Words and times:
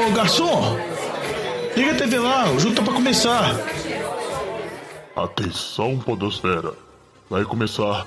Ô, 0.00 0.12
garçom! 0.12 0.78
Liga 1.76 1.92
a 1.92 1.94
TV 1.94 2.18
lá, 2.18 2.50
o 2.50 2.58
jogo 2.58 2.74
tá 2.74 2.82
pra 2.82 2.94
começar. 2.94 3.54
Atenção, 5.14 5.98
Podosfera. 5.98 6.72
Vai 7.28 7.44
começar 7.44 8.06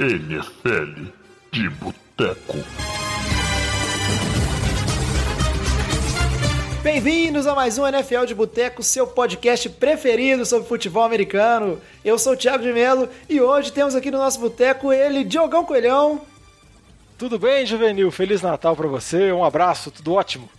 NFL 0.00 1.10
de 1.52 1.70
Boteco. 1.70 2.58
Bem-vindos 6.82 7.46
a 7.46 7.54
mais 7.54 7.78
um 7.78 7.86
NFL 7.86 8.24
de 8.24 8.34
Boteco, 8.34 8.82
seu 8.82 9.06
podcast 9.06 9.68
preferido 9.68 10.44
sobre 10.44 10.66
futebol 10.66 11.04
americano. 11.04 11.80
Eu 12.04 12.18
sou 12.18 12.32
o 12.32 12.36
Thiago 12.36 12.64
de 12.64 12.72
Melo 12.72 13.08
e 13.28 13.40
hoje 13.40 13.70
temos 13.70 13.94
aqui 13.94 14.10
no 14.10 14.18
nosso 14.18 14.40
boteco 14.40 14.92
ele, 14.92 15.22
Diogão 15.22 15.64
Coelhão. 15.64 16.20
Tudo 17.16 17.38
bem, 17.38 17.64
Juvenil? 17.64 18.10
Feliz 18.10 18.42
Natal 18.42 18.74
para 18.74 18.88
você, 18.88 19.30
um 19.30 19.44
abraço, 19.44 19.92
tudo 19.92 20.14
ótimo. 20.14 20.50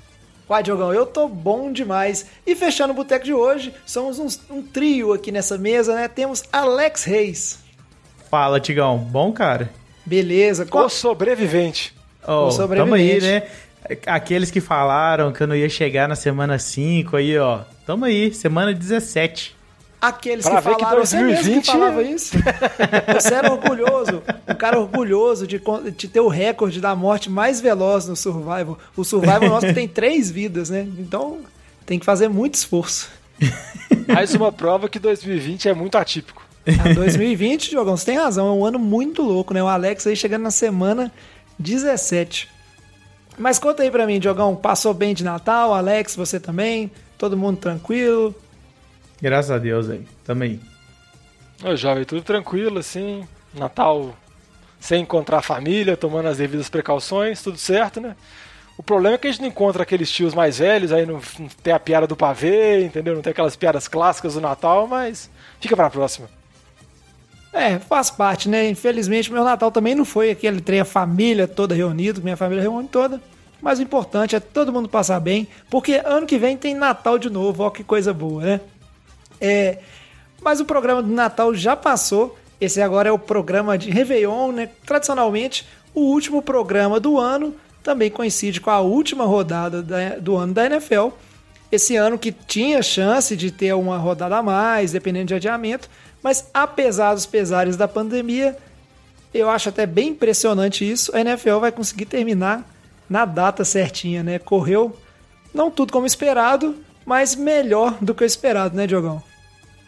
Uai, 0.50 0.62
Diogão, 0.62 0.94
eu 0.94 1.06
tô 1.06 1.28
bom 1.28 1.72
demais. 1.72 2.26
E 2.46 2.56
fechando 2.56 2.92
o 2.92 2.96
boteco 2.96 3.26
de 3.26 3.34
hoje, 3.34 3.74
somos 3.86 4.20
um, 4.20 4.28
um 4.56 4.62
trio 4.62 5.14
aqui 5.14 5.32
nessa 5.32 5.58
mesa, 5.58 5.96
né? 5.96 6.08
Temos 6.08 6.44
Alex 6.52 7.04
Reis. 7.06 7.60
Fala, 8.30 8.60
Tigão. 8.60 8.98
Bom, 8.98 9.32
cara? 9.32 9.72
Beleza. 10.06 10.68
O 10.72 10.90
sobrevivente. 10.90 11.96
Oh, 12.28 12.48
o 12.48 12.52
sobrevivente. 12.52 12.90
Tamo 12.90 12.96
aí, 12.96 13.22
né? 13.22 13.44
Aqueles 14.06 14.50
que 14.50 14.62
falaram 14.62 15.32
que 15.32 15.44
eu 15.44 15.48
não 15.48 15.56
ia 15.56 15.70
chegar 15.70 16.08
na 16.08 16.16
semana 16.16 16.58
5 16.58 17.18
aí, 17.18 17.38
ó. 17.38 17.62
Tamo 17.86 18.06
aí, 18.06 18.34
semana 18.34 18.74
17. 18.74 19.56
Aqueles 20.04 20.46
pra 20.46 20.58
que 20.58 20.64
falaram, 20.64 20.90
que 20.90 20.96
2020... 20.96 21.44
você 21.46 21.62
que 21.62 21.66
falava 21.66 22.04
isso? 22.04 22.36
você 23.16 23.34
era 23.34 23.50
orgulhoso, 23.50 24.22
um 24.46 24.54
cara 24.54 24.78
orgulhoso 24.78 25.48
de, 25.48 25.62
de 25.96 26.08
ter 26.10 26.20
o 26.20 26.28
recorde 26.28 26.82
da 26.82 26.94
morte 26.94 27.30
mais 27.30 27.62
veloz 27.62 28.06
no 28.06 28.14
Survival. 28.14 28.78
O 28.98 29.06
Survival 29.06 29.48
nosso 29.48 29.74
tem 29.74 29.88
três 29.88 30.30
vidas, 30.30 30.70
né? 30.70 30.86
Então 31.00 31.38
tem 31.86 31.98
que 31.98 32.06
fazer 32.06 32.28
muito 32.28 32.56
esforço. 32.56 33.10
Mais 34.06 34.36
uma 34.36 34.52
prova 34.52 34.90
que 34.90 35.00
2020 35.00 35.70
é 35.70 35.74
muito 35.74 35.98
atípico. 35.98 36.46
Ah, 36.68 36.94
2020, 36.94 37.70
Diogão, 37.70 37.96
você 37.96 38.08
tem 38.08 38.18
razão, 38.18 38.50
é 38.50 38.52
um 38.52 38.66
ano 38.66 38.80
muito 38.80 39.22
louco, 39.22 39.54
né? 39.54 39.64
O 39.64 39.70
Alex 39.70 40.06
aí 40.06 40.18
chegando 40.18 40.42
na 40.42 40.52
semana 40.52 41.14
17. 41.58 42.50
Mas 43.38 43.58
conta 43.58 43.84
aí 43.84 43.90
pra 43.90 44.06
mim, 44.06 44.20
Diogão, 44.20 44.54
passou 44.54 44.94
bem 44.94 45.14
de 45.14 45.24
Natal, 45.24 45.74
Alex, 45.74 46.14
você 46.14 46.42
também? 46.42 46.92
Todo 47.18 47.38
mundo 47.38 47.58
tranquilo? 47.58 48.36
Graças 49.24 49.52
a 49.52 49.58
Deus 49.58 49.90
aí, 49.90 50.06
também. 50.26 50.60
Ô, 51.64 51.78
jovem, 51.78 52.04
tudo 52.04 52.22
tranquilo, 52.22 52.80
assim. 52.80 53.26
Natal 53.54 54.14
sem 54.82 55.04
encontrar 55.04 55.38
a 55.38 55.42
família, 55.42 55.96
tomando 55.96 56.28
as 56.28 56.40
devidas 56.40 56.68
precauções, 56.68 57.42
tudo 57.42 57.58
certo, 57.58 58.02
né? 58.02 58.18
O 58.78 58.84
problema 58.84 59.16
é 59.16 59.18
que 59.18 59.28
a 59.28 59.32
gente 59.32 59.40
não 59.40 59.48
encontra 59.48 59.84
aqueles 59.84 60.12
tios 60.12 60.34
mais 60.34 60.60
velhos, 60.60 60.92
aí 60.92 61.06
não, 61.06 61.22
não 61.40 61.48
tem 61.48 61.72
a 61.72 61.80
piada 61.80 62.06
do 62.06 62.18
pavê, 62.18 62.84
entendeu? 62.84 63.16
Não 63.16 63.22
tem 63.22 63.32
aquelas 63.32 63.56
piadas 63.56 63.88
clássicas 63.88 64.34
do 64.34 64.42
Natal, 64.42 64.88
mas 64.88 65.30
fica 65.62 65.74
pra 65.74 65.90
próxima. 65.90 66.28
É, 67.54 67.80
faz 67.80 68.12
parte, 68.12 68.50
né? 68.50 68.68
Infelizmente, 68.68 69.32
meu 69.32 69.46
Natal 69.46 69.72
também 69.72 69.96
não 69.96 70.04
foi 70.04 70.32
aquele 70.32 70.60
trem, 70.60 70.82
a 70.82 70.86
família 70.86 71.48
toda 71.48 71.74
reunida, 71.74 72.20
minha 72.20 72.36
família 72.36 72.62
reúne 72.62 72.90
toda. 72.90 73.22
Mas 73.62 73.80
o 73.80 73.84
importante 73.84 74.36
é 74.36 74.42
todo 74.42 74.74
mundo 74.74 74.90
passar 74.90 75.22
bem, 75.22 75.48
porque 75.70 76.02
ano 76.04 76.28
que 76.28 76.38
vem 76.38 76.58
tem 76.58 76.76
Natal 76.76 77.18
de 77.18 77.30
novo, 77.30 77.64
ó 77.64 77.70
que 77.70 77.86
coisa 77.86 78.14
boa, 78.14 78.44
né? 78.44 78.62
É, 79.40 79.80
mas 80.42 80.60
o 80.60 80.66
programa 80.66 81.02
do 81.02 81.12
Natal 81.12 81.54
já 81.54 81.76
passou. 81.76 82.38
Esse 82.60 82.82
agora 82.82 83.10
é 83.10 83.12
o 83.12 83.20
programa 83.20 83.78
de 83.78 83.90
Réveillon, 83.90 84.52
né? 84.52 84.70
Tradicionalmente, 84.86 85.68
o 85.94 86.02
último 86.02 86.42
programa 86.42 87.00
do 87.00 87.20
ano 87.20 87.56
também 87.84 88.10
coincide 88.10 88.62
com 88.62 88.70
a 88.70 88.80
última 88.80 89.26
rodada 89.26 89.84
da, 89.84 90.18
do 90.18 90.36
ano 90.36 90.54
da 90.54 90.66
NFL. 90.66 91.10
Esse 91.72 91.96
ano 91.96 92.18
que 92.18 92.32
tinha 92.32 92.82
chance 92.82 93.36
de 93.36 93.52
ter 93.52 93.74
uma 93.74 93.98
rodada 93.98 94.38
a 94.38 94.44
mais, 94.44 94.92
dependendo 94.92 95.28
de 95.28 95.34
adiamento, 95.34 95.90
mas 96.22 96.50
apesar 96.54 97.14
dos 97.14 97.26
pesares 97.26 97.76
da 97.76 97.88
pandemia, 97.88 98.58
eu 99.34 99.50
acho 99.50 99.70
até 99.70 99.86
bem 99.86 100.10
impressionante 100.10 100.90
isso. 100.90 101.14
A 101.16 101.20
NFL 101.20 101.60
vai 101.60 101.72
conseguir 101.72 102.06
terminar 102.06 102.64
na 103.10 103.26
data 103.26 103.66
certinha, 103.66 104.24
né? 104.24 104.40
Correu 104.40 104.96
não 105.54 105.70
tudo 105.70 105.92
como 105.92 106.06
esperado, 106.06 106.76
mas 107.06 107.36
melhor 107.36 107.98
do 108.02 108.16
que 108.16 108.24
o 108.24 108.26
esperado, 108.26 108.76
né, 108.76 108.88
Diogão? 108.88 109.22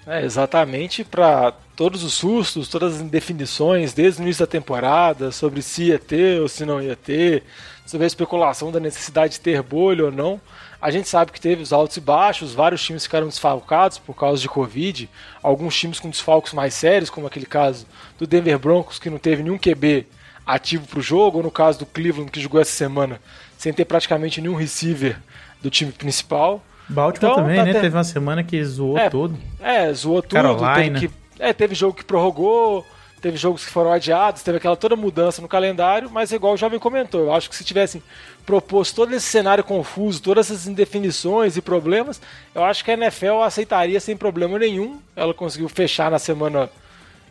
É, 0.08 0.24
exatamente 0.24 1.04
para 1.04 1.52
todos 1.76 2.04
os 2.04 2.14
sustos, 2.14 2.68
todas 2.68 2.96
as 2.96 3.02
indefinições 3.02 3.92
desde 3.92 4.22
o 4.22 4.24
início 4.24 4.46
da 4.46 4.52
temporada 4.52 5.32
sobre 5.32 5.64
se 5.64 5.86
ia 5.86 5.98
ter 5.98 6.40
ou 6.40 6.48
se 6.48 6.64
não 6.64 6.80
ia 6.80 6.96
ter, 6.96 7.44
sobre 7.88 8.06
a 8.06 8.08
especulação 8.08 8.72
da 8.72 8.80
necessidade 8.80 9.34
de 9.34 9.40
ter 9.40 9.64
bolha 9.64 10.06
ou 10.06 10.12
não. 10.12 10.40
A 10.80 10.92
gente 10.92 11.10
sabe 11.10 11.32
que 11.32 11.42
teve 11.42 11.64
os 11.64 11.74
altos 11.74 11.98
e 11.98 12.02
baixos, 12.02 12.54
vários 12.54 12.84
times 12.84 13.04
ficaram 13.04 13.28
desfalcados 13.28 13.98
por 13.98 14.16
causa 14.16 14.40
de 14.40 14.48
Covid, 14.48 15.10
alguns 15.42 15.76
times 15.76 16.00
com 16.00 16.10
desfalques 16.10 16.54
mais 16.54 16.76
sérios, 16.76 17.10
como 17.10 17.26
aquele 17.26 17.48
caso 17.48 17.88
do 18.20 18.28
Denver 18.28 18.60
Broncos, 18.60 19.00
que 19.00 19.10
não 19.10 19.18
teve 19.18 19.42
nenhum 19.42 19.58
QB 19.58 20.06
ativo 20.46 20.86
para 20.86 21.00
o 21.00 21.02
jogo, 21.02 21.38
ou 21.38 21.44
no 21.44 21.50
caso 21.50 21.80
do 21.80 21.86
Cleveland, 21.88 22.30
que 22.30 22.40
jogou 22.40 22.62
essa 22.62 22.72
semana 22.72 23.20
sem 23.58 23.74
ter 23.74 23.86
praticamente 23.86 24.40
nenhum 24.40 24.56
receiver 24.56 25.18
do 25.62 25.72
time 25.72 25.92
principal. 25.92 26.64
Baltimore 26.88 27.32
então, 27.32 27.44
também, 27.44 27.58
tá 27.58 27.66
né? 27.66 27.74
Ter... 27.74 27.82
Teve 27.82 27.96
uma 27.96 28.04
semana 28.04 28.44
que 28.44 28.64
zoou 28.64 28.98
é, 28.98 29.10
tudo. 29.10 29.38
É, 29.60 29.94
zoou 29.94 30.22
tudo. 30.22 30.34
Carolina. 30.34 31.00
Teve, 31.00 31.08
que, 31.08 31.14
é, 31.40 31.54
teve 31.54 31.76
jogo 31.76 31.96
que 31.96 32.04
prorrogou, 32.04 32.86
teve 33.22 33.38
jogos 33.38 33.66
que 33.66 33.72
foram 33.72 33.92
adiados, 33.92 34.44
teve 34.44 34.58
aquela 34.58 34.76
toda 34.76 34.96
mudança 34.96 35.42
no 35.42 35.48
calendário, 35.48 36.10
mas 36.12 36.32
igual 36.32 36.54
o 36.54 36.58
jovem 36.58 36.78
comentou, 36.78 37.22
eu 37.22 37.34
acho 37.34 37.50
que 37.50 37.56
se 37.56 37.64
tivessem 37.64 38.04
proposto 38.46 38.96
todo 38.96 39.14
esse 39.14 39.26
cenário 39.26 39.64
confuso, 39.64 40.22
todas 40.22 40.52
essas 40.52 40.68
indefinições 40.68 41.58
e 41.58 41.62
problemas, 41.62 42.22
eu 42.54 42.64
acho 42.64 42.86
que 42.86 42.92
a 42.92 42.94
NFL 42.94 43.42
aceitaria 43.44 44.00
sem 44.00 44.16
problema 44.16 44.60
nenhum. 44.60 45.00
Ela 45.16 45.34
conseguiu 45.34 45.68
fechar 45.68 46.12
na 46.12 46.20
semana 46.20 46.70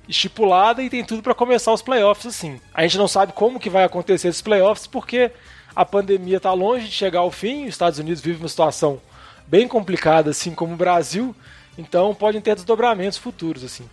estipulada 0.09 0.83
e 0.83 0.91
tem 0.91 1.05
tudo 1.05 1.23
para 1.23 1.35
começar 1.35 1.73
os 1.73 1.81
playoffs 1.81 2.27
assim. 2.27 2.61
A 2.75 2.83
gente 2.83 2.99
não 2.99 3.07
sabe 3.07 3.33
como 3.33 3.61
que 3.61 3.71
vai 3.71 3.85
acontecer 3.85 4.29
esses 4.29 4.43
playoffs 4.43 4.89
porque 4.89 5.31
a 5.77 5.85
pandemia 5.85 6.39
está 6.39 6.53
longe 6.53 6.87
de 6.87 6.93
chegar 6.93 7.21
ao 7.21 7.31
fim, 7.31 7.63
os 7.63 7.71
Estados 7.71 8.01
Unidos 8.01 8.21
vive 8.21 8.41
uma 8.41 8.49
situação 8.49 9.01
bem 9.47 9.69
complicada, 9.69 10.31
assim 10.31 10.55
como 10.55 10.75
o 10.75 10.77
Brasil, 10.77 11.35
então 11.77 12.15
podem 12.15 12.41
ter 12.41 12.55
desdobramentos 12.55 13.19
futuros, 13.19 13.65
assim. 13.65 13.85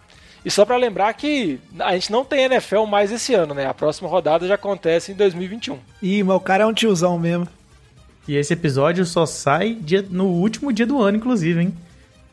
E 0.43 0.49
só 0.49 0.65
para 0.65 0.75
lembrar 0.75 1.13
que 1.13 1.59
a 1.79 1.93
gente 1.93 2.11
não 2.11 2.25
tem 2.25 2.45
NFL 2.45 2.85
mais 2.85 3.11
esse 3.11 3.33
ano, 3.33 3.53
né? 3.53 3.67
A 3.67 3.73
próxima 3.73 4.09
rodada 4.09 4.47
já 4.47 4.55
acontece 4.55 5.11
em 5.11 5.15
2021. 5.15 5.77
Ih, 6.01 6.23
mas 6.23 6.35
o 6.35 6.39
cara 6.39 6.63
é 6.63 6.65
um 6.65 6.73
tiozão 6.73 7.19
mesmo. 7.19 7.47
E 8.27 8.35
esse 8.35 8.53
episódio 8.53 9.05
só 9.05 9.25
sai 9.25 9.75
dia, 9.75 10.05
no 10.09 10.25
último 10.25 10.73
dia 10.73 10.85
do 10.85 10.99
ano, 10.99 11.17
inclusive, 11.17 11.61
hein? 11.61 11.73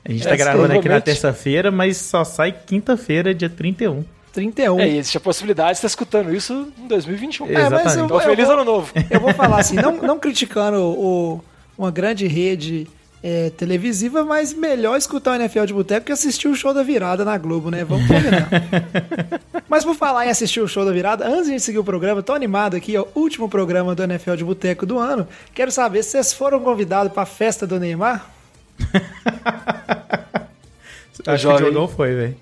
A 0.05 0.13
gente 0.13 0.23
tá 0.23 0.31
é, 0.31 0.37
tá 0.37 0.45
gravando 0.45 0.73
aqui 0.79 0.89
na 0.89 1.01
terça-feira, 1.01 1.71
mas 1.71 1.99
só 1.99 2.25
sai 2.25 2.53
quinta-feira, 2.53 3.35
dia 3.35 3.51
31. 3.51 4.05
31. 4.33 4.81
É, 4.81 4.89
e 4.89 4.99
existe 4.99 5.17
a 5.19 5.21
possibilidade 5.21 5.73
de 5.73 5.77
estar 5.79 5.89
escutando 5.89 6.35
isso 6.35 6.73
em 6.79 6.87
2021. 6.87 7.47
É, 7.47 7.51
Exatamente. 7.53 7.99
Eu, 7.99 8.05
então, 8.07 8.21
feliz 8.21 8.47
vou, 8.47 8.55
ano 8.55 8.65
novo. 8.65 8.93
Eu 9.11 9.21
vou 9.21 9.35
falar 9.35 9.59
assim, 9.61 9.77
não, 9.77 9.97
não 9.97 10.19
criticando 10.19 10.79
o, 10.83 11.45
uma 11.77 11.91
grande 11.91 12.27
rede 12.27 12.87
é, 13.23 13.51
televisiva, 13.51 14.25
mas 14.25 14.55
melhor 14.55 14.97
escutar 14.97 15.33
o 15.33 15.35
NFL 15.35 15.65
de 15.65 15.75
Boteco 15.75 16.07
que 16.07 16.13
assistir 16.13 16.49
o 16.49 16.55
show 16.55 16.73
da 16.73 16.83
virada 16.83 17.25
na 17.25 17.37
Globo, 17.37 17.71
né? 17.71 17.85
Vamos 17.85 18.07
combinar. 18.07 18.49
mas 19.69 19.85
por 19.85 19.95
falar 19.95 20.27
em 20.27 20.31
assistir 20.31 20.61
o 20.61 20.69
show 20.69 20.85
da 20.85 20.93
virada, 20.93 21.27
antes 21.27 21.51
de 21.51 21.59
seguir 21.61 21.79
o 21.79 21.85
programa, 21.85 22.23
tô 22.23 22.33
animado 22.33 22.77
aqui, 22.77 22.97
ó, 22.97 23.05
último 23.15 23.49
programa 23.49 23.95
do 23.95 24.03
NFL 24.03 24.35
de 24.35 24.45
Boteco 24.45 24.87
do 24.87 24.99
ano. 24.99 25.27
Quero 25.55 25.71
saber 25.73 26.03
se 26.03 26.11
vocês 26.11 26.33
foram 26.33 26.61
convidados 26.61 27.13
para 27.13 27.25
a 27.25 27.27
festa 27.27 27.67
do 27.67 27.79
Neymar? 27.79 28.31
Acho 31.27 31.49
que 31.49 31.55
o 31.55 31.57
Diogão 31.57 31.89
foi, 31.89 32.15
velho. 32.15 32.37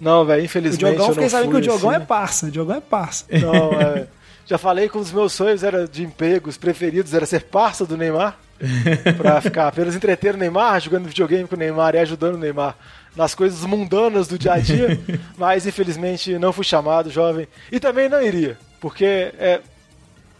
Não, 0.00 0.24
velho, 0.24 0.44
infelizmente. 0.44 0.84
O 0.84 0.88
Diogão, 0.88 1.14
fiquei 1.14 1.28
sabendo 1.28 1.50
que 1.52 1.56
o 1.56 1.60
Diogão 1.60 1.90
assim. 1.90 2.02
é 2.02 2.04
parça. 2.04 2.46
O 2.46 2.50
Diogão 2.50 2.76
é 2.76 2.80
parça. 2.80 3.24
Não, 3.30 3.72
é. 3.80 4.06
Já 4.44 4.58
falei 4.58 4.88
que 4.88 4.96
um 4.96 5.00
dos 5.00 5.12
meus 5.12 5.32
sonhos 5.32 5.62
era 5.62 5.88
de 5.88 6.04
empregos 6.04 6.56
preferidos 6.56 7.14
era 7.14 7.26
ser 7.26 7.44
parça 7.44 7.86
do 7.86 7.96
Neymar. 7.96 8.38
pra 9.16 9.40
ficar 9.40 9.68
apenas 9.68 9.94
entreter 9.94 10.34
o 10.34 10.38
Neymar, 10.38 10.80
jogando 10.80 11.06
videogame 11.06 11.46
com 11.46 11.56
o 11.56 11.58
Neymar 11.58 11.94
e 11.94 11.98
ajudando 11.98 12.34
o 12.34 12.38
Neymar 12.38 12.76
nas 13.14 13.34
coisas 13.34 13.64
mundanas 13.64 14.28
do 14.28 14.38
dia 14.38 14.52
a 14.52 14.58
dia. 14.58 14.98
mas 15.36 15.66
infelizmente 15.66 16.38
não 16.38 16.52
fui 16.52 16.64
chamado, 16.64 17.10
jovem. 17.10 17.48
E 17.70 17.80
também 17.80 18.08
não 18.08 18.22
iria, 18.22 18.58
porque 18.80 19.32
é 19.38 19.60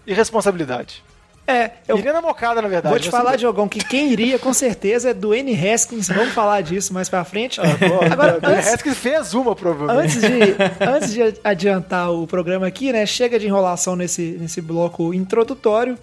irresponsabilidade. 0.06 1.04
É, 1.48 1.70
eu 1.86 1.96
iria 1.96 2.12
na 2.12 2.20
mocada, 2.20 2.60
na 2.60 2.66
verdade. 2.66 2.92
Vou 2.92 2.98
te 2.98 3.08
falar, 3.08 3.36
Diogão, 3.36 3.68
que 3.68 3.78
quem 3.78 4.10
iria 4.10 4.36
com 4.36 4.52
certeza 4.52 5.10
é 5.10 5.14
do 5.14 5.32
N. 5.32 5.54
Haskins. 5.54 6.08
Vamos 6.08 6.32
falar 6.34 6.60
disso 6.60 6.92
mais 6.92 7.08
pra 7.08 7.24
frente. 7.24 7.60
Ah, 7.60 7.64
Agora, 8.10 8.40
o 8.42 8.46
antes, 8.46 8.66
Haskins 8.74 8.98
fez 8.98 9.32
uma, 9.32 9.54
provavelmente. 9.54 10.18
Antes 10.18 10.20
de, 10.20 10.56
antes 10.84 11.12
de 11.12 11.40
adiantar 11.44 12.10
o 12.10 12.26
programa 12.26 12.66
aqui, 12.66 12.92
né? 12.92 13.06
Chega 13.06 13.38
de 13.38 13.46
enrolação 13.46 13.94
nesse, 13.94 14.36
nesse 14.40 14.60
bloco 14.60 15.14
introdutório. 15.14 15.96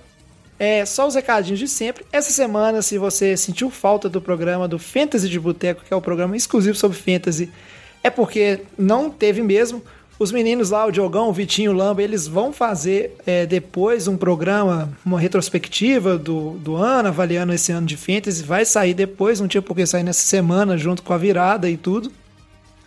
É, 0.66 0.86
só 0.86 1.06
os 1.06 1.14
recadinhos 1.14 1.60
de 1.60 1.68
sempre. 1.68 2.06
Essa 2.10 2.32
semana, 2.32 2.82
se 2.82 2.98
você 2.98 3.36
sentiu 3.36 3.70
falta 3.70 4.08
do 4.08 4.22
programa 4.22 4.66
do 4.66 4.80
Fantasy 4.80 5.28
de 5.28 5.38
Boteco, 5.38 5.84
que 5.86 5.94
é 5.94 5.98
o 5.98 6.00
programa 6.00 6.38
exclusivo 6.38 6.74
sobre 6.78 6.98
Fantasy, 6.98 7.52
é 8.02 8.10
porque 8.10 8.62
não 8.78 9.10
teve 9.10 9.44
mesmo. 9.44 9.84
Os 10.18 10.32
meninos 10.32 10.70
lá, 10.70 10.86
o 10.86 10.92
Diogão, 10.92 11.28
o 11.28 11.34
Vitinho, 11.34 11.72
o 11.72 11.76
Lamba, 11.76 12.02
eles 12.02 12.30
vão 12.30 12.54
fazer 12.54 13.14
é, 13.26 13.46
depois 13.46 14.08
um 14.08 14.16
programa, 14.16 14.90
uma 15.06 15.20
retrospectiva 15.20 16.18
do, 16.18 16.52
do 16.52 16.78
ano, 16.78 17.10
avaliando 17.10 17.52
esse 17.52 17.74
ano 17.74 17.86
de 17.86 17.98
Fantasy. 17.98 18.42
Vai 18.42 18.64
sair 18.64 18.94
depois, 18.94 19.42
não 19.42 19.50
tinha 19.50 19.62
por 19.62 19.76
que 19.76 19.86
sair 19.86 20.04
nessa 20.04 20.26
semana, 20.26 20.78
junto 20.78 21.04
com 21.04 21.12
a 21.12 21.18
virada 21.18 21.70
e 21.70 21.76
tudo. 21.76 22.10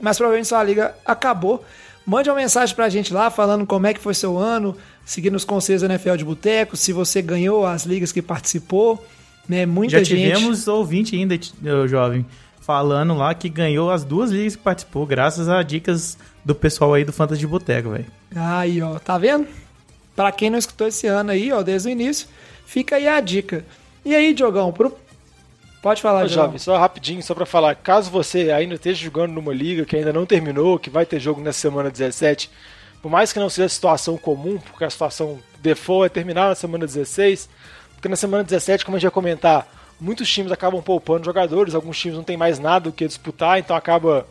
Mas 0.00 0.16
provavelmente 0.16 0.48
sua 0.48 0.64
liga 0.64 0.94
acabou. 1.04 1.62
Mande 2.06 2.30
uma 2.30 2.36
mensagem 2.36 2.74
pra 2.74 2.88
gente 2.88 3.12
lá 3.12 3.28
falando 3.28 3.66
como 3.66 3.86
é 3.86 3.92
que 3.92 4.00
foi 4.00 4.14
seu 4.14 4.38
ano, 4.38 4.74
seguindo 5.06 5.36
os 5.36 5.44
conselhos 5.44 5.82
da 5.82 5.88
NFL 5.88 6.16
de 6.16 6.24
Boteco, 6.24 6.76
se 6.76 6.92
você 6.92 7.22
ganhou 7.22 7.64
as 7.64 7.86
ligas 7.86 8.10
que 8.10 8.20
participou. 8.20 9.02
Né? 9.48 9.64
Muita 9.64 9.92
Já 9.92 10.02
gente... 10.02 10.08
tivemos 10.08 10.66
ouvinte 10.66 11.14
ainda, 11.14 11.38
jovem, 11.86 12.26
falando 12.60 13.14
lá 13.14 13.32
que 13.32 13.48
ganhou 13.48 13.92
as 13.92 14.04
duas 14.04 14.32
ligas 14.32 14.56
que 14.56 14.62
participou, 14.62 15.06
graças 15.06 15.48
a 15.48 15.62
dicas 15.62 16.18
do 16.44 16.52
pessoal 16.52 16.94
aí 16.94 17.04
do 17.04 17.12
Fantasy 17.12 17.40
de 17.40 17.46
Boteco, 17.46 17.90
velho. 17.90 18.06
Aí, 18.34 18.82
ó, 18.82 18.98
tá 18.98 19.16
vendo? 19.16 19.46
Pra 20.16 20.32
quem 20.32 20.50
não 20.50 20.58
escutou 20.58 20.88
esse 20.88 21.06
ano 21.06 21.30
aí, 21.30 21.52
ó, 21.52 21.62
desde 21.62 21.88
o 21.88 21.92
início, 21.92 22.26
fica 22.66 22.96
aí 22.96 23.06
a 23.06 23.20
dica. 23.20 23.64
E 24.04 24.14
aí, 24.14 24.34
Diogão, 24.34 24.72
pro... 24.72 24.96
pode 25.80 26.02
falar, 26.02 26.24
Ô, 26.24 26.28
Jovem, 26.28 26.58
só 26.58 26.76
rapidinho, 26.76 27.22
só 27.22 27.32
pra 27.32 27.46
falar, 27.46 27.76
caso 27.76 28.10
você 28.10 28.50
ainda 28.50 28.74
esteja 28.74 29.04
jogando 29.04 29.32
numa 29.32 29.54
liga 29.54 29.84
que 29.84 29.94
ainda 29.94 30.12
não 30.12 30.26
terminou, 30.26 30.80
que 30.80 30.90
vai 30.90 31.06
ter 31.06 31.20
jogo 31.20 31.40
nessa 31.40 31.60
semana 31.60 31.88
17, 31.90 32.50
por 33.06 33.10
mais 33.10 33.32
que 33.32 33.38
não 33.38 33.48
seja 33.48 33.66
a 33.66 33.68
situação 33.68 34.18
comum, 34.18 34.58
porque 34.58 34.82
a 34.82 34.90
situação 34.90 35.38
default 35.60 36.06
é 36.06 36.08
terminar 36.08 36.48
na 36.48 36.56
semana 36.56 36.84
16, 36.84 37.48
porque 37.94 38.08
na 38.08 38.16
semana 38.16 38.42
17, 38.42 38.84
como 38.84 38.96
a 38.96 38.98
gente 38.98 39.06
vai 39.06 39.14
comentar, 39.14 39.68
muitos 40.00 40.28
times 40.28 40.50
acabam 40.50 40.82
poupando 40.82 41.24
jogadores, 41.24 41.76
alguns 41.76 41.96
times 41.96 42.16
não 42.16 42.24
tem 42.24 42.36
mais 42.36 42.58
nada 42.58 42.90
do 42.90 42.92
que 42.92 43.06
disputar, 43.06 43.60
então 43.60 43.76
acaba 43.76 44.26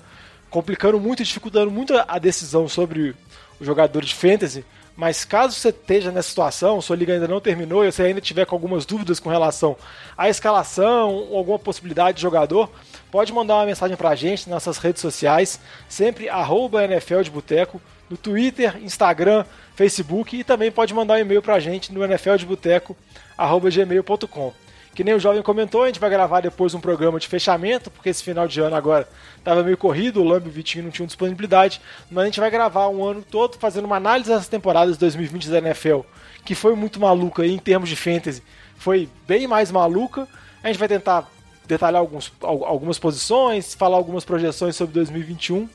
complicando 0.50 1.00
muito 1.00 1.22
e 1.22 1.26
dificultando 1.26 1.72
muito 1.72 1.94
a 2.06 2.20
decisão 2.20 2.68
sobre 2.68 3.16
o 3.62 3.64
jogador 3.64 4.04
de 4.04 4.14
fantasy. 4.14 4.66
Mas 4.94 5.24
caso 5.24 5.56
você 5.56 5.70
esteja 5.70 6.12
nessa 6.12 6.28
situação, 6.28 6.82
sua 6.82 6.98
liga 6.98 7.14
ainda 7.14 7.30
não 7.30 7.40
terminou 7.40 7.86
e 7.86 7.90
você 7.94 8.04
ainda 8.04 8.20
tiver 8.20 8.46
com 8.46 8.56
algumas 8.56 8.86
dúvidas 8.86 9.22
com 9.22 9.30
relação 9.30 9.78
à 10.18 10.28
escalação 10.28 11.14
ou 11.14 11.38
alguma 11.38 11.60
possibilidade 11.60 12.18
de 12.18 12.22
jogador, 12.22 12.70
pode 13.10 13.32
mandar 13.32 13.56
uma 13.56 13.68
mensagem 13.68 13.96
pra 13.96 14.16
gente 14.16 14.50
nas 14.50 14.66
nossas 14.66 14.84
redes 14.84 15.02
sociais, 15.02 15.62
sempre 15.88 16.28
arroba 16.28 16.84
NFL 16.84 17.22
de 17.22 17.32
Boteco, 17.32 17.82
no 18.10 18.18
Twitter, 18.18 18.78
Instagram, 18.84 19.46
Facebook 19.76 20.38
e 20.38 20.44
também 20.44 20.72
pode 20.72 20.94
mandar 20.94 21.16
um 21.16 21.20
e-mail 21.20 21.42
pra 21.42 21.60
gente 21.60 21.92
no 21.94 22.04
nfldeboteco.gmail.com. 22.04 24.54
Que 24.94 25.04
nem 25.04 25.14
o 25.14 25.20
jovem 25.20 25.42
comentou, 25.42 25.84
a 25.84 25.88
gente 25.88 26.00
vai 26.00 26.10
gravar 26.10 26.40
depois 26.40 26.74
um 26.74 26.80
programa 26.80 27.20
de 27.20 27.28
fechamento, 27.28 27.92
porque 27.92 28.08
esse 28.08 28.24
final 28.24 28.48
de 28.48 28.62
ano 28.62 28.78
agora 28.78 29.06
estava 29.38 29.62
meio 29.62 29.76
corrido, 29.76 30.22
o 30.22 30.24
Lamb 30.24 30.46
e 30.46 30.50
o 30.50 30.52
Vitinho 30.52 30.86
não 30.86 30.92
tinham 30.92 31.06
disponibilidade, 31.06 31.82
mas 32.10 32.24
a 32.24 32.28
gente 32.28 32.40
vai 32.40 32.50
gravar 32.50 32.88
um 32.88 33.04
ano 33.04 33.22
todo 33.22 33.58
fazendo 33.58 33.84
uma 33.84 33.98
análise 33.98 34.30
das 34.30 34.48
temporadas 34.48 34.94
de 34.94 35.02
2020 35.02 35.50
da 35.50 35.58
NFL, 35.58 36.00
que 36.46 36.56
foi 36.56 36.74
muito 36.76 36.98
maluca 36.98 37.46
em 37.46 37.58
termos 37.58 37.90
de 37.90 37.98
fantasy, 37.98 38.42
foi 38.78 39.10
bem 39.28 39.48
mais 39.48 39.70
maluca. 39.70 40.26
A 40.64 40.68
gente 40.68 40.80
vai 40.80 40.88
tentar 40.88 41.30
detalhar 41.68 42.00
alguns, 42.00 42.32
algumas 42.42 42.98
posições, 42.98 43.74
falar 43.74 43.98
algumas 43.98 44.24
projeções 44.24 44.76
sobre 44.76 44.94
2021, 44.94 45.68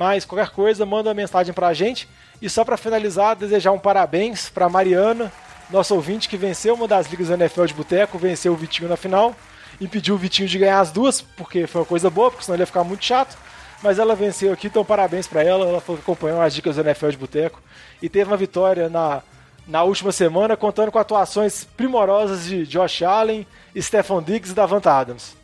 mas 0.00 0.24
qualquer 0.24 0.48
coisa, 0.48 0.86
manda 0.86 1.10
uma 1.10 1.14
mensagem 1.14 1.52
pra 1.52 1.74
gente. 1.74 2.08
E 2.40 2.48
só 2.48 2.64
para 2.64 2.78
finalizar, 2.78 3.36
desejar 3.36 3.70
um 3.70 3.78
parabéns 3.78 4.48
para 4.48 4.66
Mariana, 4.66 5.30
nosso 5.68 5.94
ouvinte 5.94 6.26
que 6.26 6.38
venceu 6.38 6.72
uma 6.72 6.88
das 6.88 7.06
ligas 7.10 7.28
da 7.28 7.34
NFL 7.34 7.66
de 7.66 7.74
boteco, 7.74 8.16
venceu 8.16 8.54
o 8.54 8.56
Vitinho 8.56 8.88
na 8.88 8.96
final, 8.96 9.36
impediu 9.78 10.14
o 10.14 10.18
Vitinho 10.18 10.48
de 10.48 10.58
ganhar 10.58 10.80
as 10.80 10.90
duas, 10.90 11.20
porque 11.20 11.66
foi 11.66 11.82
uma 11.82 11.86
coisa 11.86 12.08
boa, 12.08 12.30
porque 12.30 12.46
senão 12.46 12.56
ele 12.56 12.62
ia 12.62 12.66
ficar 12.66 12.82
muito 12.82 13.04
chato. 13.04 13.36
Mas 13.82 13.98
ela 13.98 14.14
venceu 14.14 14.54
aqui, 14.54 14.68
então 14.68 14.82
parabéns 14.86 15.26
para 15.26 15.44
ela. 15.44 15.66
Ela 15.66 15.82
foi 15.82 15.96
acompanhando 15.96 16.40
as 16.40 16.54
dicas 16.54 16.76
da 16.76 16.82
NFL 16.82 17.10
de 17.10 17.18
boteco 17.18 17.60
e 18.00 18.08
teve 18.08 18.30
uma 18.30 18.38
vitória 18.38 18.88
na, 18.88 19.22
na 19.68 19.82
última 19.82 20.12
semana, 20.12 20.56
contando 20.56 20.90
com 20.90 20.98
atuações 20.98 21.64
primorosas 21.76 22.46
de 22.46 22.64
Josh 22.66 23.02
Allen, 23.02 23.46
Stephon 23.78 24.22
Diggs 24.22 24.50
e 24.50 24.54
Davanta 24.54 24.92
Adams. 24.92 25.38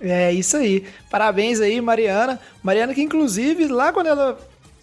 É 0.00 0.32
isso 0.32 0.56
aí. 0.56 0.84
Parabéns 1.10 1.60
aí, 1.60 1.80
Mariana. 1.80 2.40
Mariana 2.62 2.94
que 2.94 3.02
inclusive 3.02 3.66
lá 3.68 3.92
quando 3.92 4.06
ela 4.06 4.38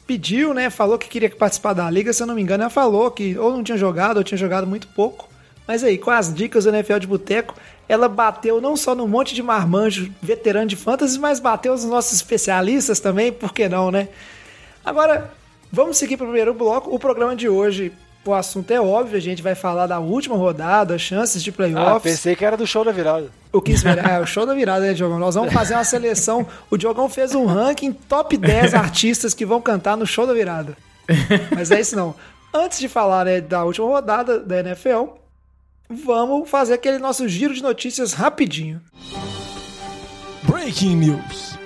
pediu, 0.06 0.54
né? 0.54 0.70
Falou 0.70 0.98
que 0.98 1.10
queria 1.10 1.30
participar 1.30 1.74
da 1.74 1.90
liga, 1.90 2.14
se 2.14 2.24
eu 2.24 2.28
não 2.28 2.36
me 2.36 2.42
engano, 2.42 2.64
ela 2.64 2.70
falou 2.70 3.12
que 3.12 3.38
ou 3.38 3.52
não 3.52 3.64
tinha 3.64 3.78
jogado 3.78 4.18
ou 4.18 4.24
tinha 4.24 4.38
jogado 4.38 4.68
muito 4.68 4.88
pouco. 4.88 5.28
Mas 5.68 5.84
aí, 5.84 5.98
com 5.98 6.10
as 6.10 6.34
dicas 6.34 6.64
do 6.64 6.70
NFL 6.70 7.00
de 7.00 7.08
Boteco, 7.08 7.54
ela 7.90 8.08
bateu 8.08 8.62
não 8.62 8.78
só 8.78 8.96
no 8.96 9.06
monte 9.06 9.36
de 9.36 9.44
marmanjo 9.44 10.10
veterano 10.22 10.68
de 10.68 10.78
fantasy, 10.78 11.20
mas 11.20 11.42
bateu 11.42 11.74
os 11.74 11.84
nossos 11.84 12.14
especialistas 12.14 13.02
também, 13.02 13.34
por 13.34 13.54
que 13.54 13.68
não, 13.68 13.92
né? 13.92 14.08
Agora, 14.86 15.30
vamos 15.70 15.98
seguir 15.98 16.16
para 16.16 16.24
o 16.24 16.28
primeiro 16.28 16.54
bloco. 16.54 16.94
O 16.96 16.98
programa 16.98 17.36
de 17.36 17.50
hoje 17.50 17.92
o 18.26 18.34
assunto 18.34 18.72
é 18.72 18.80
óbvio, 18.80 19.18
a 19.18 19.22
gente 19.22 19.42
vai 19.42 19.56
falar 19.56 19.88
da 19.88 20.00
última 20.00 20.36
rodada, 20.36 20.98
chances 20.98 21.42
de 21.42 21.52
playoffs. 21.52 21.96
Ah, 21.96 22.00
pensei 22.00 22.36
que 22.36 22.44
era 22.44 22.58
do 22.58 22.68
show 22.68 22.84
da 22.84 22.92
virada. 22.92 23.30
O 23.52 23.62
que 23.62 23.72
esperar? 23.72 24.10
É, 24.10 24.20
o 24.20 24.26
show 24.26 24.46
da 24.46 24.54
virada, 24.54 24.86
né, 24.86 24.94
Diogão? 24.94 25.18
Nós 25.18 25.36
vamos 25.36 25.54
fazer 25.54 25.74
uma 25.74 25.84
seleção. 25.84 26.46
O 26.70 26.78
Diogão 26.78 27.08
fez 27.08 27.34
um 27.34 27.46
ranking 27.46 27.94
top 27.94 28.36
10 28.36 28.74
artistas 28.74 29.34
que 29.34 29.46
vão 29.46 29.62
cantar 29.62 29.96
no 29.96 30.06
show 30.06 30.28
da 30.28 30.34
virada. 30.34 30.78
Mas 31.56 31.72
é 31.72 31.80
isso 31.80 31.96
não. 31.96 32.14
Antes 32.54 32.80
de 32.80 32.90
falar 32.90 33.26
né, 33.26 33.42
da 33.42 33.64
última 33.64 33.88
rodada 33.88 34.40
da 34.40 34.60
NFL, 34.60 35.06
vamos 35.90 36.50
fazer 36.50 36.74
aquele 36.74 36.98
nosso 37.00 37.28
giro 37.28 37.54
de 37.54 37.64
notícias 37.64 38.14
rapidinho. 38.14 38.82
Breaking 40.44 40.96
News. 40.96 41.58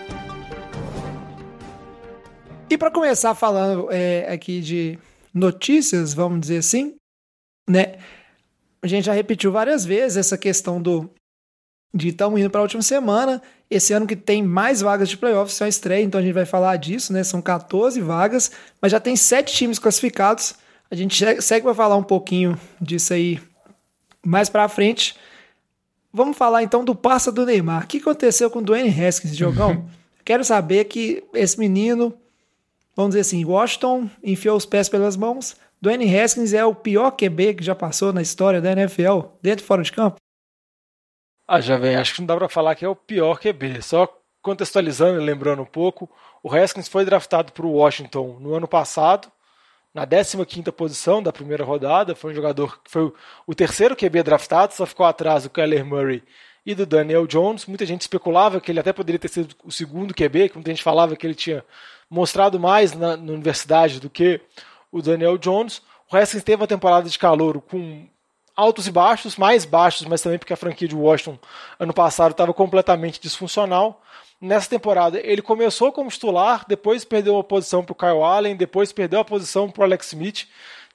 E 2.69 2.77
para 2.77 2.89
começar 2.89 3.35
falando 3.35 3.89
é, 3.91 4.31
aqui 4.31 4.61
de 4.61 4.97
notícias, 5.33 6.13
vamos 6.13 6.41
dizer 6.41 6.57
assim, 6.57 6.95
né? 7.69 7.95
A 8.81 8.87
gente 8.87 9.05
já 9.05 9.13
repetiu 9.13 9.51
várias 9.51 9.85
vezes 9.85 10.17
essa 10.17 10.37
questão 10.37 10.81
do 10.81 11.09
de 11.93 12.09
estamos 12.09 12.39
indo 12.39 12.49
para 12.49 12.61
a 12.61 12.63
última 12.63 12.81
semana. 12.81 13.41
Esse 13.69 13.93
ano 13.93 14.07
que 14.07 14.15
tem 14.15 14.41
mais 14.41 14.81
vagas 14.81 15.09
de 15.09 15.17
playoffs, 15.17 15.55
são 15.55 15.67
estreia, 15.67 16.03
então 16.03 16.19
a 16.19 16.23
gente 16.23 16.33
vai 16.33 16.45
falar 16.45 16.75
disso, 16.77 17.11
né? 17.11 17.23
São 17.23 17.41
14 17.41 17.99
vagas, 18.01 18.51
mas 18.81 18.91
já 18.91 18.99
tem 18.99 19.15
sete 19.15 19.53
times 19.53 19.77
classificados. 19.77 20.55
A 20.89 20.95
gente 20.95 21.23
segue 21.41 21.63
para 21.63 21.75
falar 21.75 21.95
um 21.95 22.03
pouquinho 22.03 22.59
disso 22.79 23.13
aí 23.13 23.39
mais 24.25 24.49
para 24.49 24.67
frente. 24.67 25.15
Vamos 26.13 26.37
falar 26.37 26.63
então 26.63 26.83
do 26.83 26.93
passa 26.93 27.31
do 27.31 27.45
Neymar. 27.45 27.83
O 27.83 27.87
que 27.87 27.97
aconteceu 27.97 28.49
com 28.49 28.59
o 28.59 28.61
Dwayne 28.61 28.89
Haskins, 28.89 29.35
Diogão? 29.35 29.85
Quero 30.23 30.43
saber 30.43 30.85
que 30.85 31.23
esse 31.33 31.57
menino 31.57 32.13
vamos 32.95 33.11
dizer 33.11 33.21
assim, 33.21 33.45
Washington 33.45 34.09
enfiou 34.23 34.57
os 34.57 34.65
pés 34.65 34.89
pelas 34.89 35.15
mãos. 35.15 35.55
Dwayne 35.81 36.19
Haskins 36.19 36.53
é 36.53 36.63
o 36.63 36.75
pior 36.75 37.11
QB 37.11 37.55
que 37.55 37.63
já 37.63 37.73
passou 37.73 38.13
na 38.13 38.21
história 38.21 38.61
da 38.61 38.71
NFL, 38.71 39.21
dentro 39.41 39.63
e 39.63 39.67
fora 39.67 39.83
de 39.83 39.91
campo? 39.91 40.17
Ah, 41.47 41.59
já 41.59 41.77
vem, 41.77 41.95
acho 41.95 42.15
que 42.15 42.21
não 42.21 42.27
dá 42.27 42.37
para 42.37 42.47
falar 42.47 42.75
que 42.75 42.85
é 42.85 42.87
o 42.87 42.95
pior 42.95 43.39
QB. 43.39 43.81
Só 43.81 44.07
contextualizando 44.41 45.21
e 45.21 45.25
lembrando 45.25 45.61
um 45.61 45.65
pouco, 45.65 46.09
o 46.43 46.53
Haskins 46.53 46.87
foi 46.87 47.05
draftado 47.05 47.51
para 47.51 47.65
o 47.65 47.73
Washington 47.73 48.37
no 48.39 48.53
ano 48.53 48.67
passado, 48.67 49.31
na 49.93 50.07
15ª 50.07 50.71
posição 50.71 51.21
da 51.21 51.33
primeira 51.33 51.63
rodada, 51.63 52.15
foi 52.15 52.31
um 52.31 52.35
jogador 52.35 52.81
que 52.81 52.89
foi 52.89 53.11
o 53.45 53.53
terceiro 53.53 53.95
QB 53.95 54.23
draftado, 54.23 54.73
só 54.73 54.85
ficou 54.85 55.05
atrás 55.05 55.43
do 55.43 55.49
Kyler 55.49 55.85
Murray 55.85 56.23
e 56.65 56.75
do 56.75 56.85
Daniel 56.85 57.25
Jones. 57.25 57.65
Muita 57.65 57.85
gente 57.85 58.01
especulava 58.01 58.61
que 58.61 58.71
ele 58.71 58.79
até 58.79 58.93
poderia 58.93 59.19
ter 59.19 59.29
sido 59.29 59.55
o 59.63 59.71
segundo 59.71 60.13
QB, 60.13 60.49
que 60.49 60.55
muita 60.55 60.71
gente 60.71 60.83
falava 60.83 61.15
que 61.15 61.25
ele 61.25 61.35
tinha 61.35 61.63
mostrado 62.09 62.59
mais 62.59 62.93
na, 62.93 63.15
na 63.17 63.33
universidade 63.33 63.99
do 63.99 64.09
que 64.09 64.41
o 64.91 65.01
Daniel 65.01 65.37
Jones. 65.37 65.81
O 66.11 66.15
Haskins 66.15 66.43
teve 66.43 66.61
uma 66.61 66.67
temporada 66.67 67.09
de 67.09 67.17
calor 67.17 67.61
com 67.61 68.05
altos 68.55 68.85
e 68.85 68.91
baixos, 68.91 69.37
mais 69.37 69.65
baixos, 69.65 70.05
mas 70.05 70.21
também 70.21 70.37
porque 70.37 70.53
a 70.53 70.57
franquia 70.57 70.87
de 70.87 70.95
Washington 70.95 71.39
ano 71.79 71.93
passado 71.93 72.31
estava 72.31 72.53
completamente 72.53 73.19
disfuncional. 73.19 74.01
Nessa 74.39 74.69
temporada 74.69 75.19
ele 75.23 75.41
começou 75.41 75.91
como 75.91 76.09
titular, 76.09 76.65
depois 76.67 77.05
perdeu 77.05 77.37
a 77.37 77.43
posição 77.43 77.83
para 77.83 77.93
o 77.93 77.95
Kyle 77.95 78.23
Allen, 78.23 78.55
depois 78.55 78.91
perdeu 78.91 79.19
a 79.19 79.25
posição 79.25 79.69
para 79.69 79.81
o 79.81 79.83
Alex 79.85 80.07
Smith. 80.07 80.47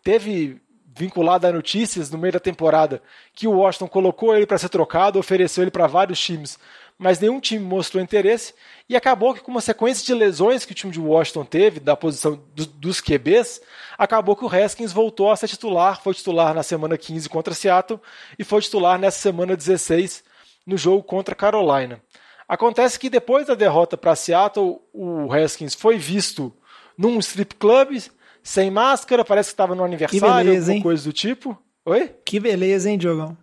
Teve 0.03 0.61
vinculado 0.97 1.47
a 1.47 1.53
notícias 1.53 2.11
no 2.11 2.17
meio 2.17 2.33
da 2.33 2.41
temporada 2.41 3.03
que 3.35 3.47
o 3.47 3.53
Washington 3.53 3.87
colocou 3.87 4.35
ele 4.35 4.47
para 4.47 4.57
ser 4.57 4.71
trocado, 4.71 5.19
ofereceu 5.19 5.63
ele 5.63 5.71
para 5.71 5.87
vários 5.87 6.19
times, 6.19 6.59
mas 6.99 7.21
nenhum 7.21 7.39
time 7.39 7.63
mostrou 7.63 8.03
interesse. 8.03 8.55
E 8.89 8.97
acabou 8.97 9.35
que, 9.35 9.41
com 9.41 9.51
uma 9.51 9.61
sequência 9.61 10.05
de 10.07 10.15
lesões 10.15 10.65
que 10.65 10.73
o 10.73 10.75
time 10.75 10.91
de 10.91 10.99
Washington 10.99 11.45
teve, 11.45 11.81
da 11.81 11.95
posição 11.95 12.43
do, 12.55 12.65
dos 12.65 13.01
QBs, 13.03 13.61
acabou 13.99 14.35
que 14.35 14.45
o 14.45 14.49
Haskins 14.49 14.93
voltou 14.93 15.31
a 15.31 15.37
ser 15.37 15.49
titular. 15.49 16.01
Foi 16.01 16.15
titular 16.15 16.55
na 16.55 16.63
semana 16.63 16.97
15 16.97 17.29
contra 17.29 17.53
Seattle 17.53 18.01
e 18.39 18.45
foi 18.45 18.63
titular 18.63 18.99
nessa 18.99 19.19
semana 19.19 19.55
16 19.55 20.25
no 20.67 20.79
jogo 20.79 21.03
contra 21.03 21.35
Carolina. 21.35 22.01
Acontece 22.49 22.99
que 22.99 23.11
depois 23.11 23.47
da 23.47 23.55
derrota 23.55 23.97
para 23.97 24.17
Seattle, 24.17 24.79
o 24.95 25.31
Haskins 25.33 25.75
foi 25.75 25.99
visto 25.99 26.53
num 26.97 27.19
strip 27.19 27.57
club, 27.57 28.01
sem 28.47 28.71
máscara, 28.71 29.25
parece 29.25 29.49
que 29.49 29.55
estava 29.55 29.75
no 29.75 29.83
aniversário, 29.83 30.51
beleza, 30.51 30.71
alguma 30.71 30.83
coisa 30.85 31.03
do 31.03 31.13
tipo. 31.13 31.59
Oi? 31.85 32.15
Que 32.25 32.39
beleza, 32.39 32.89
hein, 32.89 32.97
Diogão? 32.97 33.37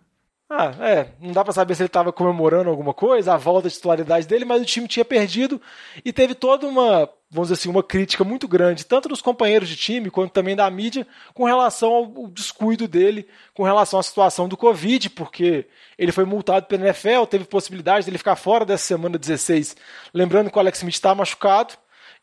Ah, 0.48 0.74
é. 0.80 1.08
Não 1.20 1.30
dá 1.30 1.44
para 1.44 1.52
saber 1.52 1.74
se 1.74 1.82
ele 1.82 1.88
estava 1.88 2.10
comemorando 2.10 2.70
alguma 2.70 2.94
coisa, 2.94 3.34
a 3.34 3.36
volta 3.36 3.68
de 3.68 3.74
titularidade 3.74 4.26
dele, 4.26 4.46
mas 4.46 4.62
o 4.62 4.64
time 4.64 4.88
tinha 4.88 5.04
perdido 5.04 5.60
e 6.02 6.10
teve 6.10 6.34
toda 6.34 6.66
uma, 6.66 7.06
vamos 7.30 7.48
dizer 7.48 7.60
assim, 7.60 7.68
uma 7.68 7.82
crítica 7.82 8.24
muito 8.24 8.48
grande, 8.48 8.86
tanto 8.86 9.06
dos 9.10 9.20
companheiros 9.20 9.68
de 9.68 9.76
time 9.76 10.10
quanto 10.10 10.32
também 10.32 10.56
da 10.56 10.70
mídia, 10.70 11.06
com 11.34 11.44
relação 11.44 11.92
ao 11.92 12.28
descuido 12.28 12.88
dele, 12.88 13.28
com 13.52 13.62
relação 13.62 14.00
à 14.00 14.02
situação 14.02 14.48
do 14.48 14.56
Covid, 14.56 15.10
porque 15.10 15.66
ele 15.98 16.12
foi 16.12 16.24
multado 16.24 16.64
pela 16.64 16.82
NFL, 16.82 17.26
teve 17.28 17.44
possibilidade 17.44 18.06
dele 18.06 18.16
ficar 18.16 18.36
fora 18.36 18.64
dessa 18.64 18.86
semana 18.86 19.18
16. 19.18 19.76
Lembrando 20.14 20.50
que 20.50 20.56
o 20.56 20.60
Alex 20.60 20.78
Smith 20.78 20.94
está 20.94 21.14
machucado. 21.14 21.74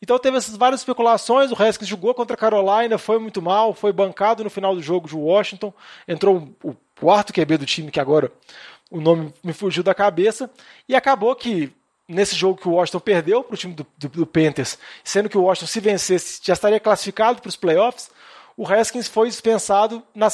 Então 0.02 0.18
teve 0.18 0.36
essas 0.36 0.56
várias 0.56 0.80
especulações. 0.80 1.52
O 1.52 1.62
Haskins 1.62 1.88
jogou 1.88 2.12
contra 2.12 2.34
a 2.34 2.36
Carolina, 2.36 2.98
foi 2.98 3.20
muito 3.20 3.40
mal, 3.40 3.72
foi 3.72 3.92
bancado 3.92 4.42
no 4.42 4.50
final 4.50 4.74
do 4.74 4.82
jogo 4.82 5.06
de 5.06 5.14
Washington. 5.14 5.72
Entrou 6.08 6.48
o 6.64 6.74
quarto 6.98 7.32
QB 7.32 7.58
do 7.58 7.66
time, 7.66 7.90
que 7.90 8.00
agora 8.00 8.32
o 8.90 9.00
nome 9.00 9.32
me 9.44 9.52
fugiu 9.52 9.84
da 9.84 9.94
cabeça. 9.94 10.50
E 10.88 10.96
acabou 10.96 11.36
que 11.36 11.72
nesse 12.08 12.34
jogo 12.34 12.60
que 12.60 12.68
o 12.68 12.72
Washington 12.72 12.98
perdeu 12.98 13.44
para 13.44 13.54
o 13.54 13.56
time 13.56 13.74
do, 13.74 13.86
do, 13.96 14.08
do, 14.08 14.26
Panthers, 14.26 14.76
sendo 15.04 15.28
que 15.28 15.38
o 15.38 15.42
Washington, 15.42 15.66
se 15.68 15.80
vencesse, 15.80 16.40
já 16.42 16.52
estaria 16.52 16.80
classificado 16.80 17.40
para 17.40 17.48
os 17.48 17.56
playoffs, 17.56 18.10
o 18.56 18.66
Haskins 18.66 19.06
foi 19.06 19.28
dispensado 19.28 20.02
na 20.12 20.28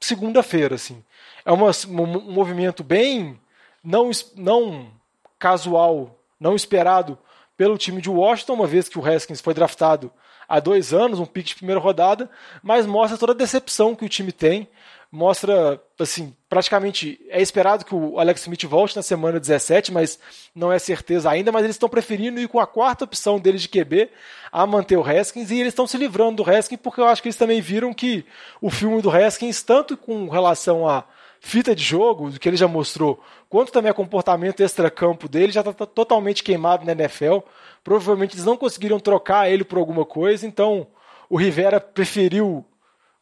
segunda-feira. 0.00 0.76
Assim. 0.76 1.04
É 1.44 1.52
uma, 1.52 1.70
um 1.86 2.32
movimento 2.32 2.82
bem 2.82 3.38
não, 3.84 4.10
não 4.34 4.90
casual, 5.38 6.18
não 6.40 6.56
esperado 6.56 7.18
pelo 7.60 7.76
time 7.76 8.00
de 8.00 8.08
Washington, 8.08 8.54
uma 8.54 8.66
vez 8.66 8.88
que 8.88 8.98
o 8.98 9.06
Haskins 9.06 9.42
foi 9.42 9.52
draftado 9.52 10.10
há 10.48 10.58
dois 10.58 10.94
anos, 10.94 11.18
um 11.18 11.26
pick 11.26 11.48
de 11.48 11.56
primeira 11.56 11.78
rodada, 11.78 12.30
mas 12.62 12.86
mostra 12.86 13.18
toda 13.18 13.32
a 13.32 13.36
decepção 13.36 13.94
que 13.94 14.02
o 14.02 14.08
time 14.08 14.32
tem. 14.32 14.66
Mostra, 15.12 15.78
assim, 15.98 16.34
praticamente 16.48 17.20
é 17.28 17.42
esperado 17.42 17.84
que 17.84 17.94
o 17.94 18.18
Alex 18.18 18.40
Smith 18.40 18.64
volte 18.64 18.96
na 18.96 19.02
semana 19.02 19.38
17, 19.38 19.92
mas 19.92 20.18
não 20.54 20.72
é 20.72 20.78
certeza 20.78 21.28
ainda. 21.28 21.52
Mas 21.52 21.64
eles 21.64 21.76
estão 21.76 21.86
preferindo 21.86 22.40
ir 22.40 22.48
com 22.48 22.58
a 22.58 22.66
quarta 22.66 23.04
opção 23.04 23.38
deles 23.38 23.60
de 23.60 23.68
QB 23.68 24.08
a 24.50 24.66
manter 24.66 24.96
o 24.96 25.04
Haskins 25.04 25.50
e 25.50 25.60
eles 25.60 25.72
estão 25.72 25.86
se 25.86 25.98
livrando 25.98 26.42
do 26.42 26.50
Haskins 26.50 26.80
porque 26.82 27.02
eu 27.02 27.08
acho 27.08 27.20
que 27.20 27.28
eles 27.28 27.36
também 27.36 27.60
viram 27.60 27.92
que 27.92 28.24
o 28.58 28.70
filme 28.70 29.02
do 29.02 29.10
Haskins, 29.10 29.62
tanto 29.62 29.98
com 29.98 30.30
relação 30.30 30.88
a 30.88 31.04
fita 31.40 31.74
de 31.74 31.82
jogo, 31.82 32.30
do 32.30 32.40
que 32.40 32.48
ele 32.48 32.56
já 32.56 32.68
mostrou, 32.68 33.22
quanto 33.50 33.72
também 33.72 33.90
a 33.90 33.94
comportamento 33.94 34.60
extra-campo 34.60 35.28
dele, 35.28 35.52
já 35.52 35.60
está 35.60 35.84
totalmente 35.84 36.42
queimado 36.42 36.86
na 36.86 36.92
NFL. 36.92 37.40
Provavelmente 37.82 38.36
eles 38.36 38.46
não 38.46 38.56
conseguiram 38.56 39.00
trocar 39.00 39.50
ele 39.50 39.64
por 39.64 39.76
alguma 39.76 40.06
coisa, 40.06 40.46
então 40.46 40.86
o 41.28 41.36
Rivera 41.36 41.80
preferiu, 41.80 42.64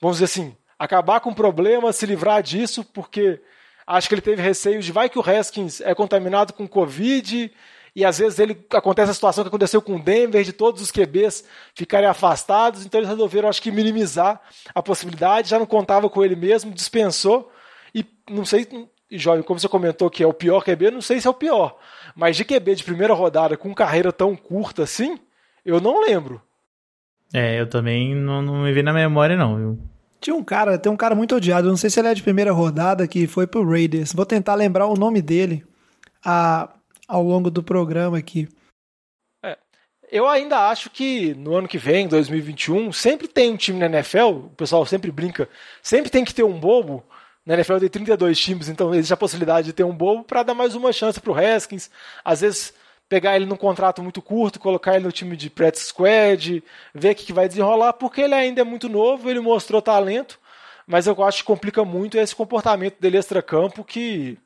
vamos 0.00 0.18
dizer 0.18 0.26
assim, 0.26 0.54
acabar 0.78 1.20
com 1.20 1.30
o 1.30 1.34
problema, 1.34 1.92
se 1.94 2.04
livrar 2.04 2.42
disso, 2.42 2.84
porque 2.84 3.40
acho 3.86 4.06
que 4.06 4.14
ele 4.14 4.20
teve 4.20 4.42
receio 4.42 4.82
de 4.82 4.92
vai 4.92 5.08
que 5.08 5.18
o 5.18 5.24
Haskins 5.28 5.80
é 5.80 5.94
contaminado 5.94 6.52
com 6.52 6.68
Covid 6.68 7.50
e 7.96 8.04
às 8.04 8.18
vezes 8.18 8.38
ele 8.38 8.66
acontece 8.70 9.10
a 9.10 9.14
situação 9.14 9.42
que 9.42 9.48
aconteceu 9.48 9.80
com 9.80 9.96
o 9.96 9.98
Denver, 9.98 10.44
de 10.44 10.52
todos 10.52 10.82
os 10.82 10.90
QBs 10.90 11.42
ficarem 11.74 12.08
afastados, 12.08 12.84
então 12.84 13.00
eles 13.00 13.08
resolveram, 13.08 13.48
acho 13.48 13.62
que, 13.62 13.70
minimizar 13.70 14.42
a 14.74 14.82
possibilidade, 14.82 15.48
já 15.48 15.58
não 15.58 15.66
contava 15.66 16.10
com 16.10 16.22
ele 16.22 16.36
mesmo, 16.36 16.70
dispensou, 16.70 17.50
e 17.94 18.04
não 18.30 18.44
sei, 18.44 18.68
Jovem, 19.10 19.42
como 19.42 19.58
você 19.58 19.68
comentou 19.68 20.10
que 20.10 20.22
é 20.22 20.26
o 20.26 20.34
pior 20.34 20.62
QB, 20.62 20.90
não 20.90 21.00
sei 21.00 21.20
se 21.20 21.26
é 21.26 21.30
o 21.30 21.34
pior. 21.34 21.78
Mas 22.14 22.36
de 22.36 22.44
QB 22.44 22.74
de 22.74 22.84
primeira 22.84 23.14
rodada 23.14 23.56
com 23.56 23.74
carreira 23.74 24.12
tão 24.12 24.36
curta 24.36 24.82
assim, 24.82 25.18
eu 25.64 25.80
não 25.80 26.02
lembro. 26.02 26.42
É, 27.32 27.60
eu 27.60 27.68
também 27.68 28.14
não, 28.14 28.42
não 28.42 28.62
me 28.62 28.72
vi 28.72 28.82
na 28.82 28.92
memória, 28.92 29.36
não, 29.36 29.56
viu? 29.56 29.78
Tinha 30.20 30.34
um 30.34 30.42
cara, 30.42 30.78
tem 30.78 30.90
um 30.90 30.96
cara 30.96 31.14
muito 31.14 31.36
odiado, 31.36 31.68
não 31.68 31.76
sei 31.76 31.90
se 31.90 32.00
ele 32.00 32.08
é 32.08 32.14
de 32.14 32.22
primeira 32.22 32.52
rodada, 32.52 33.06
que 33.06 33.26
foi 33.26 33.46
pro 33.46 33.68
Raiders. 33.68 34.12
Vou 34.12 34.26
tentar 34.26 34.54
lembrar 34.54 34.86
o 34.86 34.96
nome 34.96 35.22
dele 35.22 35.64
a, 36.24 36.68
ao 37.06 37.22
longo 37.22 37.50
do 37.50 37.62
programa 37.62 38.18
aqui. 38.18 38.48
É, 39.44 39.56
eu 40.10 40.26
ainda 40.26 40.68
acho 40.68 40.90
que 40.90 41.34
no 41.34 41.54
ano 41.54 41.68
que 41.68 41.78
vem, 41.78 42.08
2021, 42.08 42.90
sempre 42.92 43.28
tem 43.28 43.52
um 43.52 43.56
time 43.56 43.78
na 43.78 43.86
NFL, 43.86 44.46
o 44.46 44.50
pessoal 44.50 44.84
sempre 44.84 45.12
brinca, 45.12 45.48
sempre 45.82 46.10
tem 46.10 46.24
que 46.24 46.34
ter 46.34 46.42
um 46.42 46.58
bobo 46.58 47.04
na 47.48 47.54
NFL 47.54 47.78
tem 47.78 47.88
32 47.88 48.38
times, 48.38 48.68
então 48.68 48.94
existe 48.94 49.14
a 49.14 49.16
possibilidade 49.16 49.68
de 49.68 49.72
ter 49.72 49.82
um 49.82 49.94
bobo 49.94 50.22
para 50.22 50.42
dar 50.42 50.52
mais 50.52 50.74
uma 50.74 50.92
chance 50.92 51.18
para 51.18 51.32
o 51.32 51.34
Haskins. 51.34 51.90
Às 52.22 52.42
vezes 52.42 52.74
pegar 53.08 53.36
ele 53.36 53.46
num 53.46 53.56
contrato 53.56 54.02
muito 54.02 54.20
curto, 54.20 54.60
colocar 54.60 54.96
ele 54.96 55.06
no 55.06 55.10
time 55.10 55.34
de 55.34 55.48
practice 55.48 55.86
squad, 55.86 56.62
ver 56.94 57.12
o 57.12 57.14
que 57.14 57.32
vai 57.32 57.48
desenrolar, 57.48 57.94
porque 57.94 58.20
ele 58.20 58.34
ainda 58.34 58.60
é 58.60 58.64
muito 58.64 58.86
novo, 58.86 59.30
ele 59.30 59.40
mostrou 59.40 59.80
talento, 59.80 60.38
mas 60.86 61.06
eu 61.06 61.24
acho 61.24 61.38
que 61.38 61.44
complica 61.44 61.86
muito 61.86 62.18
esse 62.18 62.36
comportamento 62.36 63.00
dele 63.00 63.16
extra-campo 63.16 63.82
que 63.82 64.36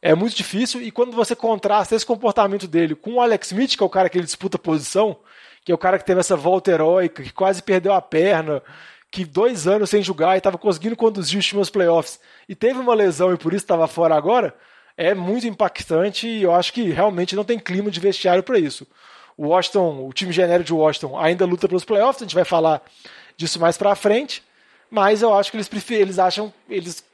é 0.00 0.14
muito 0.14 0.34
difícil 0.34 0.80
e 0.80 0.90
quando 0.90 1.12
você 1.12 1.36
contrasta 1.36 1.94
esse 1.94 2.06
comportamento 2.06 2.66
dele 2.66 2.94
com 2.94 3.16
o 3.16 3.20
Alex 3.20 3.48
Smith, 3.48 3.76
que 3.76 3.82
é 3.82 3.86
o 3.86 3.90
cara 3.90 4.08
que 4.08 4.16
ele 4.16 4.24
disputa 4.24 4.56
posição, 4.56 5.18
que 5.62 5.70
é 5.70 5.74
o 5.74 5.78
cara 5.78 5.98
que 5.98 6.04
teve 6.06 6.20
essa 6.20 6.34
volta 6.34 6.70
heróica, 6.70 7.22
que 7.22 7.30
quase 7.30 7.62
perdeu 7.62 7.92
a 7.92 8.00
perna, 8.00 8.62
que 9.12 9.26
dois 9.26 9.68
anos 9.68 9.90
sem 9.90 10.02
jogar 10.02 10.34
e 10.34 10.38
estava 10.38 10.56
conseguindo 10.56 10.96
conduzir 10.96 11.38
os 11.38 11.44
times 11.44 11.58
aos 11.58 11.70
playoffs 11.70 12.18
e 12.48 12.54
teve 12.54 12.80
uma 12.80 12.94
lesão 12.94 13.32
e 13.32 13.36
por 13.36 13.52
isso 13.52 13.62
estava 13.62 13.86
fora 13.86 14.16
agora, 14.16 14.56
é 14.96 15.14
muito 15.14 15.46
impactante 15.46 16.26
e 16.26 16.42
eu 16.42 16.54
acho 16.54 16.72
que 16.72 16.90
realmente 16.90 17.36
não 17.36 17.44
tem 17.44 17.58
clima 17.58 17.90
de 17.90 18.00
vestiário 18.00 18.42
para 18.42 18.58
isso. 18.58 18.86
O 19.36 19.48
Washington, 19.48 20.06
o 20.08 20.12
time 20.14 20.32
genérico 20.32 20.64
de 20.64 20.72
Washington 20.72 21.18
ainda 21.18 21.44
luta 21.44 21.68
pelos 21.68 21.84
playoffs, 21.84 22.22
a 22.22 22.24
gente 22.24 22.34
vai 22.34 22.44
falar 22.44 22.82
disso 23.36 23.60
mais 23.60 23.76
para 23.76 23.94
frente, 23.94 24.42
mas 24.90 25.20
eu 25.20 25.34
acho 25.34 25.50
que 25.50 25.58
eles 25.58 25.90
eles 25.90 26.18
acham, 26.18 26.52
eles 26.68 27.04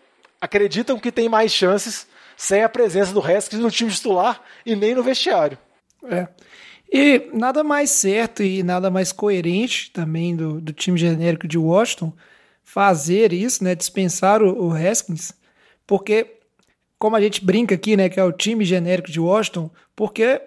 acreditam 0.40 1.00
que 1.00 1.10
tem 1.10 1.28
mais 1.28 1.52
chances 1.52 2.06
sem 2.36 2.62
a 2.62 2.68
presença 2.68 3.12
do 3.12 3.20
Haskins 3.20 3.60
no 3.60 3.72
time 3.72 3.90
titular 3.90 4.40
e 4.64 4.76
nem 4.76 4.94
no 4.94 5.02
vestiário. 5.02 5.58
É. 6.04 6.28
E 6.90 7.30
nada 7.34 7.62
mais 7.62 7.90
certo 7.90 8.42
e 8.42 8.62
nada 8.62 8.90
mais 8.90 9.12
coerente 9.12 9.90
também 9.90 10.34
do, 10.34 10.60
do 10.60 10.72
time 10.72 10.96
genérico 10.96 11.46
de 11.46 11.58
Washington 11.58 12.12
fazer 12.62 13.32
isso, 13.32 13.62
né, 13.64 13.74
dispensar 13.74 14.42
o, 14.42 14.68
o 14.68 14.72
Haskins, 14.72 15.32
porque 15.86 16.38
como 16.98 17.14
a 17.16 17.20
gente 17.20 17.44
brinca 17.44 17.74
aqui, 17.74 17.96
né, 17.96 18.08
que 18.08 18.18
é 18.18 18.24
o 18.24 18.32
time 18.32 18.64
genérico 18.64 19.10
de 19.10 19.20
Washington, 19.20 19.70
porque 19.94 20.40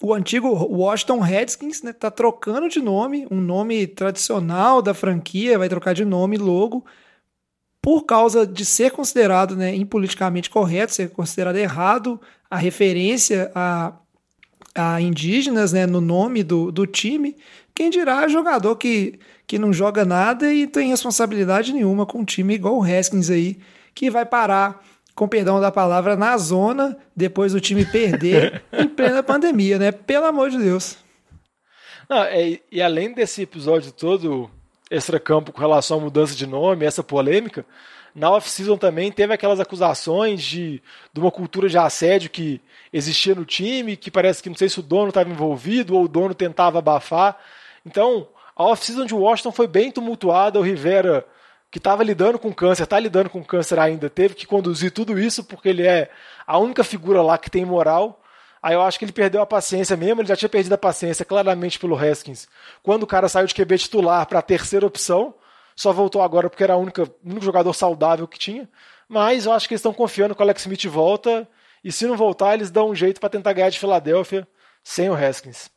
o 0.00 0.14
antigo 0.14 0.48
Washington 0.48 1.18
Redskins 1.18 1.82
né, 1.82 1.92
tá 1.92 2.10
trocando 2.10 2.68
de 2.68 2.80
nome, 2.80 3.26
um 3.30 3.40
nome 3.40 3.86
tradicional 3.86 4.80
da 4.80 4.94
franquia, 4.94 5.58
vai 5.58 5.68
trocar 5.68 5.92
de 5.92 6.04
nome, 6.04 6.38
logo, 6.38 6.84
por 7.82 8.04
causa 8.04 8.46
de 8.46 8.64
ser 8.64 8.92
considerado 8.92 9.54
né, 9.54 9.74
impoliticamente 9.74 10.48
correto, 10.48 10.94
ser 10.94 11.10
considerado 11.10 11.56
errado 11.56 12.20
a 12.50 12.56
referência 12.56 13.52
a 13.54 13.92
a 14.74 15.00
indígenas 15.00 15.72
né, 15.72 15.86
no 15.86 16.00
nome 16.00 16.42
do, 16.42 16.70
do 16.70 16.86
time, 16.86 17.36
quem 17.74 17.90
dirá 17.90 18.28
jogador 18.28 18.76
que, 18.76 19.18
que 19.46 19.58
não 19.58 19.72
joga 19.72 20.04
nada 20.04 20.52
e 20.52 20.66
tem 20.66 20.88
responsabilidade 20.88 21.72
nenhuma 21.72 22.06
com 22.06 22.18
um 22.20 22.24
time 22.24 22.54
igual 22.54 22.78
o 22.78 22.82
Haskins 22.82 23.30
aí, 23.30 23.58
que 23.94 24.10
vai 24.10 24.24
parar, 24.24 24.82
com 25.14 25.28
perdão 25.28 25.60
da 25.60 25.70
palavra, 25.70 26.16
na 26.16 26.36
zona 26.38 26.96
depois 27.14 27.52
do 27.52 27.60
time 27.60 27.84
perder 27.84 28.62
em 28.72 28.88
plena 28.88 29.22
pandemia, 29.22 29.78
né? 29.78 29.92
Pelo 29.92 30.26
amor 30.26 30.50
de 30.50 30.58
Deus. 30.58 30.96
Não, 32.08 32.22
é, 32.24 32.58
e 32.70 32.82
além 32.82 33.12
desse 33.12 33.42
episódio 33.42 33.92
todo 33.92 34.50
extra-campo 34.90 35.52
com 35.52 35.60
relação 35.60 35.98
à 35.98 36.00
mudança 36.00 36.34
de 36.34 36.46
nome, 36.46 36.84
essa 36.84 37.02
polêmica, 37.02 37.64
na 38.14 38.30
off-season 38.30 38.76
também 38.76 39.12
teve 39.12 39.32
aquelas 39.32 39.60
acusações 39.60 40.42
de, 40.42 40.82
de 41.12 41.20
uma 41.20 41.30
cultura 41.30 41.68
de 41.68 41.78
assédio 41.78 42.30
que 42.30 42.60
existia 42.92 43.34
no 43.34 43.44
time, 43.44 43.96
que 43.96 44.10
parece 44.10 44.42
que 44.42 44.48
não 44.48 44.56
sei 44.56 44.68
se 44.68 44.80
o 44.80 44.82
dono 44.82 45.08
estava 45.08 45.30
envolvido 45.30 45.96
ou 45.96 46.04
o 46.04 46.08
dono 46.08 46.34
tentava 46.34 46.78
abafar. 46.78 47.38
Então, 47.86 48.28
a 48.56 48.64
off-season 48.64 49.06
de 49.06 49.14
Washington 49.14 49.52
foi 49.52 49.66
bem 49.66 49.90
tumultuada. 49.90 50.58
O 50.58 50.62
Rivera, 50.62 51.24
que 51.70 51.78
estava 51.78 52.02
lidando 52.02 52.38
com 52.38 52.52
câncer, 52.52 52.82
está 52.82 52.98
lidando 52.98 53.30
com 53.30 53.42
câncer 53.44 53.78
ainda, 53.78 54.10
teve 54.10 54.34
que 54.34 54.46
conduzir 54.46 54.90
tudo 54.90 55.18
isso 55.18 55.44
porque 55.44 55.68
ele 55.68 55.86
é 55.86 56.10
a 56.46 56.58
única 56.58 56.82
figura 56.82 57.22
lá 57.22 57.38
que 57.38 57.50
tem 57.50 57.64
moral. 57.64 58.20
Aí 58.62 58.74
eu 58.74 58.82
acho 58.82 58.98
que 58.98 59.04
ele 59.06 59.12
perdeu 59.12 59.40
a 59.40 59.46
paciência 59.46 59.96
mesmo, 59.96 60.20
ele 60.20 60.28
já 60.28 60.36
tinha 60.36 60.48
perdido 60.48 60.74
a 60.74 60.78
paciência 60.78 61.24
claramente 61.24 61.78
pelo 61.78 61.96
Haskins. 61.96 62.46
Quando 62.82 63.04
o 63.04 63.06
cara 63.06 63.28
saiu 63.28 63.46
de 63.46 63.54
QB 63.54 63.78
titular 63.78 64.26
para 64.26 64.40
a 64.40 64.42
terceira 64.42 64.86
opção, 64.86 65.32
só 65.80 65.94
voltou 65.94 66.20
agora 66.20 66.50
porque 66.50 66.62
era 66.62 66.76
o 66.76 66.80
único 66.80 67.08
jogador 67.40 67.72
saudável 67.72 68.28
que 68.28 68.38
tinha. 68.38 68.68
Mas 69.08 69.46
eu 69.46 69.52
acho 69.52 69.66
que 69.66 69.72
eles 69.72 69.80
estão 69.80 69.94
confiando 69.94 70.34
que 70.34 70.42
o 70.42 70.44
Alex 70.44 70.60
Smith 70.60 70.84
volta 70.84 71.48
e 71.82 71.90
se 71.90 72.06
não 72.06 72.18
voltar, 72.18 72.52
eles 72.52 72.70
dão 72.70 72.90
um 72.90 72.94
jeito 72.94 73.18
para 73.18 73.30
tentar 73.30 73.54
ganhar 73.54 73.70
de 73.70 73.78
Filadélfia 73.78 74.46
sem 74.84 75.08
o 75.08 75.14
Haskins. 75.14 75.70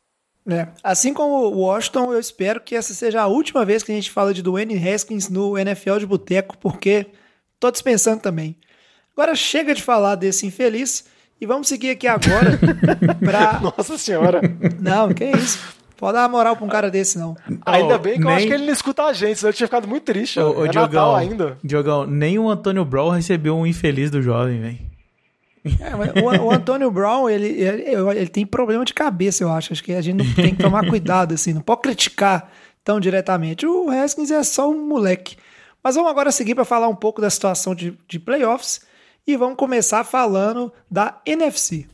É. 0.46 0.68
Assim 0.82 1.14
como 1.14 1.46
o 1.46 1.60
Washington, 1.60 2.12
eu 2.12 2.20
espero 2.20 2.60
que 2.60 2.76
essa 2.76 2.92
seja 2.92 3.22
a 3.22 3.26
última 3.26 3.64
vez 3.64 3.82
que 3.82 3.92
a 3.92 3.94
gente 3.94 4.10
fala 4.10 4.34
de 4.34 4.42
Dwayne 4.42 4.76
Haskins 4.76 5.30
no 5.30 5.56
NFL 5.56 5.96
de 5.96 6.06
boteco, 6.06 6.58
porque 6.58 7.06
tô 7.58 7.70
dispensando 7.70 8.20
também. 8.20 8.58
Agora 9.16 9.34
chega 9.34 9.74
de 9.74 9.82
falar 9.82 10.16
desse 10.16 10.46
infeliz 10.46 11.06
e 11.40 11.46
vamos 11.46 11.66
seguir 11.66 11.88
aqui 11.88 12.06
agora 12.06 12.60
para 13.24 13.58
Nossa 13.58 13.96
senhora. 13.96 14.42
Não, 14.78 15.14
que 15.14 15.24
isso. 15.24 15.82
Pode 15.96 16.14
dar 16.14 16.22
uma 16.22 16.28
moral 16.28 16.56
pra 16.56 16.64
um 16.64 16.68
cara 16.68 16.90
desse, 16.90 17.18
não. 17.18 17.36
Ainda 17.64 17.98
bem 17.98 18.14
que 18.14 18.20
nem... 18.20 18.28
eu 18.28 18.36
acho 18.36 18.46
que 18.46 18.52
ele 18.52 18.66
não 18.66 18.72
escuta 18.72 19.04
a 19.04 19.12
gente, 19.12 19.38
senão 19.38 19.50
eu 19.50 19.54
tinha 19.54 19.66
ficado 19.66 19.86
muito 19.86 20.02
triste. 20.02 20.40
Ô, 20.40 20.60
ô, 20.60 20.64
é 20.66 20.68
Diogão, 20.68 21.14
ainda. 21.14 21.58
Diogão, 21.62 22.06
nem 22.06 22.38
o 22.38 22.50
Antônio 22.50 22.84
Brown 22.84 23.10
recebeu 23.10 23.56
um 23.56 23.66
infeliz 23.66 24.10
do 24.10 24.20
jovem, 24.20 24.60
velho. 24.60 24.94
É, 25.80 26.20
o, 26.20 26.44
o, 26.44 26.50
Antônio 26.50 26.90
Brown, 26.90 27.28
ele, 27.28 27.46
ele, 27.46 27.84
ele, 28.18 28.28
tem 28.28 28.44
problema 28.44 28.84
de 28.84 28.92
cabeça, 28.92 29.42
eu 29.42 29.50
acho. 29.50 29.72
Acho 29.72 29.82
que 29.82 29.94
a 29.94 30.02
gente 30.02 30.16
não 30.22 30.34
tem 30.34 30.54
que 30.54 30.62
tomar 30.62 30.86
cuidado, 30.86 31.32
assim. 31.32 31.54
Não 31.54 31.62
pode 31.62 31.80
criticar 31.80 32.50
tão 32.84 33.00
diretamente. 33.00 33.66
O 33.66 33.88
Haskins 33.88 34.30
é 34.30 34.42
só 34.42 34.68
um 34.70 34.86
moleque. 34.86 35.36
Mas 35.82 35.94
vamos 35.94 36.10
agora 36.10 36.30
seguir 36.30 36.54
para 36.54 36.66
falar 36.66 36.88
um 36.88 36.94
pouco 36.94 37.20
da 37.20 37.30
situação 37.30 37.74
de, 37.74 37.98
de 38.06 38.18
playoffs. 38.18 38.82
E 39.26 39.36
vamos 39.36 39.56
começar 39.56 40.04
falando 40.04 40.70
da 40.90 41.18
NFC. 41.24 41.86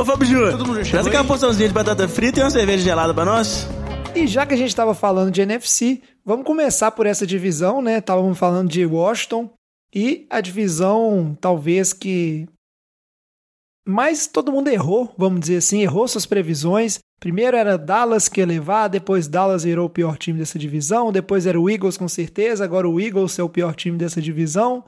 Ô 0.00 0.04
Fábio 0.04 0.26
Júnior, 0.26 0.86
traz 0.88 1.06
aqui 1.06 1.14
uma 1.14 1.26
porçãozinha 1.26 1.68
de 1.68 1.74
batata 1.74 2.08
frita 2.08 2.40
e 2.40 2.42
uma 2.42 2.48
cerveja 2.48 2.82
gelada 2.82 3.12
pra 3.12 3.22
nós. 3.22 3.68
E 4.14 4.26
já 4.26 4.46
que 4.46 4.54
a 4.54 4.56
gente 4.56 4.70
estava 4.70 4.94
falando 4.94 5.30
de 5.30 5.42
NFC, 5.42 6.00
vamos 6.24 6.46
começar 6.46 6.90
por 6.92 7.04
essa 7.04 7.26
divisão, 7.26 7.82
né? 7.82 7.98
Estávamos 7.98 8.38
falando 8.38 8.70
de 8.70 8.86
Washington 8.86 9.50
e 9.94 10.26
a 10.30 10.40
divisão 10.40 11.36
talvez 11.38 11.92
que 11.92 12.48
mais 13.86 14.26
todo 14.26 14.50
mundo 14.50 14.68
errou, 14.68 15.12
vamos 15.18 15.40
dizer 15.40 15.58
assim, 15.58 15.82
errou 15.82 16.08
suas 16.08 16.24
previsões. 16.24 16.98
Primeiro 17.20 17.54
era 17.54 17.76
Dallas 17.76 18.26
que 18.26 18.40
ia 18.40 18.46
levar, 18.46 18.88
depois 18.88 19.28
Dallas 19.28 19.64
virou 19.64 19.84
o 19.84 19.90
pior 19.90 20.16
time 20.16 20.38
dessa 20.38 20.58
divisão, 20.58 21.12
depois 21.12 21.44
era 21.44 21.60
o 21.60 21.68
Eagles 21.68 21.98
com 21.98 22.08
certeza, 22.08 22.64
agora 22.64 22.88
o 22.88 22.98
Eagles 22.98 23.38
é 23.38 23.42
o 23.42 23.50
pior 23.50 23.74
time 23.74 23.98
dessa 23.98 24.22
divisão. 24.22 24.82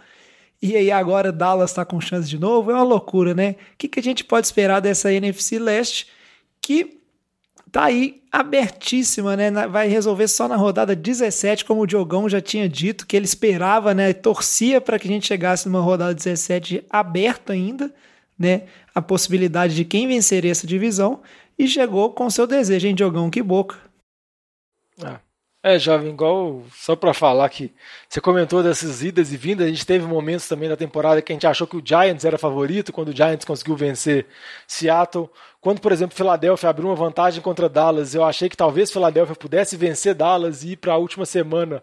E 0.63 0.77
aí 0.77 0.93
agora 0.93 1.33
Dallas 1.33 1.71
está 1.71 1.85
com 1.85 2.01
chance 2.01 2.29
de 2.29 2.39
novo, 2.39 2.71
é 2.71 2.75
uma 2.75 2.85
loucura, 2.85 3.35
né? 3.35 3.57
O 3.75 3.77
que, 3.77 3.89
que 3.89 3.99
a 3.99 4.03
gente 4.03 4.23
pode 4.23 4.47
esperar 4.47 4.79
dessa 4.79 5.13
NFC 5.13 5.59
Leste 5.59 6.07
que 6.61 7.01
tá 7.73 7.87
aí 7.87 8.23
abertíssima, 8.31 9.37
né? 9.37 9.51
Vai 9.67 9.89
resolver 9.89 10.29
só 10.29 10.47
na 10.47 10.55
rodada 10.55 10.95
17, 10.95 11.65
como 11.65 11.81
o 11.81 11.87
Diogão 11.87 12.29
já 12.29 12.41
tinha 12.41 12.69
dito, 12.69 13.07
que 13.09 13.17
ele 13.17 13.25
esperava, 13.25 13.93
né? 13.93 14.13
Torcia 14.13 14.81
para 14.81 15.01
que 15.01 15.09
a 15.09 15.11
gente 15.11 15.27
chegasse 15.27 15.67
numa 15.69 15.81
rodada 15.81 16.15
17 16.15 16.85
aberta 16.89 17.55
ainda, 17.55 17.93
né? 18.39 18.63
A 18.95 19.03
possibilidade 19.03 19.75
de 19.75 19.85
quem 19.85 20.07
venceria 20.07 20.53
essa 20.53 20.67
divisão 20.67 21.23
e 21.59 21.67
chegou 21.67 22.13
com 22.13 22.31
seu 22.31 22.47
desejo, 22.47 22.87
hein, 22.87 22.95
Diogão? 22.95 23.31
Que 23.31 23.43
boca. 23.43 23.77
Ah. 25.03 25.19
É, 25.65 25.79
jovem, 25.79 26.11
igual 26.11 26.65
só 26.75 26.97
para 26.97 27.15
falar 27.15 27.49
que 27.49 27.73
você 28.09 28.21
comentou 28.21 28.65
dessas 28.65 29.01
idas 29.01 29.33
e 29.33 29.37
vindas, 29.37 29.65
a 29.67 29.71
gente 29.71 29.87
teve 29.87 30.05
momentos 30.05 30.49
também 30.49 30.69
na 30.69 30.77
temporada 30.77 31.23
que 31.23 31.31
a 31.31 31.37
gente 31.37 31.47
achou 31.47 31.69
que 31.69 31.77
o 31.77 31.83
Giants 31.85 32.25
era 32.25 32.37
favorito, 32.37 32.93
quando 32.93 33.11
o 33.11 33.17
Giants 33.17 33.45
conseguiu 33.45 33.77
vencer 33.77 34.27
Seattle. 34.67 35.31
Quando, 35.61 35.81
por 35.81 35.93
exemplo, 35.93 36.17
Philadelphia 36.17 36.69
abriu 36.69 36.89
uma 36.89 36.97
vantagem 36.97 37.41
contra 37.41 37.69
Dallas, 37.69 38.13
eu 38.13 38.25
achei 38.25 38.49
que 38.49 38.57
talvez 38.57 38.91
Philadelphia 38.91 39.37
pudesse 39.37 39.77
vencer 39.77 40.15
Dallas 40.17 40.65
e 40.65 40.73
ir 40.73 40.77
para 40.79 40.95
a 40.95 40.97
última 40.97 41.25
semana 41.25 41.81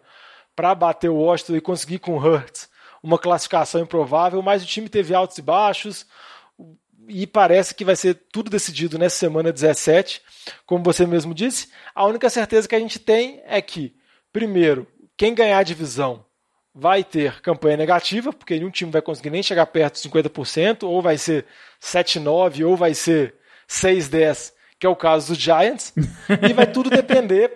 para 0.54 0.76
bater 0.76 1.10
o 1.10 1.16
Washington 1.16 1.56
e 1.56 1.62
conseguir 1.62 2.00
com 2.00 2.18
o 2.18 2.20
Hurts 2.20 2.70
uma 3.02 3.18
classificação 3.18 3.80
improvável, 3.80 4.42
mas 4.42 4.62
o 4.62 4.66
time 4.66 4.90
teve 4.90 5.14
altos 5.14 5.38
e 5.38 5.42
baixos 5.42 6.06
e 7.10 7.28
parece 7.28 7.74
que 7.74 7.84
vai 7.84 7.96
ser 7.96 8.14
tudo 8.32 8.50
decidido 8.50 8.98
nessa 8.98 9.18
semana 9.18 9.52
17, 9.52 10.22
como 10.66 10.84
você 10.84 11.06
mesmo 11.06 11.34
disse. 11.34 11.70
A 11.94 12.06
única 12.06 12.30
certeza 12.30 12.68
que 12.68 12.76
a 12.76 12.80
gente 12.80 13.00
tem 13.00 13.42
é 13.46 13.62
que, 13.62 13.96
primeiro, 14.32 14.88
quem 15.18 15.34
ganhar 15.34 15.58
a 15.58 15.64
divisão 15.64 16.24
vai 16.74 17.04
ter 17.04 17.42
campanha 17.42 17.76
negativa, 17.76 18.32
porque 18.32 18.56
nenhum 18.56 18.70
time 18.70 18.92
vai 18.92 19.02
conseguir 19.02 19.32
nem 19.32 19.44
chegar 19.44 19.66
perto 19.66 20.02
de 20.02 20.10
50%, 20.10 20.84
ou 20.84 21.02
vai 21.02 21.18
ser 21.18 21.46
7-9, 21.82 22.66
ou 22.66 22.78
vai 22.78 22.94
ser 22.94 23.36
6-10, 23.68 24.54
que 24.80 24.86
é 24.86 24.90
o 24.90 24.96
caso 24.96 25.34
dos 25.34 25.38
Giants, 25.38 25.94
e 26.48 26.54
vai 26.54 26.72
tudo 26.72 26.90
depender 26.90 27.52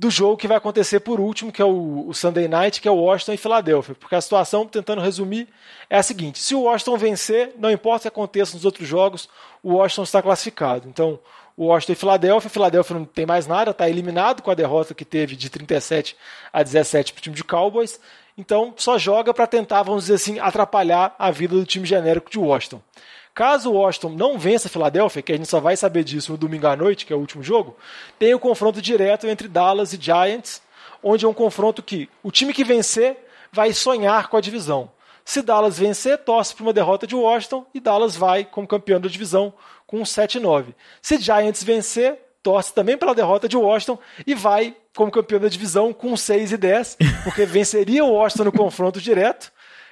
do 0.00 0.10
jogo 0.10 0.38
que 0.38 0.48
vai 0.48 0.56
acontecer 0.56 1.00
por 1.00 1.20
último, 1.20 1.52
que 1.52 1.60
é 1.60 1.64
o, 1.64 2.08
o, 2.08 2.14
Sunday 2.14 2.48
Night, 2.48 2.80
que 2.80 2.88
é 2.88 2.90
o 2.90 2.94
Washington 2.94 3.34
e 3.34 3.36
Filadélfia. 3.36 3.94
Porque 3.94 4.14
a 4.14 4.20
situação, 4.22 4.66
tentando 4.66 5.02
resumir, 5.02 5.46
é 5.90 5.98
a 5.98 6.02
seguinte: 6.02 6.38
se 6.38 6.54
o 6.54 6.62
Washington 6.62 6.96
vencer, 6.96 7.52
não 7.58 7.70
importa 7.70 7.98
o 7.98 8.02
que 8.04 8.08
aconteça 8.08 8.54
nos 8.54 8.64
outros 8.64 8.88
jogos, 8.88 9.28
o 9.62 9.74
Washington 9.74 10.04
está 10.04 10.22
classificado. 10.22 10.88
Então, 10.88 11.20
o 11.54 11.66
Washington 11.66 11.92
e 11.92 11.96
Filadélfia, 11.96 12.48
Filadélfia 12.48 12.96
não 12.96 13.04
tem 13.04 13.26
mais 13.26 13.46
nada, 13.46 13.72
está 13.72 13.90
eliminado 13.90 14.40
com 14.40 14.50
a 14.50 14.54
derrota 14.54 14.94
que 14.94 15.04
teve 15.04 15.36
de 15.36 15.50
37 15.50 16.16
a 16.50 16.62
17 16.62 17.12
para 17.12 17.18
o 17.18 17.22
time 17.22 17.36
de 17.36 17.44
Cowboys. 17.44 18.00
Então, 18.38 18.72
só 18.78 18.96
joga 18.96 19.34
para 19.34 19.46
tentar, 19.46 19.82
vamos 19.82 20.04
dizer 20.04 20.14
assim, 20.14 20.38
atrapalhar 20.38 21.14
a 21.18 21.30
vida 21.30 21.54
do 21.54 21.66
time 21.66 21.84
genérico 21.84 22.30
de 22.30 22.38
Washington. 22.38 22.80
Caso 23.40 23.70
o 23.70 23.72
Washington 23.72 24.10
não 24.10 24.38
vença 24.38 24.68
a 24.68 24.70
Filadélfia, 24.70 25.22
que 25.22 25.32
a 25.32 25.34
gente 25.34 25.48
só 25.48 25.60
vai 25.60 25.74
saber 25.74 26.04
disso 26.04 26.30
no 26.30 26.36
domingo 26.36 26.66
à 26.66 26.76
noite, 26.76 27.06
que 27.06 27.12
é 27.14 27.16
o 27.16 27.18
último 27.18 27.42
jogo, 27.42 27.74
tem 28.18 28.34
o 28.34 28.38
confronto 28.38 28.82
direto 28.82 29.26
entre 29.26 29.48
Dallas 29.48 29.94
e 29.94 29.98
Giants, 29.98 30.60
onde 31.02 31.24
é 31.24 31.28
um 31.28 31.32
confronto 31.32 31.82
que 31.82 32.06
o 32.22 32.30
time 32.30 32.52
que 32.52 32.62
vencer 32.62 33.16
vai 33.50 33.72
sonhar 33.72 34.28
com 34.28 34.36
a 34.36 34.42
divisão. 34.42 34.90
Se 35.24 35.40
Dallas 35.40 35.78
vencer, 35.78 36.18
torce 36.18 36.54
para 36.54 36.64
uma 36.64 36.72
derrota 36.74 37.06
de 37.06 37.16
Washington 37.16 37.64
e 37.72 37.80
Dallas 37.80 38.14
vai 38.14 38.44
como 38.44 38.68
campeão 38.68 39.00
da 39.00 39.08
divisão 39.08 39.54
com 39.86 40.02
7-9. 40.02 40.74
Se 41.00 41.16
Giants 41.16 41.64
vencer, 41.64 42.18
torce 42.42 42.74
também 42.74 42.98
pela 42.98 43.14
derrota 43.14 43.48
de 43.48 43.56
Washington 43.56 43.98
e 44.26 44.34
vai 44.34 44.76
como 44.94 45.10
campeão 45.10 45.40
da 45.40 45.48
divisão 45.48 45.94
com 45.94 46.14
6 46.14 46.52
e 46.52 46.56
10, 46.58 46.98
porque 47.24 47.46
venceria 47.48 48.04
o 48.04 48.12
Washington 48.12 48.44
no 48.44 48.52
confronto 48.52 49.00
direto 49.00 49.50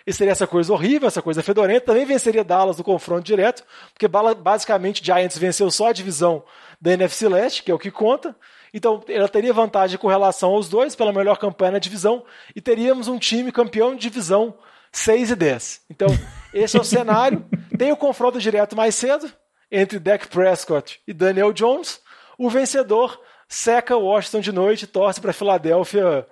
e 0.08 0.12
seria 0.14 0.32
essa 0.32 0.46
coisa 0.46 0.72
horrível, 0.72 1.06
essa 1.06 1.20
coisa 1.20 1.42
fedorenta. 1.42 1.84
Também 1.84 2.06
venceria 2.06 2.42
Dallas 2.42 2.78
no 2.78 2.82
confronto 2.82 3.22
direto, 3.22 3.62
porque 3.92 4.08
basicamente 4.08 5.04
Giants 5.04 5.36
venceu 5.36 5.70
só 5.70 5.88
a 5.88 5.92
divisão 5.92 6.42
da 6.80 6.92
NFC 6.94 7.28
Leste, 7.28 7.62
que 7.62 7.70
é 7.70 7.74
o 7.74 7.78
que 7.78 7.90
conta. 7.90 8.34
Então 8.72 9.04
ela 9.06 9.28
teria 9.28 9.52
vantagem 9.52 9.98
com 9.98 10.08
relação 10.08 10.54
aos 10.54 10.66
dois 10.66 10.96
pela 10.96 11.12
melhor 11.12 11.36
campanha 11.36 11.72
na 11.72 11.78
divisão 11.78 12.24
e 12.56 12.60
teríamos 12.60 13.06
um 13.06 13.18
time 13.18 13.52
campeão 13.52 13.94
de 13.94 14.00
divisão 14.00 14.54
6 14.90 15.32
e 15.32 15.36
10. 15.36 15.82
Então, 15.90 16.08
esse 16.54 16.78
é 16.78 16.80
o 16.80 16.84
cenário. 16.84 17.44
Tem 17.76 17.92
o 17.92 17.96
confronto 17.96 18.38
direto 18.38 18.74
mais 18.74 18.94
cedo 18.94 19.30
entre 19.70 19.98
Dak 19.98 20.26
Prescott 20.28 21.02
e 21.06 21.12
Daniel 21.12 21.52
Jones. 21.52 22.00
O 22.38 22.48
vencedor 22.48 23.20
seca 23.46 23.94
Washington 23.94 24.40
de 24.40 24.52
noite 24.52 24.82
e 24.84 24.86
torce 24.86 25.20
para 25.20 25.34
Filadélfia 25.34 26.26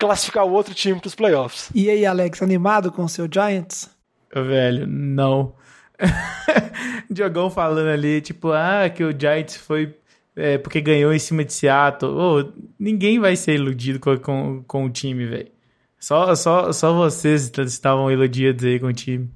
classificar 0.00 0.44
o 0.44 0.52
outro 0.52 0.74
time 0.74 0.98
para 0.98 1.06
os 1.06 1.14
playoffs. 1.14 1.70
E 1.74 1.88
aí, 1.90 2.06
Alex, 2.06 2.42
animado 2.42 2.90
com 2.90 3.04
o 3.04 3.08
seu 3.08 3.28
Giants? 3.30 3.88
Velho, 4.34 4.86
não. 4.86 5.54
Diogão 7.10 7.50
falando 7.50 7.88
ali, 7.88 8.20
tipo, 8.20 8.50
ah, 8.50 8.88
que 8.88 9.04
o 9.04 9.12
Giants 9.16 9.56
foi 9.56 9.94
é, 10.34 10.56
porque 10.56 10.80
ganhou 10.80 11.12
em 11.12 11.18
cima 11.18 11.44
de 11.44 11.52
Seattle. 11.52 12.12
Oh, 12.12 12.52
ninguém 12.78 13.18
vai 13.18 13.36
ser 13.36 13.54
iludido 13.54 14.00
com, 14.00 14.16
com, 14.16 14.64
com 14.66 14.84
o 14.86 14.90
time, 14.90 15.26
velho. 15.26 15.50
Só, 15.98 16.34
só, 16.34 16.72
só 16.72 16.94
vocês 16.94 17.52
estavam 17.58 18.10
iludidos 18.10 18.64
aí 18.64 18.80
com 18.80 18.86
o 18.86 18.92
time. 18.92 19.30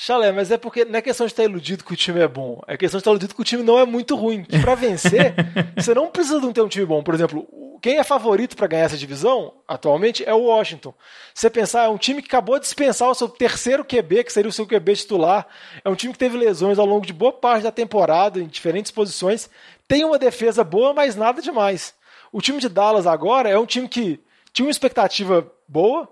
Chalé, 0.00 0.30
mas 0.30 0.52
é 0.52 0.56
porque 0.56 0.84
não 0.84 0.96
é 0.96 1.02
questão 1.02 1.26
de 1.26 1.32
estar 1.32 1.42
iludido 1.42 1.82
que 1.82 1.92
o 1.92 1.96
time 1.96 2.20
é 2.20 2.28
bom. 2.28 2.62
É 2.68 2.76
questão 2.76 2.98
de 2.98 3.00
estar 3.00 3.10
iludido 3.10 3.34
que 3.34 3.40
o 3.40 3.44
time 3.44 3.64
não 3.64 3.76
é 3.76 3.84
muito 3.84 4.14
ruim. 4.14 4.44
Para 4.44 4.76
vencer, 4.76 5.34
você 5.76 5.92
não 5.92 6.06
precisa 6.06 6.40
de 6.40 6.52
ter 6.52 6.60
um 6.60 6.68
time 6.68 6.86
bom. 6.86 7.02
Por 7.02 7.14
exemplo, 7.14 7.48
quem 7.82 7.98
é 7.98 8.04
favorito 8.04 8.56
para 8.56 8.68
ganhar 8.68 8.84
essa 8.84 8.96
divisão 8.96 9.54
atualmente 9.66 10.24
é 10.24 10.32
o 10.32 10.44
Washington. 10.44 10.94
Você 11.34 11.50
pensar, 11.50 11.86
é 11.86 11.88
um 11.88 11.98
time 11.98 12.22
que 12.22 12.28
acabou 12.28 12.60
de 12.60 12.64
dispensar 12.64 13.10
o 13.10 13.14
seu 13.14 13.28
terceiro 13.28 13.84
QB, 13.84 14.22
que 14.22 14.32
seria 14.32 14.48
o 14.48 14.52
seu 14.52 14.68
QB 14.68 14.94
titular. 14.94 15.44
É 15.84 15.90
um 15.90 15.96
time 15.96 16.12
que 16.12 16.18
teve 16.18 16.38
lesões 16.38 16.78
ao 16.78 16.86
longo 16.86 17.04
de 17.04 17.12
boa 17.12 17.32
parte 17.32 17.64
da 17.64 17.72
temporada, 17.72 18.38
em 18.38 18.46
diferentes 18.46 18.92
posições. 18.92 19.50
Tem 19.88 20.04
uma 20.04 20.16
defesa 20.16 20.62
boa, 20.62 20.94
mas 20.94 21.16
nada 21.16 21.42
demais. 21.42 21.92
O 22.30 22.40
time 22.40 22.60
de 22.60 22.68
Dallas 22.68 23.04
agora 23.04 23.48
é 23.48 23.58
um 23.58 23.66
time 23.66 23.88
que 23.88 24.20
tinha 24.52 24.64
uma 24.64 24.70
expectativa 24.70 25.50
boa, 25.66 26.08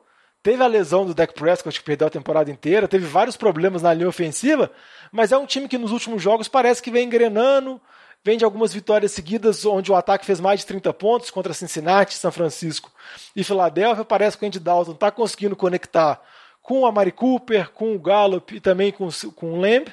teve 0.46 0.62
a 0.62 0.68
lesão 0.68 1.04
do 1.04 1.12
Dak 1.12 1.34
Prescott, 1.34 1.76
que 1.76 1.84
perdeu 1.84 2.06
a 2.06 2.10
temporada 2.10 2.48
inteira, 2.48 2.86
teve 2.86 3.04
vários 3.04 3.36
problemas 3.36 3.82
na 3.82 3.92
linha 3.92 4.08
ofensiva, 4.08 4.70
mas 5.10 5.32
é 5.32 5.36
um 5.36 5.44
time 5.44 5.66
que 5.66 5.76
nos 5.76 5.90
últimos 5.90 6.22
jogos 6.22 6.46
parece 6.46 6.80
que 6.80 6.88
vem 6.88 7.04
engrenando, 7.04 7.80
vem 8.22 8.38
de 8.38 8.44
algumas 8.44 8.72
vitórias 8.72 9.10
seguidas, 9.10 9.66
onde 9.66 9.90
o 9.90 9.96
ataque 9.96 10.24
fez 10.24 10.38
mais 10.38 10.60
de 10.60 10.66
30 10.66 10.92
pontos 10.92 11.32
contra 11.32 11.52
Cincinnati, 11.52 12.14
São 12.14 12.30
Francisco 12.30 12.92
e 13.34 13.42
Filadélfia. 13.42 14.04
Parece 14.04 14.38
que 14.38 14.44
o 14.44 14.46
Andy 14.46 14.60
Dalton 14.60 14.92
está 14.92 15.10
conseguindo 15.10 15.56
conectar 15.56 16.22
com 16.62 16.86
a 16.86 16.92
Mari 16.92 17.10
Cooper, 17.10 17.72
com 17.72 17.96
o 17.96 17.98
Gallup 17.98 18.54
e 18.54 18.60
também 18.60 18.92
com, 18.92 19.08
com 19.34 19.54
o 19.54 19.60
Lamb. 19.60 19.92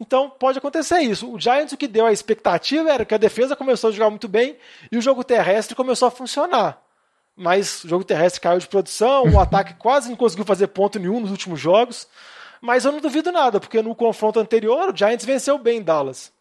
Então 0.00 0.30
pode 0.30 0.56
acontecer 0.56 1.00
isso. 1.00 1.30
O 1.30 1.38
Giants 1.38 1.74
o 1.74 1.76
que 1.76 1.86
deu 1.86 2.06
a 2.06 2.12
expectativa 2.12 2.90
era 2.90 3.04
que 3.04 3.14
a 3.14 3.18
defesa 3.18 3.54
começou 3.54 3.90
a 3.90 3.92
jogar 3.92 4.08
muito 4.08 4.26
bem 4.26 4.56
e 4.90 4.96
o 4.96 5.02
jogo 5.02 5.22
terrestre 5.22 5.76
começou 5.76 6.08
a 6.08 6.10
funcionar. 6.10 6.81
Mas 7.36 7.82
o 7.84 7.88
jogo 7.88 8.04
terrestre 8.04 8.40
caiu 8.40 8.58
de 8.58 8.68
produção, 8.68 9.24
o 9.24 9.40
ataque 9.40 9.74
quase 9.74 10.08
não 10.08 10.16
conseguiu 10.16 10.44
fazer 10.44 10.68
ponto 10.68 10.98
nenhum 10.98 11.20
nos 11.20 11.30
últimos 11.30 11.58
jogos. 11.58 12.06
Mas 12.60 12.84
eu 12.84 12.92
não 12.92 13.00
duvido 13.00 13.32
nada, 13.32 13.58
porque 13.58 13.82
no 13.82 13.94
confronto 13.94 14.38
anterior 14.38 14.90
o 14.90 14.96
Giants 14.96 15.24
venceu 15.24 15.58
bem 15.58 15.82
Dallas. 15.82 16.32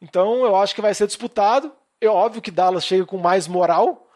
Então 0.00 0.44
eu 0.44 0.56
acho 0.56 0.74
que 0.74 0.80
vai 0.80 0.94
ser 0.94 1.06
disputado. 1.06 1.70
É 2.00 2.08
óbvio 2.08 2.42
que 2.42 2.50
Dallas 2.50 2.84
chega 2.84 3.04
com 3.04 3.18
mais 3.18 3.46
moral, 3.46 4.08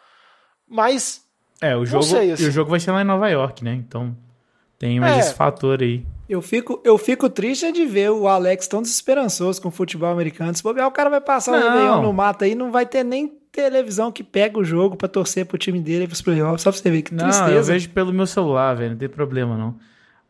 mas. 0.69 1.23
É, 1.61 1.77
o 1.77 1.85
jogo, 1.85 2.03
sei, 2.03 2.33
assim. 2.33 2.49
o 2.49 2.51
jogo 2.51 2.71
vai 2.71 2.81
ser 2.81 2.91
lá 2.93 3.03
em 3.03 3.05
Nova 3.05 3.29
York, 3.29 3.63
né? 3.63 3.75
Então 3.75 4.17
tem 4.79 4.99
mais 4.99 5.17
é, 5.17 5.21
esse 5.21 5.35
fator 5.35 5.81
aí. 5.81 6.05
Eu 6.29 6.41
fico, 6.41 6.81
eu 6.85 6.97
fico 6.99 7.29
triste 7.29 7.71
de 7.71 7.85
ver 7.85 8.11
o 8.11 8.27
Alex 8.27 8.67
tão 8.67 8.83
desesperançoso 8.83 9.61
com 9.61 9.69
o 9.69 9.73
futebol 9.73 10.11
americano. 10.11 10.55
Se 10.57 10.63
bobear, 10.63 10.89
o 10.89 10.93
cara 10.93 11.11
vai 11.11 11.21
passar 11.21 11.53
o 11.53 11.55
Réveillon 11.55 12.03
no 12.03 12.13
mato 12.13 12.45
aí, 12.45 12.55
não 12.55 12.73
vai 12.73 12.87
ter 12.87 13.05
nem 13.05 13.39
televisão 13.53 14.11
que 14.11 14.25
pega 14.25 14.59
o 14.59 14.65
jogo 14.65 14.97
para 14.97 15.07
torcer 15.07 15.45
pro 15.45 15.59
time 15.59 15.79
dele 15.79 16.05
e 16.05 16.09
pros 16.09 16.23
playoffs. 16.23 16.63
Só 16.63 16.73
pra 16.73 16.81
você 16.81 16.91
ver 16.91 17.03
que 17.03 17.15
não, 17.15 17.27
tristeza. 17.27 17.53
eu 17.53 17.63
vejo 17.63 17.91
pelo 17.91 18.13
meu 18.13 18.27
celular, 18.27 18.75
velho. 18.75 18.93
Não 18.93 18.97
tem 18.97 19.09
problema, 19.09 19.57
não. 19.57 19.77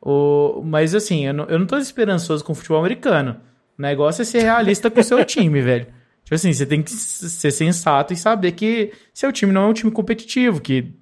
O, 0.00 0.60
mas 0.64 0.94
assim, 0.94 1.26
eu 1.26 1.32
não, 1.32 1.44
eu 1.44 1.58
não 1.58 1.66
tô 1.66 1.78
esperançoso 1.78 2.44
com 2.44 2.52
o 2.52 2.56
futebol 2.56 2.80
americano. 2.80 3.36
O 3.78 3.82
negócio 3.82 4.22
é 4.22 4.24
ser 4.24 4.42
realista 4.42 4.90
com 4.90 5.00
o 5.00 5.04
seu 5.04 5.24
time, 5.24 5.62
velho. 5.62 5.86
Tipo 6.24 6.34
assim, 6.34 6.52
você 6.52 6.66
tem 6.66 6.82
que 6.82 6.90
ser 6.90 7.52
sensato 7.52 8.12
e 8.12 8.16
saber 8.16 8.52
que 8.52 8.92
seu 9.14 9.32
time 9.32 9.52
não 9.52 9.62
é 9.62 9.66
um 9.68 9.72
time 9.72 9.92
competitivo, 9.92 10.60
que 10.60 10.92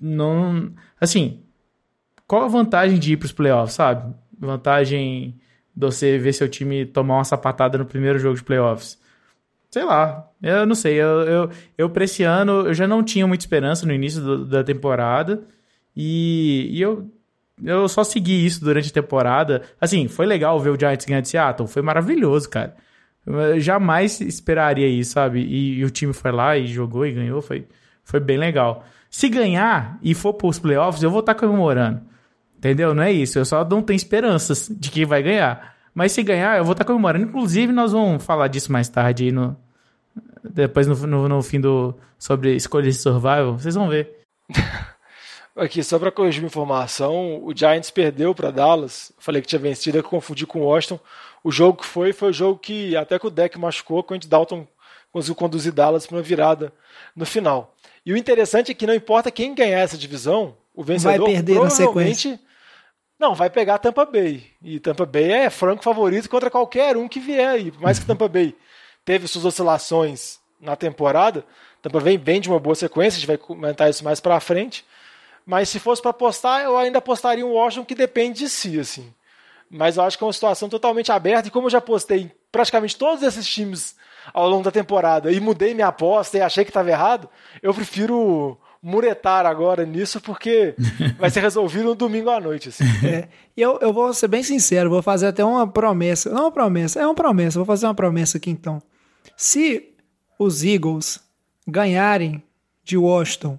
não. 0.00 0.72
Assim, 1.00 1.42
qual 2.26 2.44
a 2.44 2.48
vantagem 2.48 2.98
de 2.98 3.12
ir 3.12 3.16
pros 3.16 3.32
playoffs, 3.32 3.74
sabe? 3.74 4.12
Vantagem 4.38 5.40
de 5.74 5.86
você 5.86 6.18
ver 6.18 6.32
seu 6.32 6.48
time 6.48 6.84
tomar 6.84 7.18
uma 7.18 7.24
sapatada 7.24 7.78
no 7.78 7.86
primeiro 7.86 8.18
jogo 8.18 8.36
de 8.36 8.42
playoffs. 8.42 8.98
Sei 9.70 9.84
lá, 9.84 10.30
eu 10.42 10.64
não 10.66 10.74
sei. 10.74 10.94
Eu, 10.94 11.20
eu, 11.22 11.50
eu 11.76 11.90
pra 11.90 12.04
esse 12.04 12.22
ano, 12.22 12.66
eu 12.68 12.74
já 12.74 12.86
não 12.86 13.02
tinha 13.02 13.26
muita 13.26 13.44
esperança 13.44 13.86
no 13.86 13.92
início 13.92 14.20
do, 14.20 14.46
da 14.46 14.64
temporada. 14.64 15.44
E, 15.94 16.68
e 16.70 16.80
eu, 16.80 17.10
eu 17.62 17.88
só 17.88 18.04
segui 18.04 18.46
isso 18.46 18.64
durante 18.64 18.90
a 18.90 18.94
temporada. 18.94 19.62
Assim, 19.80 20.08
foi 20.08 20.26
legal 20.26 20.58
ver 20.60 20.70
o 20.70 20.78
Giants 20.78 21.04
ganhar 21.04 21.20
de 21.20 21.28
Seattle. 21.28 21.68
Foi 21.68 21.82
maravilhoso, 21.82 22.48
cara. 22.48 22.76
Eu 23.26 23.60
jamais 23.60 24.20
esperaria 24.20 24.88
isso, 24.88 25.12
sabe? 25.12 25.40
E, 25.40 25.78
e, 25.80 25.84
o 25.84 25.90
time 25.90 26.12
foi 26.12 26.32
lá 26.32 26.56
e 26.56 26.66
jogou 26.66 27.06
e 27.06 27.12
ganhou. 27.12 27.42
Foi, 27.42 27.66
foi 28.04 28.20
bem 28.20 28.38
legal. 28.38 28.84
Se 29.10 29.28
ganhar 29.28 29.98
e 30.02 30.14
for 30.14 30.34
pros 30.34 30.58
playoffs, 30.58 31.02
eu 31.02 31.10
vou 31.10 31.20
estar 31.20 31.34
tá 31.34 31.40
comemorando. 31.40 32.00
Entendeu? 32.56 32.94
Não 32.94 33.02
é 33.02 33.12
isso. 33.12 33.38
Eu 33.38 33.44
só 33.44 33.64
não 33.64 33.82
tenho 33.82 33.96
esperanças 33.96 34.68
de 34.70 34.90
que 34.90 35.04
vai 35.04 35.22
ganhar. 35.22 35.76
Mas 35.98 36.12
se 36.12 36.22
ganhar, 36.22 36.56
eu 36.56 36.64
vou 36.64 36.74
estar 36.74 36.84
tá 36.84 36.86
comemorando. 36.86 37.24
Inclusive, 37.24 37.72
nós 37.72 37.90
vamos 37.90 38.22
falar 38.22 38.46
disso 38.46 38.70
mais 38.70 38.88
tarde 38.88 39.24
aí 39.24 39.32
no. 39.32 39.56
Depois 40.44 40.86
no, 40.86 40.94
no, 40.94 41.28
no 41.28 41.42
fim 41.42 41.60
do. 41.60 41.92
Sobre 42.16 42.54
escolhas 42.54 42.94
de 42.94 43.02
survival. 43.02 43.58
Vocês 43.58 43.74
vão 43.74 43.88
ver. 43.88 44.08
Aqui, 45.56 45.82
só 45.82 45.98
para 45.98 46.12
corrigir 46.12 46.40
uma 46.40 46.46
informação, 46.46 47.44
o 47.44 47.52
Giants 47.52 47.90
perdeu 47.90 48.32
para 48.32 48.52
Dallas. 48.52 49.10
Falei 49.18 49.42
que 49.42 49.48
tinha 49.48 49.58
vencido, 49.58 49.98
eu 49.98 50.04
confundi 50.04 50.46
com 50.46 50.60
o 50.60 50.66
Washington. 50.66 51.00
O 51.42 51.50
jogo 51.50 51.78
que 51.78 51.86
foi, 51.86 52.12
foi 52.12 52.30
o 52.30 52.32
jogo 52.32 52.60
que 52.60 52.96
até 52.96 53.18
que 53.18 53.26
o 53.26 53.30
deck 53.30 53.58
machucou, 53.58 54.04
quando 54.04 54.22
o 54.22 54.28
Dalton 54.28 54.68
conseguiu 55.10 55.34
conduzir 55.34 55.72
Dallas 55.72 56.06
para 56.06 56.16
uma 56.16 56.22
virada 56.22 56.72
no 57.16 57.26
final. 57.26 57.74
E 58.06 58.12
o 58.12 58.16
interessante 58.16 58.70
é 58.70 58.74
que 58.74 58.86
não 58.86 58.94
importa 58.94 59.32
quem 59.32 59.52
ganhar 59.52 59.80
essa 59.80 59.98
divisão, 59.98 60.54
o 60.76 60.84
vencedor 60.84 61.24
vai 61.24 61.34
perder 61.34 61.60
na 61.60 61.70
sequência. 61.70 62.38
Não, 63.18 63.34
vai 63.34 63.50
pegar 63.50 63.74
a 63.74 63.78
Tampa 63.78 64.06
Bay. 64.06 64.46
E 64.62 64.78
Tampa 64.78 65.04
Bay 65.04 65.32
é 65.32 65.50
franco 65.50 65.82
favorito 65.82 66.30
contra 66.30 66.50
qualquer 66.50 66.96
um 66.96 67.08
que 67.08 67.18
vier 67.18 67.48
aí. 67.48 67.70
Por 67.72 67.80
mais 67.80 67.98
que 67.98 68.06
Tampa 68.06 68.28
Bay 68.28 68.54
teve 69.04 69.26
suas 69.26 69.44
oscilações 69.44 70.38
na 70.60 70.76
temporada, 70.76 71.44
Tampa 71.82 72.00
Bay 72.00 72.16
vem 72.16 72.40
de 72.40 72.48
uma 72.48 72.60
boa 72.60 72.76
sequência, 72.76 73.16
a 73.16 73.20
gente 73.20 73.26
vai 73.26 73.38
comentar 73.38 73.90
isso 73.90 74.04
mais 74.04 74.20
para 74.20 74.38
frente. 74.38 74.84
Mas 75.44 75.68
se 75.68 75.80
fosse 75.80 76.00
para 76.00 76.10
apostar, 76.10 76.62
eu 76.62 76.76
ainda 76.76 76.98
apostaria 76.98 77.44
um 77.44 77.52
Washington 77.52 77.84
que 77.84 77.94
depende 77.94 78.40
de 78.40 78.48
si, 78.48 78.78
assim. 78.78 79.12
Mas 79.70 79.96
eu 79.96 80.02
acho 80.04 80.16
que 80.16 80.22
é 80.22 80.26
uma 80.26 80.32
situação 80.32 80.68
totalmente 80.68 81.10
aberta 81.10 81.48
e 81.48 81.50
como 81.50 81.66
eu 81.66 81.70
já 81.70 81.78
apostei 81.78 82.20
em 82.22 82.32
praticamente 82.52 82.96
todos 82.96 83.22
esses 83.22 83.46
times 83.46 83.96
ao 84.32 84.48
longo 84.48 84.64
da 84.64 84.70
temporada 84.70 85.32
e 85.32 85.40
mudei 85.40 85.74
minha 85.74 85.88
aposta 85.88 86.38
e 86.38 86.40
achei 86.40 86.64
que 86.64 86.70
estava 86.70 86.90
errado, 86.90 87.28
eu 87.62 87.74
prefiro 87.74 88.58
muretar 88.82 89.46
agora 89.46 89.84
nisso 89.84 90.20
porque 90.20 90.74
vai 91.18 91.30
ser 91.30 91.40
resolvido 91.40 91.84
no 91.84 91.94
domingo 91.94 92.30
à 92.30 92.40
noite. 92.40 92.68
Assim. 92.68 92.84
É, 93.04 93.28
e 93.56 93.60
eu, 93.60 93.78
eu 93.80 93.92
vou 93.92 94.12
ser 94.12 94.28
bem 94.28 94.42
sincero, 94.42 94.90
vou 94.90 95.02
fazer 95.02 95.26
até 95.26 95.44
uma 95.44 95.66
promessa. 95.66 96.30
Não 96.30 96.42
uma 96.42 96.52
promessa, 96.52 97.00
é 97.00 97.06
uma 97.06 97.14
promessa. 97.14 97.58
Vou 97.58 97.66
fazer 97.66 97.86
uma 97.86 97.94
promessa 97.94 98.38
aqui 98.38 98.50
então. 98.50 98.80
Se 99.36 99.90
os 100.38 100.64
Eagles 100.64 101.20
ganharem 101.66 102.42
de 102.84 102.96
Washington 102.96 103.58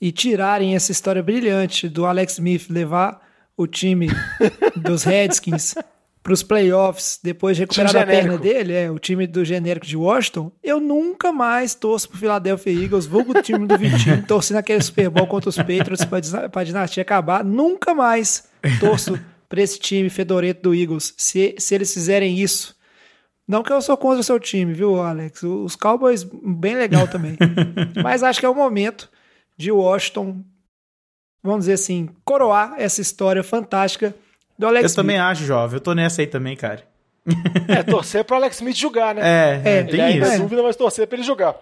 e 0.00 0.10
tirarem 0.10 0.74
essa 0.74 0.90
história 0.90 1.22
brilhante 1.22 1.88
do 1.88 2.06
Alex 2.06 2.34
Smith 2.34 2.68
levar 2.68 3.20
o 3.56 3.66
time 3.66 4.08
dos 4.74 5.04
Redskins 5.04 5.74
para 6.22 6.32
os 6.32 6.42
playoffs 6.42 7.18
depois 7.22 7.56
de 7.56 7.62
recuperar 7.62 7.96
a 7.96 8.06
perna 8.06 8.38
dele, 8.38 8.72
é 8.72 8.90
o 8.90 8.98
time 8.98 9.26
do 9.26 9.44
genérico 9.44 9.86
de 9.86 9.96
Washington, 9.96 10.52
eu 10.62 10.78
nunca 10.78 11.32
mais 11.32 11.74
torço 11.74 12.08
pro 12.08 12.18
Philadelphia 12.18 12.72
Eagles, 12.72 13.06
vou 13.06 13.22
o 13.22 13.42
time 13.42 13.66
do 13.66 13.76
Vitinho, 13.76 14.22
torcendo 14.26 14.58
aquele 14.58 14.80
Super 14.82 15.10
Bowl 15.10 15.26
contra 15.26 15.50
os 15.50 15.56
Patriots 15.56 16.04
para 16.04 16.60
a 16.60 16.64
dinastia 16.64 17.02
acabar, 17.02 17.44
nunca 17.44 17.92
mais 17.92 18.48
torço 18.78 19.18
para 19.48 19.60
esse 19.60 19.78
time 19.78 20.08
fedorento 20.08 20.62
do 20.62 20.74
Eagles, 20.74 21.12
se, 21.16 21.56
se 21.58 21.74
eles 21.74 21.92
fizerem 21.92 22.38
isso. 22.38 22.76
Não 23.46 23.62
que 23.62 23.72
eu 23.72 23.82
sou 23.82 23.96
contra 23.96 24.20
o 24.20 24.24
seu 24.24 24.38
time, 24.38 24.72
viu, 24.72 25.00
Alex? 25.00 25.42
Os 25.42 25.74
Cowboys, 25.74 26.22
bem 26.22 26.76
legal 26.76 27.08
também. 27.08 27.36
Mas 28.02 28.22
acho 28.22 28.38
que 28.38 28.46
é 28.46 28.48
o 28.48 28.54
momento 28.54 29.10
de 29.56 29.70
Washington, 29.70 30.42
vamos 31.42 31.60
dizer 31.60 31.74
assim, 31.74 32.08
coroar 32.24 32.76
essa 32.78 33.00
história 33.00 33.42
fantástica 33.42 34.14
do 34.58 34.66
Alex 34.66 34.82
Eu 34.82 34.86
Smith. 34.86 34.96
também 34.96 35.18
acho, 35.18 35.44
jovem. 35.44 35.76
Eu 35.76 35.80
tô 35.80 35.94
nessa 35.94 36.22
aí 36.22 36.26
também, 36.26 36.56
cara. 36.56 36.82
É, 37.68 37.82
torcer 37.82 38.24
pro 38.24 38.36
Alex 38.36 38.56
Smith 38.56 38.76
jogar, 38.76 39.14
né? 39.14 39.22
É, 39.24 39.78
é 39.78 39.82
tem 39.84 40.00
ele 40.00 40.24
isso. 40.24 40.32
É 40.32 40.38
dúvida, 40.38 40.62
mas 40.62 40.76
torcer 40.76 41.06
pra 41.06 41.16
ele 41.16 41.24
jogar. 41.24 41.56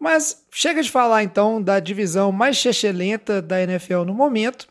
Mas 0.00 0.44
chega 0.52 0.82
de 0.82 0.90
falar 0.90 1.22
então 1.22 1.62
da 1.62 1.80
divisão 1.80 2.30
mais 2.30 2.56
chechelenta 2.56 3.40
da 3.40 3.62
NFL 3.62 4.02
no 4.04 4.14
momento. 4.14 4.68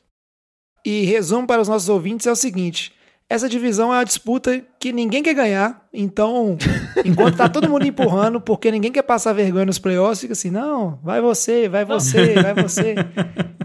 E 0.85 1.05
resumo 1.05 1.47
para 1.47 1.61
os 1.61 1.67
nossos 1.67 1.89
ouvintes 1.89 2.27
é 2.27 2.31
o 2.31 2.35
seguinte: 2.35 2.93
essa 3.33 3.49
divisão 3.49 3.91
é 3.93 3.97
uma 3.97 4.03
disputa 4.03 4.63
que 4.79 4.91
ninguém 4.91 5.23
quer 5.23 5.33
ganhar. 5.33 5.85
Então, 5.93 6.57
enquanto 7.03 7.37
tá 7.37 7.49
todo 7.49 7.69
mundo 7.69 7.85
empurrando, 7.85 8.39
porque 8.39 8.69
ninguém 8.71 8.91
quer 8.91 9.01
passar 9.01 9.33
vergonha 9.33 9.65
nos 9.65 9.79
playoffs, 9.79 10.21
fica 10.21 10.33
assim: 10.33 10.51
não, 10.51 10.99
vai 11.03 11.19
você, 11.21 11.67
vai 11.67 11.83
você, 11.83 12.35
vai 12.41 12.53
você. 12.53 12.95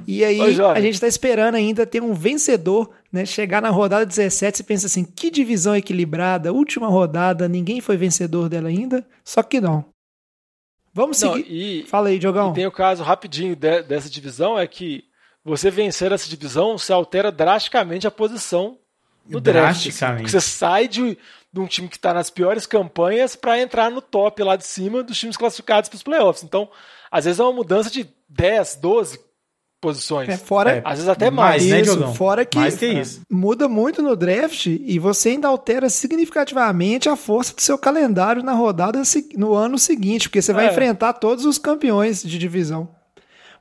E 0.07 0.24
aí 0.24 0.61
Ô, 0.61 0.66
a 0.68 0.81
gente 0.81 1.00
tá 1.00 1.07
esperando 1.07 1.57
ainda 1.57 1.85
ter 1.87 2.02
um 2.02 2.14
vencedor, 2.14 2.90
né? 3.12 3.26
Chegar 3.26 3.61
na 3.61 3.70
rodada 3.70 4.07
17 4.07 4.61
e 4.61 4.64
pensa 4.64 4.87
assim: 4.87 5.04
que 5.04 5.31
divisão 5.31 5.76
equilibrada, 5.76 6.52
última 6.52 6.88
rodada, 6.88 7.46
ninguém 7.48 7.81
foi 7.81 7.96
vencedor 7.96 8.48
dela 8.48 8.68
ainda. 8.68 9.07
Só 9.24 9.42
que 9.42 9.61
não. 9.61 9.85
Vamos 10.94 11.20
Não, 11.22 11.35
seguir. 11.35 11.46
e, 11.50 11.83
Fala 11.87 12.09
aí, 12.09 12.18
Diogão. 12.18 12.50
e 12.50 12.54
tem 12.54 12.66
o 12.66 12.72
caso 12.72 13.02
rapidinho 13.04 13.54
de- 13.54 13.83
dessa 13.83 14.09
divisão, 14.11 14.59
é 14.59 14.66
que 14.66 15.04
você 15.44 15.70
vencer 15.70 16.11
essa 16.11 16.28
divisão, 16.28 16.76
você 16.78 16.92
altera 16.92 17.31
drasticamente 17.31 18.07
a 18.07 18.11
posição 18.11 18.78
no 19.29 19.41
draft. 19.41 19.87
assim, 19.88 20.07
porque 20.17 20.31
você 20.31 20.41
sai 20.41 20.88
de, 20.88 21.17
de 21.53 21.61
um 21.61 21.67
time 21.67 21.88
que 21.88 21.97
está 21.97 22.12
nas 22.14 22.31
piores 22.31 22.67
campanhas 22.67 23.37
para 23.37 23.61
entrar 23.61 23.91
no 23.91 24.01
top 24.01 24.43
lá 24.43 24.57
de 24.57 24.64
cima 24.67 25.03
dos 25.03 25.19
times 25.19 25.37
classificados 25.37 25.88
para 25.88 25.97
os 25.97 26.03
playoffs. 26.03 26.43
Então, 26.43 26.69
às 27.11 27.25
vezes 27.25 27.41
é 27.41 27.43
uma 27.43 27.53
mudança 27.53 27.91
de 27.91 28.09
10, 28.29 28.77
12 28.77 29.21
posições. 29.81 30.29
É, 30.29 30.37
fora, 30.37 30.73
É, 30.79 30.83
Às 30.85 30.95
vezes 30.95 31.09
até 31.09 31.31
mais. 31.31 31.62
Mais, 31.62 31.67
né, 31.67 31.81
Isso, 31.83 31.93
Diogão? 31.97 32.14
fora 32.14 32.45
que, 32.45 32.59
Mais 32.59 32.77
que 32.77 32.87
isso. 32.87 33.21
muda 33.31 33.69
muito 33.69 34.03
no 34.03 34.17
draft 34.17 34.67
e 34.67 34.99
você 34.99 35.31
ainda 35.31 35.47
altera 35.47 35.88
significativamente 35.88 37.09
a 37.09 37.14
força 37.17 37.55
do 37.55 37.61
seu 37.61 37.79
calendário 37.79 38.43
na 38.43 38.53
rodada 38.55 39.01
no 39.37 39.55
ano 39.55 39.79
seguinte, 39.79 40.29
porque 40.29 40.43
você 40.43 40.53
vai 40.53 40.67
É. 40.67 40.71
enfrentar 40.73 41.12
todos 41.14 41.45
os 41.45 41.59
campeões 41.59 42.23
de 42.23 42.38
divisão. 42.38 42.88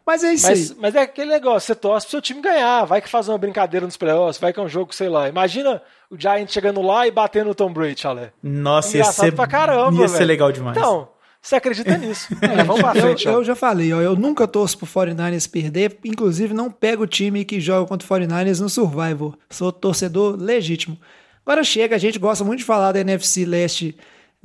Mas 0.07 0.23
é 0.23 0.33
isso 0.33 0.47
Mas, 0.47 0.71
aí. 0.71 0.77
mas 0.79 0.95
é 0.95 1.01
aquele 1.01 1.29
negócio, 1.29 1.67
você 1.67 1.75
torce 1.75 2.05
pro 2.07 2.11
seu 2.11 2.21
time 2.21 2.41
ganhar, 2.41 2.85
vai 2.85 3.01
que 3.01 3.09
faz 3.09 3.27
uma 3.27 3.37
brincadeira 3.37 3.85
nos 3.85 3.97
playoffs, 3.97 4.39
vai 4.39 4.53
que 4.53 4.59
é 4.59 4.63
um 4.63 4.69
jogo, 4.69 4.95
sei 4.95 5.09
lá. 5.09 5.27
Imagina 5.27 5.81
o 6.09 6.15
Giants 6.17 6.53
chegando 6.53 6.81
lá 6.81 7.05
e 7.05 7.11
batendo 7.11 7.47
no 7.47 7.55
Tom 7.55 7.73
Brady, 7.73 7.99
Chalé. 7.99 8.31
Nossa, 8.41 8.95
ia 8.95 9.01
Engraçado 9.01 9.25
ser, 9.25 9.31
pra 9.35 9.45
caramba, 9.45 10.01
ia 10.01 10.07
ser 10.07 10.19
velho. 10.19 10.27
legal 10.29 10.51
demais. 10.53 10.77
Então, 10.77 11.09
você 11.41 11.55
acredita 11.57 11.95
nisso. 11.99 12.29
É, 12.41 12.63
vamos 12.63 12.81
pra 12.81 12.95
Eu, 12.95 13.01
frente, 13.01 13.27
ó. 13.27 13.31
eu 13.33 13.43
já 13.43 13.53
falei, 13.55 13.91
ó, 13.91 13.99
eu 14.01 14.15
nunca 14.15 14.47
torço 14.47 14.77
pro 14.77 14.87
49ers 14.87 15.51
perder, 15.51 15.97
inclusive 16.05 16.53
não 16.53 16.71
pego 16.71 17.03
o 17.03 17.07
time 17.07 17.43
que 17.43 17.59
joga 17.59 17.85
contra 17.85 18.05
o 18.05 18.09
49ers 18.21 18.61
no 18.61 18.69
Survivor. 18.69 19.37
Sou 19.49 19.73
torcedor 19.73 20.37
legítimo. 20.39 20.97
Agora 21.45 21.63
chega, 21.65 21.95
a 21.97 21.99
gente 21.99 22.17
gosta 22.17 22.43
muito 22.45 22.59
de 22.59 22.65
falar 22.65 22.93
da 22.93 23.01
NFC 23.01 23.45
Leste 23.45 23.97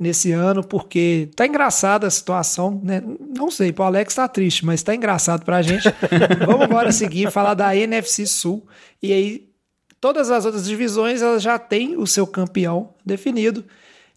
nesse 0.03 0.31
ano, 0.31 0.63
porque 0.63 1.29
tá 1.35 1.47
engraçada 1.47 2.05
a 2.05 2.11
situação, 2.11 2.79
né? 2.83 3.01
Não 3.35 3.49
sei, 3.49 3.71
pro 3.71 3.85
Alex 3.85 4.13
tá 4.13 4.27
triste, 4.27 4.65
mas 4.65 4.83
tá 4.83 4.93
engraçado 4.93 5.43
pra 5.43 5.61
gente. 5.61 5.83
Vamos 6.45 6.61
agora 6.61 6.91
seguir, 6.91 7.31
falar 7.31 7.55
da 7.55 7.75
NFC 7.75 8.27
Sul. 8.27 8.67
E 9.01 9.11
aí, 9.11 9.49
todas 9.99 10.29
as 10.29 10.45
outras 10.45 10.65
divisões 10.65 11.21
elas 11.21 11.41
já 11.41 11.57
têm 11.57 11.97
o 11.97 12.05
seu 12.05 12.27
campeão 12.27 12.93
definido. 13.05 13.65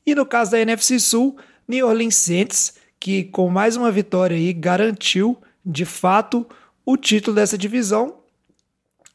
E 0.05 0.15
no 0.15 0.27
caso 0.27 0.51
da 0.51 0.61
NFC 0.61 1.01
Sul, 1.01 1.37
New 1.67 1.87
Orleans 1.87 2.17
Saints, 2.17 2.75
que 3.01 3.25
com 3.25 3.49
mais 3.49 3.77
uma 3.77 3.91
vitória 3.91 4.37
aí 4.37 4.53
garantiu 4.53 5.37
de 5.65 5.85
fato 5.85 6.47
o 6.85 6.97
título 6.97 7.37
dessa 7.37 7.57
divisão. 7.57 8.17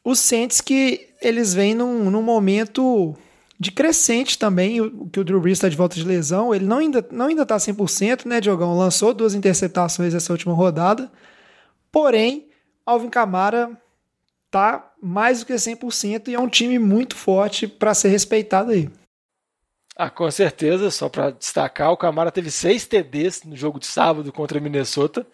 Os 0.04 0.18
Saints 0.18 0.60
que 0.60 1.08
eles 1.20 1.54
vêm 1.54 1.74
num, 1.74 2.10
num 2.10 2.22
momento 2.22 3.16
de 3.62 3.70
crescente 3.70 4.36
também, 4.36 4.80
o 4.80 5.08
que 5.08 5.20
o 5.20 5.24
Drew 5.24 5.40
Brees 5.40 5.58
está 5.58 5.68
de 5.68 5.76
volta 5.76 5.94
de 5.94 6.04
lesão, 6.04 6.52
ele 6.52 6.64
não 6.64 6.78
ainda, 6.78 7.06
não 7.12 7.26
ainda 7.26 7.46
tá 7.46 7.56
100%, 7.56 8.26
né, 8.26 8.40
Diogão? 8.40 8.76
Lançou 8.76 9.14
duas 9.14 9.34
interceptações 9.34 10.14
essa 10.14 10.32
última 10.32 10.52
rodada, 10.52 11.08
porém, 11.92 12.48
Alvin 12.84 13.08
Kamara 13.08 13.70
tá 14.50 14.92
mais 15.00 15.38
do 15.40 15.46
que 15.46 15.52
100% 15.54 16.26
e 16.26 16.34
é 16.34 16.40
um 16.40 16.48
time 16.48 16.76
muito 16.76 17.14
forte 17.14 17.68
para 17.68 17.94
ser 17.94 18.08
respeitado 18.08 18.72
aí. 18.72 18.90
Ah, 19.94 20.10
com 20.10 20.28
certeza, 20.28 20.90
só 20.90 21.08
para 21.08 21.30
destacar, 21.30 21.92
o 21.92 21.96
Camara 21.96 22.32
teve 22.32 22.50
seis 22.50 22.84
TDs 22.84 23.44
no 23.44 23.54
jogo 23.54 23.78
de 23.78 23.86
sábado 23.86 24.32
contra 24.32 24.58
Minnesota. 24.58 25.24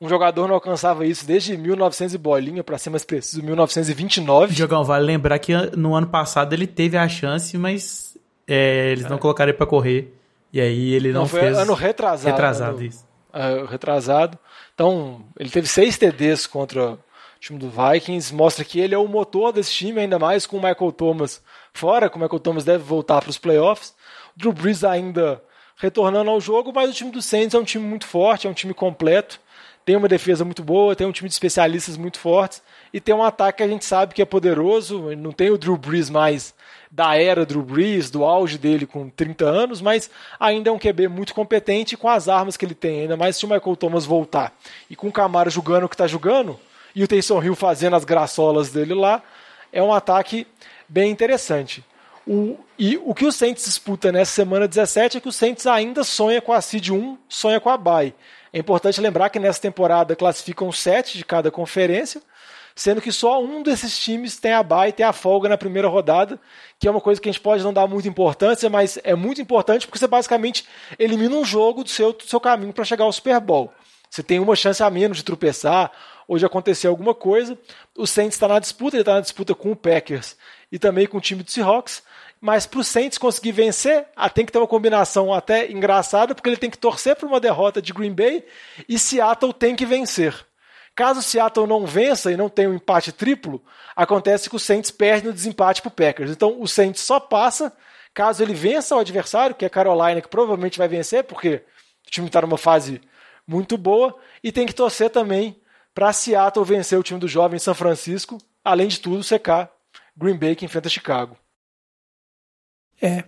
Um 0.00 0.08
jogador 0.08 0.46
não 0.46 0.54
alcançava 0.54 1.04
isso 1.04 1.26
desde 1.26 1.56
1900 1.56 2.14
e 2.14 2.18
bolinha, 2.18 2.62
para 2.62 2.78
ser 2.78 2.88
mais 2.88 3.04
preciso, 3.04 3.42
1929. 3.42 4.54
Jogão, 4.54 4.84
vale 4.84 5.04
lembrar 5.04 5.40
que 5.40 5.52
no 5.76 5.94
ano 5.94 6.06
passado 6.06 6.52
ele 6.52 6.68
teve 6.68 6.96
a 6.96 7.08
chance, 7.08 7.58
mas 7.58 8.16
é, 8.46 8.92
eles 8.92 9.06
é. 9.06 9.08
não 9.08 9.18
colocaram 9.18 9.50
ele 9.50 9.58
para 9.58 9.66
correr. 9.66 10.14
E 10.52 10.60
aí 10.60 10.92
ele 10.94 11.12
não, 11.12 11.22
não 11.22 11.28
foi 11.28 11.40
fez. 11.40 11.58
Ano 11.58 11.74
retrasado. 11.74 12.30
Retrasado, 12.30 12.76
ano, 12.76 12.86
isso. 12.86 13.04
Uh, 13.34 13.66
retrasado. 13.66 14.38
Então, 14.72 15.24
ele 15.36 15.50
teve 15.50 15.66
seis 15.66 15.98
TDs 15.98 16.46
contra 16.46 16.92
o 16.92 16.98
time 17.40 17.58
do 17.58 17.68
Vikings. 17.68 18.32
Mostra 18.32 18.64
que 18.64 18.78
ele 18.78 18.94
é 18.94 18.98
o 18.98 19.08
motor 19.08 19.52
desse 19.52 19.72
time, 19.72 20.00
ainda 20.00 20.18
mais 20.18 20.46
com 20.46 20.58
o 20.58 20.62
Michael 20.62 20.92
Thomas 20.92 21.42
fora, 21.74 22.08
que 22.08 22.16
o 22.16 22.20
Michael 22.20 22.38
Thomas 22.38 22.62
deve 22.62 22.84
voltar 22.84 23.20
para 23.20 23.30
os 23.30 23.38
playoffs. 23.38 23.94
O 24.36 24.38
Drew 24.38 24.52
Brees 24.52 24.84
ainda 24.84 25.42
retornando 25.76 26.30
ao 26.30 26.40
jogo, 26.40 26.72
mas 26.72 26.88
o 26.88 26.94
time 26.94 27.10
do 27.10 27.20
Saints 27.20 27.54
é 27.54 27.58
um 27.58 27.64
time 27.64 27.84
muito 27.84 28.06
forte, 28.06 28.46
é 28.46 28.50
um 28.50 28.54
time 28.54 28.72
completo 28.72 29.40
tem 29.88 29.96
uma 29.96 30.06
defesa 30.06 30.44
muito 30.44 30.62
boa, 30.62 30.94
tem 30.94 31.06
um 31.06 31.12
time 31.12 31.30
de 31.30 31.34
especialistas 31.34 31.96
muito 31.96 32.18
fortes 32.18 32.62
e 32.92 33.00
tem 33.00 33.14
um 33.14 33.22
ataque 33.22 33.56
que 33.56 33.62
a 33.62 33.66
gente 33.66 33.86
sabe 33.86 34.12
que 34.12 34.20
é 34.20 34.24
poderoso. 34.26 35.16
Não 35.16 35.32
tem 35.32 35.48
o 35.48 35.56
Drew 35.56 35.78
Brees 35.78 36.10
mais 36.10 36.52
da 36.90 37.16
era 37.16 37.46
Drew 37.46 37.62
Brees, 37.62 38.10
do 38.10 38.22
auge 38.22 38.58
dele 38.58 38.84
com 38.84 39.08
30 39.08 39.46
anos, 39.46 39.80
mas 39.80 40.10
ainda 40.38 40.68
é 40.68 40.72
um 40.74 40.78
QB 40.78 41.08
muito 41.08 41.32
competente 41.32 41.96
com 41.96 42.06
as 42.06 42.28
armas 42.28 42.54
que 42.54 42.66
ele 42.66 42.74
tem, 42.74 43.00
ainda 43.00 43.16
mais 43.16 43.38
se 43.38 43.46
o 43.46 43.48
Michael 43.48 43.76
Thomas 43.76 44.04
voltar. 44.04 44.54
E 44.90 44.94
com 44.94 45.08
o 45.08 45.12
Camara 45.12 45.48
jogando 45.48 45.84
o 45.84 45.88
que 45.88 45.94
está 45.94 46.06
jogando 46.06 46.60
e 46.94 47.02
o 47.02 47.08
Taysom 47.08 47.42
Hill 47.42 47.56
fazendo 47.56 47.96
as 47.96 48.04
graçolas 48.04 48.68
dele 48.68 48.92
lá, 48.92 49.22
é 49.72 49.82
um 49.82 49.94
ataque 49.94 50.46
bem 50.86 51.10
interessante. 51.10 51.82
O, 52.26 52.58
e 52.78 52.98
o 52.98 53.14
que 53.14 53.24
o 53.24 53.32
Saints 53.32 53.64
disputa 53.64 54.12
nessa 54.12 54.32
semana 54.32 54.68
17 54.68 55.16
é 55.16 55.20
que 55.20 55.28
o 55.30 55.32
Saints 55.32 55.66
ainda 55.66 56.04
sonha 56.04 56.42
com 56.42 56.52
a 56.52 56.60
Seed 56.60 56.90
1, 56.90 57.16
sonha 57.26 57.58
com 57.58 57.70
a 57.70 57.78
bye. 57.78 58.12
É 58.52 58.58
importante 58.58 59.00
lembrar 59.00 59.30
que 59.30 59.38
nessa 59.38 59.60
temporada 59.60 60.16
classificam 60.16 60.70
sete 60.72 61.18
de 61.18 61.24
cada 61.24 61.50
conferência, 61.50 62.22
sendo 62.74 63.00
que 63.00 63.10
só 63.10 63.42
um 63.42 63.62
desses 63.62 63.98
times 63.98 64.36
tem 64.36 64.52
a 64.52 64.62
bye, 64.62 64.92
tem 64.92 65.04
a 65.04 65.12
folga 65.12 65.48
na 65.48 65.58
primeira 65.58 65.88
rodada, 65.88 66.38
que 66.78 66.86
é 66.86 66.90
uma 66.90 67.00
coisa 67.00 67.20
que 67.20 67.28
a 67.28 67.32
gente 67.32 67.42
pode 67.42 67.62
não 67.62 67.72
dar 67.72 67.86
muita 67.86 68.08
importância, 68.08 68.70
mas 68.70 68.98
é 69.02 69.14
muito 69.14 69.40
importante 69.40 69.86
porque 69.86 69.98
você 69.98 70.06
basicamente 70.06 70.64
elimina 70.98 71.34
um 71.34 71.44
jogo 71.44 71.82
do 71.82 71.90
seu, 71.90 72.12
do 72.12 72.24
seu 72.24 72.40
caminho 72.40 72.72
para 72.72 72.84
chegar 72.84 73.04
ao 73.04 73.12
Super 73.12 73.40
Bowl. 73.40 73.72
Você 74.08 74.22
tem 74.22 74.38
uma 74.38 74.56
chance 74.56 74.82
a 74.82 74.88
menos 74.88 75.18
de 75.18 75.24
tropeçar 75.24 75.92
ou 76.26 76.38
de 76.38 76.46
acontecer 76.46 76.86
alguma 76.86 77.14
coisa. 77.14 77.58
O 77.96 78.06
Saints 78.06 78.36
está 78.36 78.48
na 78.48 78.58
disputa, 78.58 78.96
ele 78.96 79.02
está 79.02 79.14
na 79.14 79.20
disputa 79.20 79.54
com 79.54 79.72
o 79.72 79.76
Packers 79.76 80.36
e 80.70 80.78
também 80.78 81.06
com 81.06 81.18
o 81.18 81.20
time 81.20 81.42
do 81.42 81.50
Seahawks 81.50 82.02
mas 82.40 82.66
para 82.66 82.80
o 82.80 82.84
Saints 82.84 83.18
conseguir 83.18 83.52
vencer, 83.52 84.06
ah, 84.14 84.30
tem 84.30 84.46
que 84.46 84.52
ter 84.52 84.58
uma 84.58 84.66
combinação 84.66 85.32
até 85.32 85.70
engraçada, 85.70 86.34
porque 86.34 86.48
ele 86.48 86.56
tem 86.56 86.70
que 86.70 86.78
torcer 86.78 87.16
para 87.16 87.26
uma 87.26 87.40
derrota 87.40 87.82
de 87.82 87.92
Green 87.92 88.12
Bay 88.12 88.44
e 88.88 88.98
Seattle 88.98 89.52
tem 89.52 89.74
que 89.74 89.84
vencer. 89.84 90.46
Caso 90.94 91.22
Seattle 91.22 91.66
não 91.66 91.86
vença 91.86 92.32
e 92.32 92.36
não 92.36 92.48
tenha 92.48 92.70
um 92.70 92.74
empate 92.74 93.12
triplo, 93.12 93.62
acontece 93.94 94.48
que 94.48 94.56
o 94.56 94.60
Saints 94.60 94.90
perde 94.90 95.26
no 95.26 95.32
desempate 95.32 95.80
para 95.80 95.88
o 95.88 95.92
Packers. 95.92 96.30
Então 96.30 96.60
o 96.60 96.66
Saints 96.66 97.02
só 97.02 97.20
passa 97.20 97.72
caso 98.14 98.42
ele 98.42 98.54
vença 98.54 98.96
o 98.96 98.98
adversário, 98.98 99.54
que 99.54 99.64
é 99.64 99.68
a 99.68 99.70
Carolina, 99.70 100.20
que 100.20 100.28
provavelmente 100.28 100.78
vai 100.78 100.88
vencer, 100.88 101.24
porque 101.24 101.62
o 102.06 102.10
time 102.10 102.26
está 102.26 102.40
numa 102.40 102.58
fase 102.58 103.00
muito 103.46 103.78
boa, 103.78 104.16
e 104.42 104.50
tem 104.50 104.66
que 104.66 104.74
torcer 104.74 105.08
também 105.10 105.60
para 105.94 106.12
Seattle 106.12 106.64
vencer 106.64 106.98
o 106.98 107.02
time 107.02 107.18
do 107.18 107.28
jovem 107.28 107.58
São 107.58 107.74
Francisco, 107.74 108.38
além 108.64 108.88
de 108.88 109.00
tudo 109.00 109.22
secar 109.22 109.70
Green 110.16 110.36
Bay 110.36 110.56
que 110.56 110.64
enfrenta 110.64 110.88
Chicago. 110.88 111.36
É. 113.00 113.24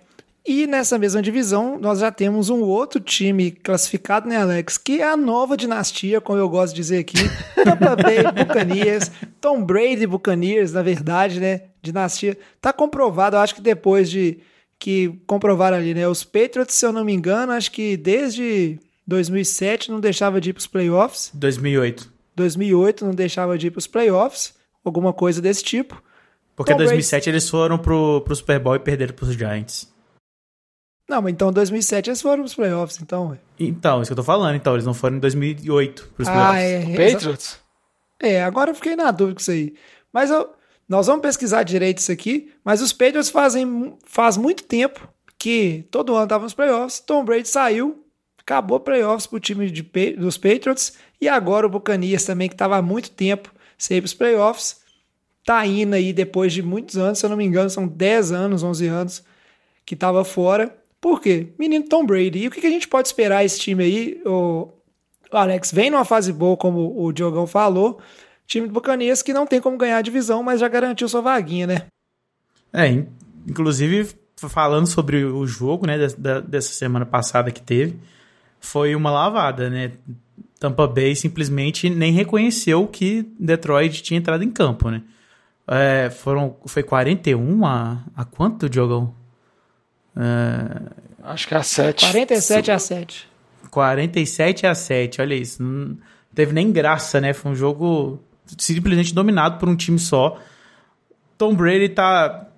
E 0.46 0.66
nessa 0.66 0.98
mesma 0.98 1.20
divisão, 1.20 1.78
nós 1.78 1.98
já 2.00 2.11
temos 2.11 2.48
um 2.48 2.62
outro 2.62 2.98
time 2.98 3.50
classificado, 3.50 4.28
né, 4.28 4.38
Alex? 4.38 4.78
Que 4.78 5.00
é 5.00 5.04
a 5.04 5.16
nova 5.16 5.56
dinastia, 5.56 6.20
como 6.20 6.38
eu 6.38 6.48
gosto 6.48 6.74
de 6.74 6.80
dizer 6.80 6.98
aqui. 6.98 7.18
Tampa 7.62 7.94
Bay 7.94 8.22
Buccaneers, 8.24 9.11
Tom 9.40 9.62
Brady 9.62 10.06
Buccaneers, 10.06 10.72
na 10.72 10.83
verdade, 10.83 11.38
né? 11.38 11.62
Dinastia. 11.83 12.38
Tá 12.61 12.72
comprovado, 12.72 13.37
acho 13.37 13.54
que 13.54 13.61
depois 13.61 14.11
de 14.11 14.38
que 14.78 15.12
comprovaram 15.26 15.76
ali, 15.76 15.92
né? 15.92 16.09
Os 16.09 16.24
Patriots, 16.24 16.74
se 16.74 16.87
eu 16.87 16.92
não 16.92 17.04
me 17.04 17.12
engano, 17.12 17.52
acho 17.52 17.70
que 17.70 17.98
desde 17.98 18.78
2007 19.06 19.90
não 19.90 20.00
deixava 20.00 20.40
de 20.40 20.50
ir 20.50 20.52
para 20.54 20.61
os 20.61 20.66
playoffs. 20.66 21.30
2008. 21.35 22.11
2008 22.35 23.04
não 23.04 23.14
deixava 23.14 23.59
de 23.59 23.66
ir 23.66 23.70
para 23.70 23.78
os 23.78 23.87
playoffs, 23.87 24.54
alguma 24.83 25.12
coisa 25.12 25.42
desse 25.42 25.62
tipo. 25.62 26.02
Porque 26.61 26.75
em 26.75 26.77
2007 26.77 27.23
Brady... 27.23 27.31
eles 27.31 27.49
foram 27.49 27.79
pro, 27.79 28.20
pro 28.20 28.37
Super 28.37 28.59
Bowl 28.59 28.77
e 28.77 28.79
perderam 28.79 29.14
pros 29.14 29.33
Giants. 29.33 29.90
Não, 31.09 31.23
mas 31.23 31.33
então 31.33 31.49
em 31.49 31.55
2007 31.55 32.11
eles 32.11 32.20
foram 32.20 32.42
pros 32.42 32.55
playoffs, 32.55 33.01
então. 33.01 33.38
Então, 33.59 34.03
isso 34.03 34.11
que 34.11 34.12
eu 34.12 34.16
tô 34.16 34.23
falando, 34.23 34.57
então. 34.57 34.75
Eles 34.75 34.85
não 34.85 34.92
foram 34.92 35.16
em 35.16 35.20
2008 35.20 36.11
pros 36.14 36.29
ah, 36.29 36.33
playoffs. 36.33 36.99
É, 36.99 37.12
Patriots? 37.12 37.59
É, 38.23 38.44
agora 38.44 38.73
eu 38.73 38.75
fiquei 38.75 38.94
na 38.94 39.11
dúvida 39.11 39.37
com 39.37 39.40
isso 39.40 39.51
aí. 39.51 39.75
Mas 40.12 40.31
eu, 40.31 40.51
nós 40.87 41.07
vamos 41.07 41.23
pesquisar 41.23 41.62
direito 41.62 41.96
isso 41.96 42.12
aqui, 42.12 42.53
mas 42.62 42.83
os 42.83 42.92
Patriots 42.92 43.31
fazem 43.31 43.96
faz 44.05 44.37
muito 44.37 44.64
tempo 44.64 45.09
que 45.38 45.87
todo 45.90 46.14
ano 46.14 46.25
estavam 46.25 46.44
nos 46.44 46.53
playoffs, 46.53 47.01
Tom 47.01 47.25
Brady 47.25 47.49
saiu, 47.49 48.05
acabou 48.37 48.79
playoffs 48.79 49.27
pro 49.27 49.40
time 49.40 49.70
de, 49.70 49.83
dos 50.18 50.37
Patriots, 50.37 50.92
e 51.18 51.27
agora 51.27 51.66
o 51.66 51.70
Buccaneers 51.70 52.25
também, 52.25 52.49
que 52.49 52.55
estava 52.55 52.77
há 52.77 52.83
muito 52.83 53.11
tempo 53.12 53.51
sem 53.79 53.96
ir 53.96 54.03
pros 54.03 54.12
playoffs, 54.12 54.80
tá 55.44 55.64
indo 55.66 55.94
aí 55.94 56.12
depois 56.12 56.53
de 56.53 56.62
muitos 56.62 56.96
anos, 56.96 57.18
se 57.18 57.26
eu 57.26 57.31
não 57.31 57.37
me 57.37 57.44
engano, 57.44 57.70
são 57.70 57.87
10 57.87 58.33
anos, 58.33 58.62
11 58.62 58.87
anos 58.87 59.24
que 59.85 59.94
estava 59.94 60.24
fora. 60.24 60.76
Por 61.00 61.20
quê? 61.20 61.48
Menino 61.59 61.87
Tom 61.88 62.05
Brady. 62.05 62.40
E 62.40 62.48
o 62.48 62.50
que, 62.50 62.66
a 62.66 62.70
gente 62.70 62.87
pode 62.87 63.09
esperar 63.09 63.44
esse 63.44 63.59
time 63.59 63.85
aí? 63.85 64.22
O, 64.24 64.68
Alex 65.33 65.72
vem 65.72 65.90
numa 65.90 66.05
fase 66.05 66.33
boa, 66.33 66.57
como 66.57 67.03
o 67.03 67.12
Diogão 67.12 67.46
falou. 67.46 68.00
Time 68.46 68.66
do 68.66 68.72
Buccaneers 68.72 69.22
que 69.22 69.33
não 69.33 69.46
tem 69.46 69.61
como 69.61 69.79
ganhar 69.79 69.98
a 69.98 70.03
divisão, 70.03 70.42
mas 70.42 70.61
já 70.61 70.68
garantiu 70.68 71.09
sua 71.09 71.20
vaguinha, 71.20 71.66
né? 71.66 71.87
É, 72.72 73.05
inclusive 73.48 74.14
falando 74.37 74.87
sobre 74.87 75.24
o 75.24 75.46
jogo, 75.46 75.87
né, 75.87 75.98
dessa 76.46 76.72
semana 76.72 77.05
passada 77.05 77.50
que 77.50 77.61
teve, 77.61 77.98
foi 78.59 78.94
uma 78.94 79.11
lavada, 79.11 79.68
né? 79.68 79.92
Tampa 80.59 80.87
Bay 80.87 81.14
simplesmente 81.14 81.88
nem 81.88 82.12
reconheceu 82.12 82.87
que 82.87 83.26
Detroit 83.38 84.03
tinha 84.03 84.18
entrado 84.18 84.44
em 84.44 84.50
campo, 84.50 84.90
né? 84.90 85.03
É, 85.72 86.11
foram, 86.11 86.56
foi 86.66 86.83
41 86.83 87.64
a, 87.64 88.02
a 88.16 88.24
quanto, 88.24 88.68
Diogão? 88.68 89.14
É, 90.16 91.00
Acho 91.22 91.46
que 91.46 91.54
é 91.54 91.59
a 91.59 91.62
7. 91.62 92.06
47 92.06 92.70
a 92.70 92.78
7. 92.78 93.28
47 93.70 94.66
a 94.66 94.74
7, 94.74 95.20
olha 95.20 95.35
isso. 95.35 95.62
Não 95.62 95.96
teve 96.35 96.52
nem 96.52 96.72
graça, 96.72 97.20
né? 97.20 97.33
Foi 97.33 97.52
um 97.52 97.54
jogo 97.54 98.20
simplesmente 98.59 99.14
dominado 99.14 99.59
por 99.59 99.68
um 99.68 99.76
time 99.76 99.98
só. 99.98 100.38
Tom 101.38 101.54
Brady 101.54 101.90
tá. 101.90 102.48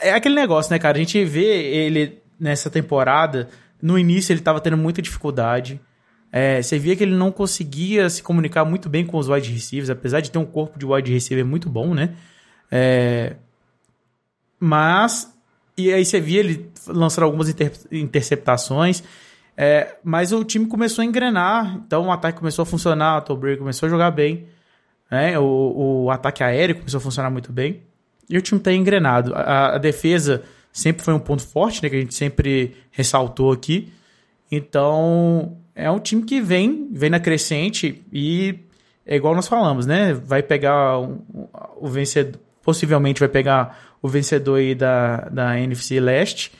É 0.00 0.12
aquele 0.12 0.34
negócio, 0.34 0.72
né, 0.72 0.78
cara? 0.78 0.96
A 0.96 1.00
gente 1.00 1.24
vê 1.24 1.44
ele 1.44 2.18
nessa 2.40 2.68
temporada. 2.68 3.48
No 3.80 3.98
início 3.98 4.32
ele 4.32 4.40
tava 4.40 4.60
tendo 4.60 4.76
muita 4.76 5.00
dificuldade. 5.00 5.80
É, 6.32 6.62
você 6.62 6.78
via 6.78 6.96
que 6.96 7.04
ele 7.04 7.14
não 7.14 7.30
conseguia 7.30 8.08
se 8.08 8.22
comunicar 8.22 8.64
muito 8.64 8.88
bem 8.88 9.04
com 9.04 9.18
os 9.18 9.28
wide 9.28 9.52
receivers, 9.52 9.90
apesar 9.90 10.20
de 10.20 10.30
ter 10.30 10.38
um 10.38 10.46
corpo 10.46 10.78
de 10.78 10.86
wide 10.86 11.12
receiver 11.12 11.44
muito 11.44 11.68
bom, 11.68 11.94
né? 11.94 12.16
É, 12.74 13.36
mas, 14.58 15.30
e 15.76 15.92
aí 15.92 16.02
você 16.06 16.18
via 16.18 16.40
ele 16.40 16.70
lançar 16.86 17.22
algumas 17.22 17.50
inter, 17.50 17.70
interceptações, 17.90 19.04
é, 19.54 19.96
mas 20.02 20.32
o 20.32 20.42
time 20.42 20.64
começou 20.64 21.02
a 21.02 21.04
engrenar, 21.04 21.76
então 21.84 22.06
o 22.06 22.10
ataque 22.10 22.38
começou 22.38 22.62
a 22.62 22.66
funcionar, 22.66 23.22
o 23.30 23.36
Brady 23.36 23.58
começou 23.58 23.86
a 23.86 23.90
jogar 23.90 24.10
bem, 24.10 24.46
né? 25.10 25.38
o, 25.38 26.04
o 26.04 26.10
ataque 26.10 26.42
aéreo 26.42 26.76
começou 26.76 26.96
a 26.96 27.00
funcionar 27.02 27.28
muito 27.28 27.52
bem, 27.52 27.82
e 28.30 28.38
o 28.38 28.40
time 28.40 28.58
está 28.58 28.72
engrenado. 28.72 29.34
A, 29.34 29.74
a, 29.74 29.78
defesa 29.78 30.42
sempre 30.72 31.04
foi 31.04 31.12
um 31.12 31.18
ponto 31.18 31.46
forte, 31.46 31.82
né, 31.82 31.90
que 31.90 31.96
a 31.96 32.00
gente 32.00 32.14
sempre 32.14 32.74
ressaltou 32.90 33.52
aqui, 33.52 33.92
então 34.50 35.58
é 35.74 35.90
um 35.90 35.98
time 35.98 36.22
que 36.22 36.40
vem, 36.40 36.88
vem 36.90 37.10
na 37.10 37.20
crescente 37.20 38.02
e 38.10 38.58
é 39.04 39.16
igual 39.16 39.34
nós 39.34 39.48
falamos, 39.48 39.84
né? 39.84 40.14
Vai 40.14 40.42
pegar 40.42 40.98
um, 40.98 41.18
o 41.76 41.88
vencedor, 41.88 42.40
possivelmente 42.62 43.20
vai 43.20 43.28
pegar 43.28 43.78
o 44.00 44.08
vencedor 44.08 44.58
aí 44.58 44.74
da, 44.74 45.28
da 45.30 45.58
NFC 45.58 46.00
Leste 46.00 46.52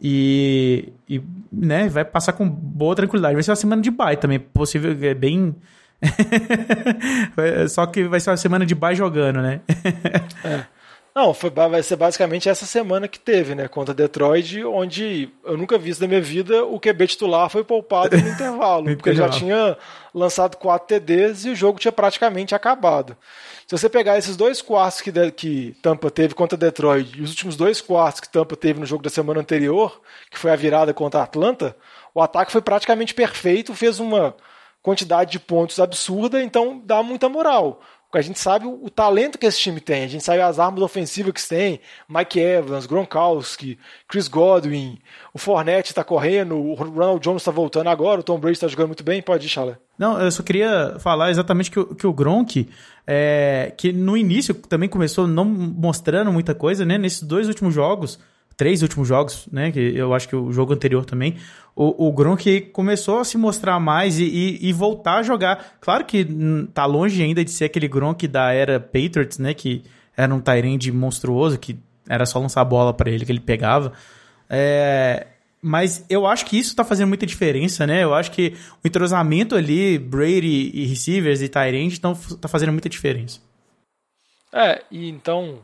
e, 0.00 0.92
e 1.08 1.22
né, 1.52 1.88
vai 1.88 2.04
passar 2.04 2.32
com 2.32 2.48
boa 2.48 2.94
tranquilidade. 2.94 3.34
Vai 3.34 3.42
ser 3.42 3.50
uma 3.50 3.56
semana 3.56 3.82
de 3.82 3.90
bye 3.90 4.16
também, 4.16 4.38
possível, 4.38 4.96
é 5.00 5.14
bem... 5.14 5.54
Só 7.70 7.86
que 7.86 8.04
vai 8.04 8.20
ser 8.20 8.30
uma 8.30 8.36
semana 8.36 8.66
de 8.66 8.74
bye 8.74 8.94
jogando, 8.94 9.40
né? 9.40 9.60
é. 10.44 10.64
Não, 11.14 11.32
foi, 11.32 11.48
vai 11.48 11.80
ser 11.80 11.94
basicamente 11.94 12.48
essa 12.48 12.66
semana 12.66 13.06
que 13.06 13.20
teve, 13.20 13.54
né? 13.54 13.68
Contra 13.68 13.94
Detroit, 13.94 14.64
onde 14.64 15.30
eu 15.44 15.56
nunca 15.56 15.78
vi 15.78 15.90
isso 15.90 16.00
na 16.00 16.08
minha 16.08 16.20
vida, 16.20 16.64
o 16.64 16.80
QB 16.80 17.06
titular 17.06 17.48
foi 17.48 17.62
poupado 17.62 18.18
no 18.18 18.26
intervalo, 18.28 18.84
porque 18.96 19.10
ele 19.10 19.18
já 19.18 19.28
tinha 19.28 19.78
lançado 20.12 20.56
quatro 20.56 20.88
TDs 20.88 21.44
e 21.44 21.50
o 21.50 21.54
jogo 21.54 21.78
tinha 21.78 21.92
praticamente 21.92 22.52
acabado. 22.52 23.16
Se 23.64 23.78
você 23.78 23.88
pegar 23.88 24.18
esses 24.18 24.36
dois 24.36 24.60
quartos 24.60 25.00
que, 25.00 25.12
que 25.30 25.76
Tampa 25.80 26.10
teve 26.10 26.34
contra 26.34 26.58
Detroit 26.58 27.16
e 27.16 27.22
os 27.22 27.30
últimos 27.30 27.54
dois 27.54 27.80
quartos 27.80 28.20
que 28.20 28.28
Tampa 28.28 28.56
teve 28.56 28.80
no 28.80 28.86
jogo 28.86 29.04
da 29.04 29.10
semana 29.10 29.40
anterior, 29.40 30.00
que 30.28 30.38
foi 30.38 30.50
a 30.50 30.56
virada 30.56 30.92
contra 30.92 31.22
Atlanta, 31.22 31.76
o 32.12 32.20
ataque 32.20 32.50
foi 32.50 32.60
praticamente 32.60 33.14
perfeito, 33.14 33.72
fez 33.72 34.00
uma 34.00 34.34
quantidade 34.82 35.30
de 35.30 35.38
pontos 35.38 35.78
absurda, 35.78 36.42
então 36.42 36.82
dá 36.84 37.02
muita 37.04 37.28
moral. 37.28 37.80
A 38.18 38.22
gente 38.22 38.38
sabe 38.38 38.66
o, 38.66 38.84
o, 38.84 38.90
talento 38.90 39.38
que 39.38 39.46
esse 39.46 39.58
time 39.58 39.80
tem, 39.80 40.04
a 40.04 40.08
gente 40.08 40.22
sabe 40.22 40.40
as 40.40 40.58
armas 40.58 40.82
ofensivas 40.82 41.32
que 41.32 41.48
tem, 41.48 41.80
Mike 42.08 42.38
Evans, 42.38 42.86
Gronkowski, 42.86 43.78
Chris 44.08 44.28
Godwin, 44.28 44.98
o 45.32 45.38
Fournette 45.38 45.90
está 45.90 46.04
correndo, 46.04 46.56
o 46.56 46.74
Ronald 46.74 47.20
Jones 47.20 47.42
está 47.42 47.50
voltando 47.50 47.88
agora, 47.88 48.20
o 48.20 48.24
Tom 48.24 48.38
Brady 48.38 48.56
está 48.56 48.68
jogando 48.68 48.88
muito 48.88 49.04
bem, 49.04 49.22
pode 49.22 49.46
ir, 49.46 49.48
Chalé. 49.50 49.76
Não, 49.98 50.20
eu 50.20 50.30
só 50.30 50.42
queria 50.42 50.96
falar 50.98 51.30
exatamente 51.30 51.70
que, 51.70 51.84
que 51.94 52.06
o 52.06 52.12
Gronk, 52.12 52.68
é, 53.06 53.72
que 53.76 53.92
no 53.92 54.16
início 54.16 54.54
também 54.54 54.88
começou 54.88 55.26
não 55.26 55.44
mostrando 55.44 56.32
muita 56.32 56.54
coisa, 56.54 56.84
né? 56.84 56.98
Nesses 56.98 57.22
dois 57.22 57.46
últimos 57.46 57.74
jogos, 57.74 58.18
três 58.56 58.82
últimos 58.82 59.08
jogos, 59.08 59.48
né? 59.50 59.70
Que 59.70 59.78
eu 59.96 60.14
acho 60.14 60.28
que 60.28 60.36
o 60.36 60.52
jogo 60.52 60.72
anterior 60.72 61.04
também, 61.04 61.36
o, 61.74 62.08
o 62.08 62.12
Gronk 62.12 62.60
começou 62.72 63.18
a 63.18 63.24
se 63.24 63.36
mostrar 63.36 63.78
mais 63.80 64.18
e, 64.18 64.24
e, 64.24 64.68
e, 64.68 64.72
voltar 64.72 65.16
a 65.16 65.22
jogar. 65.22 65.76
Claro 65.80 66.04
que 66.04 66.26
tá 66.72 66.86
longe 66.86 67.22
ainda 67.22 67.44
de 67.44 67.50
ser 67.50 67.64
aquele 67.64 67.88
Gronk 67.88 68.26
da 68.28 68.52
era 68.52 68.78
Patriots, 68.78 69.38
né? 69.38 69.54
Que 69.54 69.82
era 70.16 70.32
um 70.32 70.40
Tyrande 70.40 70.92
monstruoso, 70.92 71.58
que 71.58 71.78
era 72.08 72.26
só 72.26 72.38
lançar 72.38 72.60
a 72.60 72.64
bola 72.64 72.94
para 72.94 73.10
ele 73.10 73.24
que 73.24 73.32
ele 73.32 73.40
pegava. 73.40 73.92
É, 74.48 75.26
mas 75.60 76.04
eu 76.08 76.26
acho 76.26 76.44
que 76.46 76.58
isso 76.58 76.76
tá 76.76 76.84
fazendo 76.84 77.08
muita 77.08 77.26
diferença, 77.26 77.86
né? 77.86 78.04
Eu 78.04 78.14
acho 78.14 78.30
que 78.30 78.54
o 78.84 78.86
entrosamento 78.86 79.56
ali, 79.56 79.98
Brady 79.98 80.70
e 80.74 80.84
receivers 80.84 81.40
e 81.40 81.48
Tyrande, 81.48 81.94
estão 81.94 82.14
tá 82.40 82.46
fazendo 82.48 82.70
muita 82.70 82.88
diferença. 82.88 83.40
É, 84.52 84.84
e 84.90 85.08
então 85.08 85.60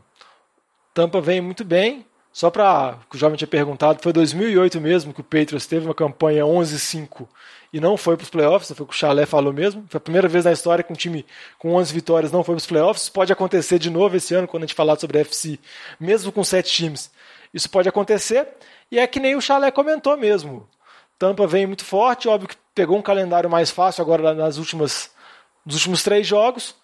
Tampa 0.93 1.21
vem 1.21 1.39
muito 1.39 1.63
bem. 1.63 2.05
Só 2.33 2.49
para 2.49 2.97
o 3.13 3.17
jovem 3.17 3.37
tinha 3.37 3.47
perguntado, 3.47 4.01
foi 4.01 4.13
2008 4.13 4.79
mesmo 4.79 5.13
que 5.13 5.19
o 5.19 5.23
Patriots 5.23 5.65
teve 5.65 5.85
uma 5.85 5.93
campanha 5.93 6.43
11-5 6.43 7.27
e 7.73 7.79
não 7.79 7.97
foi 7.97 8.15
para 8.15 8.23
os 8.23 8.29
playoffs, 8.29 8.71
foi 8.75 8.83
o 8.83 8.87
que 8.87 8.93
o 8.93 8.97
Chalé 8.97 9.25
falou 9.25 9.53
mesmo. 9.53 9.85
Foi 9.89 9.97
a 9.97 10.01
primeira 10.01 10.27
vez 10.27 10.45
na 10.45 10.51
história 10.51 10.83
que 10.83 10.91
um 10.91 10.95
time 10.95 11.25
com 11.57 11.73
11 11.75 11.93
vitórias 11.93 12.31
não 12.31 12.43
foi 12.43 12.55
para 12.55 12.59
os 12.59 12.65
playoffs. 12.65 13.09
Pode 13.09 13.31
acontecer 13.31 13.79
de 13.79 13.89
novo 13.89 14.15
esse 14.15 14.33
ano, 14.33 14.47
quando 14.47 14.63
a 14.63 14.65
gente 14.65 14.75
falar 14.75 14.99
sobre 14.99 15.17
a 15.17 15.21
FC, 15.21 15.57
mesmo 15.99 16.31
com 16.31 16.43
sete 16.43 16.71
times. 16.71 17.11
Isso 17.53 17.69
pode 17.69 17.87
acontecer. 17.87 18.47
E 18.91 18.99
é 18.99 19.07
que 19.07 19.19
nem 19.19 19.35
o 19.35 19.41
Chalé 19.41 19.71
comentou 19.71 20.17
mesmo. 20.17 20.67
Tampa 21.17 21.47
vem 21.47 21.65
muito 21.65 21.85
forte, 21.85 22.27
óbvio 22.27 22.49
que 22.49 22.57
pegou 22.75 22.97
um 22.97 23.01
calendário 23.01 23.49
mais 23.49 23.71
fácil 23.71 24.01
agora 24.01 24.33
nas 24.33 24.57
últimas, 24.57 25.11
nos 25.65 25.75
últimos 25.75 26.03
três 26.03 26.27
jogos 26.27 26.75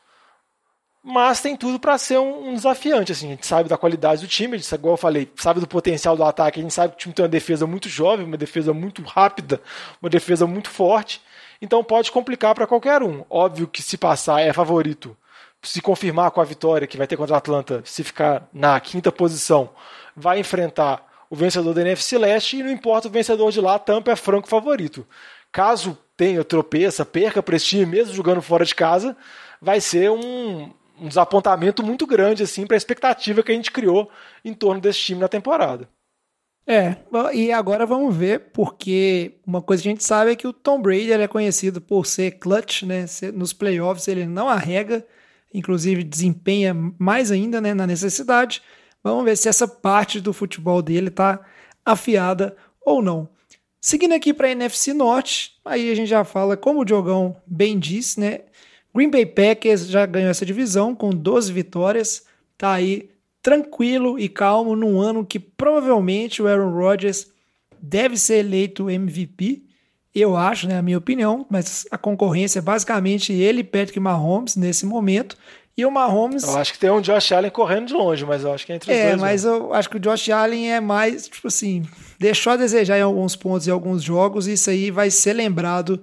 mas 1.09 1.39
tem 1.39 1.55
tudo 1.55 1.79
para 1.79 1.97
ser 1.97 2.17
um, 2.17 2.49
um, 2.49 2.53
desafiante. 2.53 3.13
Assim, 3.13 3.27
a 3.27 3.29
gente 3.29 3.47
sabe 3.47 3.69
da 3.69 3.77
qualidade 3.77 4.19
do 4.19 4.27
time, 4.27 4.57
gente, 4.57 4.75
igual 4.75 4.95
eu 4.95 4.97
falei, 4.97 5.31
sabe 5.37 5.61
do 5.61 5.67
potencial 5.67 6.17
do 6.17 6.23
ataque, 6.25 6.59
a 6.59 6.63
gente 6.63 6.73
sabe 6.73 6.91
que 6.91 6.97
o 6.97 6.99
time 6.99 7.13
tem 7.13 7.23
uma 7.23 7.29
defesa 7.29 7.65
muito 7.65 7.87
jovem, 7.87 8.25
uma 8.25 8.35
defesa 8.35 8.73
muito 8.73 9.01
rápida, 9.03 9.61
uma 10.01 10.09
defesa 10.09 10.45
muito 10.45 10.69
forte, 10.69 11.21
então 11.61 11.81
pode 11.81 12.11
complicar 12.11 12.53
para 12.53 12.67
qualquer 12.67 13.01
um. 13.01 13.23
Óbvio 13.29 13.69
que 13.69 13.81
se 13.81 13.97
passar 13.97 14.41
é 14.41 14.51
favorito, 14.51 15.15
se 15.63 15.79
confirmar 15.79 16.29
com 16.31 16.41
a 16.41 16.43
vitória 16.43 16.85
que 16.85 16.97
vai 16.97 17.07
ter 17.07 17.15
contra 17.15 17.35
a 17.35 17.37
Atlanta, 17.37 17.81
se 17.85 18.03
ficar 18.03 18.45
na 18.51 18.77
quinta 18.77 19.09
posição, 19.09 19.69
vai 20.13 20.39
enfrentar 20.39 21.07
o 21.29 21.37
vencedor 21.37 21.73
da 21.73 21.79
NFC 21.79 22.17
Leste 22.17 22.57
e 22.57 22.63
não 22.63 22.69
importa 22.69 23.07
o 23.07 23.11
vencedor 23.11 23.49
de 23.49 23.61
lá, 23.61 23.79
Tampa 23.79 24.11
é 24.11 24.15
franco 24.17 24.49
favorito. 24.49 25.07
Caso 25.53 25.97
tenha 26.17 26.43
tropeça, 26.43 27.05
perca 27.05 27.41
para 27.41 27.55
esse 27.55 27.65
time, 27.67 27.85
mesmo 27.85 28.13
jogando 28.13 28.41
fora 28.41 28.65
de 28.65 28.75
casa, 28.75 29.15
vai 29.61 29.79
ser 29.79 30.11
um, 30.11 30.69
um 30.99 31.07
desapontamento 31.07 31.83
muito 31.83 32.05
grande 32.05 32.43
assim 32.43 32.65
para 32.65 32.75
a 32.75 32.77
expectativa 32.77 33.43
que 33.43 33.51
a 33.51 33.55
gente 33.55 33.71
criou 33.71 34.09
em 34.43 34.53
torno 34.53 34.81
desse 34.81 34.99
time 34.99 35.19
na 35.19 35.27
temporada. 35.27 35.89
É, 36.69 36.97
e 37.33 37.49
agora 37.49 37.85
vamos 37.85 38.13
ver, 38.13 38.51
porque 38.51 39.39
uma 39.47 39.61
coisa 39.61 39.81
que 39.81 39.87
a 39.87 39.91
gente 39.91 40.03
sabe 40.03 40.31
é 40.31 40.35
que 40.35 40.45
o 40.45 40.51
Tom 40.51 40.81
Brady 40.81 41.13
é 41.13 41.27
conhecido 41.27 41.79
por 41.79 42.05
ser 42.05 42.31
clutch, 42.39 42.83
né? 42.83 43.05
Nos 43.33 43.53
playoffs 43.53 44.05
ele 44.09 44.25
não 44.25 44.49
arrega, 44.49 45.05
inclusive 45.53 46.03
desempenha 46.03 46.75
mais 46.99 47.31
ainda 47.31 47.61
né, 47.61 47.73
na 47.73 47.87
necessidade. 47.87 48.61
Vamos 49.01 49.23
ver 49.23 49.37
se 49.37 49.47
essa 49.47 49.65
parte 49.65 50.19
do 50.19 50.33
futebol 50.33 50.81
dele 50.81 51.07
está 51.07 51.39
afiada 51.85 52.53
ou 52.81 53.01
não. 53.01 53.29
Seguindo 53.79 54.13
aqui 54.13 54.33
para 54.33 54.47
a 54.47 54.51
NFC 54.51 54.93
Norte, 54.93 55.53
aí 55.63 55.89
a 55.89 55.95
gente 55.95 56.09
já 56.09 56.25
fala, 56.25 56.57
como 56.57 56.81
o 56.81 56.85
Diogão 56.85 57.37
bem 57.47 57.79
disse, 57.79 58.19
né? 58.19 58.41
Green 58.97 59.11
Bay 59.11 59.27
Packers 59.27 59.85
já 59.85 60.07
ganhou 60.07 60.31
essa 60.31 60.43
divisão 60.43 60.95
com 60.95 61.11
12 61.11 61.53
vitórias, 61.53 62.23
tá 62.57 62.71
aí 62.71 63.11
tranquilo 63.43 64.17
e 64.17 64.27
calmo 64.27 64.75
num 64.75 64.99
ano 64.99 65.23
que 65.23 65.39
provavelmente 65.39 66.41
o 66.41 66.47
Aaron 66.47 66.71
Rodgers 66.71 67.27
deve 67.79 68.17
ser 68.17 68.39
eleito 68.39 68.89
MVP. 68.89 69.61
Eu 70.15 70.35
acho, 70.35 70.67
né, 70.67 70.79
a 70.79 70.81
minha 70.81 70.97
opinião, 70.97 71.45
mas 71.47 71.85
a 71.91 71.97
concorrência 71.97 72.57
é 72.57 72.61
basicamente 72.61 73.31
ele 73.31 73.59
e 73.59 73.63
Patrick 73.63 73.99
Mahomes 73.99 74.55
nesse 74.55 74.83
momento. 74.83 75.37
E 75.77 75.85
o 75.85 75.91
Mahomes. 75.91 76.41
Eu 76.41 76.57
acho 76.57 76.73
que 76.73 76.79
tem 76.79 76.89
um 76.89 76.99
Josh 76.99 77.31
Allen 77.33 77.51
correndo 77.51 77.85
de 77.85 77.93
longe, 77.93 78.25
mas 78.25 78.43
eu 78.43 78.51
acho 78.51 78.65
que 78.65 78.71
é 78.71 78.75
entre 78.77 78.91
os 78.91 78.97
é, 78.97 79.09
dois. 79.09 79.13
É, 79.13 79.15
mas 79.17 79.43
né? 79.43 79.51
eu 79.51 79.73
acho 79.75 79.91
que 79.91 79.97
o 79.97 79.99
Josh 79.99 80.29
Allen 80.29 80.73
é 80.73 80.79
mais, 80.79 81.27
tipo 81.27 81.47
assim, 81.47 81.85
deixou 82.17 82.53
a 82.53 82.57
desejar 82.57 82.97
em 82.97 83.03
alguns 83.03 83.35
pontos 83.35 83.67
e 83.67 83.69
alguns 83.69 84.01
jogos, 84.01 84.47
e 84.47 84.53
isso 84.53 84.71
aí 84.71 84.89
vai 84.89 85.11
ser 85.11 85.33
lembrado 85.33 86.01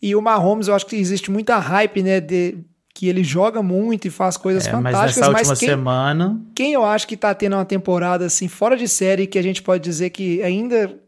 e 0.00 0.14
o 0.14 0.22
Mahomes, 0.22 0.68
eu 0.68 0.74
acho 0.74 0.86
que 0.86 0.96
existe 0.96 1.30
muita 1.30 1.58
hype, 1.58 2.02
né, 2.02 2.20
de 2.20 2.58
que 2.94 3.08
ele 3.08 3.22
joga 3.22 3.62
muito 3.62 4.08
e 4.08 4.10
faz 4.10 4.36
coisas 4.36 4.66
é, 4.66 4.70
fantásticas, 4.70 5.28
mas, 5.28 5.48
mas 5.48 5.58
quem, 5.58 5.68
semana... 5.68 6.40
quem 6.54 6.72
eu 6.72 6.84
acho 6.84 7.06
que 7.06 7.16
tá 7.16 7.32
tendo 7.32 7.54
uma 7.54 7.64
temporada 7.64 8.26
assim 8.26 8.48
fora 8.48 8.76
de 8.76 8.88
série 8.88 9.26
que 9.26 9.38
a 9.38 9.42
gente 9.42 9.62
pode 9.62 9.84
dizer 9.84 10.10
que 10.10 10.42
ainda 10.42 10.98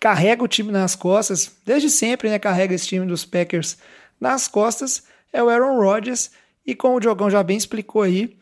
carrega 0.00 0.44
o 0.44 0.48
time 0.48 0.70
nas 0.70 0.94
costas, 0.94 1.50
desde 1.64 1.90
sempre, 1.90 2.28
né, 2.28 2.38
carrega 2.38 2.74
esse 2.74 2.86
time 2.86 3.06
dos 3.06 3.24
Packers 3.24 3.78
nas 4.20 4.46
costas, 4.46 5.02
é 5.32 5.42
o 5.42 5.48
Aaron 5.48 5.80
Rodgers 5.80 6.30
e 6.64 6.74
como 6.74 6.96
o 6.96 7.00
Diogão 7.00 7.28
já 7.28 7.42
bem 7.42 7.56
explicou 7.56 8.02
aí, 8.02 8.36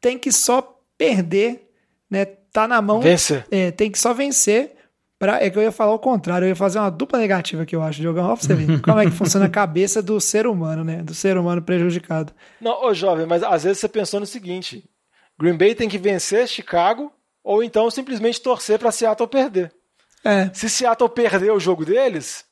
tem 0.00 0.18
que 0.18 0.32
só 0.32 0.80
perder, 0.96 1.68
né, 2.10 2.24
tá 2.24 2.66
na 2.66 2.80
mão, 2.80 3.00
vencer. 3.00 3.46
É, 3.50 3.70
tem 3.70 3.90
que 3.90 3.98
só 3.98 4.14
vencer 4.14 4.75
Pra, 5.18 5.42
é 5.42 5.48
que 5.48 5.58
eu 5.58 5.62
ia 5.62 5.72
falar 5.72 5.94
o 5.94 5.98
contrário, 5.98 6.44
eu 6.44 6.50
ia 6.50 6.56
fazer 6.56 6.78
uma 6.78 6.90
dupla 6.90 7.18
negativa 7.18 7.64
que 7.64 7.74
eu 7.74 7.82
acho, 7.82 8.00
Diogão. 8.00 8.26
Ó, 8.26 8.36
pra 8.36 8.44
você 8.44 8.54
ver 8.54 8.80
como 8.82 9.00
é 9.00 9.06
que 9.06 9.12
funciona 9.12 9.46
a 9.46 9.50
cabeça 9.50 10.02
do 10.02 10.20
ser 10.20 10.46
humano, 10.46 10.84
né? 10.84 11.02
Do 11.02 11.14
ser 11.14 11.38
humano 11.38 11.62
prejudicado. 11.62 12.32
Não, 12.60 12.84
ô 12.84 12.92
jovem, 12.92 13.26
mas 13.26 13.42
às 13.42 13.64
vezes 13.64 13.78
você 13.78 13.88
pensou 13.88 14.20
no 14.20 14.26
seguinte: 14.26 14.84
Green 15.38 15.56
Bay 15.56 15.74
tem 15.74 15.88
que 15.88 15.96
vencer 15.96 16.46
Chicago 16.46 17.10
ou 17.42 17.62
então 17.62 17.90
simplesmente 17.90 18.40
torcer 18.42 18.78
para 18.78 18.92
Seattle 18.92 19.28
perder. 19.28 19.72
É. 20.24 20.50
Se 20.52 20.68
Seattle 20.68 21.08
perder 21.08 21.52
o 21.52 21.60
jogo 21.60 21.84
deles, 21.84 22.44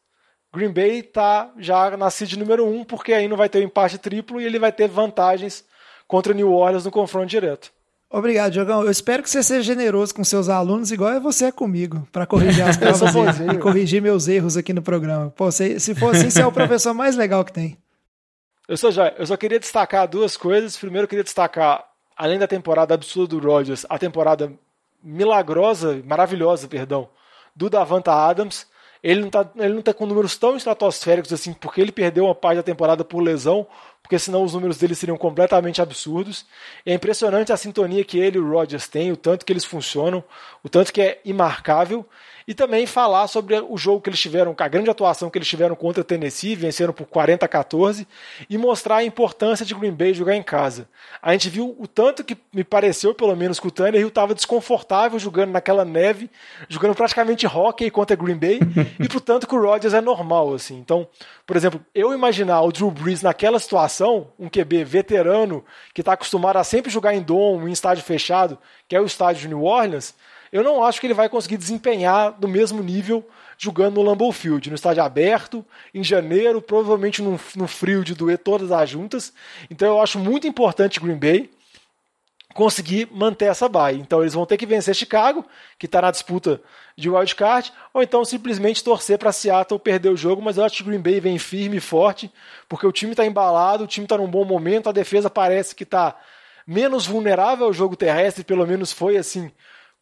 Green 0.55 0.73
Bay 0.73 1.03
tá 1.03 1.53
já 1.59 1.97
na 1.97 2.09
seed 2.11 2.35
número 2.35 2.65
um, 2.65 2.85
porque 2.85 3.13
aí 3.13 3.27
não 3.27 3.37
vai 3.37 3.49
ter 3.49 3.59
o 3.59 3.61
um 3.63 3.65
empate 3.65 3.99
triplo 3.99 4.41
e 4.41 4.45
ele 4.45 4.59
vai 4.59 4.71
ter 4.71 4.89
vantagens 4.89 5.65
contra 6.07 6.33
New 6.33 6.53
Orleans 6.53 6.85
no 6.85 6.91
confronto 6.93 7.27
direto. 7.27 7.73
Obrigado, 8.17 8.53
Diogão. 8.53 8.85
Eu 8.85 8.93
espero 8.93 9.25
que 9.25 9.29
você 9.29 9.43
seja 9.43 9.61
generoso 9.61 10.15
com 10.15 10.23
seus 10.23 10.49
alunos, 10.49 10.93
igual 10.93 11.21
você 11.21 11.47
é 11.47 11.53
comigo, 11.53 12.07
para 12.13 12.25
corrigir 12.25 12.63
as 12.63 12.77
provas 12.79 13.41
e, 13.41 13.59
corrigir 13.59 14.01
meus 14.01 14.29
erros 14.29 14.57
aqui 14.57 14.73
no 14.73 14.81
programa. 14.81 15.31
Pô, 15.31 15.51
se, 15.51 15.81
se 15.81 15.97
for 15.97 16.15
assim, 16.15 16.31
você 16.31 16.41
é 16.41 16.47
o 16.47 16.53
professor 16.53 16.95
mais 16.95 17.17
legal 17.17 17.45
que 17.45 17.53
tem. 17.53 17.77
Eu 18.69 18.77
eu 19.19 19.27
só 19.27 19.37
queria 19.37 19.59
destacar 19.59 20.07
duas 20.07 20.37
coisas. 20.37 20.77
Primeiro, 20.77 21.07
eu 21.07 21.09
queria 21.09 21.25
destacar, 21.25 21.85
além 22.17 22.39
da 22.39 22.47
temporada 22.47 22.95
absurda 22.95 23.37
do 23.37 23.45
Rodgers, 23.45 23.85
a 23.89 23.99
temporada 23.99 24.53
milagrosa, 25.03 26.01
maravilhosa, 26.07 26.69
perdão, 26.69 27.09
do 27.55 27.69
Davanta 27.69 28.13
Adams. 28.13 28.65
Ele 29.05 29.21
não, 29.21 29.29
tá, 29.29 29.47
ele 29.57 29.75
não 29.75 29.83
tá 29.83 29.93
com 29.93 30.07
números 30.07 30.35
tão 30.39 30.57
estratosféricos 30.57 31.31
assim, 31.31 31.53
porque 31.53 31.79
ele 31.79 31.93
perdeu 31.93 32.25
uma 32.25 32.35
parte 32.35 32.57
da 32.57 32.63
temporada 32.63 33.05
por 33.05 33.21
lesão, 33.21 33.67
porque 34.03 34.19
senão 34.19 34.43
os 34.43 34.55
números 34.55 34.79
dele 34.79 34.95
seriam 34.95 35.19
completamente 35.19 35.83
absurdos. 35.83 36.47
É 36.87 36.95
impressionante 36.95 37.53
a 37.53 37.57
sintonia 37.59 38.03
que 38.03 38.19
ele 38.19 38.39
e 38.39 38.41
o 38.41 38.51
Rodgers 38.51 38.89
têm, 38.89 39.13
o 39.13 39.17
tanto 39.17 39.45
que 39.45 39.53
eles 39.53 39.67
funcionam, 39.67 40.25
o 40.63 40.71
tanto 40.71 40.91
que 40.91 41.03
é 41.03 41.21
imarcável 41.23 42.07
e 42.47 42.55
também 42.55 42.87
falar 42.87 43.29
sobre 43.29 43.59
o 43.61 43.77
jogo 43.77 44.01
que 44.01 44.09
eles 44.09 44.21
tiveram, 44.21 44.55
a 44.59 44.69
grande 44.69 44.91
atuação 44.91 45.31
que 45.31 45.39
eles 45.39 45.49
tiveram 45.49 45.75
contra 45.77 46.01
o 46.01 46.05
Tennessee, 46.05 46.57
venceram 46.57 46.93
por 46.93 47.07
40 47.07 47.45
a 47.45 47.49
14, 47.49 48.07
e 48.49 48.59
mostrar 48.59 48.97
a 48.97 49.05
importância 49.05 49.65
de 49.65 49.75
Green 49.75 49.93
Bay 49.93 50.15
jogar 50.15 50.35
em 50.35 50.43
casa. 50.43 50.89
A 51.23 51.33
gente 51.33 51.49
viu 51.49 51.77
o 51.79 51.87
tanto 51.87 52.25
que 52.25 52.37
me 52.53 52.65
pareceu, 52.65 53.15
pelo 53.15 53.37
menos, 53.37 53.61
que 53.61 53.69
o 53.69 53.71
Tannehill 53.71 54.09
estava 54.09 54.35
desconfortável 54.35 55.19
jogando 55.19 55.51
naquela 55.51 55.85
neve, 55.85 56.31
jogando 56.69 56.95
praticamente 56.95 57.47
hockey 57.47 57.91
contra 57.91 58.17
Green 58.17 58.37
Bay, 58.37 58.61
e 58.99 59.09
pro 59.09 59.21
tanto 59.21 59.47
que 59.47 59.55
o 59.55 59.61
Rodgers 59.61 59.95
é 59.95 60.01
normal, 60.01 60.55
assim. 60.55 60.77
Então, 60.79 61.07
por 61.47 61.57
exemplo, 61.57 61.85
eu 61.95 62.13
imaginar 62.13 62.63
o 62.63 62.73
Drew 62.73 62.91
Brees 62.91 63.23
naquela 63.23 63.59
situação 63.59 63.75
situação, 63.75 64.29
um 64.39 64.49
QB 64.49 64.85
veterano 64.85 65.65
que 65.93 66.01
está 66.01 66.13
acostumado 66.13 66.57
a 66.57 66.65
sempre 66.65 66.91
jogar 66.91 67.15
em 67.15 67.23
dom, 67.23 67.67
em 67.67 67.73
estádio 67.73 68.05
fechado, 68.05 68.59
que 68.89 68.95
é 68.95 69.01
o 69.01 69.07
estádio 69.07 69.43
de 69.43 69.49
New 69.49 69.63
Orleans, 69.63 70.15
eu 70.55 70.63
não 70.63 70.85
acho 70.85 71.01
que 71.01 71.07
ele 71.09 71.15
vai 71.15 71.29
conseguir 71.29 71.57
desempenhar 71.57 72.37
no 72.41 72.47
mesmo 72.47 72.81
nível 72.81 73.29
jogando 73.59 73.97
no 73.97 74.03
Lambeau 74.03 74.31
Field, 74.31 74.69
no 74.69 74.77
estádio 74.77 75.03
aberto, 75.03 75.67
em 75.93 76.05
janeiro, 76.05 76.63
provavelmente 76.63 77.21
no, 77.21 77.41
no 77.57 77.67
frio 77.67 78.05
de 78.05 78.15
doer 78.15 78.39
todas 78.39 78.71
as 78.71 78.89
juntas. 78.89 79.33
Então 79.69 79.89
eu 79.89 80.01
acho 80.01 80.17
muito 80.17 80.47
importante 80.47 81.01
Green 81.01 81.19
Bay 81.19 81.51
conseguir 82.55 83.09
manter 83.11 83.47
essa 83.47 83.69
bye. 83.69 83.97
Então 83.97 84.21
eles 84.21 84.33
vão 84.33 84.47
ter 84.47 84.57
que 84.57 84.65
vencer 84.65 84.95
Chicago, 84.95 85.45
que 85.77 85.87
está 85.87 86.01
na 86.01 86.13
disputa 86.13 86.63
de 86.97 87.11
wild 87.11 87.35
card, 87.35 87.73
ou 87.93 88.01
então 88.01 88.25
simplesmente 88.25 88.85
torcer 88.85 89.19
para 89.19 89.33
Seattle 89.33 89.81
perder 89.81 90.11
o 90.11 90.17
jogo, 90.17 90.41
mas 90.41 90.57
eu 90.57 90.65
acho 90.65 90.77
que 90.77 90.85
Green 90.85 91.01
Bay 91.01 91.19
vem 91.19 91.37
firme 91.37 91.79
e 91.79 91.81
forte, 91.81 92.33
porque 92.69 92.87
o 92.87 92.93
time 92.93 93.11
está 93.11 93.27
embalado, 93.27 93.83
o 93.83 93.89
time 93.89 94.05
está 94.05 94.17
num 94.17 94.29
bom 94.29 94.45
momento, 94.45 94.89
a 94.89 94.93
defesa 94.93 95.29
parece 95.29 95.75
que 95.75 95.83
está 95.83 96.17
menos 96.65 97.09
vulnerável 97.09 97.67
ao 97.67 97.73
jogo 97.73 97.97
terrestre, 97.97 98.45
pelo 98.45 98.65
menos 98.65 98.93
foi 98.93 99.17
assim 99.17 99.51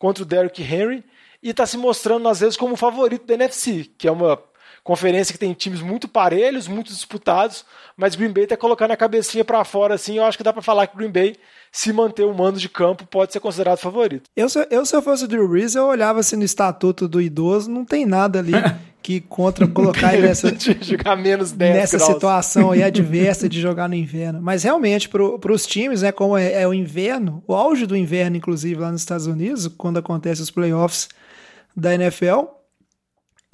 contra 0.02 0.24
o 0.24 0.26
Derrick 0.26 0.60
Henry, 0.60 1.04
e 1.40 1.50
está 1.50 1.64
se 1.64 1.78
mostrando 1.78 2.28
às 2.28 2.40
vezes 2.40 2.56
como 2.56 2.74
o 2.74 2.76
favorito 2.76 3.24
da 3.24 3.34
NFC, 3.34 3.88
que 3.96 4.08
é 4.08 4.10
uma 4.10 4.36
conferência 4.82 5.32
que 5.32 5.38
tem 5.38 5.52
times 5.52 5.80
muito 5.80 6.08
parelhos, 6.08 6.66
muito 6.66 6.88
disputados, 6.88 7.64
mas 7.96 8.14
Green 8.14 8.32
Bay 8.32 8.44
está 8.44 8.56
colocando 8.56 8.90
a 8.90 8.96
cabecinha 8.96 9.44
para 9.44 9.64
fora 9.64 9.94
assim, 9.94 10.18
eu 10.18 10.24
acho 10.24 10.36
que 10.36 10.44
dá 10.44 10.52
para 10.52 10.62
falar 10.62 10.86
que 10.86 10.96
Green 10.96 11.10
Bay 11.10 11.36
se 11.72 11.90
manter 11.90 12.24
o 12.24 12.34
mando 12.34 12.58
de 12.58 12.68
campo, 12.68 13.06
pode 13.06 13.32
ser 13.32 13.40
considerado 13.40 13.78
favorito. 13.78 14.28
Eu, 14.36 14.48
se 14.48 14.66
eu, 14.70 14.84
se 14.84 14.94
eu 14.94 15.00
fosse 15.00 15.24
o 15.24 15.28
Drew 15.28 15.48
Brees, 15.48 15.74
eu 15.74 15.86
olhava 15.86 16.20
assim 16.20 16.36
no 16.36 16.44
estatuto 16.44 17.08
do 17.08 17.18
idoso, 17.18 17.70
não 17.70 17.82
tem 17.82 18.04
nada 18.04 18.40
ali 18.40 18.52
que 19.02 19.22
contra 19.22 19.66
colocar 19.66 20.12
ele 20.12 20.26
nessa, 20.26 20.54
jogar 20.82 21.16
menos 21.16 21.50
10 21.50 21.74
nessa 21.74 21.96
graus. 21.96 22.12
situação 22.12 22.70
aí 22.70 22.82
adversa 22.84 23.48
de 23.48 23.58
jogar 23.58 23.88
no 23.88 23.94
inverno. 23.94 24.40
Mas 24.42 24.62
realmente, 24.62 25.08
para 25.08 25.52
os 25.52 25.66
times, 25.66 26.02
né, 26.02 26.12
como 26.12 26.36
é, 26.36 26.60
é, 26.62 26.68
o 26.68 26.74
inverno, 26.74 27.42
o 27.46 27.54
auge 27.54 27.86
do 27.86 27.96
inverno, 27.96 28.36
inclusive, 28.36 28.78
lá 28.78 28.92
nos 28.92 29.00
Estados 29.00 29.26
Unidos, 29.26 29.66
quando 29.66 29.98
acontece 29.98 30.42
os 30.42 30.50
playoffs 30.50 31.08
da 31.74 31.94
NFL, 31.94 32.44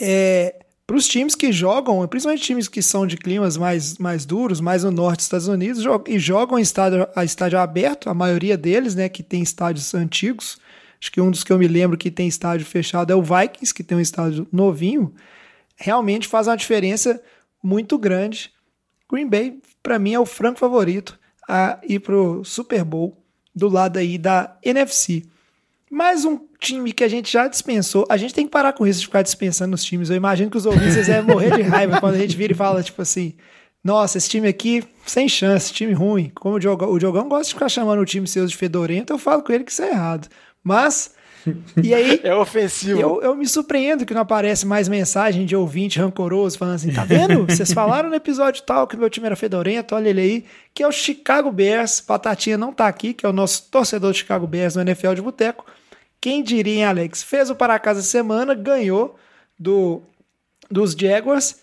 é, 0.01 0.57
para 0.89 0.97
os 0.97 1.07
times 1.07 1.35
que 1.35 1.53
jogam, 1.53 2.09
principalmente 2.09 2.43
times 2.43 2.67
que 2.67 2.81
são 2.81 3.07
de 3.07 3.19
climas 3.19 3.59
mais, 3.59 3.99
mais 3.99 4.25
duros, 4.25 4.59
mais 4.59 4.85
no 4.85 4.91
norte 4.91 5.19
dos 5.19 5.27
Estados 5.27 5.47
Unidos, 5.47 5.85
e 6.07 6.19
jogam 6.19 6.59
em 6.59 6.63
estádio, 6.63 7.07
a 7.15 7.23
estádio 7.23 7.59
aberto, 7.59 8.09
a 8.09 8.15
maioria 8.15 8.57
deles, 8.57 8.95
né, 8.95 9.07
que 9.07 9.23
tem 9.23 9.43
estádios 9.43 9.95
antigos. 9.95 10.59
Acho 10.99 11.13
que 11.13 11.21
um 11.21 11.31
dos 11.31 11.45
que 11.45 11.53
eu 11.53 11.59
me 11.59 11.69
lembro 11.69 11.99
que 11.99 12.11
tem 12.11 12.27
estádio 12.27 12.65
fechado 12.65 13.13
é 13.13 13.15
o 13.15 13.23
Vikings, 13.23 13.75
que 13.75 13.85
tem 13.85 13.99
um 13.99 14.01
estádio 14.01 14.49
novinho. 14.51 15.15
Realmente 15.77 16.27
faz 16.27 16.47
uma 16.47 16.57
diferença 16.57 17.21
muito 17.63 17.99
grande. 17.99 18.51
Green 19.13 19.29
Bay, 19.29 19.61
para 19.83 19.99
mim, 19.99 20.15
é 20.15 20.19
o 20.19 20.25
franco 20.25 20.59
favorito 20.59 21.19
a 21.47 21.79
ir 21.87 21.99
para 21.99 22.17
o 22.17 22.43
Super 22.47 22.83
Bowl 22.83 23.23
do 23.55 23.69
lado 23.69 23.99
aí 23.99 24.17
da 24.17 24.57
NFC. 24.65 25.27
Mais 25.91 26.25
um 26.25 26.39
time 26.59 26.93
que 26.93 27.03
a 27.03 27.09
gente 27.09 27.33
já 27.33 27.49
dispensou. 27.49 28.07
A 28.09 28.17
gente 28.17 28.35
tem 28.35 28.45
que 28.45 28.51
parar 28.51 28.73
com 28.73 28.87
isso 28.87 29.01
de 29.01 29.07
ficar 29.07 29.23
dispensando 29.23 29.75
os 29.75 29.85
times. 29.85 30.11
Eu 30.11 30.17
imagino 30.17 30.51
que 30.51 30.57
os 30.57 30.67
ouvintes 30.67 31.07
devem 31.07 31.35
morrer 31.35 31.57
de 31.57 31.63
raiva 31.63 32.01
quando 32.01 32.15
a 32.15 32.19
gente 32.19 32.37
vira 32.37 32.53
e 32.53 32.57
fala, 32.57 32.83
tipo 32.83 33.01
assim, 33.01 33.35
nossa, 33.83 34.19
esse 34.19 34.29
time 34.29 34.49
aqui, 34.49 34.85
sem 35.07 35.29
chance, 35.29 35.73
time 35.73 35.93
ruim. 35.93 36.31
Como 36.35 36.57
o 36.57 36.59
Diogão, 36.59 36.91
o 36.91 36.99
Diogão 36.99 37.29
gosta 37.29 37.45
de 37.45 37.55
ficar 37.55 37.69
chamando 37.69 38.01
o 38.01 38.05
time 38.05 38.27
seu 38.27 38.47
de 38.47 38.57
fedorento, 38.57 39.13
eu 39.13 39.19
falo 39.19 39.43
com 39.43 39.53
ele 39.53 39.65
que 39.65 39.73
isso 39.73 39.83
é 39.83 39.91
errado. 39.91 40.29
Mas, 40.63 41.15
e 41.83 41.95
aí... 41.95 42.21
é 42.25 42.35
ofensivo. 42.35 43.01
Eu, 43.01 43.23
eu 43.23 43.35
me 43.35 43.47
surpreendo 43.47 44.05
que 44.05 44.13
não 44.13 44.23
aparece 44.23 44.67
mais 44.67 44.89
mensagem 44.89 45.47
de 45.47 45.57
ouvinte 45.57 45.99
rancoroso 45.99 46.59
falando 46.59 46.75
assim, 46.75 46.93
tá 46.93 47.05
vendo? 47.05 47.47
Vocês 47.47 47.73
falaram 47.73 48.11
no 48.11 48.15
episódio 48.15 48.63
tal 48.63 48.87
que 48.87 48.97
meu 48.97 49.09
time 49.09 49.27
era 49.27 49.37
fedorento, 49.37 49.95
olha 49.95 50.11
ele 50.11 50.21
aí, 50.21 50.45
que 50.75 50.83
é 50.83 50.87
o 50.87 50.93
Chicago 50.93 51.51
Bears. 51.51 52.05
Batatinha 52.07 52.59
não 52.59 52.73
tá 52.73 52.89
aqui, 52.89 53.15
que 53.15 53.25
é 53.25 53.29
o 53.29 53.33
nosso 53.33 53.71
torcedor 53.71 54.13
de 54.13 54.19
Chicago 54.19 54.47
Bears 54.47 54.75
no 54.75 54.83
NFL 54.83 55.15
de 55.15 55.23
Boteco. 55.23 55.65
Quem 56.21 56.43
diria, 56.43 56.75
hein, 56.75 56.85
Alex? 56.85 57.23
Fez 57.23 57.51
o 57.51 57.55
para 57.55 57.79
casa 57.79 58.03
semana, 58.03 58.55
ganhou 58.55 59.17
do 59.59 60.03
dos 60.71 60.93
Jaguars, 60.93 61.61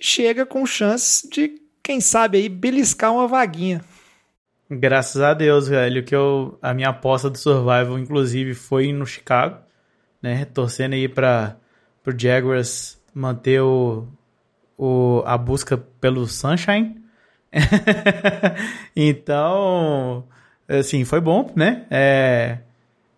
chega 0.00 0.44
com 0.44 0.66
chances 0.66 1.28
de, 1.30 1.60
quem 1.82 2.00
sabe 2.00 2.38
aí, 2.38 2.48
beliscar 2.48 3.12
uma 3.12 3.28
vaguinha. 3.28 3.80
Graças 4.70 5.20
a 5.20 5.34
Deus, 5.34 5.68
velho, 5.68 6.02
que 6.02 6.14
eu 6.14 6.58
a 6.62 6.72
minha 6.72 6.88
aposta 6.88 7.28
do 7.28 7.36
Survival 7.36 7.98
inclusive 7.98 8.54
foi 8.54 8.92
no 8.92 9.06
Chicago, 9.06 9.58
né? 10.20 10.44
Torcendo 10.46 10.94
aí 10.94 11.08
para 11.08 11.56
pro 12.02 12.18
Jaguars 12.18 12.98
manter 13.14 13.60
o, 13.60 14.08
o 14.78 15.22
a 15.26 15.36
busca 15.36 15.76
pelo 15.76 16.26
Sunshine. 16.26 17.00
então, 18.96 20.26
assim, 20.66 21.04
foi 21.04 21.20
bom, 21.20 21.52
né? 21.54 21.86
É, 21.90 22.58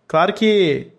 Claro 0.07 0.33
que 0.33 0.91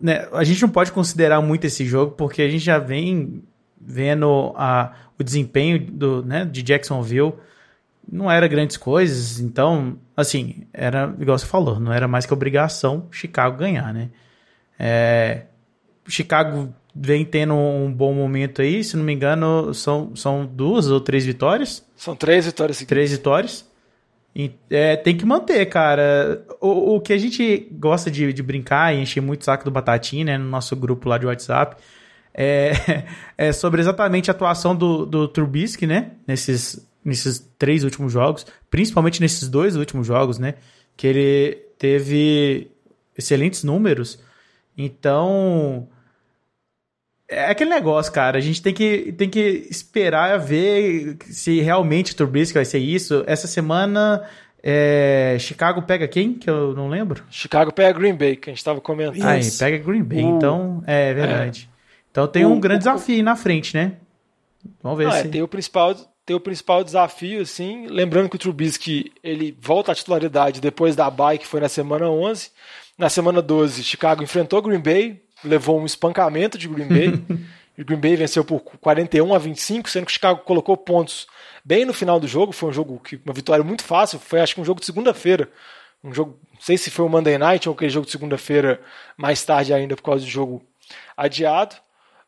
né, 0.00 0.28
a 0.32 0.44
gente 0.44 0.62
não 0.62 0.68
pode 0.68 0.92
considerar 0.92 1.40
muito 1.40 1.66
esse 1.66 1.84
jogo, 1.84 2.12
porque 2.12 2.42
a 2.42 2.48
gente 2.48 2.64
já 2.64 2.78
vem 2.78 3.42
vendo 3.80 4.52
a, 4.56 4.94
o 5.18 5.24
desempenho 5.24 5.78
do, 5.78 6.24
né, 6.24 6.44
de 6.44 6.62
Jacksonville. 6.62 7.34
Não 8.10 8.30
era 8.30 8.48
grandes 8.48 8.76
coisas, 8.76 9.38
então, 9.38 9.96
assim, 10.16 10.66
era 10.72 11.14
igual 11.20 11.38
você 11.38 11.46
falou, 11.46 11.78
não 11.78 11.92
era 11.92 12.08
mais 12.08 12.26
que 12.26 12.32
obrigação 12.32 13.06
Chicago 13.12 13.56
ganhar, 13.56 13.94
né? 13.94 14.10
É, 14.76 15.42
Chicago 16.08 16.74
vem 16.94 17.24
tendo 17.24 17.54
um 17.54 17.92
bom 17.92 18.12
momento 18.12 18.60
aí, 18.60 18.82
se 18.82 18.96
não 18.96 19.04
me 19.04 19.12
engano, 19.12 19.72
são, 19.72 20.14
são 20.14 20.44
duas 20.44 20.88
ou 20.88 21.00
três 21.00 21.24
vitórias. 21.24 21.84
São 21.96 22.14
três 22.16 22.44
vitórias 22.44 22.76
seguidas. 22.76 22.88
Três 22.88 23.10
vitórias. 23.12 23.71
É, 24.70 24.96
tem 24.96 25.16
que 25.16 25.26
manter, 25.26 25.66
cara. 25.66 26.44
O, 26.60 26.96
o 26.96 27.00
que 27.00 27.12
a 27.12 27.18
gente 27.18 27.68
gosta 27.72 28.10
de, 28.10 28.32
de 28.32 28.42
brincar 28.42 28.94
e 28.94 29.00
encher 29.00 29.20
muito 29.20 29.42
o 29.42 29.44
saco 29.44 29.64
do 29.64 29.70
Batatinha, 29.70 30.24
né, 30.24 30.38
no 30.38 30.48
nosso 30.48 30.74
grupo 30.74 31.08
lá 31.08 31.18
de 31.18 31.26
WhatsApp, 31.26 31.76
é, 32.32 32.72
é 33.36 33.52
sobre 33.52 33.80
exatamente 33.80 34.30
a 34.30 34.34
atuação 34.34 34.74
do, 34.74 35.04
do 35.04 35.28
Trubisky, 35.28 35.86
né, 35.86 36.12
nesses, 36.26 36.88
nesses 37.04 37.38
três 37.58 37.84
últimos 37.84 38.12
jogos, 38.12 38.46
principalmente 38.70 39.20
nesses 39.20 39.48
dois 39.48 39.76
últimos 39.76 40.06
jogos, 40.06 40.38
né, 40.38 40.54
que 40.96 41.06
ele 41.06 41.54
teve 41.78 42.70
excelentes 43.16 43.64
números. 43.64 44.18
Então, 44.76 45.88
é 47.32 47.50
aquele 47.50 47.70
negócio, 47.70 48.12
cara. 48.12 48.38
A 48.38 48.40
gente 48.40 48.60
tem 48.62 48.72
que, 48.72 49.12
tem 49.12 49.28
que 49.28 49.66
esperar 49.70 50.38
ver 50.38 51.16
se 51.22 51.60
realmente 51.60 52.12
o 52.12 52.16
Trubisky 52.16 52.54
vai 52.54 52.64
ser 52.64 52.78
isso. 52.78 53.24
Essa 53.26 53.46
semana, 53.46 54.22
é, 54.62 55.36
Chicago 55.40 55.82
pega 55.82 56.06
quem? 56.06 56.34
Que 56.34 56.48
eu 56.48 56.74
não 56.74 56.88
lembro. 56.88 57.24
Chicago 57.30 57.72
pega 57.72 57.98
Green 57.98 58.14
Bay, 58.14 58.36
que 58.36 58.50
a 58.50 58.52
gente 58.52 58.58
estava 58.58 58.80
comentando. 58.80 59.22
Ah, 59.22 59.38
pega 59.58 59.78
Green 59.78 60.04
Bay. 60.04 60.22
Uh, 60.22 60.36
então, 60.36 60.84
é 60.86 61.12
verdade. 61.14 61.68
É. 61.68 61.72
Então 62.10 62.28
tem 62.28 62.44
um 62.44 62.60
grande 62.60 62.80
desafio 62.80 63.24
na 63.24 63.34
frente, 63.34 63.74
né? 63.74 63.94
Vamos 64.82 64.98
ver 64.98 65.08
ah, 65.08 65.12
se... 65.12 65.26
É, 65.26 65.30
tem 65.30 65.42
o 65.42 65.48
principal 65.48 65.96
tem 66.24 66.36
o 66.36 66.40
principal 66.40 66.84
desafio, 66.84 67.42
assim, 67.42 67.88
lembrando 67.88 68.28
que 68.28 68.36
o 68.36 68.38
Trubisky, 68.38 69.12
ele 69.24 69.56
volta 69.60 69.90
à 69.90 69.94
titularidade 69.94 70.60
depois 70.60 70.94
da 70.94 71.10
bye, 71.10 71.36
que 71.36 71.46
foi 71.48 71.60
na 71.60 71.68
semana 71.68 72.08
11. 72.08 72.50
Na 72.96 73.08
semana 73.08 73.42
12, 73.42 73.82
Chicago 73.82 74.22
enfrentou 74.22 74.62
Green 74.62 74.78
Bay, 74.80 75.20
levou 75.44 75.80
um 75.80 75.86
espancamento 75.86 76.56
de 76.58 76.68
Green 76.68 76.88
Bay. 76.88 77.24
e 77.76 77.84
Green 77.84 77.98
Bay 77.98 78.16
venceu 78.16 78.44
por 78.44 78.60
41 78.60 79.34
a 79.34 79.38
25, 79.38 79.88
sendo 79.88 80.06
que 80.06 80.12
Chicago 80.12 80.40
colocou 80.44 80.76
pontos 80.76 81.26
bem 81.64 81.84
no 81.84 81.92
final 81.92 82.18
do 82.18 82.28
jogo. 82.28 82.52
Foi 82.52 82.70
um 82.70 82.72
jogo 82.72 83.00
que 83.00 83.20
uma 83.24 83.34
vitória 83.34 83.64
muito 83.64 83.84
fácil. 83.84 84.18
Foi 84.18 84.40
acho 84.40 84.54
que 84.54 84.60
um 84.60 84.64
jogo 84.64 84.80
de 84.80 84.86
segunda-feira. 84.86 85.48
Um 86.02 86.12
jogo, 86.12 86.38
não 86.52 86.60
sei 86.60 86.76
se 86.76 86.90
foi 86.90 87.04
o 87.04 87.08
Monday 87.08 87.38
Night 87.38 87.68
ou 87.68 87.74
aquele 87.74 87.90
jogo 87.90 88.06
de 88.06 88.12
segunda-feira 88.12 88.80
mais 89.16 89.44
tarde 89.44 89.72
ainda 89.72 89.94
por 89.94 90.02
causa 90.02 90.24
do 90.24 90.30
jogo 90.30 90.62
adiado. 91.16 91.76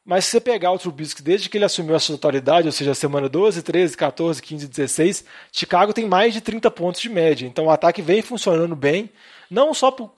Mas 0.04 0.26
se 0.26 0.32
você 0.32 0.40
pegar 0.40 0.70
o 0.70 0.78
Trubisky 0.78 1.22
desde 1.22 1.48
que 1.48 1.56
ele 1.56 1.64
assumiu 1.64 1.96
a 1.96 1.98
sua 1.98 2.14
autoridade, 2.14 2.66
ou 2.66 2.72
seja, 2.72 2.94
semana 2.94 3.26
12, 3.26 3.62
13, 3.62 3.96
14, 3.96 4.42
15, 4.42 4.68
16, 4.68 5.24
Chicago 5.50 5.94
tem 5.94 6.06
mais 6.06 6.34
de 6.34 6.42
30 6.42 6.70
pontos 6.70 7.00
de 7.00 7.08
média. 7.08 7.46
Então 7.46 7.66
o 7.66 7.70
ataque 7.70 8.02
vem 8.02 8.20
funcionando 8.20 8.76
bem, 8.76 9.10
não 9.50 9.72
só 9.72 9.90
por, 9.90 10.12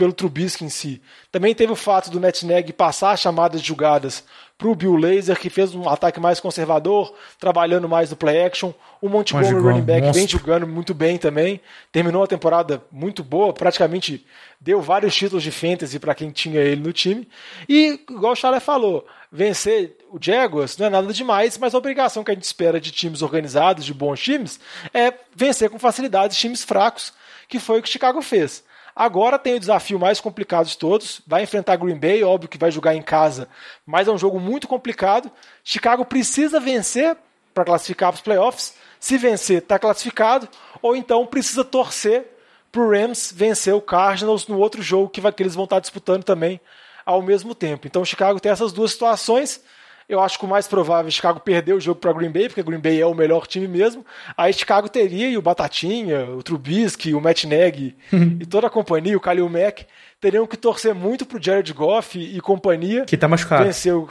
pelo 0.00 0.14
Trubisky 0.14 0.64
em 0.64 0.70
si. 0.70 1.02
Também 1.30 1.54
teve 1.54 1.70
o 1.70 1.76
fato 1.76 2.10
do 2.10 2.18
Netneg 2.18 2.72
passar 2.72 3.18
chamadas 3.18 3.60
de 3.60 3.68
jogadas 3.68 4.24
para 4.56 4.66
o 4.66 4.74
Bill 4.74 4.96
Laser, 4.96 5.38
que 5.38 5.50
fez 5.50 5.74
um 5.74 5.86
ataque 5.90 6.18
mais 6.18 6.40
conservador, 6.40 7.14
trabalhando 7.38 7.86
mais 7.86 8.08
no 8.08 8.16
play 8.16 8.42
action. 8.42 8.72
O 8.98 9.10
Montgomery 9.10 9.52
running 9.52 9.82
back 9.82 10.00
monstro. 10.06 10.18
vem 10.18 10.26
jogando 10.26 10.66
muito 10.66 10.94
bem 10.94 11.18
também. 11.18 11.60
Terminou 11.92 12.22
a 12.22 12.26
temporada 12.26 12.82
muito 12.90 13.22
boa, 13.22 13.52
praticamente 13.52 14.24
deu 14.58 14.80
vários 14.80 15.14
títulos 15.14 15.42
de 15.42 15.50
fantasy 15.50 15.98
para 15.98 16.14
quem 16.14 16.30
tinha 16.30 16.62
ele 16.62 16.80
no 16.80 16.94
time. 16.94 17.28
E, 17.68 18.00
igual 18.08 18.32
o 18.32 18.36
Charles 18.36 18.62
falou, 18.62 19.06
vencer 19.30 19.98
o 20.10 20.16
Jaguars 20.18 20.78
não 20.78 20.86
é 20.86 20.90
nada 20.90 21.12
demais, 21.12 21.58
mas 21.58 21.74
a 21.74 21.78
obrigação 21.78 22.24
que 22.24 22.30
a 22.30 22.34
gente 22.34 22.44
espera 22.44 22.80
de 22.80 22.90
times 22.90 23.20
organizados, 23.20 23.84
de 23.84 23.92
bons 23.92 24.18
times, 24.18 24.58
é 24.94 25.12
vencer 25.36 25.68
com 25.68 25.78
facilidade 25.78 26.38
times 26.38 26.64
fracos, 26.64 27.12
que 27.46 27.58
foi 27.58 27.80
o 27.80 27.82
que 27.82 27.88
o 27.88 27.92
Chicago 27.92 28.22
fez. 28.22 28.64
Agora 29.00 29.38
tem 29.38 29.54
o 29.54 29.58
desafio 29.58 29.98
mais 29.98 30.20
complicado 30.20 30.66
de 30.66 30.76
todos. 30.76 31.22
Vai 31.26 31.42
enfrentar 31.42 31.76
Green 31.76 31.98
Bay, 31.98 32.22
óbvio 32.22 32.50
que 32.50 32.58
vai 32.58 32.70
jogar 32.70 32.94
em 32.94 33.00
casa, 33.00 33.48
mas 33.86 34.06
é 34.06 34.10
um 34.10 34.18
jogo 34.18 34.38
muito 34.38 34.68
complicado. 34.68 35.32
Chicago 35.64 36.04
precisa 36.04 36.60
vencer 36.60 37.16
para 37.54 37.64
classificar 37.64 38.10
para 38.10 38.16
os 38.16 38.20
playoffs. 38.20 38.74
Se 39.00 39.16
vencer, 39.16 39.62
está 39.62 39.78
classificado, 39.78 40.46
ou 40.82 40.94
então 40.94 41.24
precisa 41.24 41.64
torcer 41.64 42.26
para 42.70 42.82
o 42.82 42.90
Rams 42.90 43.32
vencer 43.34 43.72
o 43.72 43.80
Cardinals 43.80 44.46
no 44.46 44.58
outro 44.58 44.82
jogo 44.82 45.08
que, 45.08 45.18
vai, 45.18 45.32
que 45.32 45.42
eles 45.42 45.54
vão 45.54 45.64
estar 45.64 45.76
tá 45.76 45.80
disputando 45.80 46.22
também 46.22 46.60
ao 47.06 47.22
mesmo 47.22 47.54
tempo. 47.54 47.86
Então 47.86 48.04
Chicago 48.04 48.38
tem 48.38 48.52
essas 48.52 48.70
duas 48.70 48.92
situações. 48.92 49.64
Eu 50.10 50.18
acho 50.18 50.40
que 50.40 50.44
o 50.44 50.48
mais 50.48 50.66
provável 50.66 51.06
é 51.06 51.10
Chicago 51.12 51.38
perder 51.38 51.72
o 51.72 51.80
jogo 51.80 52.00
para 52.00 52.12
Green 52.12 52.32
Bay, 52.32 52.48
porque 52.48 52.64
Green 52.64 52.80
Bay 52.80 53.00
é 53.00 53.06
o 53.06 53.14
melhor 53.14 53.46
time 53.46 53.68
mesmo. 53.68 54.04
Aí 54.36 54.52
Chicago 54.52 54.88
teria 54.88 55.28
e 55.28 55.38
o 55.38 55.42
Batatinha, 55.42 56.24
o 56.32 56.42
Trubisky, 56.42 57.14
o 57.14 57.20
Matt 57.20 57.44
Nagy 57.44 57.96
e 58.40 58.44
toda 58.44 58.66
a 58.66 58.70
companhia, 58.70 59.16
o 59.16 59.20
Khalil 59.20 59.48
Mack, 59.48 59.86
teriam 60.20 60.48
que 60.48 60.56
torcer 60.56 60.92
muito 60.96 61.24
pro 61.24 61.40
Jared 61.40 61.72
Goff 61.72 62.18
e 62.18 62.40
companhia. 62.40 63.04
Que 63.04 63.16
tá 63.16 63.28
machucado. 63.28 63.62
Venceu. 63.62 64.10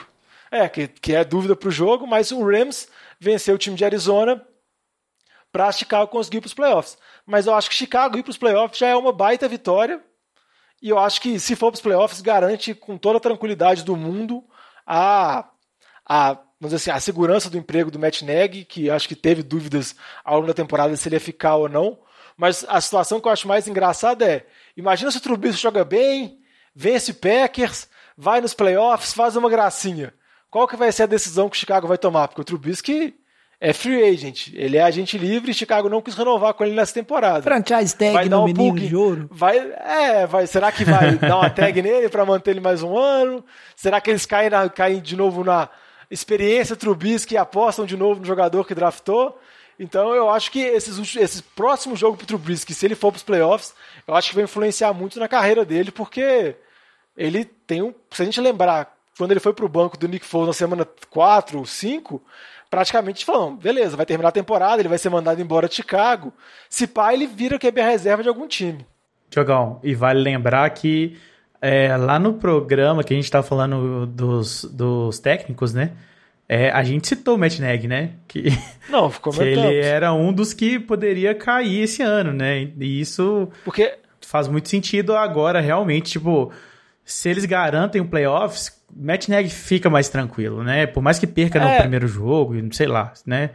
É, 0.50 0.70
que, 0.70 0.88
que 0.88 1.14
é 1.14 1.26
dúvida 1.26 1.54
pro 1.54 1.70
jogo, 1.70 2.08
mas 2.08 2.32
o 2.32 2.42
Rams 2.42 2.88
venceu 3.20 3.56
o 3.56 3.58
time 3.58 3.76
de 3.76 3.84
Arizona 3.84 4.42
para 5.52 5.70
Chicago 5.74 6.08
conseguir 6.10 6.40
para 6.40 6.48
os 6.48 6.54
playoffs. 6.54 6.98
Mas 7.26 7.46
eu 7.46 7.54
acho 7.54 7.70
que 7.70 7.76
Chicago 7.76 8.18
ir 8.18 8.24
para 8.24 8.32
os 8.32 8.38
playoffs 8.38 8.80
já 8.80 8.88
é 8.88 8.96
uma 8.96 9.12
baita 9.12 9.50
vitória. 9.50 10.00
E 10.82 10.88
eu 10.88 10.98
acho 10.98 11.20
que 11.20 11.38
se 11.42 11.58
for 11.58 11.72
para 11.72 11.76
os 11.76 11.82
playoffs, 11.82 12.22
garante 12.22 12.74
com 12.74 12.98
toda 12.98 13.18
a 13.18 13.22
tranquilidade 13.22 13.84
do 13.84 13.98
mundo 13.98 14.46
a 14.88 15.46
a, 16.10 16.34
vamos 16.60 16.74
dizer 16.74 16.76
assim, 16.78 16.90
a 16.90 17.00
segurança 17.00 17.52
do 17.52 17.58
emprego 17.58 17.92
do 17.92 18.00
Matt 18.00 18.24
Nagy, 18.24 18.66
que 18.66 18.90
acho 18.90 19.08
que 19.08 19.16
teve 19.16 19.44
dúvidas 19.44 19.96
ao 20.26 20.38
longo 20.38 20.48
da 20.48 20.54
temporada 20.56 20.96
se 20.96 21.08
ele 21.08 21.16
ia 21.16 21.20
ficar 21.20 21.56
ou 21.56 21.70
não. 21.70 22.00
Mas 22.36 22.66
a 22.68 22.82
situação 22.82 23.20
que 23.20 23.28
eu 23.28 23.32
acho 23.32 23.48
mais 23.48 23.68
engraçada 23.68 24.26
é: 24.26 24.46
imagina 24.76 25.12
se 25.12 25.18
o 25.18 25.22
Trubisky 25.22 25.62
joga 25.62 25.86
bem, 25.86 26.40
vence 26.74 27.14
Packers, 27.14 27.88
vai 28.18 28.42
nos 28.42 28.56
playoffs, 28.56 29.14
faz 29.14 29.36
uma 29.36 29.50
gracinha. 29.50 30.14
Qual 30.50 30.68
que 30.68 30.76
vai 30.76 30.92
ser 30.92 31.04
a 31.04 31.06
decisão 31.06 31.48
que 31.48 31.56
o 31.56 31.60
Chicago 31.60 31.88
vai 31.88 31.98
tomar? 31.98 32.28
Porque 32.28 32.42
o 32.42 32.46
Trubisky 32.46 33.14
é 33.62 33.74
free 33.74 34.02
agent, 34.02 34.48
ele 34.54 34.78
é 34.78 34.82
agente 34.82 35.18
livre 35.18 35.52
e 35.52 35.54
Chicago 35.54 35.90
não 35.90 36.02
quis 36.02 36.16
renovar 36.16 36.54
com 36.54 36.64
ele 36.64 36.74
nessa 36.76 36.94
temporada. 36.94 37.44
Franchise 37.44 37.96
tag 37.96 38.14
vai 38.14 38.30
no 38.30 38.42
um 38.42 38.46
menino 38.46 38.80
de 38.80 38.96
ouro. 38.96 39.28
Vai, 39.30 39.58
é, 39.58 40.26
vai, 40.26 40.48
será 40.48 40.72
que 40.72 40.86
vai 40.86 41.16
dar 41.20 41.38
uma 41.38 41.50
tag 41.50 41.82
nele 41.82 42.08
para 42.08 42.26
manter 42.26 42.52
ele 42.52 42.62
mais 42.62 42.82
um 42.82 42.98
ano? 42.98 43.44
Será 43.76 44.00
que 44.00 44.10
eles 44.10 44.26
caem, 44.26 44.50
na, 44.50 44.70
caem 44.70 45.02
de 45.02 45.18
novo 45.18 45.44
na, 45.44 45.70
experiência 46.10 46.76
Trubisky 46.76 47.38
apostam 47.38 47.86
de 47.86 47.96
novo 47.96 48.20
no 48.20 48.26
jogador 48.26 48.66
que 48.66 48.76
draftou. 48.76 49.40
Então 49.80 50.14
eu 50.14 50.30
acho 50.30 50.52
que 50.52 50.60
esses, 50.60 51.16
esse 51.16 51.42
próximo 51.42 51.96
jogo 51.96 52.18
pro 52.18 52.28
Trubisky, 52.28 52.74
se 52.74 52.86
ele 52.86 52.96
for 52.96 53.12
para 53.12 53.18
os 53.18 53.24
playoffs, 53.24 53.74
eu 54.08 54.16
acho 54.16 54.30
que 54.30 54.36
vai 54.36 54.44
influenciar 54.44 54.94
muito 54.94 55.20
na 55.20 55.28
carreira 55.28 55.64
dele, 55.64 55.92
porque 55.92 56.56
ele 57.16 57.46
tem 57.46 57.82
um. 57.82 57.94
Se 58.12 58.22
a 58.22 58.26
gente 58.26 58.42
lembrar, 58.42 58.94
quando 59.18 59.32
ele 59.32 59.40
foi 59.40 59.54
para 59.54 59.66
o 59.66 59.70
banco 59.70 59.98
do 59.98 60.08
Nick 60.08 60.26
Foles 60.26 60.48
na 60.48 60.54
semana 60.54 60.88
4 61.10 61.60
ou 61.60 61.66
5, 61.66 62.22
praticamente 62.70 63.26
falando, 63.26 63.58
beleza, 63.58 63.96
vai 63.98 64.06
terminar 64.06 64.30
a 64.30 64.34
temporada, 64.34 64.82
ele 64.82 64.90
vai 64.90 64.98
ser 64.98 65.10
mandado 65.10 65.42
embora 65.42 65.68
de 65.68 65.76
Chicago. 65.76 66.34
Se 66.70 66.86
pá, 66.86 67.14
ele 67.14 67.26
vira 67.26 67.58
QB 67.58 67.82
reserva 67.82 68.22
de 68.22 68.30
algum 68.30 68.48
time. 68.48 68.86
Jogão, 69.34 69.80
e 69.84 69.94
vale 69.94 70.20
lembrar 70.20 70.70
que 70.72 71.18
é, 71.62 71.96
lá 71.98 72.18
no 72.18 72.34
programa 72.34 73.04
que 73.04 73.14
a 73.14 73.16
gente 73.16 73.26
estava 73.26 73.46
falando 73.46 74.06
dos, 74.06 74.64
dos 74.66 75.20
técnicos, 75.20 75.74
né? 75.74 75.92
É, 76.48 76.72
a 76.72 76.84
gente 76.84 77.08
citou 77.08 77.36
o 77.36 77.38
Matt 77.38 77.60
Nagy, 77.60 77.88
né? 77.88 78.12
Que, 78.28 78.46
Não, 78.90 79.10
ficou 79.10 79.32
que 79.34 79.42
ele 79.42 79.80
era 79.80 80.14
um 80.14 80.34
dos 80.34 80.54
que 80.54 80.80
poderia 80.80 81.36
cair 81.36 81.84
esse 81.84 82.02
ano, 82.02 82.34
né? 82.34 82.70
E 82.80 83.00
isso 83.00 83.50
Porque... 83.64 83.98
faz 84.26 84.48
muito 84.48 84.68
sentido 84.68 85.16
agora, 85.16 85.60
realmente. 85.60 86.12
Tipo, 86.14 86.52
se 87.06 87.30
eles 87.30 87.46
garantem 87.46 88.02
o 88.02 88.08
playoffs, 88.08 88.82
Matt 88.96 89.28
Nagy 89.28 89.50
fica 89.50 89.90
mais 89.90 90.10
tranquilo, 90.10 90.64
né? 90.64 90.88
Por 90.88 91.04
mais 91.04 91.20
que 91.20 91.28
perca 91.28 91.60
é... 91.60 91.74
no 91.74 91.82
primeiro 91.82 92.08
jogo, 92.08 92.56
sei 92.72 92.88
lá, 92.88 93.14
né? 93.26 93.52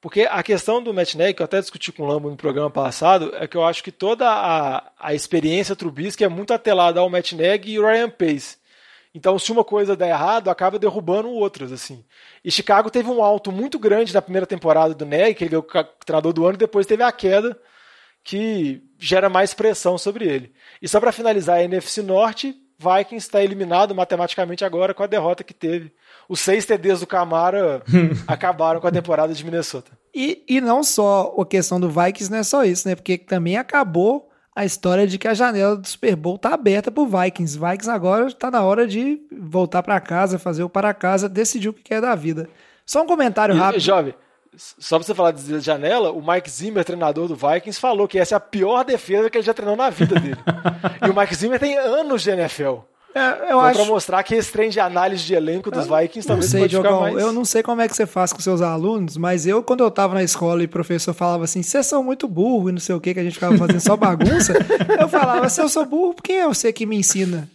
Porque 0.00 0.22
a 0.22 0.42
questão 0.42 0.82
do 0.82 0.94
Matt 0.94 1.14
Nagy, 1.14 1.34
que 1.34 1.42
eu 1.42 1.44
até 1.44 1.60
discuti 1.60 1.90
com 1.90 2.04
o 2.04 2.06
Lambo 2.06 2.30
no 2.30 2.36
programa 2.36 2.70
passado, 2.70 3.34
é 3.34 3.48
que 3.48 3.56
eu 3.56 3.64
acho 3.64 3.82
que 3.82 3.90
toda 3.90 4.28
a, 4.28 4.92
a 4.98 5.12
experiência 5.12 5.74
Trubisky 5.74 6.22
é 6.22 6.28
muito 6.28 6.54
atelada 6.54 7.00
ao 7.00 7.10
Matt 7.10 7.32
Nagy 7.32 7.70
e 7.70 7.78
o 7.78 7.86
Ryan 7.86 8.08
Pace. 8.08 8.58
Então, 9.12 9.36
se 9.38 9.50
uma 9.50 9.64
coisa 9.64 9.96
der 9.96 10.10
errado, 10.10 10.48
acaba 10.48 10.78
derrubando 10.78 11.28
outras, 11.30 11.72
assim. 11.72 12.04
E 12.44 12.50
Chicago 12.50 12.90
teve 12.90 13.08
um 13.10 13.22
alto 13.22 13.50
muito 13.50 13.78
grande 13.78 14.14
na 14.14 14.22
primeira 14.22 14.46
temporada 14.46 14.94
do 14.94 15.04
Nagy, 15.04 15.34
que 15.34 15.44
ele 15.44 15.56
é 15.56 15.58
o 15.58 15.66
treinador 16.04 16.32
do 16.32 16.44
ano, 16.44 16.54
e 16.54 16.58
depois 16.58 16.86
teve 16.86 17.02
a 17.02 17.10
queda, 17.10 17.58
que 18.22 18.82
gera 18.98 19.28
mais 19.28 19.54
pressão 19.54 19.98
sobre 19.98 20.28
ele. 20.28 20.52
E 20.80 20.86
só 20.86 21.00
para 21.00 21.10
finalizar 21.10 21.56
a 21.56 21.64
NFC 21.64 22.02
Norte, 22.02 22.54
Vikings 22.78 23.26
está 23.26 23.42
eliminado 23.42 23.94
matematicamente 23.94 24.64
agora 24.64 24.94
com 24.94 25.02
a 25.02 25.08
derrota 25.08 25.42
que 25.42 25.54
teve 25.54 25.92
os 26.28 26.40
seis 26.40 26.66
TDs 26.66 27.00
do 27.00 27.06
Camara 27.06 27.82
acabaram 28.26 28.80
com 28.80 28.86
a 28.86 28.92
temporada 28.92 29.32
de 29.32 29.44
Minnesota. 29.44 29.92
E, 30.14 30.44
e 30.48 30.60
não 30.60 30.82
só 30.82 31.34
a 31.38 31.46
questão 31.46 31.80
do 31.80 31.88
Vikings, 31.88 32.30
não 32.30 32.38
é 32.38 32.42
só 32.42 32.64
isso, 32.64 32.88
né? 32.88 32.94
Porque 32.94 33.16
também 33.16 33.56
acabou 33.56 34.28
a 34.54 34.64
história 34.64 35.06
de 35.06 35.18
que 35.18 35.28
a 35.28 35.34
janela 35.34 35.76
do 35.76 35.86
Super 35.86 36.16
Bowl 36.16 36.36
tá 36.36 36.52
aberta 36.52 36.90
pro 36.90 37.06
Vikings. 37.06 37.56
Vikings 37.56 37.88
agora 37.88 38.30
tá 38.32 38.50
na 38.50 38.62
hora 38.62 38.86
de 38.86 39.20
voltar 39.30 39.82
para 39.82 40.00
casa, 40.00 40.38
fazer 40.38 40.64
o 40.64 40.68
para 40.68 40.92
casa, 40.92 41.28
decidir 41.28 41.68
o 41.68 41.72
que 41.72 41.82
quer 41.82 42.00
da 42.00 42.14
vida. 42.14 42.48
Só 42.84 43.02
um 43.02 43.06
comentário 43.06 43.54
e, 43.54 43.58
rápido. 43.58 43.80
Jovem, 43.80 44.14
só 44.56 44.98
pra 44.98 45.06
você 45.06 45.14
falar 45.14 45.30
de 45.30 45.60
janela, 45.60 46.10
o 46.10 46.20
Mike 46.20 46.50
Zimmer, 46.50 46.84
treinador 46.84 47.28
do 47.28 47.36
Vikings, 47.36 47.78
falou 47.78 48.08
que 48.08 48.18
essa 48.18 48.34
é 48.34 48.36
a 48.36 48.40
pior 48.40 48.84
defesa 48.84 49.30
que 49.30 49.38
ele 49.38 49.46
já 49.46 49.54
treinou 49.54 49.76
na 49.76 49.90
vida 49.90 50.18
dele. 50.18 50.38
e 51.06 51.08
o 51.08 51.16
Mike 51.16 51.34
Zimmer 51.34 51.60
tem 51.60 51.78
anos 51.78 52.22
de 52.22 52.30
NFL. 52.30 52.78
É, 53.18 53.52
eu 53.52 53.60
acho... 53.60 53.80
Pra 53.80 53.88
mostrar 53.88 54.22
que 54.22 54.34
esse 54.34 54.52
trem 54.52 54.70
de 54.70 54.78
análise 54.78 55.24
de 55.24 55.34
elenco 55.34 55.70
dos 55.70 55.86
eu 55.86 55.96
Vikings 55.96 56.26
talvez 56.26 56.50
sei, 56.50 56.60
pode 56.60 56.70
Diogão, 56.70 57.00
mais... 57.00 57.16
Eu 57.16 57.32
não 57.32 57.44
sei 57.44 57.62
como 57.62 57.80
é 57.80 57.88
que 57.88 57.96
você 57.96 58.06
faz 58.06 58.32
com 58.32 58.40
seus 58.40 58.62
alunos, 58.62 59.16
mas 59.16 59.46
eu, 59.46 59.62
quando 59.62 59.82
eu 59.82 59.90
tava 59.90 60.14
na 60.14 60.22
escola 60.22 60.62
e 60.62 60.66
o 60.66 60.68
professor 60.68 61.12
falava 61.12 61.44
assim, 61.44 61.62
vocês 61.62 61.86
são 61.86 62.02
muito 62.02 62.28
burro 62.28 62.68
e 62.68 62.72
não 62.72 62.80
sei 62.80 62.94
o 62.94 63.00
que, 63.00 63.14
que 63.14 63.20
a 63.20 63.24
gente 63.24 63.34
ficava 63.34 63.56
fazendo 63.56 63.80
só 63.80 63.96
bagunça, 63.96 64.54
eu 65.00 65.08
falava, 65.08 65.48
se 65.48 65.60
eu 65.60 65.68
sou 65.68 65.84
burro, 65.84 66.14
quem 66.22 66.40
é 66.40 66.46
você 66.46 66.72
que 66.72 66.86
me 66.86 66.96
ensina? 66.96 67.48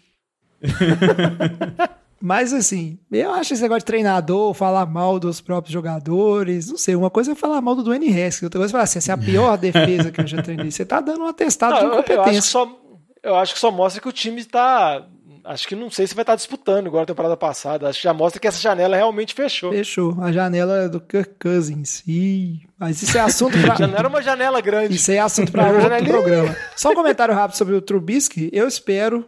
Mas 2.25 2.53
assim, 2.53 2.97
eu 3.11 3.33
acho 3.33 3.53
esse 3.53 3.61
negócio 3.61 3.81
de 3.81 3.85
treinador, 3.85 4.53
falar 4.53 4.85
mal 4.85 5.19
dos 5.19 5.41
próprios 5.41 5.73
jogadores, 5.73 6.69
não 6.69 6.77
sei, 6.77 6.95
uma 6.95 7.09
coisa 7.09 7.33
é 7.33 7.35
falar 7.35 7.59
mal 7.59 7.75
do 7.75 7.83
Dwayne 7.83 8.07
Haskins, 8.07 8.43
outra 8.43 8.59
coisa 8.59 8.71
é 8.71 8.73
falar 8.73 8.85
assim, 8.85 8.99
essa 8.99 9.11
é 9.11 9.15
a 9.15 9.17
pior 9.17 9.57
defesa 9.57 10.09
que 10.09 10.21
eu 10.21 10.27
já 10.27 10.41
treinei. 10.41 10.71
Você 10.71 10.85
tá 10.85 11.01
dando 11.01 11.21
um 11.21 11.27
atestado 11.27 11.73
não, 11.73 11.81
de 11.81 11.85
incompetência. 11.87 12.23
Eu 12.31 12.37
acho, 12.37 12.47
só, 12.47 12.79
eu 13.23 13.35
acho 13.35 13.53
que 13.53 13.59
só 13.59 13.71
mostra 13.71 14.01
que 14.01 14.07
o 14.07 14.13
time 14.13 14.39
está 14.39 15.05
acho 15.45 15.67
que 15.67 15.75
não 15.75 15.89
sei 15.89 16.07
se 16.07 16.15
vai 16.15 16.23
estar 16.23 16.35
disputando 16.35 16.87
igual 16.87 17.03
a 17.03 17.05
temporada 17.05 17.35
passada. 17.35 17.87
Acho 17.87 17.99
que 17.99 18.03
já 18.03 18.13
mostra 18.13 18.39
que 18.39 18.47
essa 18.47 18.61
janela 18.61 18.95
realmente 18.95 19.33
fechou. 19.33 19.71
Fechou. 19.71 20.17
A 20.21 20.31
janela 20.31 20.83
é 20.83 20.89
do 20.89 20.99
Kirk 20.99 21.35
Cousins. 21.39 22.03
Ih, 22.07 22.61
mas 22.77 23.01
isso 23.01 23.17
é 23.17 23.21
assunto 23.21 23.59
para. 23.59 23.75
já 23.77 23.87
não 23.87 23.97
era 23.97 24.07
uma 24.07 24.21
janela 24.21 24.61
grande. 24.61 24.95
Isso 24.95 25.11
é 25.11 25.19
assunto 25.19 25.51
para 25.51 25.71
outro 25.71 26.05
programa. 26.05 26.55
Só 26.75 26.91
um 26.91 26.95
comentário 26.95 27.33
rápido 27.33 27.57
sobre 27.57 27.75
o 27.75 27.81
Trubisky. 27.81 28.49
Eu 28.53 28.67
espero 28.67 29.25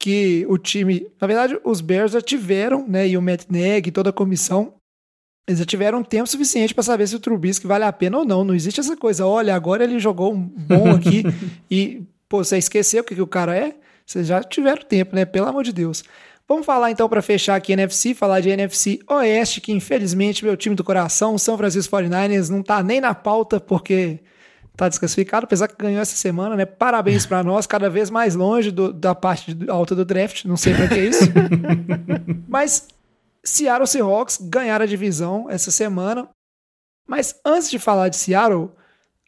que 0.00 0.46
o 0.48 0.56
time. 0.56 1.06
Na 1.20 1.26
verdade, 1.26 1.58
os 1.64 1.80
Bears 1.80 2.12
já 2.12 2.20
tiveram, 2.20 2.86
né? 2.88 3.08
E 3.08 3.16
o 3.16 3.22
Matt 3.22 3.44
Neg, 3.50 3.90
toda 3.90 4.10
a 4.10 4.12
comissão. 4.12 4.74
Eles 5.46 5.60
já 5.60 5.64
tiveram 5.64 6.04
tempo 6.04 6.28
suficiente 6.28 6.74
para 6.74 6.84
saber 6.84 7.06
se 7.06 7.16
o 7.16 7.20
Trubisky 7.20 7.66
vale 7.66 7.84
a 7.84 7.92
pena 7.92 8.18
ou 8.18 8.24
não. 8.24 8.44
Não 8.44 8.54
existe 8.54 8.80
essa 8.80 8.94
coisa, 8.94 9.26
olha, 9.26 9.54
agora 9.54 9.82
ele 9.82 9.98
jogou 9.98 10.34
um 10.34 10.42
bom 10.42 10.90
aqui 10.90 11.22
e, 11.70 12.02
pô, 12.28 12.44
você 12.44 12.58
esqueceu 12.58 13.00
o 13.00 13.04
que, 13.04 13.14
que 13.14 13.22
o 13.22 13.26
cara 13.26 13.56
é? 13.56 13.74
Vocês 14.08 14.26
já 14.26 14.42
tiveram 14.42 14.82
tempo, 14.82 15.14
né? 15.14 15.26
Pelo 15.26 15.48
amor 15.48 15.62
de 15.62 15.70
Deus. 15.70 16.02
Vamos 16.48 16.64
falar 16.64 16.90
então 16.90 17.06
para 17.10 17.20
fechar 17.20 17.56
aqui 17.56 17.74
NFC, 17.74 18.14
falar 18.14 18.40
de 18.40 18.48
NFC 18.48 19.00
Oeste, 19.06 19.60
que 19.60 19.70
infelizmente 19.70 20.42
meu 20.42 20.56
time 20.56 20.74
do 20.74 20.82
coração, 20.82 21.34
o 21.34 21.38
São 21.38 21.58
Francisco 21.58 21.94
49ers, 21.94 22.48
não 22.48 22.62
tá 22.62 22.82
nem 22.82 23.02
na 23.02 23.14
pauta 23.14 23.60
porque 23.60 24.20
tá 24.74 24.88
desclassificado, 24.88 25.44
apesar 25.44 25.68
que 25.68 25.76
ganhou 25.76 26.00
essa 26.00 26.16
semana, 26.16 26.56
né? 26.56 26.64
Parabéns 26.64 27.26
para 27.26 27.42
nós, 27.44 27.66
cada 27.66 27.90
vez 27.90 28.08
mais 28.08 28.34
longe 28.34 28.70
do, 28.70 28.94
da 28.94 29.14
parte 29.14 29.54
alta 29.68 29.94
do 29.94 30.06
draft, 30.06 30.46
não 30.46 30.56
sei 30.56 30.72
para 30.72 30.88
que 30.88 30.94
é 30.94 31.04
isso. 31.04 31.24
Mas 32.48 32.88
Seattle 33.44 33.86
Seahawks 33.86 34.38
ganharam 34.40 34.84
a 34.84 34.88
divisão 34.88 35.50
essa 35.50 35.70
semana. 35.70 36.30
Mas 37.06 37.38
antes 37.44 37.70
de 37.70 37.78
falar 37.78 38.08
de 38.08 38.16
Seattle, 38.16 38.72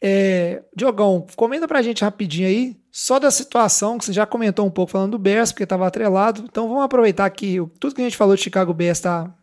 é, 0.01 0.63
Diogão, 0.75 1.27
comenta 1.35 1.67
pra 1.67 1.81
gente 1.81 2.03
rapidinho 2.03 2.47
aí, 2.47 2.81
só 2.91 3.19
da 3.19 3.29
situação 3.29 3.97
que 3.97 4.05
você 4.05 4.13
já 4.13 4.25
comentou 4.25 4.65
um 4.65 4.71
pouco 4.71 4.91
falando 4.91 5.11
do 5.11 5.19
Bears, 5.19 5.51
porque 5.51 5.63
estava 5.63 5.85
atrelado. 5.85 6.43
Então 6.49 6.67
vamos 6.67 6.83
aproveitar 6.83 7.29
que 7.29 7.57
tudo 7.79 7.93
que 7.93 8.01
a 8.01 8.03
gente 8.03 8.17
falou 8.17 8.35
de 8.35 8.41
Chicago 8.41 8.73
Bears 8.73 8.97
está 8.97 9.33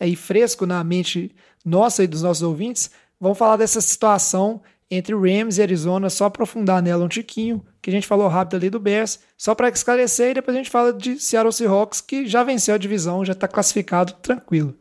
aí 0.00 0.16
fresco 0.16 0.66
na 0.66 0.82
mente 0.82 1.34
nossa 1.64 2.02
e 2.02 2.08
dos 2.08 2.22
nossos 2.22 2.42
ouvintes. 2.42 2.90
Vamos 3.20 3.38
falar 3.38 3.56
dessa 3.56 3.80
situação 3.80 4.60
entre 4.90 5.14
Rams 5.14 5.58
e 5.58 5.62
Arizona, 5.62 6.10
só 6.10 6.26
aprofundar 6.26 6.82
nela 6.82 7.04
um 7.04 7.08
tiquinho, 7.08 7.64
que 7.80 7.88
a 7.88 7.92
gente 7.92 8.06
falou 8.06 8.28
rápido 8.28 8.56
ali 8.56 8.68
do 8.68 8.78
Bears, 8.78 9.20
só 9.36 9.54
para 9.54 9.68
esclarecer, 9.68 10.30
e 10.30 10.34
depois 10.34 10.54
a 10.54 10.58
gente 10.58 10.70
fala 10.70 10.92
de 10.92 11.18
Seattle 11.18 11.52
Seahawks, 11.52 12.00
que 12.00 12.26
já 12.26 12.42
venceu 12.44 12.74
a 12.74 12.78
divisão, 12.78 13.24
já 13.24 13.32
está 13.32 13.48
classificado 13.48 14.12
tranquilo. 14.14 14.76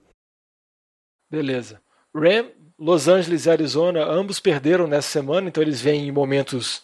Beleza. 1.32 1.82
Ram, 2.14 2.51
Los 2.78 3.08
Angeles 3.08 3.46
e 3.46 3.50
Arizona, 3.50 4.04
ambos 4.04 4.40
perderam 4.40 4.88
nessa 4.88 5.10
semana, 5.10 5.48
então 5.48 5.62
eles 5.62 5.82
vêm 5.82 6.08
em 6.08 6.12
momentos 6.12 6.84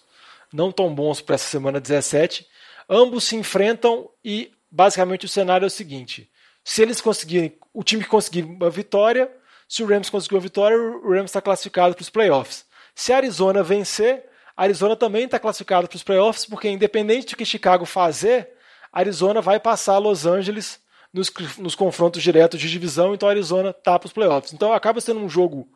não 0.52 0.72
tão 0.72 0.94
bons 0.94 1.22
para 1.22 1.36
essa 1.36 1.48
semana 1.48 1.80
17. 1.80 2.46
Ambos 2.90 3.24
se 3.24 3.36
enfrentam 3.36 4.10
e 4.24 4.52
basicamente 4.70 5.26
o 5.26 5.30
cenário 5.30 5.66
é 5.66 5.68
o 5.68 5.72
seguinte: 5.72 6.30
se 6.64 6.82
eles 6.82 7.02
conseguirem, 7.02 7.58
o 7.74 7.84
time 7.84 8.04
conseguir 8.04 8.44
uma 8.44 8.70
vitória, 8.70 9.32
Se 9.68 9.84
o 9.84 9.86
Rams 9.86 10.10
conseguir 10.10 10.38
a 10.38 10.40
vitória, 10.40 10.76
o 10.76 11.12
Rams 11.12 11.30
está 11.30 11.40
classificado 11.40 11.94
para 11.94 12.02
os 12.02 12.10
playoffs. 12.10 12.66
Se 12.96 13.14
a 13.14 13.18
Arizona 13.18 13.62
vencer, 13.62 14.26
a 14.58 14.64
Arizona 14.64 14.96
também 14.96 15.26
está 15.26 15.38
classificado 15.38 15.88
para 15.88 15.96
os 15.96 16.04
playoffs, 16.04 16.46
porque 16.46 16.68
independente 16.68 17.28
do 17.28 17.38
que 17.38 17.46
Chicago 17.46 17.86
fazer, 17.86 18.50
a 18.92 19.00
Arizona 19.00 19.42
vai 19.42 19.60
passar 19.60 20.00
Los 20.00 20.26
Angeles 20.26 20.80
nos, 21.14 21.32
nos 21.58 21.76
confrontos 21.76 22.22
diretos 22.24 22.60
de 22.60 22.70
divisão, 22.70 23.14
então 23.14 23.30
a 23.30 23.32
Arizona 23.32 23.70
está 23.70 23.98
para 23.98 24.08
os 24.08 24.14
playoffs. 24.14 24.54
Então 24.54 24.74
acaba 24.74 25.00
sendo 25.00 25.20
um 25.20 25.30
jogo 25.30 25.68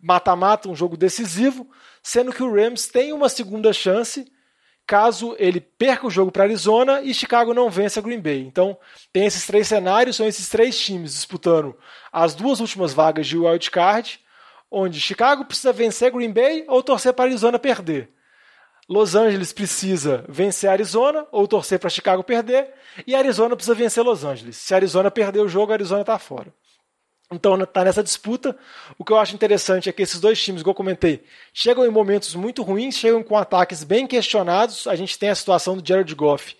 mata-mata, 0.00 0.68
um 0.68 0.74
jogo 0.74 0.96
decisivo, 0.96 1.68
sendo 2.02 2.32
que 2.32 2.42
o 2.42 2.54
Rams 2.54 2.86
tem 2.86 3.12
uma 3.12 3.28
segunda 3.28 3.72
chance 3.72 4.30
caso 4.86 5.34
ele 5.38 5.60
perca 5.60 6.06
o 6.06 6.10
jogo 6.10 6.30
para 6.30 6.44
Arizona 6.44 7.00
e 7.02 7.14
Chicago 7.14 7.54
não 7.54 7.70
vença 7.70 8.00
Green 8.00 8.20
Bay. 8.20 8.40
Então, 8.40 8.76
tem 9.12 9.24
esses 9.24 9.46
três 9.46 9.66
cenários, 9.66 10.16
são 10.16 10.26
esses 10.26 10.48
três 10.48 10.78
times 10.78 11.14
disputando 11.14 11.76
as 12.12 12.34
duas 12.34 12.60
últimas 12.60 12.92
vagas 12.92 13.26
de 13.26 13.36
wild 13.36 13.70
card, 13.70 14.20
onde 14.70 15.00
Chicago 15.00 15.44
precisa 15.44 15.72
vencer 15.72 16.10
Green 16.10 16.32
Bay 16.32 16.64
ou 16.68 16.82
torcer 16.82 17.12
para 17.12 17.26
Arizona 17.26 17.58
perder. 17.58 18.10
Los 18.86 19.14
Angeles 19.14 19.52
precisa 19.52 20.24
vencer 20.28 20.68
Arizona 20.68 21.26
ou 21.32 21.48
torcer 21.48 21.78
para 21.78 21.88
Chicago 21.88 22.22
perder, 22.22 22.70
e 23.06 23.14
Arizona 23.14 23.56
precisa 23.56 23.74
vencer 23.74 24.04
Los 24.04 24.24
Angeles. 24.24 24.58
Se 24.58 24.74
Arizona 24.74 25.10
perder 25.10 25.40
o 25.40 25.48
jogo, 25.48 25.72
Arizona 25.72 26.02
está 26.02 26.18
fora. 26.18 26.52
Então 27.32 27.60
está 27.60 27.84
nessa 27.84 28.02
disputa. 28.02 28.56
O 28.98 29.04
que 29.04 29.12
eu 29.12 29.18
acho 29.18 29.34
interessante 29.34 29.88
é 29.88 29.92
que 29.92 30.02
esses 30.02 30.20
dois 30.20 30.42
times, 30.42 30.60
igual 30.60 30.72
eu 30.72 30.76
comentei, 30.76 31.24
chegam 31.52 31.84
em 31.84 31.90
momentos 31.90 32.34
muito 32.34 32.62
ruins, 32.62 32.96
chegam 32.96 33.22
com 33.22 33.36
ataques 33.36 33.82
bem 33.82 34.06
questionados. 34.06 34.86
A 34.86 34.94
gente 34.94 35.18
tem 35.18 35.30
a 35.30 35.34
situação 35.34 35.76
do 35.76 35.86
Jared 35.86 36.14
Goff, 36.14 36.56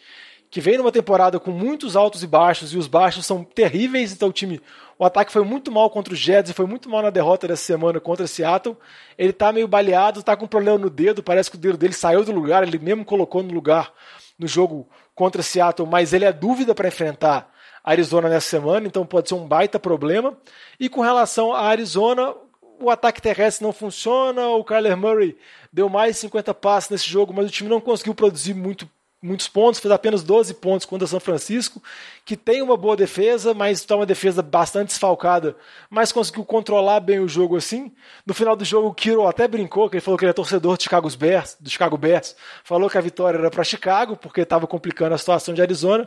que 0.51 0.61
vem 0.61 0.79
numa 0.79 0.91
temporada 0.91 1.39
com 1.39 1.51
muitos 1.51 1.97
altos 1.97 2.23
e 2.23 2.27
baixos, 2.27 2.73
e 2.73 2.79
os 2.79 2.87
baixos 2.87 3.27
são 3.27 3.45
terríveis, 3.45 4.13
então 4.13 4.29
o 4.29 4.33
time. 4.33 4.61
O 4.99 5.05
ataque 5.05 5.33
foi 5.33 5.45
muito 5.45 5.71
mal 5.73 5.91
contra 5.91 6.15
os 6.15 6.21
Jets 6.21 6.51
e 6.51 6.55
foi 6.55 6.67
muito 6.67 6.89
mal 6.89 7.03
na 7.03 7.11
derrota 7.11 7.49
dessa 7.49 7.65
semana 7.65 8.01
contra 8.01 8.27
Seattle. 8.27 8.77
Ele 9.19 9.31
está 9.31 9.53
meio 9.53 9.67
baleado, 9.67 10.21
está 10.21 10.37
com 10.37 10.45
um 10.45 10.49
problema 10.49 10.79
no 10.79 10.89
dedo, 10.89 11.23
parece 11.23 11.51
que 11.51 11.57
o 11.57 11.61
dedo 11.61 11.77
dele 11.77 11.93
saiu 11.93 12.25
do 12.25 12.33
lugar, 12.33 12.63
ele 12.63 12.79
mesmo 12.79 13.05
colocou 13.05 13.43
no 13.43 13.53
lugar 13.53 13.93
no 14.39 14.47
jogo 14.47 14.89
contra 15.15 15.43
Seattle, 15.43 15.89
mas 15.89 16.13
ele 16.13 16.25
é 16.25 16.33
dúvida 16.33 16.75
para 16.75 16.89
enfrentar 16.89 17.53
Arizona 17.85 18.31
nessa 18.31 18.49
semana, 18.49 18.87
então 18.87 19.05
pode 19.05 19.29
ser 19.29 19.35
um 19.35 19.47
baita 19.47 19.79
problema. 19.79 20.37
E 20.81 20.89
com 20.89 21.03
relação 21.03 21.53
a 21.53 21.61
Arizona, 21.61 22.35
o 22.81 22.89
ataque 22.89 23.21
terrestre 23.21 23.65
não 23.65 23.73
funciona, 23.73 24.49
o 24.49 24.65
Kyler 24.65 24.97
Murray 24.97 25.37
deu 25.73 25.89
mais 25.89 26.17
50 26.17 26.55
passes 26.55 26.91
nesse 26.91 27.09
jogo, 27.09 27.35
mas 27.35 27.47
o 27.47 27.51
time 27.51 27.69
não 27.69 27.81
conseguiu 27.81 28.15
produzir 28.15 28.55
muito 28.55 28.89
muitos 29.25 29.49
pontos, 29.49 29.81
fez 29.81 29.91
apenas 29.91 30.23
12 30.23 30.53
pontos 30.55 30.85
contra 30.85 31.07
São 31.07 31.19
Francisco, 31.19 31.83
que 32.27 32.37
tem 32.37 32.61
uma 32.61 32.77
boa 32.77 32.95
defesa, 32.95 33.55
mas 33.55 33.79
está 33.79 33.97
uma 33.97 34.05
defesa 34.05 34.43
bastante 34.43 34.89
desfalcada, 34.89 35.57
mas 35.89 36.13
conseguiu 36.13 36.45
controlar 36.45 37.01
bem 37.01 37.21
o 37.21 37.27
jogo 37.27 37.57
assim. 37.57 37.91
No 38.27 38.35
final 38.35 38.55
do 38.55 38.65
jogo, 38.65 38.89
o 38.89 38.95
Kiro 38.95 39.27
até 39.27 39.49
brincou, 39.49 39.89
que 39.89 39.97
ele 39.97 40.03
falou 40.03 40.19
que 40.19 40.25
ele 40.27 40.31
é 40.31 40.35
torcedor 40.35 40.77
de 40.77 40.85
Chicago 40.85 41.09
Bears, 41.17 41.57
do 41.59 41.71
Chicago 41.71 41.97
Bears, 41.97 42.37
falou 42.63 42.91
que 42.91 42.99
a 42.99 43.01
vitória 43.01 43.39
era 43.39 43.51
para 43.51 43.65
Chicago, 43.65 44.15
porque 44.15 44.43
estava 44.43 44.67
complicando 44.67 45.15
a 45.15 45.19
situação 45.19 45.55
de 45.55 45.63
Arizona, 45.63 46.07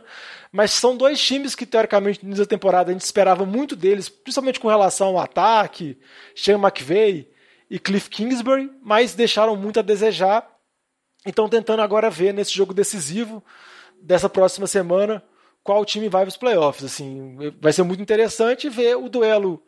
mas 0.52 0.70
são 0.70 0.96
dois 0.96 1.20
times 1.20 1.56
que, 1.56 1.66
teoricamente, 1.66 2.20
no 2.22 2.28
início 2.28 2.44
da 2.44 2.48
temporada, 2.48 2.90
a 2.90 2.92
gente 2.92 3.02
esperava 3.02 3.44
muito 3.44 3.74
deles, 3.74 4.08
principalmente 4.08 4.60
com 4.60 4.68
relação 4.68 5.08
ao 5.08 5.18
ataque, 5.18 5.98
Sean 6.36 6.58
McVay 6.58 7.28
e 7.68 7.80
Cliff 7.80 8.08
Kingsbury, 8.08 8.70
mas 8.80 9.14
deixaram 9.14 9.56
muito 9.56 9.80
a 9.80 9.82
desejar 9.82 10.57
então, 11.26 11.48
tentando 11.48 11.82
agora 11.82 12.10
ver 12.10 12.32
nesse 12.32 12.52
jogo 12.54 12.72
decisivo 12.72 13.42
dessa 14.00 14.28
próxima 14.28 14.66
semana 14.66 15.22
qual 15.62 15.84
time 15.84 16.08
vai 16.08 16.22
para 16.22 16.30
os 16.30 16.36
playoffs. 16.36 16.84
Assim, 16.84 17.36
vai 17.60 17.72
ser 17.72 17.82
muito 17.82 18.02
interessante 18.02 18.68
ver 18.68 18.96
o 18.96 19.08
duelo 19.08 19.62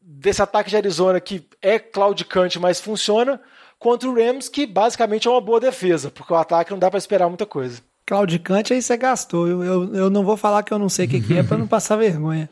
desse 0.00 0.42
ataque 0.42 0.70
de 0.70 0.76
Arizona 0.76 1.20
que 1.20 1.46
é 1.60 1.78
claudicante, 1.78 2.58
mas 2.58 2.80
funciona, 2.80 3.40
contra 3.78 4.08
o 4.08 4.14
Rams, 4.14 4.48
que 4.48 4.66
basicamente 4.66 5.26
é 5.26 5.30
uma 5.30 5.40
boa 5.40 5.58
defesa, 5.58 6.10
porque 6.10 6.32
o 6.32 6.36
ataque 6.36 6.70
não 6.70 6.78
dá 6.78 6.88
para 6.88 6.98
esperar 6.98 7.28
muita 7.28 7.46
coisa. 7.46 7.80
Claudicante 8.06 8.72
aí 8.72 8.82
você 8.82 8.96
gastou. 8.96 9.48
Eu, 9.48 9.64
eu, 9.64 9.94
eu 9.94 10.10
não 10.10 10.24
vou 10.24 10.36
falar 10.36 10.62
que 10.62 10.72
eu 10.72 10.78
não 10.78 10.88
sei 10.88 11.06
o 11.06 11.08
que, 11.08 11.20
que 11.20 11.38
é 11.38 11.42
para 11.42 11.58
não 11.58 11.66
passar 11.66 11.96
vergonha. 11.96 12.48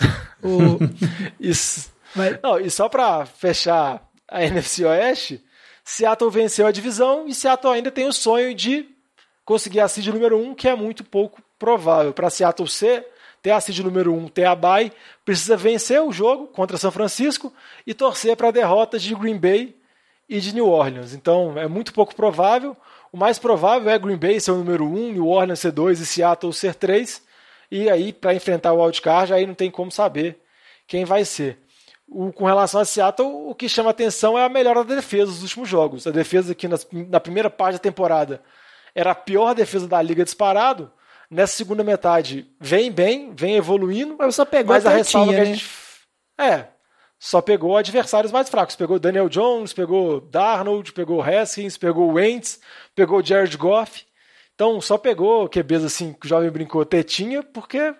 o... 0.42 0.78
Isso. 1.40 1.92
Mas... 2.14 2.38
Não, 2.42 2.60
e 2.60 2.70
só 2.70 2.88
para 2.88 3.26
fechar 3.26 4.06
a 4.28 4.44
NFC 4.44 4.84
Oeste, 4.84 5.44
Seattle 5.84 6.30
venceu 6.30 6.66
a 6.66 6.72
divisão 6.72 7.28
e 7.28 7.34
Seattle 7.34 7.74
ainda 7.74 7.90
tem 7.90 8.08
o 8.08 8.12
sonho 8.12 8.54
de 8.54 8.88
conseguir 9.44 9.80
a 9.80 9.88
seed 9.88 10.06
número 10.08 10.38
1, 10.38 10.54
que 10.54 10.66
é 10.66 10.74
muito 10.74 11.04
pouco 11.04 11.42
provável. 11.58 12.12
Para 12.12 12.30
Seattle 12.30 12.66
ser, 12.66 13.06
ter 13.42 13.50
a 13.50 13.60
seed 13.60 13.80
número 13.80 14.14
1, 14.14 14.28
ter 14.28 14.46
a 14.46 14.54
bye, 14.54 14.90
precisa 15.24 15.56
vencer 15.56 16.00
o 16.00 16.10
jogo 16.10 16.46
contra 16.46 16.78
São 16.78 16.90
Francisco 16.90 17.52
e 17.86 17.92
torcer 17.92 18.34
para 18.36 18.50
derrotas 18.50 19.02
de 19.02 19.14
Green 19.14 19.36
Bay 19.36 19.76
e 20.26 20.40
de 20.40 20.54
New 20.54 20.66
Orleans. 20.66 21.12
Então 21.12 21.58
é 21.58 21.68
muito 21.68 21.92
pouco 21.92 22.14
provável. 22.14 22.74
O 23.12 23.16
mais 23.16 23.38
provável 23.38 23.90
é 23.90 23.98
Green 23.98 24.16
Bay 24.16 24.40
ser 24.40 24.52
o 24.52 24.56
número 24.56 24.86
1, 24.86 25.12
New 25.12 25.28
Orleans 25.28 25.60
ser 25.60 25.72
2 25.72 26.00
e 26.00 26.06
Seattle 26.06 26.52
ser 26.52 26.74
3. 26.74 27.22
E 27.70 27.90
aí, 27.90 28.12
para 28.12 28.34
enfrentar 28.34 28.72
o 28.72 28.82
wildcard, 28.82 29.32
aí 29.32 29.46
não 29.46 29.54
tem 29.54 29.70
como 29.70 29.90
saber 29.90 30.38
quem 30.86 31.04
vai 31.04 31.24
ser. 31.24 31.58
O, 32.06 32.32
com 32.32 32.44
relação 32.44 32.80
a 32.80 32.84
Seattle, 32.84 33.26
o 33.26 33.54
que 33.54 33.68
chama 33.68 33.90
atenção 33.90 34.38
é 34.38 34.44
a 34.44 34.48
melhora 34.48 34.84
da 34.84 34.94
defesa 34.94 35.32
dos 35.32 35.42
últimos 35.42 35.68
jogos. 35.68 36.06
A 36.06 36.10
defesa 36.10 36.52
aqui 36.52 36.68
na, 36.68 36.76
na 37.08 37.18
primeira 37.18 37.48
parte 37.50 37.74
da 37.74 37.78
temporada 37.78 38.42
era 38.94 39.10
a 39.10 39.14
pior 39.14 39.54
defesa 39.54 39.88
da 39.88 40.00
liga 40.00 40.24
disparado. 40.24 40.92
Nessa 41.30 41.56
segunda 41.56 41.82
metade 41.82 42.46
vem 42.60 42.92
bem, 42.92 43.34
vem 43.34 43.56
evoluindo. 43.56 44.16
Mas 44.18 44.34
só 44.34 44.44
pegou 44.44 44.74
mas 44.74 44.86
a 44.86 44.90
ressalva 44.90 45.32
que 45.32 45.40
a 45.40 45.44
gente. 45.44 45.66
É, 46.38 46.66
só 47.18 47.40
pegou 47.40 47.76
adversários 47.76 48.30
mais 48.30 48.48
fracos. 48.48 48.76
Pegou 48.76 48.98
Daniel 48.98 49.28
Jones, 49.28 49.72
pegou 49.72 50.20
Darnold, 50.20 50.92
pegou 50.92 51.22
Haskins, 51.22 51.76
pegou 51.76 52.12
Wentz, 52.12 52.60
pegou 52.94 53.24
Jared 53.24 53.56
Goff. 53.56 54.04
Então 54.54 54.80
só 54.80 54.96
pegou 54.98 55.48
QBs 55.48 55.84
assim 55.84 56.12
que 56.12 56.26
o 56.26 56.28
jovem 56.28 56.50
brincou 56.50 56.84
tetinha, 56.84 57.42
porque 57.42 57.94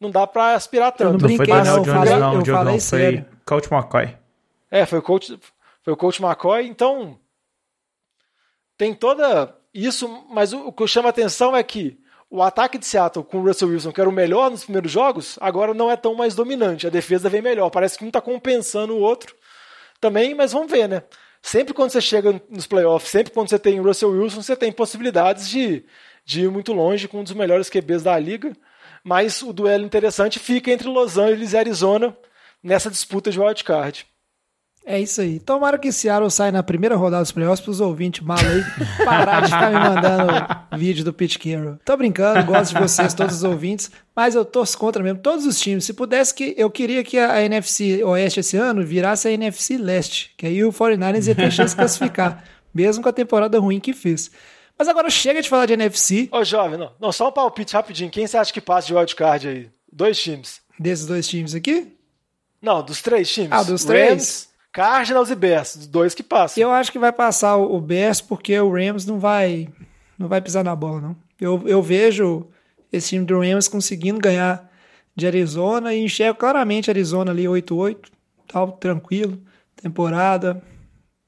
não 0.00 0.10
dá 0.10 0.26
para 0.26 0.54
aspirar 0.54 0.92
tanto. 0.92 1.08
Eu 1.08 1.12
não 1.12 1.18
brinquei, 1.18 1.54
não, 1.54 1.64
não, 1.64 1.76
eu 1.76 1.84
falei, 1.84 2.16
não, 2.16 2.34
eu 2.34 2.44
falei 2.44 2.72
não, 2.74 2.80
sério. 2.80 3.24
Foi 3.24 3.38
Coach 3.44 3.72
McCoy. 3.72 4.16
É, 4.70 4.86
foi 4.86 4.98
o 4.98 5.02
Coach, 5.02 5.38
foi 5.82 5.92
o 5.92 5.96
Coach 5.96 6.22
McCoy, 6.22 6.66
então 6.66 7.18
tem 8.76 8.94
toda 8.94 9.54
isso, 9.72 10.24
mas 10.30 10.52
o, 10.52 10.68
o 10.68 10.72
que 10.72 10.86
chama 10.86 11.08
atenção 11.08 11.56
é 11.56 11.62
que 11.62 11.98
o 12.28 12.42
ataque 12.42 12.76
de 12.76 12.84
Seattle 12.84 13.24
com 13.24 13.38
o 13.38 13.44
Russell 13.44 13.68
Wilson, 13.68 13.92
que 13.92 14.00
era 14.00 14.10
o 14.10 14.12
melhor 14.12 14.50
nos 14.50 14.64
primeiros 14.64 14.90
jogos, 14.90 15.38
agora 15.40 15.72
não 15.72 15.90
é 15.90 15.96
tão 15.96 16.14
mais 16.14 16.34
dominante. 16.34 16.86
A 16.86 16.90
defesa 16.90 17.28
vem 17.28 17.40
melhor. 17.40 17.70
Parece 17.70 17.96
que 17.96 18.04
um 18.04 18.08
está 18.08 18.20
compensando 18.20 18.94
o 18.94 19.00
outro 19.00 19.34
também, 20.00 20.34
mas 20.34 20.52
vamos 20.52 20.70
ver, 20.70 20.88
né? 20.88 21.02
Sempre 21.40 21.72
quando 21.72 21.90
você 21.90 22.00
chega 22.00 22.42
nos 22.50 22.66
playoffs, 22.66 23.10
sempre 23.10 23.32
quando 23.32 23.48
você 23.48 23.58
tem 23.58 23.78
o 23.78 23.84
Russell 23.84 24.10
Wilson, 24.10 24.42
você 24.42 24.56
tem 24.56 24.72
possibilidades 24.72 25.48
de, 25.48 25.84
de 26.24 26.42
ir 26.42 26.50
muito 26.50 26.72
longe 26.72 27.06
com 27.06 27.20
um 27.20 27.22
dos 27.22 27.32
melhores 27.34 27.70
QBs 27.70 28.02
da 28.02 28.18
liga 28.18 28.52
mas 29.06 29.40
o 29.40 29.52
duelo 29.52 29.84
interessante 29.84 30.40
fica 30.40 30.68
entre 30.68 30.88
Los 30.88 31.16
Angeles 31.16 31.52
e 31.52 31.56
Arizona 31.56 32.16
nessa 32.60 32.90
disputa 32.90 33.30
de 33.30 33.38
wildcard. 33.38 34.04
É 34.84 35.00
isso 35.00 35.20
aí. 35.20 35.38
Tomara 35.38 35.78
que 35.78 35.92
Seattle 35.92 36.28
saia 36.28 36.50
na 36.50 36.62
primeira 36.62 36.96
rodada 36.96 37.22
dos 37.22 37.30
playoffs 37.30 37.60
para 37.60 37.70
os 37.70 37.80
ouvintes 37.80 38.24
malos 38.24 38.44
aí 38.44 38.64
parar 39.04 39.42
de 39.42 39.46
ficar 39.46 39.70
me 39.70 39.78
mandando 39.78 40.76
vídeo 40.76 41.04
do 41.04 41.12
Pete 41.12 41.38
Carroll. 41.38 41.78
Tô 41.84 41.96
brincando, 41.96 42.44
gosto 42.44 42.74
de 42.74 42.80
vocês, 42.80 43.14
todos 43.14 43.36
os 43.36 43.44
ouvintes, 43.44 43.92
mas 44.14 44.34
eu 44.34 44.44
torço 44.44 44.76
contra 44.76 45.00
mesmo 45.04 45.20
todos 45.20 45.46
os 45.46 45.60
times. 45.60 45.84
Se 45.84 45.94
pudesse, 45.94 46.34
que 46.34 46.54
eu 46.56 46.68
queria 46.68 47.04
que 47.04 47.16
a 47.16 47.40
NFC 47.44 48.02
Oeste 48.02 48.40
esse 48.40 48.56
ano 48.56 48.84
virasse 48.84 49.28
a 49.28 49.30
NFC 49.30 49.78
Leste, 49.78 50.34
que 50.36 50.46
aí 50.46 50.64
o 50.64 50.72
49ers 50.72 51.28
ia 51.28 51.34
ter 51.36 51.52
chance 51.52 51.74
de 51.74 51.78
classificar, 51.78 52.42
mesmo 52.74 53.04
com 53.04 53.08
a 53.08 53.12
temporada 53.12 53.60
ruim 53.60 53.78
que 53.78 53.92
fez. 53.92 54.32
Mas 54.78 54.88
agora 54.88 55.08
chega 55.08 55.40
de 55.40 55.48
falar 55.48 55.66
de 55.66 55.72
NFC. 55.72 56.28
Ô, 56.30 56.44
jovem, 56.44 56.78
não, 56.78 56.92
não 57.00 57.12
só 57.12 57.28
um 57.28 57.32
palpite 57.32 57.74
rapidinho. 57.74 58.10
Quem 58.10 58.26
você 58.26 58.36
acha 58.36 58.52
que 58.52 58.60
passa 58.60 58.86
de 58.86 58.94
wildcard 58.94 59.48
aí? 59.48 59.70
Dois 59.90 60.20
times. 60.20 60.60
Desses 60.78 61.06
dois 61.06 61.26
times 61.26 61.54
aqui? 61.54 61.96
Não, 62.60 62.82
dos 62.82 63.00
três 63.00 63.32
times. 63.32 63.52
Ah, 63.52 63.62
dos 63.62 63.84
três? 63.84 64.10
Rams, 64.10 64.48
Cardinals 64.72 65.30
e 65.30 65.34
Bears. 65.34 65.76
Dos 65.76 65.86
dois 65.86 66.14
que 66.14 66.22
passam. 66.22 66.62
Eu 66.62 66.70
acho 66.70 66.92
que 66.92 66.98
vai 66.98 67.12
passar 67.12 67.56
o 67.56 67.80
Bears 67.80 68.20
porque 68.20 68.58
o 68.60 68.70
Rams 68.70 69.06
não 69.06 69.18
vai 69.18 69.68
não 70.18 70.28
vai 70.28 70.40
pisar 70.40 70.64
na 70.64 70.74
bola, 70.74 71.00
não. 71.00 71.16
Eu, 71.40 71.62
eu 71.66 71.82
vejo 71.82 72.46
esse 72.92 73.10
time 73.10 73.24
do 73.24 73.38
Rams 73.38 73.68
conseguindo 73.68 74.18
ganhar 74.18 74.70
de 75.14 75.26
Arizona 75.26 75.94
e 75.94 76.04
enxergo 76.04 76.38
claramente 76.38 76.90
Arizona 76.90 77.30
ali 77.30 77.44
8-8, 77.44 78.08
tal, 78.46 78.72
tranquilo, 78.72 79.38
temporada, 79.76 80.62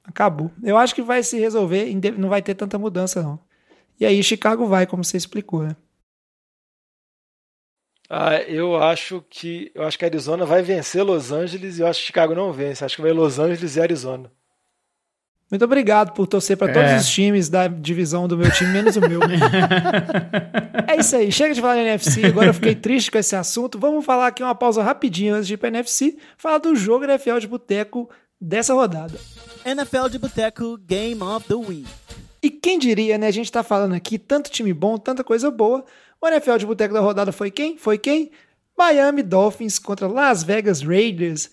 Acabou. 0.09 0.51
Eu 0.63 0.77
acho 0.79 0.95
que 0.95 1.03
vai 1.03 1.23
se 1.23 1.39
resolver, 1.39 1.87
não 2.17 2.31
vai 2.31 2.41
ter 2.41 2.55
tanta 2.55 2.79
mudança, 2.79 3.23
não. 3.23 3.39
E 4.01 4.07
aí 4.07 4.23
Chicago 4.23 4.67
vai, 4.67 4.87
como 4.87 5.05
você 5.05 5.17
explicou, 5.19 5.63
né? 5.63 5.77
Ah, 8.11 8.41
eu 8.43 8.75
acho 8.77 9.23
que 9.29 9.71
eu 9.75 9.83
acho 9.83 9.99
que 9.99 10.05
Arizona 10.05 10.47
vai 10.47 10.63
vencer 10.63 11.05
Los 11.05 11.31
Angeles 11.31 11.79
e 11.79 11.83
eu 11.83 11.87
acho 11.87 12.01
que 12.01 12.07
Chicago 12.07 12.35
não 12.35 12.51
vence. 12.53 12.83
Acho 12.83 12.97
que 12.97 13.03
vai 13.03 13.13
Los 13.13 13.39
Angeles 13.39 13.77
e 13.77 13.81
Arizona. 13.83 14.33
Muito 15.51 15.65
obrigado 15.65 16.13
por 16.13 16.27
torcer 16.27 16.57
para 16.57 16.73
todos 16.73 16.91
É. 16.91 16.97
os 16.97 17.09
times 17.09 17.49
da 17.51 17.69
divisão 17.69 18.27
do 18.29 18.37
meu 18.37 18.51
time, 18.51 18.71
menos 18.71 18.97
o 18.97 19.01
meu. 19.01 19.21
é 20.89 20.97
isso 20.97 21.17
aí, 21.17 21.31
chega 21.33 21.55
de 21.55 21.61
falar 21.61 21.75
de 21.77 21.81
NFC, 21.81 22.27
agora 22.27 22.49
eu 22.49 22.55
fiquei 22.55 22.75
triste 22.75 23.11
com 23.11 23.19
esse 23.19 23.35
assunto. 23.35 23.79
Vamos 23.79 24.05
falar 24.05 24.27
aqui 24.29 24.43
uma 24.43 24.55
pausa 24.55 24.83
rapidinho 24.83 25.35
antes 25.35 25.47
de 25.47 25.55
ir 25.55 25.57
pra 25.57 25.69
NFC, 25.69 26.17
falar 26.37 26.59
do 26.59 26.75
jogo 26.77 27.05
NFL 27.05 27.39
de 27.39 27.47
boteco 27.49 28.09
dessa 28.41 28.75
rodada. 28.75 29.19
NFL 29.65 30.09
de 30.11 30.19
Boteco 30.19 30.77
Game 30.79 31.23
of 31.23 31.47
the 31.47 31.55
Week. 31.55 31.89
E 32.43 32.51
quem 32.51 32.79
diria, 32.79 33.19
né? 33.19 33.27
A 33.27 33.33
gente 33.33 33.51
tá 33.51 33.63
falando 33.63 33.95
aqui 33.95 34.19
tanto 34.19 34.51
time 34.51 34.73
bom, 34.73 34.97
tanta 34.97 35.25
coisa 35.25 35.51
boa. 35.51 35.85
O 36.21 36.27
NFL 36.27 36.57
de 36.57 36.67
boteco 36.67 36.95
da 36.95 37.01
rodada 37.01 37.33
foi 37.33 37.51
quem? 37.51 37.77
Foi 37.77 37.99
quem? 37.99 38.31
Miami 38.77 39.23
Dolphins 39.23 39.79
contra 39.79 40.07
Las 40.07 40.43
Vegas 40.43 40.83
Raiders. 40.83 41.51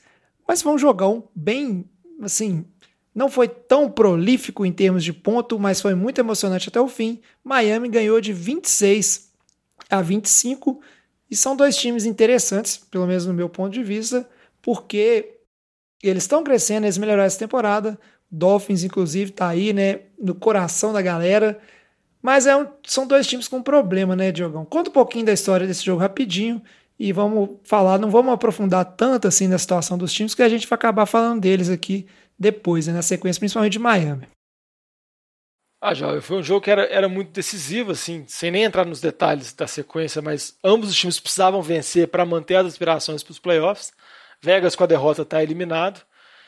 Mas 0.47 0.61
foi 0.61 0.73
um 0.73 0.77
jogão 0.77 1.27
bem, 1.35 1.85
assim, 2.21 2.65
não 3.13 3.29
foi 3.29 3.47
tão 3.47 3.89
prolífico 3.89 4.65
em 4.65 4.71
termos 4.71 5.03
de 5.03 5.13
ponto, 5.13 5.57
mas 5.57 5.81
foi 5.81 5.95
muito 5.95 6.19
emocionante 6.19 6.69
até 6.69 6.79
o 6.79 6.87
fim. 6.87 7.21
Miami 7.43 7.89
ganhou 7.89 8.21
de 8.21 8.31
26 8.31 9.31
a 9.89 10.01
25 10.01 10.81
e 11.31 11.35
são 11.35 11.55
dois 11.55 11.75
times 11.77 12.05
interessantes, 12.05 12.77
pelo 12.77 13.07
menos 13.07 13.25
no 13.25 13.33
meu 13.33 13.49
ponto 13.49 13.73
de 13.73 13.83
vista, 13.83 14.29
porque 14.61 15.34
eles 16.07 16.23
estão 16.23 16.43
crescendo, 16.43 16.85
eles 16.85 16.97
melhoraram 16.97 17.25
essa 17.25 17.39
temporada. 17.39 17.97
Dolphins, 18.29 18.83
inclusive, 18.83 19.31
tá 19.31 19.47
aí, 19.49 19.71
né, 19.73 20.01
no 20.19 20.35
coração 20.35 20.91
da 20.91 21.01
galera. 21.01 21.59
Mas 22.21 22.47
é 22.47 22.55
um- 22.55 22.67
são 22.85 23.05
dois 23.07 23.27
times 23.27 23.47
com 23.47 23.61
problema, 23.61 24.15
né, 24.15 24.31
Diogão? 24.31 24.65
Conta 24.65 24.89
um 24.89 24.93
pouquinho 24.93 25.25
da 25.25 25.33
história 25.33 25.67
desse 25.67 25.85
jogo 25.85 26.01
rapidinho 26.01 26.61
e 26.97 27.11
vamos 27.13 27.57
falar, 27.63 27.99
não 27.99 28.09
vamos 28.09 28.33
aprofundar 28.33 28.83
tanto 28.85 29.27
assim 29.27 29.47
na 29.47 29.57
situação 29.57 29.97
dos 29.97 30.11
times, 30.11 30.33
que 30.33 30.41
a 30.41 30.49
gente 30.49 30.67
vai 30.67 30.75
acabar 30.75 31.05
falando 31.05 31.41
deles 31.41 31.69
aqui 31.69 32.07
depois, 32.37 32.87
né, 32.87 32.93
na 32.93 33.01
sequência, 33.01 33.39
principalmente 33.39 33.73
de 33.73 33.79
Miami. 33.79 34.27
Ah, 35.81 35.93
já 35.93 36.19
foi 36.19 36.37
um 36.37 36.43
jogo 36.43 36.61
que 36.61 36.71
era, 36.71 36.83
era 36.85 37.07
muito 37.07 37.31
decisivo, 37.31 37.91
assim, 37.91 38.25
sem 38.27 38.49
nem 38.49 38.63
entrar 38.63 38.85
nos 38.85 38.99
detalhes 39.01 39.53
da 39.53 39.67
sequência, 39.67 40.19
mas 40.21 40.57
ambos 40.63 40.89
os 40.89 40.95
times 40.95 41.19
precisavam 41.19 41.61
vencer 41.61 42.07
para 42.07 42.25
manter 42.25 42.55
as 42.55 42.65
aspirações 42.65 43.21
para 43.21 43.31
os 43.31 43.39
playoffs. 43.39 43.91
Vegas 44.45 44.75
com 44.77 44.83
a 44.85 44.87
derrota 44.87 45.23
está 45.23 45.43
eliminado. 45.43 46.01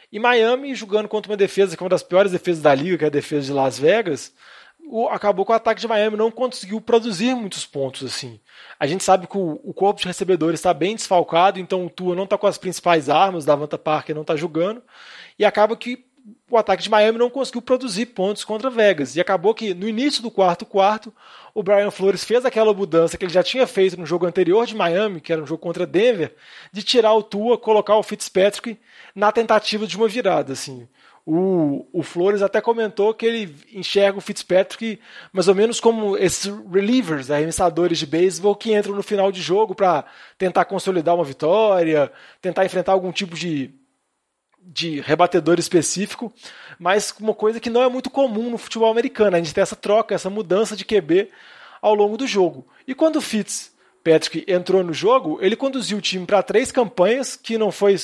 E 0.10 0.20
Miami 0.20 0.74
jogando 0.74 1.10
contra 1.10 1.30
uma 1.30 1.36
defesa 1.38 1.76
que 1.76 1.84
é 1.84 1.86
uma 1.86 1.90
das 1.90 2.04
piores 2.04 2.32
defesas 2.32 2.62
da 2.64 2.74
liga, 2.74 2.98
que 3.00 3.04
é 3.04 3.08
a 3.08 3.12
defesa 3.12 3.48
de 3.48 3.52
Las 3.52 3.78
Vegas, 3.78 4.32
o- 4.90 5.10
acabou 5.10 5.46
que 5.46 5.52
o 5.52 5.56
ataque 5.56 5.82
de 5.82 5.88
Miami 5.88 6.16
não 6.16 6.32
conseguiu 6.32 6.80
produzir 6.80 7.36
muitos 7.36 7.66
pontos 7.66 8.08
assim. 8.08 8.40
A 8.80 8.88
gente 8.88 9.04
sabe 9.04 9.28
que 9.28 9.38
o, 9.38 9.60
o 9.66 9.74
corpo 9.74 10.00
de 10.00 10.08
recebedores 10.08 10.62
está 10.62 10.74
bem 10.74 10.96
desfalcado, 10.96 11.60
então 11.60 11.86
o 11.86 11.90
Tua 11.90 12.16
não 12.16 12.24
está 12.24 12.38
com 12.38 12.48
as 12.48 12.58
principais 12.58 13.10
armas, 13.10 13.44
Davanta 13.44 13.78
Parker 13.78 14.16
não 14.16 14.22
está 14.22 14.38
jogando, 14.38 14.82
e 15.38 15.44
acaba 15.44 15.76
que 15.76 16.07
o 16.50 16.58
ataque 16.58 16.84
de 16.84 16.90
Miami 16.90 17.18
não 17.18 17.30
conseguiu 17.30 17.62
produzir 17.62 18.08
pontos 18.08 18.44
contra 18.46 18.70
Vegas. 18.70 19.16
E 19.16 19.22
acabou 19.22 19.54
que 19.54 19.74
no 19.74 19.88
início 19.88 20.24
do 20.24 20.32
quarto 20.32 20.66
quarto, 20.66 21.14
o 21.54 21.62
Brian 21.62 21.92
Flores 21.92 22.24
fez 22.24 22.46
aquela 22.46 22.74
mudança 22.74 23.18
que 23.18 23.26
ele 23.26 23.34
já 23.34 23.44
tinha 23.44 23.68
feito 23.68 24.00
no 24.00 24.06
jogo 24.06 24.26
anterior 24.26 24.66
de 24.66 24.76
Miami, 24.76 25.20
que 25.20 25.34
era 25.34 25.42
um 25.42 25.48
jogo 25.48 25.62
contra 25.62 25.86
Denver, 25.86 26.34
de 26.72 26.84
tirar 26.84 27.14
o 27.14 27.24
Tua, 27.24 27.58
colocar 27.58 27.98
o 27.98 28.04
Fitzpatrick 28.04 28.78
na 29.14 29.32
tentativa 29.32 29.86
de 29.86 29.98
uma 29.98 30.08
virada, 30.08 30.54
assim. 30.54 30.88
O, 31.26 31.86
o 31.92 32.04
Flores 32.04 32.42
até 32.42 32.62
comentou 32.62 33.14
que 33.14 33.26
ele 33.26 33.54
enxerga 33.74 34.18
o 34.18 34.22
Fitzpatrick 34.22 34.98
mais 35.34 35.50
ou 35.50 35.56
menos 35.56 35.78
como 35.82 36.16
esses 36.16 36.46
relievers, 36.72 37.30
arremessadores 37.30 38.00
de 38.00 38.06
beisebol 38.06 38.56
que 38.56 38.74
entram 38.74 38.96
no 38.96 39.04
final 39.04 39.30
de 39.30 39.42
jogo 39.42 39.76
para 39.76 40.06
tentar 40.38 40.64
consolidar 40.64 41.16
uma 41.16 41.26
vitória, 41.26 42.10
tentar 42.42 42.64
enfrentar 42.64 42.94
algum 42.94 43.12
tipo 43.12 43.36
de, 43.36 43.74
de 44.68 45.00
rebatedor 45.00 45.60
específico, 45.60 46.32
mas 46.78 47.14
uma 47.20 47.34
coisa 47.34 47.60
que 47.60 47.70
não 47.70 47.82
é 47.82 47.90
muito 47.90 48.10
comum 48.10 48.50
no 48.50 48.58
futebol 48.58 48.92
americano. 48.92 49.36
A 49.36 49.40
gente 49.40 49.54
tem 49.54 49.62
essa 49.62 49.76
troca, 49.76 50.14
essa 50.14 50.30
mudança 50.30 50.76
de 50.76 50.84
QB 50.84 51.30
ao 51.82 51.96
longo 51.96 52.18
do 52.18 52.28
jogo. 52.28 52.68
E 52.86 52.94
quando 52.94 53.16
o 53.16 53.22
Fitzpatrick 53.22 54.44
entrou 54.48 54.84
no 54.84 54.94
jogo, 54.94 55.40
ele 55.42 55.56
conduziu 55.56 55.98
o 55.98 56.02
time 56.02 56.26
para 56.26 56.44
três 56.44 56.72
campanhas, 56.72 57.36
que 57.36 57.58
não 57.58 57.72
foi 57.72 57.96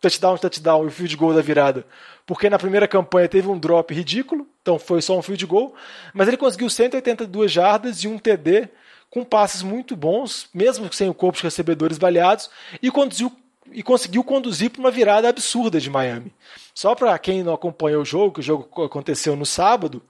touchdown, 0.00 0.36
touchdown 0.36 0.84
e 0.84 0.86
o 0.86 0.90
field 0.90 1.16
goal 1.16 1.34
da 1.34 1.40
virada, 1.40 1.86
porque 2.26 2.50
na 2.50 2.58
primeira 2.58 2.88
campanha 2.88 3.28
teve 3.28 3.48
um 3.48 3.58
drop 3.58 3.94
ridículo, 3.94 4.46
então 4.60 4.78
foi 4.78 5.00
só 5.00 5.16
um 5.16 5.22
field 5.22 5.46
goal, 5.46 5.74
mas 6.12 6.28
ele 6.28 6.36
conseguiu 6.36 6.68
182 6.68 7.50
jardas 7.50 7.98
e 8.02 8.08
um 8.08 8.18
TD 8.18 8.68
com 9.08 9.24
passes 9.24 9.62
muito 9.62 9.94
bons, 9.94 10.48
mesmo 10.52 10.92
sem 10.92 11.08
o 11.08 11.14
corpo 11.14 11.36
de 11.36 11.44
recebedores 11.44 11.98
baleados, 11.98 12.50
e 12.82 12.90
conduziu 12.90 13.30
e 13.74 13.82
conseguiu 13.82 14.22
conduzir 14.22 14.70
para 14.70 14.80
uma 14.80 14.90
virada 14.90 15.28
absurda 15.28 15.80
de 15.80 15.90
Miami. 15.90 16.32
Só 16.74 16.94
para 16.94 17.18
quem 17.18 17.42
não 17.42 17.54
acompanhou 17.54 18.02
o 18.02 18.04
jogo, 18.04 18.34
que 18.34 18.40
o 18.40 18.42
jogo 18.42 18.82
aconteceu 18.82 19.36
no 19.36 19.46
sábado, 19.46 20.02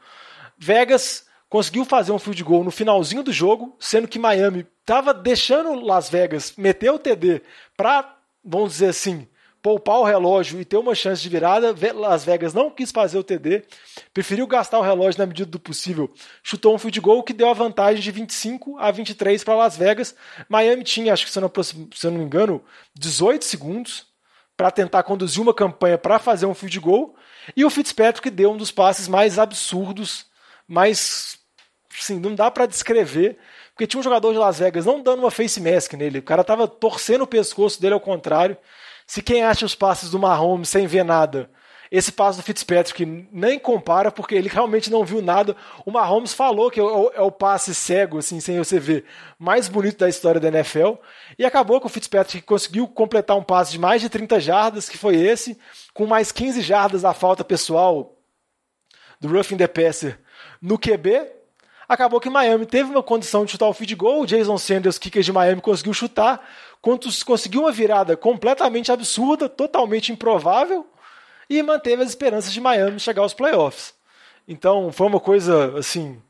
Vegas 0.56 1.26
conseguiu 1.48 1.84
fazer 1.84 2.12
um 2.12 2.18
field 2.18 2.42
goal 2.42 2.64
no 2.64 2.70
finalzinho 2.70 3.22
do 3.22 3.32
jogo, 3.32 3.76
sendo 3.78 4.08
que 4.08 4.18
Miami 4.18 4.66
estava 4.80 5.12
deixando 5.12 5.84
Las 5.84 6.08
Vegas 6.08 6.54
meter 6.56 6.90
o 6.90 6.98
TD 6.98 7.42
para, 7.76 8.16
vamos 8.44 8.72
dizer 8.72 8.88
assim, 8.88 9.28
poupar 9.62 10.00
o 10.00 10.04
relógio 10.04 10.60
e 10.60 10.64
ter 10.64 10.76
uma 10.76 10.94
chance 10.94 11.22
de 11.22 11.28
virada. 11.28 11.74
Las 11.94 12.24
Vegas 12.24 12.52
não 12.52 12.68
quis 12.68 12.90
fazer 12.90 13.16
o 13.16 13.22
TD, 13.22 13.62
preferiu 14.12 14.46
gastar 14.46 14.78
o 14.80 14.82
relógio 14.82 15.20
na 15.20 15.26
medida 15.26 15.48
do 15.48 15.58
possível. 15.58 16.12
Chutou 16.42 16.74
um 16.74 16.78
field 16.78 17.00
goal 17.00 17.22
que 17.22 17.32
deu 17.32 17.48
a 17.48 17.54
vantagem 17.54 18.02
de 18.02 18.10
25 18.10 18.76
a 18.78 18.90
23 18.90 19.44
para 19.44 19.54
Las 19.54 19.76
Vegas. 19.76 20.14
Miami 20.48 20.82
tinha, 20.82 21.12
acho 21.12 21.24
que 21.24 21.30
se 21.30 21.38
eu 21.38 21.42
não, 21.42 21.62
se 21.62 22.06
eu 22.06 22.10
não 22.10 22.18
me 22.18 22.24
engano, 22.24 22.62
18 22.94 23.44
segundos 23.44 24.06
para 24.56 24.70
tentar 24.70 25.02
conduzir 25.04 25.40
uma 25.40 25.54
campanha 25.54 25.96
para 25.96 26.18
fazer 26.18 26.46
um 26.46 26.54
field 26.54 26.80
goal. 26.80 27.14
E 27.56 27.64
o 27.64 27.70
Fitzpatrick 27.70 28.28
deu 28.30 28.52
um 28.52 28.56
dos 28.56 28.72
passes 28.72 29.08
mais 29.08 29.38
absurdos, 29.38 30.26
mais. 30.66 31.38
Assim, 31.98 32.18
não 32.18 32.34
dá 32.34 32.50
para 32.50 32.66
descrever. 32.66 33.38
Porque 33.70 33.86
tinha 33.86 34.00
um 34.00 34.04
jogador 34.04 34.32
de 34.32 34.38
Las 34.38 34.58
Vegas 34.58 34.84
não 34.84 35.02
dando 35.02 35.20
uma 35.20 35.30
face 35.30 35.60
mask 35.60 35.94
nele. 35.94 36.18
O 36.18 36.22
cara 36.22 36.44
tava 36.44 36.68
torcendo 36.68 37.22
o 37.22 37.26
pescoço 37.26 37.80
dele 37.80 37.94
ao 37.94 38.00
contrário. 38.00 38.56
Se 39.12 39.20
quem 39.20 39.42
acha 39.44 39.66
os 39.66 39.74
passes 39.74 40.08
do 40.08 40.18
Mahomes 40.18 40.70
sem 40.70 40.86
ver 40.86 41.04
nada, 41.04 41.50
esse 41.90 42.10
passe 42.10 42.38
do 42.38 42.42
Fitzpatrick 42.42 43.04
nem 43.30 43.58
compara, 43.58 44.10
porque 44.10 44.34
ele 44.34 44.48
realmente 44.48 44.90
não 44.90 45.04
viu 45.04 45.20
nada. 45.20 45.54
O 45.84 45.90
Mahomes 45.90 46.32
falou 46.32 46.70
que 46.70 46.80
é 46.80 46.82
o, 46.82 47.10
é 47.14 47.20
o 47.20 47.30
passe 47.30 47.74
cego, 47.74 48.16
assim, 48.16 48.40
sem 48.40 48.56
você 48.56 48.80
ver, 48.80 49.04
mais 49.38 49.68
bonito 49.68 49.98
da 49.98 50.08
história 50.08 50.40
da 50.40 50.48
NFL. 50.48 50.94
E 51.38 51.44
acabou 51.44 51.78
que 51.78 51.84
o 51.84 51.90
Fitzpatrick 51.90 52.46
conseguiu 52.46 52.88
completar 52.88 53.36
um 53.36 53.42
passe 53.42 53.72
de 53.72 53.78
mais 53.78 54.00
de 54.00 54.08
30 54.08 54.40
jardas, 54.40 54.88
que 54.88 54.96
foi 54.96 55.16
esse, 55.16 55.58
com 55.92 56.06
mais 56.06 56.32
15 56.32 56.62
jardas 56.62 57.02
da 57.02 57.12
falta 57.12 57.44
pessoal 57.44 58.16
do 59.20 59.28
Roughing 59.28 59.58
the 59.58 59.68
Passer 59.68 60.18
no 60.58 60.78
QB. 60.78 61.42
Acabou 61.86 62.18
que 62.18 62.30
Miami 62.30 62.64
teve 62.64 62.90
uma 62.90 63.02
condição 63.02 63.44
de 63.44 63.50
chutar 63.50 63.68
o 63.68 63.74
field 63.74 63.94
goal. 63.94 64.22
O 64.22 64.26
Jason 64.26 64.56
Sanders, 64.56 64.98
kicker 64.98 65.22
de 65.22 65.30
Miami, 65.30 65.60
conseguiu 65.60 65.92
chutar. 65.92 66.40
Conseguiu 67.24 67.62
uma 67.62 67.72
virada 67.72 68.16
completamente 68.16 68.90
absurda, 68.90 69.48
totalmente 69.48 70.10
improvável, 70.12 70.84
e 71.48 71.62
manteve 71.62 72.02
as 72.02 72.08
esperanças 72.08 72.52
de 72.52 72.60
Miami 72.60 72.98
chegar 72.98 73.22
aos 73.22 73.32
playoffs. 73.32 73.94
Então 74.48 74.90
foi 74.90 75.06
uma 75.06 75.20
coisa 75.20 75.78
assim 75.78 76.20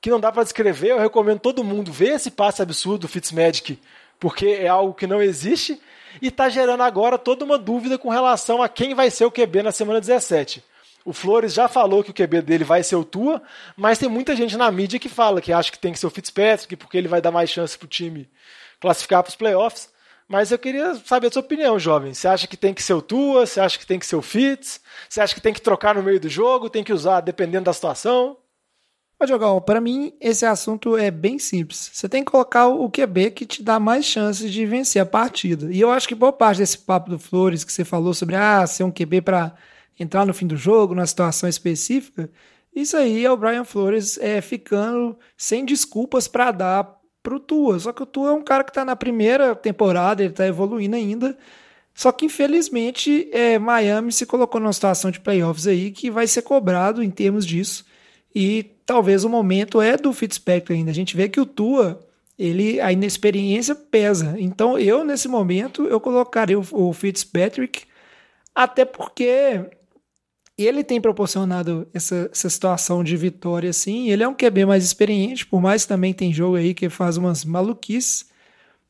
que 0.00 0.10
não 0.10 0.20
dá 0.20 0.30
para 0.30 0.42
descrever. 0.42 0.90
Eu 0.90 0.98
recomendo 0.98 1.40
todo 1.40 1.64
mundo 1.64 1.90
ver 1.90 2.14
esse 2.14 2.30
passe 2.30 2.60
absurdo 2.60 3.02
do 3.02 3.08
Fitzmagic, 3.08 3.78
porque 4.20 4.46
é 4.46 4.68
algo 4.68 4.92
que 4.92 5.06
não 5.06 5.22
existe 5.22 5.80
e 6.20 6.28
está 6.28 6.48
gerando 6.48 6.82
agora 6.82 7.16
toda 7.16 7.44
uma 7.44 7.56
dúvida 7.56 7.96
com 7.96 8.10
relação 8.10 8.62
a 8.62 8.68
quem 8.68 8.94
vai 8.94 9.10
ser 9.10 9.24
o 9.24 9.30
QB 9.30 9.62
na 9.62 9.72
semana 9.72 10.00
17. 10.00 10.62
O 11.04 11.12
Flores 11.12 11.54
já 11.54 11.68
falou 11.68 12.04
que 12.04 12.10
o 12.10 12.14
QB 12.14 12.42
dele 12.42 12.64
vai 12.64 12.82
ser 12.82 12.96
o 12.96 13.04
Tua, 13.04 13.42
mas 13.76 13.98
tem 13.98 14.08
muita 14.08 14.36
gente 14.36 14.56
na 14.56 14.70
mídia 14.70 15.00
que 15.00 15.08
fala 15.08 15.40
que 15.40 15.52
acha 15.52 15.72
que 15.72 15.78
tem 15.78 15.92
que 15.92 15.98
ser 15.98 16.06
o 16.06 16.10
Fitzpatrick, 16.10 16.76
porque 16.76 16.96
ele 16.96 17.08
vai 17.08 17.20
dar 17.20 17.32
mais 17.32 17.50
chance 17.50 17.76
para 17.76 17.86
o 17.86 17.88
time 17.88 18.28
classificar 18.80 19.22
para 19.22 19.30
os 19.30 19.36
playoffs. 19.36 19.91
Mas 20.32 20.50
eu 20.50 20.58
queria 20.58 20.94
saber 20.94 21.26
a 21.26 21.30
sua 21.30 21.42
opinião, 21.42 21.78
jovem. 21.78 22.14
Você 22.14 22.26
acha 22.26 22.46
que 22.46 22.56
tem 22.56 22.72
que 22.72 22.82
ser 22.82 22.94
o 22.94 23.02
Tua? 23.02 23.44
Você 23.44 23.60
acha 23.60 23.78
que 23.78 23.84
tem 23.84 23.98
que 23.98 24.06
ser 24.06 24.16
o 24.16 24.22
Fitz? 24.22 24.80
Você 25.06 25.20
acha 25.20 25.34
que 25.34 25.42
tem 25.42 25.52
que 25.52 25.60
trocar 25.60 25.94
no 25.94 26.02
meio 26.02 26.18
do 26.18 26.26
jogo? 26.26 26.70
Tem 26.70 26.82
que 26.82 26.90
usar 26.90 27.20
dependendo 27.20 27.66
da 27.66 27.72
situação? 27.74 28.38
Ô, 29.20 29.26
Diogão, 29.26 29.60
para 29.60 29.78
mim 29.78 30.14
esse 30.18 30.46
assunto 30.46 30.96
é 30.96 31.10
bem 31.10 31.38
simples. 31.38 31.90
Você 31.92 32.08
tem 32.08 32.24
que 32.24 32.30
colocar 32.30 32.66
o 32.68 32.88
QB 32.88 33.32
que 33.32 33.44
te 33.44 33.62
dá 33.62 33.78
mais 33.78 34.06
chances 34.06 34.50
de 34.50 34.64
vencer 34.64 35.02
a 35.02 35.04
partida. 35.04 35.70
E 35.70 35.78
eu 35.78 35.90
acho 35.90 36.08
que 36.08 36.14
boa 36.14 36.32
parte 36.32 36.58
desse 36.58 36.78
papo 36.78 37.10
do 37.10 37.18
Flores 37.18 37.62
que 37.62 37.70
você 37.70 37.84
falou 37.84 38.14
sobre 38.14 38.34
ah, 38.34 38.66
ser 38.66 38.84
um 38.84 38.90
QB 38.90 39.20
para 39.20 39.54
entrar 40.00 40.24
no 40.24 40.32
fim 40.32 40.46
do 40.46 40.56
jogo, 40.56 40.94
numa 40.94 41.06
situação 41.06 41.46
específica, 41.46 42.30
isso 42.74 42.96
aí 42.96 43.22
é 43.22 43.30
o 43.30 43.36
Brian 43.36 43.64
Flores 43.64 44.16
é, 44.16 44.40
ficando 44.40 45.14
sem 45.36 45.62
desculpas 45.62 46.26
para 46.26 46.50
dar 46.50 47.01
pro 47.22 47.40
Tua. 47.40 47.78
Só 47.78 47.92
que 47.92 48.02
o 48.02 48.06
Tua 48.06 48.30
é 48.30 48.32
um 48.32 48.42
cara 48.42 48.64
que 48.64 48.72
tá 48.72 48.84
na 48.84 48.96
primeira 48.96 49.54
temporada, 49.54 50.22
ele 50.22 50.32
tá 50.32 50.46
evoluindo 50.46 50.96
ainda. 50.96 51.36
Só 51.94 52.10
que 52.10 52.26
infelizmente 52.26 53.28
é, 53.32 53.58
Miami 53.58 54.12
se 54.12 54.26
colocou 54.26 54.60
numa 54.60 54.72
situação 54.72 55.10
de 55.10 55.20
playoffs 55.20 55.66
aí 55.66 55.90
que 55.90 56.10
vai 56.10 56.26
ser 56.26 56.42
cobrado 56.42 57.02
em 57.02 57.10
termos 57.10 57.46
disso. 57.46 57.84
E 58.34 58.64
talvez 58.86 59.24
o 59.24 59.28
momento 59.28 59.80
é 59.80 59.96
do 59.96 60.12
Fitzpatrick 60.12 60.72
ainda. 60.72 60.90
A 60.90 60.94
gente 60.94 61.16
vê 61.16 61.28
que 61.28 61.40
o 61.40 61.46
Tua, 61.46 62.00
ele 62.38 62.80
a 62.80 62.92
inexperiência 62.92 63.74
pesa. 63.74 64.34
Então 64.38 64.78
eu 64.78 65.04
nesse 65.04 65.28
momento 65.28 65.84
eu 65.86 66.00
colocaria 66.00 66.58
o, 66.58 66.64
o 66.72 66.92
Fitzpatrick 66.92 67.82
até 68.54 68.84
porque 68.84 69.60
ele 70.66 70.84
tem 70.84 71.00
proporcionado 71.00 71.86
essa, 71.94 72.28
essa 72.32 72.50
situação 72.50 73.02
de 73.02 73.16
vitória, 73.16 73.70
assim. 73.70 74.10
Ele 74.10 74.22
é 74.22 74.28
um 74.28 74.34
QB 74.34 74.66
mais 74.66 74.84
experiente, 74.84 75.46
por 75.46 75.60
mais 75.60 75.82
que 75.82 75.88
também 75.88 76.12
tem 76.12 76.32
jogo 76.32 76.56
aí 76.56 76.74
que 76.74 76.88
faz 76.88 77.16
umas 77.16 77.44
maluquices. 77.44 78.30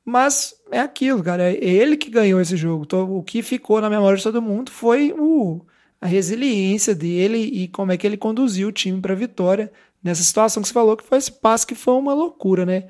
Mas 0.05 0.55
é 0.71 0.81
aquilo, 0.81 1.23
cara. 1.23 1.53
É 1.53 1.65
ele 1.65 1.97
que 1.97 2.11
ganhou 2.11 2.41
esse 2.41 2.57
jogo. 2.57 2.85
Então, 2.85 3.17
o 3.17 3.23
que 3.23 3.43
ficou 3.43 3.81
na 3.81 3.91
memória 3.91 4.17
de 4.17 4.23
todo 4.23 4.43
mundo 4.43 4.71
foi 4.71 5.15
o, 5.17 5.61
a 6.01 6.07
resiliência 6.07 6.95
dele 6.95 7.39
e 7.39 7.69
como 7.69 7.93
é 7.93 7.97
que 7.97 8.07
ele 8.07 8.17
conduziu 8.17 8.69
o 8.69 8.73
time 8.73 9.01
para 9.01 9.13
a 9.13 9.17
vitória 9.17 9.73
nessa 10.03 10.23
situação 10.23 10.63
que 10.63 10.69
você 10.69 10.75
falou, 10.75 10.97
que 10.97 11.05
foi 11.05 11.19
esse 11.19 11.31
passe 11.31 11.67
que 11.67 11.77
foi 11.77 11.95
uma 11.95 12.13
loucura, 12.13 12.67
né? 12.67 12.85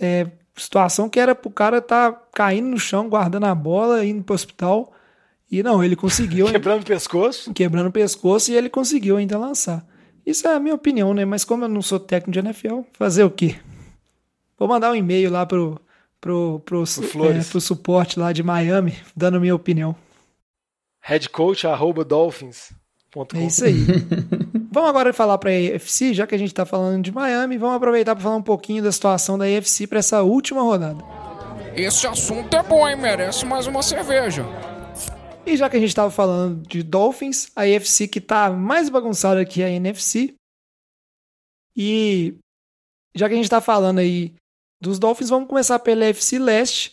É, 0.00 0.26
situação 0.56 1.08
que 1.08 1.20
era 1.20 1.34
pro 1.34 1.50
cara 1.50 1.80
tá 1.82 2.12
caindo 2.32 2.68
no 2.68 2.78
chão, 2.78 3.08
guardando 3.08 3.44
a 3.44 3.54
bola, 3.54 4.04
indo 4.04 4.24
pro 4.24 4.34
hospital. 4.34 4.93
E 5.54 5.62
não, 5.62 5.84
ele 5.84 5.94
conseguiu. 5.94 6.46
quebrando 6.50 6.82
o 6.82 6.84
pescoço? 6.84 7.54
Quebrando 7.54 7.86
o 7.86 7.92
pescoço 7.92 8.50
e 8.50 8.56
ele 8.56 8.68
conseguiu 8.68 9.16
ainda 9.16 9.38
lançar. 9.38 9.86
Isso 10.26 10.48
é 10.48 10.54
a 10.56 10.58
minha 10.58 10.74
opinião, 10.74 11.14
né? 11.14 11.24
Mas 11.24 11.44
como 11.44 11.64
eu 11.64 11.68
não 11.68 11.80
sou 11.80 12.00
técnico 12.00 12.32
de 12.32 12.40
NFL, 12.40 12.80
fazer 12.92 13.22
o 13.22 13.30
quê? 13.30 13.54
Vou 14.58 14.66
mandar 14.66 14.90
um 14.90 14.96
e-mail 14.96 15.30
lá 15.30 15.46
pro, 15.46 15.80
pro, 16.20 16.60
pro, 16.64 16.82
pro, 16.84 17.30
é, 17.30 17.44
pro 17.44 17.60
suporte 17.60 18.18
lá 18.18 18.32
de 18.32 18.42
Miami, 18.42 18.96
dando 19.14 19.40
minha 19.40 19.54
opinião. 19.54 19.94
Headcoach 21.00 21.68
arroba 21.68 22.04
Dolphins. 22.04 22.72
É 23.34 23.44
isso 23.44 23.64
aí. 23.64 23.86
vamos 24.72 24.90
agora 24.90 25.12
falar 25.12 25.38
para 25.38 25.50
a 25.50 25.76
AFC, 25.76 26.14
já 26.14 26.26
que 26.26 26.34
a 26.34 26.38
gente 26.38 26.48
está 26.48 26.66
falando 26.66 27.04
de 27.04 27.12
Miami, 27.12 27.56
vamos 27.58 27.76
aproveitar 27.76 28.16
para 28.16 28.24
falar 28.24 28.36
um 28.36 28.42
pouquinho 28.42 28.82
da 28.82 28.90
situação 28.90 29.38
da 29.38 29.44
AFC 29.44 29.86
para 29.86 30.00
essa 30.00 30.20
última 30.22 30.62
rodada. 30.62 31.04
Esse 31.76 32.08
assunto 32.08 32.56
é 32.56 32.62
bom, 32.64 32.88
hein? 32.88 32.96
Merece 32.96 33.46
mais 33.46 33.68
uma 33.68 33.84
cerveja. 33.84 34.44
E 35.46 35.56
já 35.56 35.68
que 35.68 35.76
a 35.76 35.80
gente 35.80 35.90
estava 35.90 36.10
falando 36.10 36.66
de 36.66 36.82
Dolphins, 36.82 37.50
a 37.54 37.62
AFC 37.62 38.08
que 38.08 38.18
está 38.18 38.50
mais 38.50 38.88
bagunçada 38.88 39.44
que 39.44 39.62
a 39.62 39.68
NFC. 39.68 40.34
E 41.76 42.34
já 43.14 43.28
que 43.28 43.34
a 43.34 43.36
gente 43.36 43.46
está 43.46 43.60
falando 43.60 43.98
aí 43.98 44.32
dos 44.80 44.98
Dolphins, 44.98 45.28
vamos 45.28 45.48
começar 45.48 45.78
pela 45.78 46.08
AFC 46.08 46.38
Leste. 46.38 46.92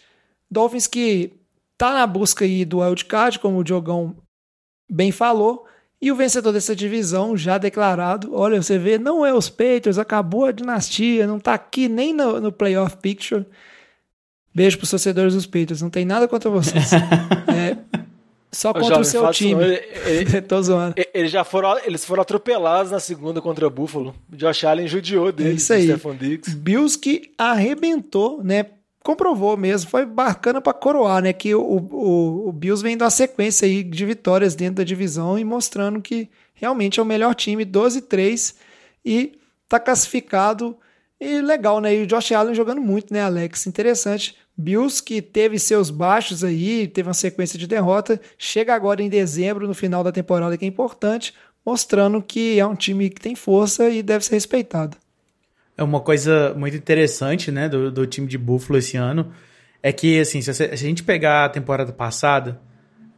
Dolphins 0.50 0.86
que 0.86 1.34
tá 1.78 1.94
na 1.94 2.06
busca 2.06 2.44
aí 2.44 2.66
do 2.66 2.80
wildcard, 2.80 3.40
como 3.40 3.60
o 3.60 3.64
Diogão 3.64 4.16
bem 4.90 5.12
falou. 5.12 5.66
E 6.02 6.12
o 6.12 6.16
vencedor 6.16 6.52
dessa 6.52 6.76
divisão 6.76 7.38
já 7.38 7.58
declarado, 7.58 8.34
olha, 8.34 8.62
você 8.62 8.78
vê, 8.78 8.98
não 8.98 9.26
é 9.26 9.34
os 9.34 9.50
Patriots, 9.50 10.00
acabou 10.00 10.46
a 10.46 10.52
dinastia, 10.52 11.28
não 11.28 11.40
tá 11.40 11.54
aqui 11.54 11.88
nem 11.88 12.12
no, 12.12 12.42
no 12.42 12.52
playoff 12.52 12.98
picture. 12.98 13.46
Beijo 14.54 14.78
pros 14.78 14.90
torcedores 14.90 15.36
dos 15.36 15.46
Patriots, 15.46 15.82
não 15.82 15.90
tem 15.90 16.04
nada 16.04 16.28
contra 16.28 16.50
vocês. 16.50 16.92
é, 17.48 17.71
só 18.52 18.74
contra 18.74 19.00
o 19.00 19.06
seu 19.06 19.30
time. 19.32 19.64
Ele, 20.06 20.42
Tô 20.42 20.62
zoando. 20.62 20.96
Eles 21.14 21.32
já 21.32 21.44
foram, 21.44 21.78
eles 21.86 22.04
foram 22.04 22.22
atropelados 22.22 22.92
na 22.92 23.00
segunda 23.00 23.42
contra 23.42 23.66
o 23.66 23.70
Buffalo. 23.70 24.16
O 24.32 24.36
Josh 24.36 24.64
Allen 24.66 24.88
judiou 24.88 25.30
é 25.30 25.50
isso 25.50 25.74
aí. 25.74 25.84
Stephon 25.84 26.16
Diggs. 26.16 26.56
Bills 26.56 26.98
que 26.98 27.32
arrebentou, 27.38 28.44
né? 28.44 28.66
comprovou 29.04 29.58
mesmo, 29.58 29.90
foi 29.90 30.06
bacana 30.06 30.62
para 30.62 30.74
coroar, 30.74 31.22
né? 31.24 31.34
Que 31.34 31.56
o, 31.56 31.62
o, 31.62 32.50
o 32.50 32.52
Bills 32.52 32.84
vem 32.84 32.96
da 32.96 33.10
sequência 33.10 33.66
aí 33.66 33.84
de 33.84 34.06
vitórias 34.06 34.56
dentro 34.56 34.76
da 34.76 34.84
divisão 34.84 35.38
e 35.38 35.44
mostrando 35.44 36.02
que 36.02 36.30
realmente 36.54 37.00
é 37.00 37.04
o 37.04 37.06
melhor 37.06 37.34
time, 37.34 37.66
12-3 37.66 38.56
e 39.04 39.34
tá 39.68 39.80
classificado 39.80 40.78
e 41.20 41.42
legal, 41.42 41.80
né? 41.80 41.96
E 41.96 42.04
o 42.04 42.08
Josh 42.08 42.32
Allen 42.32 42.54
jogando 42.54 42.82
muito, 42.82 43.14
né, 43.14 43.22
Alex? 43.22 43.66
Interessante. 43.68 44.36
Bills 44.58 45.02
que 45.02 45.22
teve 45.22 45.58
seus 45.58 45.90
baixos 45.90 46.44
aí, 46.44 46.88
teve 46.88 47.08
uma 47.08 47.14
sequência 47.14 47.58
de 47.58 47.68
derrota, 47.68 48.20
chega 48.38 48.74
agora 48.74 49.02
em 49.02 49.10
dezembro, 49.10 49.68
no 49.68 49.74
final 49.74 50.04
da 50.04 50.12
temporada, 50.12 50.58
que 50.58 50.66
é 50.66 50.68
importante, 50.68 51.34
mostrando 51.66 52.22
que 52.22 52.60
é 52.60 52.66
um 52.66 52.76
time 52.76 53.10
que 53.10 53.22
tem 53.22 53.36
força 53.36 53.90
e 53.90 54.04
deve 54.04 54.26
ser 54.26 54.36
respeitado. 54.36 54.98
É 55.78 55.84
uma 55.84 56.00
coisa 56.00 56.54
muito 56.56 56.76
interessante, 56.76 57.52
né, 57.52 57.70
do, 57.70 57.92
do 57.92 58.06
time 58.06 58.28
de 58.28 58.38
Buffalo 58.38 58.78
esse 58.78 58.98
ano, 58.98 59.32
é 59.82 59.92
que, 59.92 60.20
assim, 60.20 60.42
se, 60.42 60.64
a 60.64 60.76
gente 60.76 61.04
pegar 61.04 61.46
a 61.46 61.50
temporada 61.50 61.92
passada, 61.92 62.60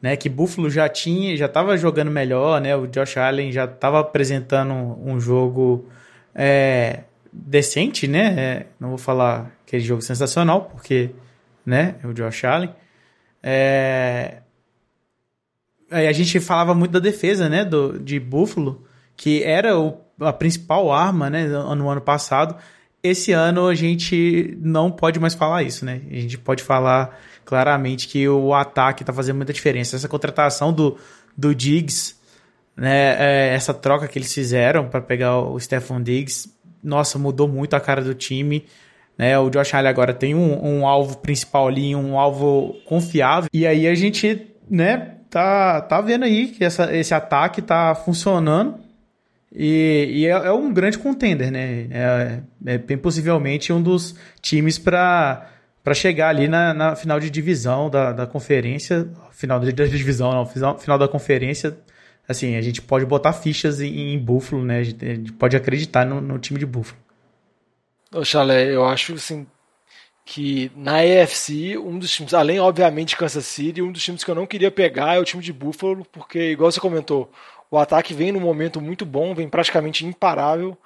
né, 0.01 0.15
que 0.15 0.29
Buffalo 0.29 0.69
já 0.69 0.87
tinha, 0.87 1.35
já 1.35 1.45
estava 1.45 1.75
jogando 1.77 2.11
melhor, 2.11 2.61
né, 2.61 2.75
o 2.75 2.87
Josh 2.87 3.17
Allen 3.17 3.51
já 3.51 3.65
estava 3.65 3.99
apresentando 3.99 4.73
um 4.73 5.19
jogo 5.19 5.87
é, 6.35 7.03
decente, 7.31 8.07
né, 8.07 8.35
é, 8.37 8.65
não 8.79 8.89
vou 8.89 8.97
falar 8.97 9.51
aquele 9.65 9.83
jogo 9.83 10.01
sensacional, 10.01 10.65
porque, 10.65 11.11
né, 11.65 11.95
o 12.03 12.13
Josh 12.13 12.43
Allen. 12.43 12.73
É, 13.41 14.39
a 15.89 16.11
gente 16.11 16.39
falava 16.39 16.73
muito 16.73 16.91
da 16.91 16.99
defesa, 16.99 17.49
né, 17.49 17.63
do, 17.63 17.99
de 17.99 18.19
Buffalo, 18.19 18.85
que 19.15 19.43
era 19.43 19.77
o 19.77 20.03
a 20.19 20.33
principal 20.33 20.91
arma, 20.91 21.29
né, 21.29 21.47
no 21.47 21.89
ano 21.89 22.01
passado. 22.01 22.55
Esse 23.01 23.31
ano 23.31 23.67
a 23.67 23.75
gente 23.75 24.57
não 24.61 24.91
pode 24.91 25.19
mais 25.19 25.33
falar 25.33 25.63
isso, 25.63 25.83
né? 25.83 26.01
A 26.09 26.15
gente 26.15 26.37
pode 26.37 26.63
falar 26.63 27.19
claramente 27.43 28.07
que 28.07 28.27
o 28.27 28.53
ataque 28.53 29.03
está 29.03 29.11
fazendo 29.11 29.37
muita 29.37 29.51
diferença. 29.51 29.95
Essa 29.95 30.07
contratação 30.07 30.71
do, 30.71 30.97
do 31.35 31.53
Diggs, 31.53 32.15
né, 32.75 33.15
é, 33.19 33.53
essa 33.53 33.73
troca 33.73 34.07
que 34.07 34.17
eles 34.17 34.33
fizeram 34.33 34.87
para 34.87 35.01
pegar 35.01 35.39
o 35.39 35.59
Stephon 35.59 36.01
Diggs, 36.01 36.49
nossa, 36.81 37.19
mudou 37.19 37.47
muito 37.47 37.75
a 37.75 37.79
cara 37.79 38.01
do 38.01 38.13
time. 38.13 38.65
Né? 39.17 39.37
O 39.37 39.49
Josh 39.49 39.73
Allen 39.73 39.89
agora 39.89 40.13
tem 40.13 40.33
um, 40.35 40.79
um 40.79 40.87
alvo 40.87 41.17
principal 41.17 41.67
ali, 41.67 41.95
um 41.95 42.17
alvo 42.17 42.75
confiável. 42.85 43.49
E 43.53 43.65
aí 43.65 43.87
a 43.87 43.95
gente, 43.95 44.47
né, 44.69 45.15
tá, 45.29 45.81
tá 45.81 46.01
vendo 46.01 46.25
aí 46.25 46.47
que 46.47 46.63
essa, 46.63 46.95
esse 46.95 47.13
ataque 47.13 47.61
tá 47.61 47.93
funcionando. 47.95 48.75
E, 49.55 50.09
e 50.11 50.25
é, 50.25 50.31
é, 50.31 50.51
um 50.51 50.73
grande 50.73 50.97
contender, 50.97 51.51
né? 51.51 51.87
É, 51.91 52.39
é 52.65 52.77
bem 52.79 52.97
possivelmente 52.97 53.71
um 53.71 53.81
dos 53.81 54.15
times 54.41 54.79
para 54.79 55.49
para 55.83 55.93
chegar 55.93 56.29
ali 56.29 56.47
na, 56.47 56.73
na, 56.73 56.95
final 56.95 57.19
de 57.19 57.29
divisão 57.29 57.89
da, 57.89 58.13
da 58.13 58.25
conferência, 58.25 59.09
final 59.31 59.59
da 59.59 59.69
divisão 59.69 60.31
não, 60.31 60.45
final, 60.45 60.79
final 60.79 60.97
da 60.97 61.09
conferência, 61.09 61.77
assim, 62.25 62.55
a 62.55 62.61
gente 62.61 62.81
pode 62.81 63.05
botar 63.05 63.33
fichas 63.33 63.81
em, 63.81 64.13
em 64.13 64.17
Buffalo, 64.17 64.63
né? 64.63 64.79
A 64.79 64.83
gente, 64.83 65.05
a 65.05 65.15
gente, 65.15 65.33
pode 65.33 65.57
acreditar 65.57 66.05
no, 66.05 66.21
no 66.21 66.39
time 66.39 66.57
de 66.57 66.65
Buffalo. 66.65 66.97
Ô, 68.13 68.21
eu 68.51 68.85
acho 68.85 69.15
assim 69.15 69.47
que 70.25 70.71
na 70.75 70.97
AFC, 70.99 71.77
um 71.77 71.97
dos 71.97 72.11
times, 72.11 72.33
além 72.33 72.59
obviamente 72.59 73.09
de 73.09 73.17
Kansas 73.17 73.45
City, 73.45 73.81
um 73.81 73.91
dos 73.91 74.03
times 74.03 74.23
que 74.23 74.29
eu 74.29 74.35
não 74.35 74.45
queria 74.45 74.69
pegar 74.69 75.15
é 75.15 75.19
o 75.19 75.25
time 75.25 75.41
de 75.41 75.51
Buffalo, 75.51 76.05
porque 76.11 76.51
igual 76.51 76.71
você 76.71 76.79
comentou, 76.79 77.31
o 77.71 77.77
ataque 77.77 78.13
vem 78.13 78.31
num 78.31 78.39
momento 78.39 78.79
muito 78.79 79.03
bom, 79.03 79.33
vem 79.33 79.49
praticamente 79.49 80.05
imparável. 80.05 80.77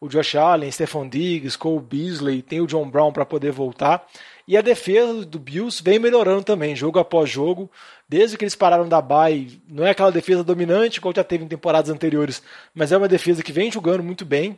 O 0.00 0.08
Josh 0.08 0.36
Allen, 0.36 0.70
Stephon 0.70 1.08
Diggs, 1.08 1.58
Cole 1.58 1.80
Beasley, 1.80 2.42
tem 2.42 2.60
o 2.60 2.66
John 2.66 2.88
Brown 2.88 3.12
para 3.12 3.24
poder 3.24 3.50
voltar. 3.50 4.06
E 4.46 4.56
a 4.56 4.60
defesa 4.60 5.24
do 5.24 5.38
Bills 5.40 5.82
vem 5.82 5.98
melhorando 5.98 6.44
também, 6.44 6.76
jogo 6.76 6.98
após 6.98 7.28
jogo. 7.28 7.68
Desde 8.08 8.36
que 8.36 8.44
eles 8.44 8.54
pararam 8.54 8.88
da 8.88 9.00
bye, 9.02 9.60
não 9.68 9.84
é 9.86 9.90
aquela 9.90 10.12
defesa 10.12 10.44
dominante 10.44 11.00
como 11.00 11.14
já 11.14 11.24
teve 11.24 11.44
em 11.44 11.48
temporadas 11.48 11.90
anteriores, 11.90 12.42
mas 12.74 12.92
é 12.92 12.96
uma 12.96 13.08
defesa 13.08 13.42
que 13.42 13.52
vem 13.52 13.72
jogando 13.72 14.02
muito 14.02 14.24
bem. 14.24 14.56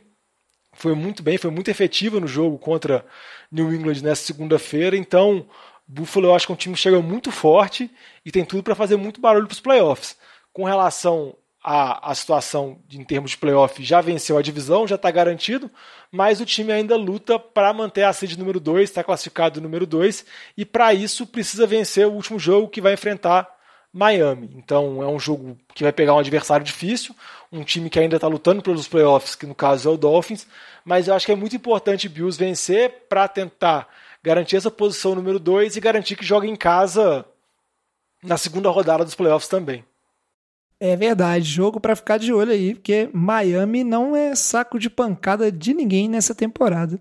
Foi 0.79 0.95
muito 0.95 1.21
bem, 1.21 1.37
foi 1.37 1.51
muito 1.51 1.69
efetiva 1.69 2.21
no 2.21 2.27
jogo 2.27 2.57
contra 2.57 3.05
New 3.51 3.73
England 3.73 4.01
nessa 4.01 4.25
segunda-feira. 4.25 4.95
Então, 4.95 5.45
Buffalo 5.85 6.27
eu 6.27 6.35
acho 6.35 6.45
que 6.45 6.53
é 6.53 6.55
um 6.55 6.57
time 6.57 6.73
que 6.73 6.79
chega 6.79 7.01
muito 7.01 7.33
forte 7.33 7.91
e 8.25 8.31
tem 8.31 8.45
tudo 8.45 8.63
para 8.63 8.75
fazer 8.75 8.95
muito 8.95 9.19
barulho 9.19 9.45
para 9.45 9.53
os 9.53 9.59
playoffs. 9.59 10.15
Com 10.53 10.63
relação 10.63 11.35
a, 11.61 12.11
a 12.11 12.15
situação 12.15 12.79
de, 12.87 12.97
em 12.97 13.03
termos 13.03 13.31
de 13.31 13.37
playoff 13.37 13.83
já 13.83 13.99
venceu 13.99 14.37
a 14.37 14.41
divisão, 14.41 14.87
já 14.87 14.95
está 14.95 15.11
garantido, 15.11 15.69
mas 16.09 16.39
o 16.39 16.45
time 16.45 16.71
ainda 16.71 16.95
luta 16.95 17.37
para 17.37 17.73
manter 17.73 18.03
a 18.03 18.13
seed 18.13 18.37
número 18.37 18.61
2, 18.61 18.89
está 18.89 19.03
classificado 19.03 19.59
número 19.59 19.85
2, 19.85 20.25
e 20.55 20.63
para 20.63 20.93
isso 20.93 21.27
precisa 21.27 21.67
vencer 21.67 22.07
o 22.07 22.13
último 22.13 22.39
jogo 22.39 22.69
que 22.69 22.79
vai 22.79 22.93
enfrentar 22.93 23.53
Miami. 23.93 24.51
Então 24.55 25.01
é 25.01 25.07
um 25.07 25.19
jogo 25.19 25.57
que 25.73 25.83
vai 25.83 25.91
pegar 25.91 26.13
um 26.13 26.19
adversário 26.19 26.65
difícil, 26.65 27.15
um 27.51 27.63
time 27.63 27.89
que 27.89 27.99
ainda 27.99 28.17
está 28.17 28.27
lutando 28.27 28.61
pelos 28.61 28.87
playoffs, 28.87 29.35
que 29.35 29.45
no 29.45 29.55
caso 29.55 29.89
é 29.89 29.91
o 29.91 29.97
Dolphins, 29.97 30.47
mas 30.85 31.07
eu 31.07 31.13
acho 31.13 31.25
que 31.25 31.31
é 31.31 31.35
muito 31.35 31.55
importante 31.55 32.07
o 32.07 32.09
Bills 32.09 32.37
vencer 32.37 33.05
para 33.09 33.27
tentar 33.27 33.87
garantir 34.23 34.57
essa 34.57 34.69
posição 34.69 35.15
número 35.15 35.39
2 35.39 35.75
e 35.75 35.79
garantir 35.79 36.15
que 36.15 36.25
joga 36.25 36.45
em 36.45 36.55
casa 36.55 37.25
na 38.23 38.37
segunda 38.37 38.69
rodada 38.69 39.03
dos 39.03 39.15
playoffs 39.15 39.49
também. 39.49 39.83
É 40.79 40.95
verdade, 40.95 41.43
jogo 41.43 41.79
para 41.79 41.95
ficar 41.95 42.17
de 42.17 42.31
olho 42.31 42.51
aí, 42.51 42.73
porque 42.73 43.09
Miami 43.13 43.83
não 43.83 44.15
é 44.15 44.33
saco 44.33 44.79
de 44.79 44.89
pancada 44.89 45.51
de 45.51 45.73
ninguém 45.73 46.07
nessa 46.07 46.33
temporada. 46.33 46.99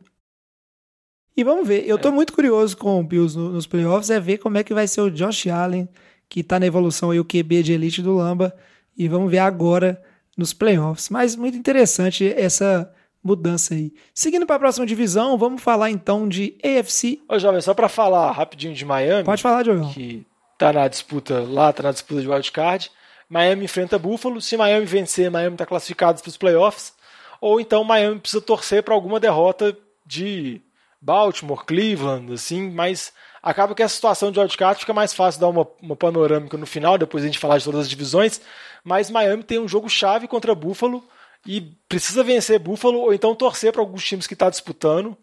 E 1.36 1.44
vamos 1.44 1.68
ver, 1.68 1.86
eu 1.86 1.96
tô 1.96 2.08
é. 2.08 2.10
muito 2.10 2.32
curioso 2.32 2.76
com 2.76 2.98
o 2.98 3.04
Bills 3.04 3.38
nos 3.38 3.68
playoffs, 3.68 4.10
é 4.10 4.18
ver 4.18 4.38
como 4.38 4.58
é 4.58 4.64
que 4.64 4.74
vai 4.74 4.88
ser 4.88 5.02
o 5.02 5.10
Josh 5.10 5.46
Allen, 5.46 5.88
que 6.28 6.42
tá 6.42 6.58
na 6.58 6.66
evolução 6.66 7.10
aí, 7.10 7.20
o 7.20 7.24
QB 7.24 7.62
de 7.62 7.72
elite 7.72 8.02
do 8.02 8.16
Lamba, 8.16 8.54
e 8.96 9.08
vamos 9.08 9.30
ver 9.30 9.38
agora 9.38 10.02
nos 10.36 10.52
playoffs. 10.52 11.08
Mas 11.08 11.36
muito 11.36 11.56
interessante 11.56 12.32
essa 12.36 12.92
mudança 13.22 13.74
aí. 13.74 13.92
Seguindo 14.14 14.46
para 14.46 14.56
a 14.56 14.60
próxima 14.60 14.86
divisão, 14.86 15.38
vamos 15.38 15.62
falar 15.62 15.90
então 15.90 16.28
de 16.28 16.56
AFC. 16.62 17.20
Ô, 17.28 17.38
jovem, 17.38 17.60
só 17.60 17.74
para 17.74 17.88
falar 17.88 18.30
rapidinho 18.32 18.74
de 18.74 18.84
Miami. 18.84 19.24
Pode 19.24 19.42
falar, 19.42 19.62
Diogão. 19.62 19.90
Que 19.92 20.26
tá 20.58 20.72
na 20.72 20.88
disputa 20.88 21.40
lá, 21.40 21.72
tá 21.72 21.82
na 21.84 21.92
disputa 21.92 22.20
de 22.20 22.28
wildcard 22.28 22.90
Miami 23.28 23.64
enfrenta 23.64 23.98
Buffalo. 23.98 24.40
Se 24.40 24.56
Miami 24.56 24.86
vencer, 24.86 25.30
Miami 25.30 25.54
está 25.54 25.66
classificado 25.66 26.20
para 26.20 26.28
os 26.28 26.36
playoffs. 26.36 26.94
Ou 27.40 27.60
então 27.60 27.84
Miami 27.84 28.18
precisa 28.18 28.40
torcer 28.40 28.82
para 28.82 28.94
alguma 28.94 29.20
derrota 29.20 29.76
de 30.06 30.60
Baltimore, 31.00 31.64
Cleveland, 31.64 32.32
assim, 32.32 32.70
mas 32.70 33.12
acaba 33.42 33.74
que 33.74 33.82
essa 33.82 33.94
situação 33.94 34.32
de 34.32 34.38
wildcard 34.38 34.80
fica 34.80 34.92
mais 34.92 35.14
fácil 35.14 35.40
dar 35.40 35.48
uma, 35.48 35.66
uma 35.80 35.96
panorâmica 35.96 36.56
no 36.56 36.66
final, 36.66 36.98
depois 36.98 37.22
a 37.22 37.26
gente 37.26 37.38
falar 37.38 37.58
de 37.58 37.64
todas 37.64 37.82
as 37.82 37.88
divisões. 37.88 38.40
Mas 38.84 39.10
Miami 39.10 39.42
tem 39.42 39.58
um 39.58 39.68
jogo 39.68 39.88
chave 39.88 40.26
contra 40.26 40.54
Buffalo 40.54 41.06
e 41.46 41.60
precisa 41.88 42.24
vencer 42.24 42.58
Buffalo 42.58 42.98
ou 42.98 43.14
então 43.14 43.34
torcer 43.34 43.72
para 43.72 43.80
alguns 43.80 44.04
times 44.04 44.26
que 44.26 44.34
está 44.34 44.50
disputando 44.50 45.16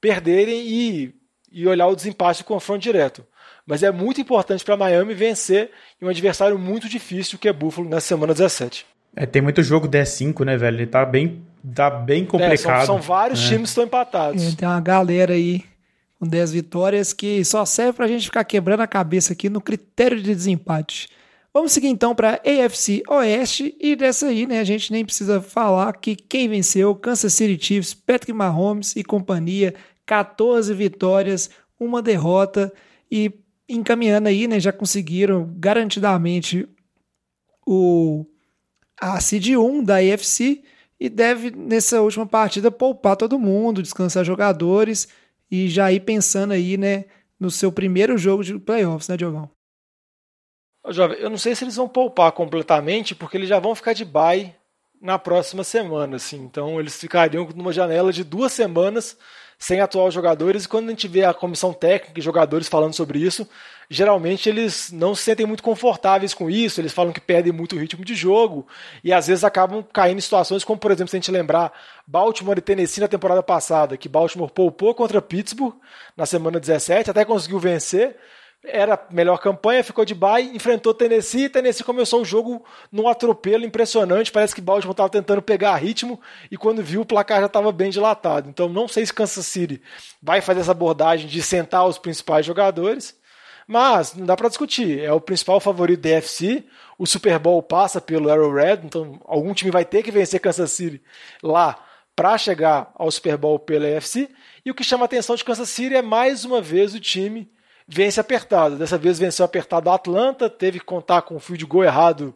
perderem 0.00 0.66
e, 0.66 1.14
e 1.50 1.66
olhar 1.66 1.86
o 1.86 1.96
desempate 1.96 2.42
do 2.42 2.46
confronto 2.46 2.82
direto. 2.82 3.26
Mas 3.66 3.82
é 3.82 3.90
muito 3.90 4.20
importante 4.20 4.62
para 4.62 4.76
Miami 4.76 5.14
vencer 5.14 5.70
em 6.00 6.04
um 6.04 6.10
adversário 6.10 6.58
muito 6.58 6.88
difícil 6.88 7.38
que 7.38 7.48
é 7.48 7.52
Buffalo 7.52 7.88
nessa 7.88 8.08
semana 8.08 8.34
17. 8.34 8.86
É, 9.16 9.26
tem 9.26 9.40
muito 9.40 9.62
jogo 9.62 9.88
10-5, 9.88 10.44
né, 10.44 10.56
velho? 10.56 10.76
Ele 10.76 10.86
tá 10.86 11.04
bem, 11.04 11.42
tá 11.74 11.88
bem 11.88 12.24
complicado. 12.24 12.82
É, 12.82 12.86
são, 12.86 12.98
são, 12.98 13.00
vários 13.00 13.44
é. 13.44 13.48
times 13.48 13.62
que 13.62 13.68
estão 13.68 13.84
empatados. 13.84 14.52
É, 14.52 14.56
tem 14.56 14.68
uma 14.68 14.80
galera 14.80 15.34
aí 15.34 15.62
com 16.18 16.26
10 16.26 16.52
vitórias 16.52 17.12
que 17.12 17.44
só 17.44 17.64
serve 17.64 17.92
pra 17.92 18.08
gente 18.08 18.24
ficar 18.24 18.44
quebrando 18.44 18.80
a 18.80 18.86
cabeça 18.86 19.32
aqui 19.32 19.48
no 19.48 19.60
critério 19.60 20.16
de 20.20 20.34
desempate. 20.34 21.08
Vamos 21.52 21.70
seguir 21.70 21.86
então 21.86 22.16
para 22.16 22.40
AFC 22.44 23.02
Oeste 23.08 23.76
e 23.80 23.94
dessa 23.94 24.26
aí, 24.26 24.44
né, 24.44 24.58
a 24.58 24.64
gente 24.64 24.90
nem 24.90 25.04
precisa 25.04 25.40
falar 25.40 25.92
que 25.92 26.16
quem 26.16 26.48
venceu, 26.48 26.96
Kansas 26.96 27.32
City 27.32 27.64
Chiefs, 27.64 27.94
Patrick 27.94 28.32
Mahomes 28.32 28.96
e 28.96 29.04
companhia, 29.04 29.72
14 30.04 30.74
vitórias, 30.74 31.50
uma 31.78 32.02
derrota 32.02 32.72
e 33.08 33.32
encaminhando 33.68 34.26
aí, 34.26 34.48
né, 34.48 34.58
já 34.58 34.72
conseguiram 34.72 35.48
garantidamente 35.56 36.68
o 37.64 38.26
a 39.12 39.20
seed 39.20 39.48
1 39.56 39.84
da 39.84 39.96
AFC 39.96 40.62
e 40.98 41.08
deve 41.08 41.50
nessa 41.50 42.00
última 42.00 42.26
partida 42.26 42.70
poupar 42.70 43.16
todo 43.16 43.38
mundo, 43.38 43.82
descansar 43.82 44.24
jogadores 44.24 45.08
e 45.50 45.68
já 45.68 45.92
ir 45.92 46.00
pensando 46.00 46.52
aí, 46.52 46.76
né, 46.78 47.04
no 47.38 47.50
seu 47.50 47.70
primeiro 47.70 48.16
jogo 48.16 48.42
de 48.42 48.58
playoffs, 48.58 49.08
né, 49.08 49.16
Diogão? 49.16 49.50
Jovem, 50.88 51.18
eu 51.18 51.30
não 51.30 51.38
sei 51.38 51.54
se 51.54 51.64
eles 51.64 51.76
vão 51.76 51.88
poupar 51.88 52.32
completamente, 52.32 53.14
porque 53.14 53.36
eles 53.36 53.48
já 53.48 53.58
vão 53.58 53.74
ficar 53.74 53.92
de 53.92 54.04
bye 54.04 54.54
na 55.00 55.18
próxima 55.18 55.64
semana, 55.64 56.16
assim. 56.16 56.42
Então 56.42 56.80
eles 56.80 56.98
ficariam 56.98 57.46
numa 57.54 57.72
janela 57.72 58.12
de 58.12 58.24
duas 58.24 58.52
semanas 58.52 59.16
sem 59.64 59.80
atuar 59.80 60.04
os 60.04 60.12
jogadores, 60.12 60.64
e 60.64 60.68
quando 60.68 60.88
a 60.88 60.90
gente 60.90 61.08
vê 61.08 61.24
a 61.24 61.32
comissão 61.32 61.72
técnica 61.72 62.20
e 62.20 62.22
jogadores 62.22 62.68
falando 62.68 62.92
sobre 62.92 63.18
isso, 63.18 63.48
geralmente 63.88 64.46
eles 64.46 64.92
não 64.92 65.14
se 65.14 65.22
sentem 65.22 65.46
muito 65.46 65.62
confortáveis 65.62 66.34
com 66.34 66.50
isso, 66.50 66.82
eles 66.82 66.92
falam 66.92 67.14
que 67.14 67.20
perdem 67.20 67.50
muito 67.50 67.74
o 67.74 67.78
ritmo 67.78 68.04
de 68.04 68.14
jogo, 68.14 68.66
e 69.02 69.10
às 69.10 69.26
vezes 69.26 69.42
acabam 69.42 69.82
caindo 69.90 70.18
em 70.18 70.20
situações 70.20 70.64
como, 70.64 70.78
por 70.78 70.90
exemplo, 70.90 71.08
se 71.08 71.16
a 71.16 71.18
gente 71.18 71.30
lembrar 71.30 71.72
Baltimore 72.06 72.58
e 72.58 72.60
Tennessee 72.60 73.00
na 73.00 73.08
temporada 73.08 73.42
passada, 73.42 73.96
que 73.96 74.06
Baltimore 74.06 74.50
poupou 74.50 74.94
contra 74.94 75.22
Pittsburgh 75.22 75.74
na 76.14 76.26
semana 76.26 76.60
17, 76.60 77.10
até 77.10 77.24
conseguiu 77.24 77.58
vencer, 77.58 78.18
era 78.64 78.94
a 78.94 79.12
melhor 79.12 79.38
campanha, 79.38 79.84
ficou 79.84 80.04
de 80.04 80.14
bye, 80.14 80.54
enfrentou 80.54 80.94
Tennessee, 80.94 81.48
Tennessee 81.48 81.84
começou 81.84 82.22
o 82.22 82.24
jogo 82.24 82.64
num 82.90 83.06
atropelo 83.08 83.64
impressionante, 83.64 84.32
parece 84.32 84.54
que 84.54 84.60
Baltimore 84.60 84.92
estava 84.92 85.10
tentando 85.10 85.42
pegar 85.42 85.76
ritmo 85.76 86.20
e 86.50 86.56
quando 86.56 86.82
viu 86.82 87.02
o 87.02 87.06
placar 87.06 87.40
já 87.40 87.46
estava 87.46 87.70
bem 87.70 87.90
dilatado. 87.90 88.48
Então 88.48 88.68
não 88.68 88.88
sei 88.88 89.04
se 89.04 89.12
Kansas 89.12 89.46
City 89.46 89.82
vai 90.22 90.40
fazer 90.40 90.60
essa 90.60 90.72
abordagem 90.72 91.26
de 91.26 91.42
sentar 91.42 91.86
os 91.86 91.98
principais 91.98 92.46
jogadores, 92.46 93.16
mas 93.66 94.14
não 94.14 94.26
dá 94.26 94.36
para 94.36 94.48
discutir, 94.48 95.00
é 95.00 95.12
o 95.12 95.20
principal 95.20 95.60
favorito 95.60 96.00
da 96.00 96.10
FC, 96.10 96.64
o 96.98 97.06
Super 97.06 97.38
Bowl 97.38 97.62
passa 97.62 98.00
pelo 98.00 98.30
Arrowhead, 98.30 98.86
então 98.86 99.20
algum 99.24 99.52
time 99.54 99.70
vai 99.70 99.84
ter 99.84 100.02
que 100.02 100.10
vencer 100.10 100.40
Kansas 100.40 100.70
City 100.70 101.02
lá 101.42 101.78
para 102.16 102.38
chegar 102.38 102.92
ao 102.94 103.10
Super 103.10 103.36
Bowl 103.36 103.58
pela 103.58 103.86
FC, 103.86 104.28
e 104.64 104.70
o 104.70 104.74
que 104.74 104.84
chama 104.84 105.04
a 105.04 105.06
atenção 105.06 105.34
de 105.34 105.44
Kansas 105.44 105.68
City 105.68 105.94
é 105.94 106.02
mais 106.02 106.44
uma 106.44 106.60
vez 106.60 106.94
o 106.94 107.00
time 107.00 107.50
vence 107.86 108.20
apertado. 108.20 108.76
Dessa 108.76 108.98
vez 108.98 109.18
venceu 109.18 109.44
apertado 109.44 109.90
a 109.90 109.94
Atlanta, 109.94 110.48
teve 110.48 110.78
que 110.78 110.84
contar 110.84 111.22
com 111.22 111.36
o 111.36 111.40
fio 111.40 111.56
de 111.56 111.64
gol 111.64 111.84
errado 111.84 112.34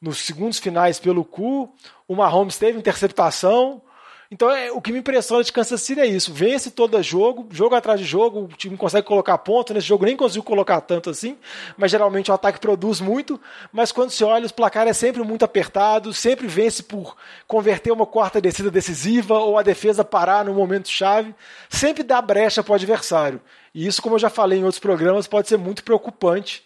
nos 0.00 0.18
segundos 0.18 0.58
finais 0.58 0.98
pelo 0.98 1.24
cu. 1.24 1.72
O 2.06 2.14
Mahomes 2.14 2.56
teve 2.56 2.78
interceptação. 2.78 3.82
Então, 4.30 4.50
é, 4.50 4.70
o 4.70 4.78
que 4.78 4.92
me 4.92 4.98
impressiona 4.98 5.42
de 5.42 5.50
Kansas 5.50 5.80
City 5.80 6.02
é 6.02 6.06
isso. 6.06 6.34
Vence 6.34 6.70
todo 6.70 7.02
jogo, 7.02 7.48
jogo 7.50 7.74
atrás 7.74 7.98
de 7.98 8.04
jogo, 8.04 8.40
o 8.40 8.48
time 8.48 8.76
consegue 8.76 9.06
colocar 9.06 9.38
ponto. 9.38 9.72
Nesse 9.72 9.86
jogo 9.86 10.04
nem 10.04 10.18
conseguiu 10.18 10.42
colocar 10.42 10.82
tanto 10.82 11.08
assim, 11.08 11.38
mas 11.78 11.90
geralmente 11.90 12.30
o 12.30 12.34
ataque 12.34 12.60
produz 12.60 13.00
muito. 13.00 13.40
Mas 13.72 13.90
quando 13.90 14.10
se 14.10 14.22
olha, 14.22 14.44
os 14.44 14.52
placares 14.52 14.90
é 14.90 14.92
sempre 14.92 15.22
muito 15.22 15.46
apertado, 15.46 16.12
sempre 16.12 16.46
vence 16.46 16.82
por 16.82 17.16
converter 17.46 17.90
uma 17.90 18.04
quarta 18.04 18.38
descida 18.38 18.70
decisiva 18.70 19.38
ou 19.38 19.56
a 19.56 19.62
defesa 19.62 20.04
parar 20.04 20.44
no 20.44 20.52
momento 20.52 20.90
chave. 20.90 21.34
Sempre 21.70 22.02
dá 22.02 22.20
brecha 22.20 22.62
para 22.62 22.72
o 22.72 22.74
adversário. 22.74 23.40
E 23.78 23.86
isso, 23.86 24.02
como 24.02 24.16
eu 24.16 24.18
já 24.18 24.28
falei 24.28 24.58
em 24.58 24.64
outros 24.64 24.80
programas, 24.80 25.28
pode 25.28 25.46
ser 25.46 25.56
muito 25.56 25.84
preocupante 25.84 26.64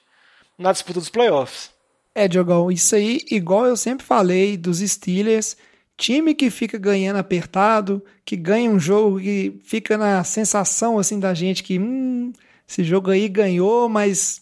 na 0.56 0.72
disputa 0.72 0.98
dos 0.98 1.10
playoffs. 1.10 1.68
É, 2.14 2.26
Diogão, 2.26 2.72
isso 2.72 2.94
aí, 2.94 3.20
igual 3.30 3.66
eu 3.66 3.76
sempre 3.76 4.06
falei 4.06 4.56
dos 4.56 4.78
Steelers 4.78 5.54
Time 5.94 6.34
que 6.34 6.48
fica 6.48 6.78
ganhando 6.78 7.18
apertado, 7.18 8.02
que 8.24 8.34
ganha 8.34 8.70
um 8.70 8.80
jogo 8.80 9.20
que 9.20 9.60
fica 9.62 9.98
na 9.98 10.24
sensação 10.24 10.98
assim 10.98 11.20
da 11.20 11.34
gente 11.34 11.62
que 11.62 11.78
hum, 11.78 12.32
esse 12.66 12.82
jogo 12.82 13.10
aí 13.10 13.28
ganhou, 13.28 13.90
mas 13.90 14.40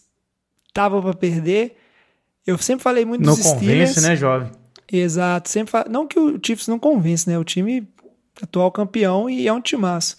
tava 0.73 1.01
para 1.01 1.13
perder. 1.13 1.75
Eu 2.47 2.57
sempre 2.57 2.83
falei 2.83 3.03
muito 3.03 3.25
não 3.25 3.35
dos 3.35 3.43
Steelers. 3.43 3.59
Não 3.59 3.69
convence, 3.69 4.01
né, 4.01 4.15
jovem? 4.15 4.49
Exato, 4.89 5.49
sempre 5.49 5.71
fal... 5.71 5.85
não 5.89 6.07
que 6.07 6.17
o 6.17 6.39
Chiefs 6.41 6.69
não 6.69 6.79
convence, 6.79 7.29
né? 7.29 7.37
O 7.37 7.43
time 7.43 7.85
atual 8.41 8.71
campeão 8.71 9.29
e 9.29 9.45
é 9.45 9.51
um 9.51 9.59
timaço. 9.59 10.15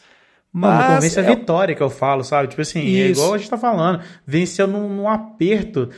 Mas 0.52 0.78
não 0.78 0.94
convence 0.96 1.18
é... 1.18 1.22
a 1.22 1.34
vitória 1.34 1.74
que 1.74 1.82
eu 1.82 1.88
falo, 1.88 2.22
sabe? 2.22 2.48
Tipo 2.48 2.60
assim, 2.60 2.80
isso. 2.80 3.00
é 3.00 3.08
igual 3.08 3.34
a 3.34 3.38
gente 3.38 3.48
tá 3.48 3.56
falando. 3.56 4.02
Venceu 4.26 4.66
num, 4.66 4.88
num 4.88 5.08
aperto. 5.08 5.88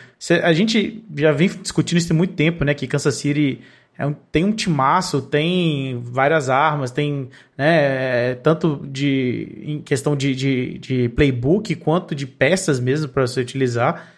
A 0.42 0.52
gente 0.52 1.04
já 1.16 1.32
vem 1.32 1.48
discutindo 1.48 1.98
isso 1.98 2.12
há 2.12 2.16
muito 2.16 2.34
tempo, 2.34 2.64
né? 2.64 2.72
Que 2.72 2.86
Kansas 2.86 3.16
City 3.16 3.60
é 3.96 4.06
um, 4.06 4.12
tem 4.12 4.44
um 4.44 4.52
timaço, 4.52 5.22
tem 5.22 6.00
várias 6.02 6.48
armas, 6.50 6.90
tem 6.90 7.30
né, 7.56 8.30
é, 8.30 8.34
tanto 8.34 8.84
de 8.88 9.62
em 9.62 9.80
questão 9.80 10.16
de, 10.16 10.34
de, 10.34 10.78
de 10.78 11.08
playbook 11.10 11.74
quanto 11.76 12.14
de 12.14 12.26
peças 12.26 12.80
mesmo 12.80 13.08
para 13.08 13.26
você 13.26 13.40
utilizar. 13.40 14.08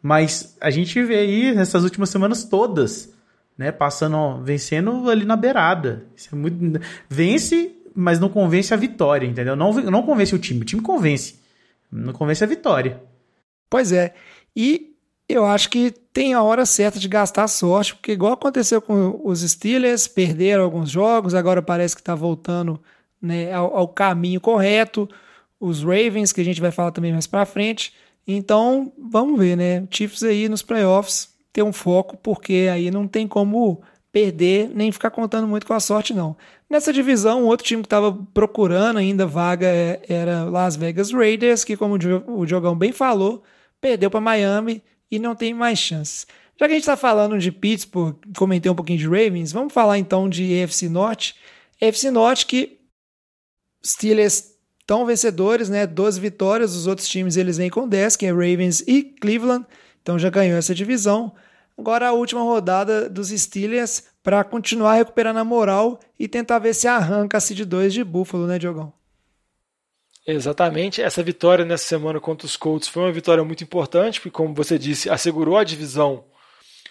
Mas 0.00 0.56
a 0.60 0.70
gente 0.70 1.02
vê 1.02 1.16
aí 1.16 1.54
nessas 1.54 1.82
últimas 1.82 2.10
semanas 2.10 2.44
todas, 2.44 3.12
né, 3.58 3.72
passando, 3.72 4.42
vencendo 4.44 5.10
ali 5.10 5.24
na 5.24 5.36
beirada. 5.36 6.04
Isso 6.14 6.28
é 6.32 6.38
muito, 6.38 6.80
vence, 7.08 7.75
mas 7.96 8.20
não 8.20 8.28
convence 8.28 8.74
a 8.74 8.76
vitória, 8.76 9.26
entendeu? 9.26 9.56
Não, 9.56 9.72
não 9.72 10.02
convence 10.02 10.34
o 10.34 10.38
time, 10.38 10.60
o 10.60 10.64
time 10.64 10.82
convence, 10.82 11.40
não 11.90 12.12
convence 12.12 12.44
a 12.44 12.46
vitória. 12.46 13.02
Pois 13.70 13.90
é. 13.90 14.14
E 14.54 14.94
eu 15.28 15.44
acho 15.46 15.70
que 15.70 15.90
tem 16.12 16.34
a 16.34 16.42
hora 16.42 16.66
certa 16.66 16.98
de 16.98 17.08
gastar 17.08 17.48
sorte, 17.48 17.94
porque 17.94 18.12
igual 18.12 18.34
aconteceu 18.34 18.80
com 18.82 19.20
os 19.24 19.40
Steelers, 19.40 20.06
perderam 20.06 20.62
alguns 20.62 20.90
jogos, 20.90 21.34
agora 21.34 21.62
parece 21.62 21.94
que 21.94 22.02
está 22.02 22.14
voltando 22.14 22.80
né, 23.20 23.52
ao, 23.52 23.74
ao, 23.74 23.88
caminho 23.88 24.40
correto. 24.40 25.08
Os 25.58 25.82
Ravens, 25.82 26.32
que 26.32 26.40
a 26.40 26.44
gente 26.44 26.60
vai 26.60 26.70
falar 26.70 26.92
também 26.92 27.12
mais 27.12 27.26
para 27.26 27.46
frente. 27.46 27.94
Então, 28.26 28.92
vamos 28.98 29.38
ver, 29.38 29.56
né? 29.56 29.86
Chiefs 29.90 30.22
aí 30.22 30.48
nos 30.48 30.62
playoffs 30.62 31.34
ter 31.52 31.62
um 31.62 31.72
foco, 31.72 32.18
porque 32.18 32.68
aí 32.70 32.90
não 32.90 33.08
tem 33.08 33.26
como 33.26 33.80
perder 34.16 34.70
nem 34.74 34.90
ficar 34.90 35.10
contando 35.10 35.46
muito 35.46 35.66
com 35.66 35.74
a 35.74 35.78
sorte, 35.78 36.14
não. 36.14 36.34
Nessa 36.70 36.90
divisão, 36.90 37.44
outro 37.44 37.66
time 37.66 37.82
que 37.82 37.86
estava 37.86 38.18
procurando 38.32 38.96
ainda 38.96 39.26
vaga 39.26 39.66
é, 39.66 40.00
era 40.08 40.42
Las 40.44 40.74
Vegas 40.74 41.12
Raiders, 41.12 41.64
que, 41.64 41.76
como 41.76 41.96
o 41.96 42.46
Diogão 42.46 42.74
bem 42.74 42.92
falou, 42.92 43.42
perdeu 43.78 44.10
para 44.10 44.18
Miami 44.18 44.82
e 45.10 45.18
não 45.18 45.36
tem 45.36 45.52
mais 45.52 45.78
chances. 45.78 46.26
Já 46.58 46.66
que 46.66 46.72
a 46.72 46.76
gente 46.76 46.84
está 46.84 46.96
falando 46.96 47.38
de 47.38 47.52
Pittsburgh, 47.52 48.16
comentei 48.38 48.72
um 48.72 48.74
pouquinho 48.74 48.98
de 48.98 49.04
Ravens, 49.04 49.52
vamos 49.52 49.74
falar 49.74 49.98
então 49.98 50.30
de 50.30 50.50
EFC 50.50 50.88
Norte. 50.88 51.34
EFC 51.78 52.10
Norte 52.10 52.46
que 52.46 52.78
Steelers 53.84 54.54
estão 54.80 55.04
vencedores, 55.04 55.68
né? 55.68 55.86
12 55.86 56.18
vitórias, 56.18 56.74
os 56.74 56.86
outros 56.86 57.06
times 57.06 57.36
eles 57.36 57.58
vêm 57.58 57.68
com 57.68 57.86
10, 57.86 58.16
que 58.16 58.24
é 58.24 58.30
Ravens 58.30 58.80
e 58.86 59.02
Cleveland, 59.02 59.66
então 60.00 60.18
já 60.18 60.30
ganhou 60.30 60.56
essa 60.56 60.74
divisão. 60.74 61.34
Agora 61.78 62.08
a 62.08 62.12
última 62.12 62.42
rodada 62.42 63.08
dos 63.08 63.28
Steelers 63.28 64.04
para 64.22 64.42
continuar 64.42 64.94
recuperando 64.94 65.36
a 65.36 65.44
moral 65.44 66.00
e 66.18 66.26
tentar 66.26 66.58
ver 66.58 66.74
se 66.74 66.88
arranca 66.88 67.36
a 67.36 67.40
seed 67.40 67.60
2 67.60 67.92
de 67.92 68.02
Buffalo, 68.02 68.46
né, 68.46 68.58
Diogão? 68.58 68.92
Exatamente. 70.26 71.00
Essa 71.00 71.22
vitória 71.22 71.64
nessa 71.64 71.84
semana 71.84 72.18
contra 72.18 72.46
os 72.46 72.56
Colts 72.56 72.88
foi 72.88 73.04
uma 73.04 73.12
vitória 73.12 73.44
muito 73.44 73.62
importante, 73.62 74.20
porque, 74.20 74.30
como 74.30 74.54
você 74.54 74.78
disse, 74.78 75.08
assegurou 75.08 75.56
a 75.56 75.62
divisão 75.62 76.24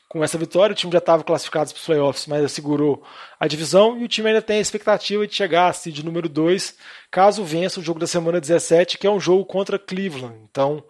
com 0.08 0.24
essa 0.24 0.38
vitória. 0.38 0.72
O 0.72 0.76
time 0.76 0.94
já 0.94 1.00
estava 1.00 1.24
classificado 1.24 1.72
para 1.72 1.78
os 1.78 1.86
playoffs, 1.86 2.28
mas 2.28 2.46
assegurou 2.46 3.04
a 3.38 3.48
divisão. 3.48 4.00
E 4.00 4.06
o 4.06 4.08
time 4.08 4.30
ainda 4.30 4.42
tem 4.42 4.60
a 4.60 4.62
expectativa 4.62 5.28
de 5.28 5.36
chegar 5.36 5.68
a 5.68 5.74
seed 5.74 6.00
número 6.00 6.30
2, 6.30 6.76
caso 7.12 7.44
vença 7.44 7.82
o 7.82 7.84
jogo 7.84 8.00
da 8.00 8.08
semana 8.08 8.40
17, 8.40 8.98
que 8.98 9.08
é 9.08 9.12
um 9.12 9.20
jogo 9.20 9.44
contra 9.44 9.78
Cleveland. 9.78 10.38
Então, 10.50 10.82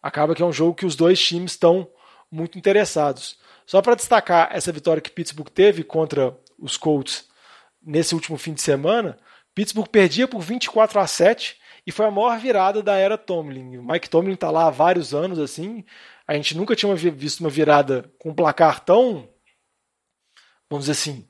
acaba 0.00 0.34
que 0.34 0.42
é 0.42 0.46
um 0.46 0.52
jogo 0.52 0.76
que 0.76 0.86
os 0.86 0.94
dois 0.94 1.20
times 1.20 1.52
estão 1.52 1.88
muito 2.30 2.58
interessados. 2.58 3.38
Só 3.66 3.82
para 3.82 3.94
destacar 3.94 4.48
essa 4.52 4.72
vitória 4.72 5.00
que 5.00 5.10
Pittsburgh 5.10 5.48
teve 5.48 5.84
contra 5.84 6.36
os 6.58 6.76
Colts 6.76 7.28
nesse 7.82 8.14
último 8.14 8.36
fim 8.36 8.54
de 8.54 8.62
semana, 8.62 9.18
Pittsburgh 9.54 9.88
perdia 9.88 10.26
por 10.26 10.40
24 10.40 11.00
a 11.00 11.06
7 11.06 11.56
e 11.86 11.92
foi 11.92 12.06
a 12.06 12.10
maior 12.10 12.38
virada 12.38 12.82
da 12.82 12.96
era 12.96 13.16
Tomlin. 13.16 13.76
O 13.78 13.82
Mike 13.82 14.10
Tomlin 14.10 14.34
está 14.34 14.50
lá 14.50 14.66
há 14.66 14.70
vários 14.70 15.14
anos 15.14 15.38
assim. 15.38 15.84
A 16.26 16.34
gente 16.34 16.56
nunca 16.56 16.76
tinha 16.76 16.94
visto 16.94 17.40
uma 17.40 17.50
virada 17.50 18.12
com 18.18 18.30
um 18.30 18.34
placar 18.34 18.80
tão 18.84 19.28
vamos 20.70 20.86
dizer 20.86 20.92
assim, 20.92 21.27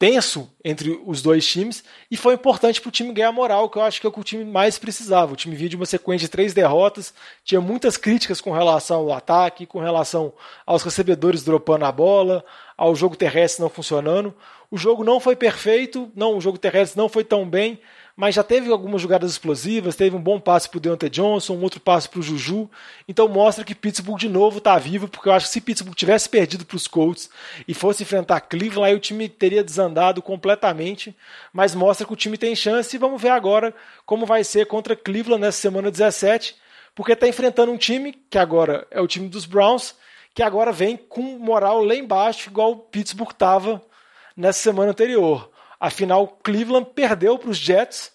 tenso 0.00 0.50
entre 0.64 0.98
os 1.04 1.20
dois 1.20 1.46
times 1.46 1.84
e 2.10 2.16
foi 2.16 2.32
importante 2.32 2.80
para 2.80 2.88
o 2.88 2.90
time 2.90 3.12
ganhar 3.12 3.30
moral, 3.32 3.68
que 3.68 3.76
eu 3.76 3.82
acho 3.82 4.00
que 4.00 4.06
é 4.06 4.08
o 4.08 4.12
que 4.12 4.18
o 4.18 4.24
time 4.24 4.46
mais 4.46 4.78
precisava. 4.78 5.34
O 5.34 5.36
time 5.36 5.54
vinha 5.54 5.68
de 5.68 5.76
uma 5.76 5.84
sequência 5.84 6.26
de 6.26 6.30
três 6.30 6.54
derrotas, 6.54 7.12
tinha 7.44 7.60
muitas 7.60 7.98
críticas 7.98 8.40
com 8.40 8.50
relação 8.50 9.00
ao 9.00 9.12
ataque, 9.12 9.66
com 9.66 9.78
relação 9.78 10.32
aos 10.64 10.82
recebedores 10.82 11.44
dropando 11.44 11.84
a 11.84 11.92
bola, 11.92 12.42
ao 12.78 12.96
jogo 12.96 13.14
terrestre 13.14 13.60
não 13.60 13.68
funcionando. 13.68 14.34
O 14.70 14.78
jogo 14.78 15.04
não 15.04 15.20
foi 15.20 15.36
perfeito, 15.36 16.10
não, 16.16 16.38
o 16.38 16.40
jogo 16.40 16.56
terrestre 16.56 16.96
não 16.96 17.08
foi 17.08 17.22
tão 17.22 17.46
bem, 17.46 17.78
mas 18.16 18.34
já 18.34 18.42
teve 18.42 18.70
algumas 18.70 19.00
jogadas 19.00 19.30
explosivas, 19.30 19.96
teve 19.96 20.14
um 20.14 20.20
bom 20.20 20.38
passe 20.38 20.68
para 20.68 20.78
o 20.78 20.80
Deontay 20.80 21.08
Johnson, 21.08 21.54
um 21.54 21.62
outro 21.62 21.80
passe 21.80 22.08
para 22.08 22.20
o 22.20 22.22
Juju, 22.22 22.68
então 23.08 23.28
mostra 23.28 23.64
que 23.64 23.74
Pittsburgh 23.74 24.18
de 24.18 24.28
novo 24.28 24.58
está 24.58 24.78
vivo, 24.78 25.08
porque 25.08 25.28
eu 25.28 25.32
acho 25.32 25.46
que 25.46 25.52
se 25.52 25.60
Pittsburgh 25.60 25.94
tivesse 25.94 26.28
perdido 26.28 26.64
para 26.64 26.76
os 26.76 26.86
Colts 26.86 27.30
e 27.66 27.74
fosse 27.74 28.02
enfrentar 28.02 28.40
Cleveland, 28.42 28.90
aí 28.90 28.94
o 28.94 29.00
time 29.00 29.28
teria 29.28 29.64
desandado 29.64 30.20
completamente, 30.20 31.16
mas 31.52 31.74
mostra 31.74 32.06
que 32.06 32.12
o 32.12 32.16
time 32.16 32.36
tem 32.36 32.54
chance 32.54 32.94
e 32.94 32.98
vamos 32.98 33.20
ver 33.20 33.30
agora 33.30 33.74
como 34.04 34.26
vai 34.26 34.44
ser 34.44 34.66
contra 34.66 34.96
Cleveland 34.96 35.40
nessa 35.40 35.58
semana 35.58 35.90
17, 35.90 36.56
porque 36.94 37.12
está 37.12 37.26
enfrentando 37.26 37.72
um 37.72 37.78
time 37.78 38.12
que 38.28 38.38
agora 38.38 38.86
é 38.90 39.00
o 39.00 39.06
time 39.06 39.28
dos 39.28 39.46
Browns, 39.46 39.94
que 40.34 40.42
agora 40.42 40.72
vem 40.72 40.96
com 40.96 41.22
moral 41.38 41.82
lá 41.82 41.94
embaixo, 41.94 42.48
igual 42.48 42.72
o 42.72 42.76
Pittsburgh 42.76 43.30
estava 43.30 43.82
nessa 44.36 44.60
semana 44.60 44.90
anterior. 44.90 45.49
Afinal, 45.80 46.38
Cleveland 46.42 46.90
perdeu 46.94 47.38
para 47.38 47.50
os 47.50 47.56
Jets 47.56 48.12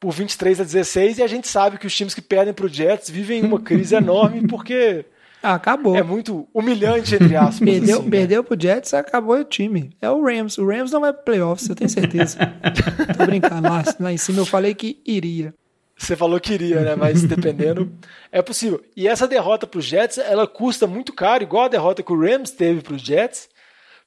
por 0.00 0.10
23 0.12 0.60
a 0.60 0.64
16 0.64 1.18
e 1.18 1.22
a 1.22 1.26
gente 1.28 1.46
sabe 1.46 1.78
que 1.78 1.86
os 1.86 1.94
times 1.94 2.12
que 2.12 2.20
perdem 2.20 2.52
para 2.52 2.66
os 2.66 2.72
Jets 2.72 3.08
vivem 3.08 3.42
uma 3.42 3.60
crise 3.60 3.94
enorme 3.94 4.46
porque 4.48 5.06
ah, 5.40 5.54
acabou. 5.54 5.94
É 5.94 6.02
muito 6.02 6.48
humilhante, 6.54 7.14
entre 7.14 7.36
aspas. 7.36 7.60
perdeu, 7.60 7.98
assim, 7.98 8.04
né? 8.06 8.10
perdeu 8.10 8.42
pro 8.42 8.58
Jets, 8.58 8.94
acabou 8.94 9.36
o 9.36 9.44
time. 9.44 9.94
É 10.00 10.08
o 10.08 10.24
Rams. 10.24 10.56
O 10.56 10.66
Rams 10.66 10.90
não 10.90 11.02
vai 11.02 11.12
pro 11.12 11.22
playoffs, 11.22 11.68
eu 11.68 11.76
tenho 11.76 11.90
certeza. 11.90 12.38
Tô 13.14 13.26
brincando. 13.26 13.68
Lá, 13.68 13.84
lá 14.00 14.10
em 14.10 14.16
cima 14.16 14.38
eu 14.38 14.46
falei 14.46 14.74
que 14.74 15.02
iria. 15.06 15.54
Você 15.96 16.16
falou 16.16 16.40
que 16.40 16.54
iria, 16.54 16.80
né? 16.80 16.96
Mas 16.96 17.22
dependendo, 17.22 17.92
é 18.32 18.40
possível. 18.40 18.82
E 18.96 19.06
essa 19.06 19.28
derrota 19.28 19.66
para 19.66 19.78
os 19.78 19.84
Jets, 19.84 20.16
ela 20.16 20.46
custa 20.46 20.86
muito 20.86 21.12
caro, 21.12 21.42
igual 21.42 21.64
a 21.64 21.68
derrota 21.68 22.02
que 22.02 22.12
o 22.12 22.18
Rams 22.18 22.50
teve 22.50 22.80
para 22.80 22.94
os 22.94 23.02
Jets 23.02 23.48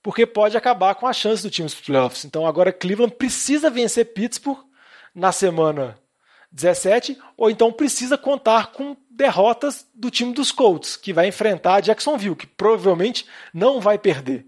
porque 0.08 0.26
pode 0.26 0.56
acabar 0.56 0.96
com 0.96 1.06
a 1.06 1.12
chance 1.12 1.44
do 1.44 1.50
time 1.50 1.66
dos 1.66 1.76
playoffs. 1.76 2.24
Então 2.24 2.48
agora 2.48 2.72
Cleveland 2.72 3.14
precisa 3.16 3.70
vencer 3.70 4.14
Pittsburgh 4.14 4.60
na 5.14 5.34
semana 5.34 6.00
17, 6.50 7.18
ou 7.36 7.50
então 7.50 7.74
precisa 7.74 8.18
contar 8.18 8.68
com 8.68 8.96
derrotas 9.12 9.86
do 9.94 10.10
time 10.10 10.34
dos 10.34 10.50
Colts, 10.50 10.96
que 10.96 11.12
vai 11.12 11.28
enfrentar 11.28 11.82
Jacksonville, 11.82 12.38
que 12.38 12.48
provavelmente 12.48 13.26
não 13.54 13.82
vai 13.82 13.98
perder. 13.98 14.46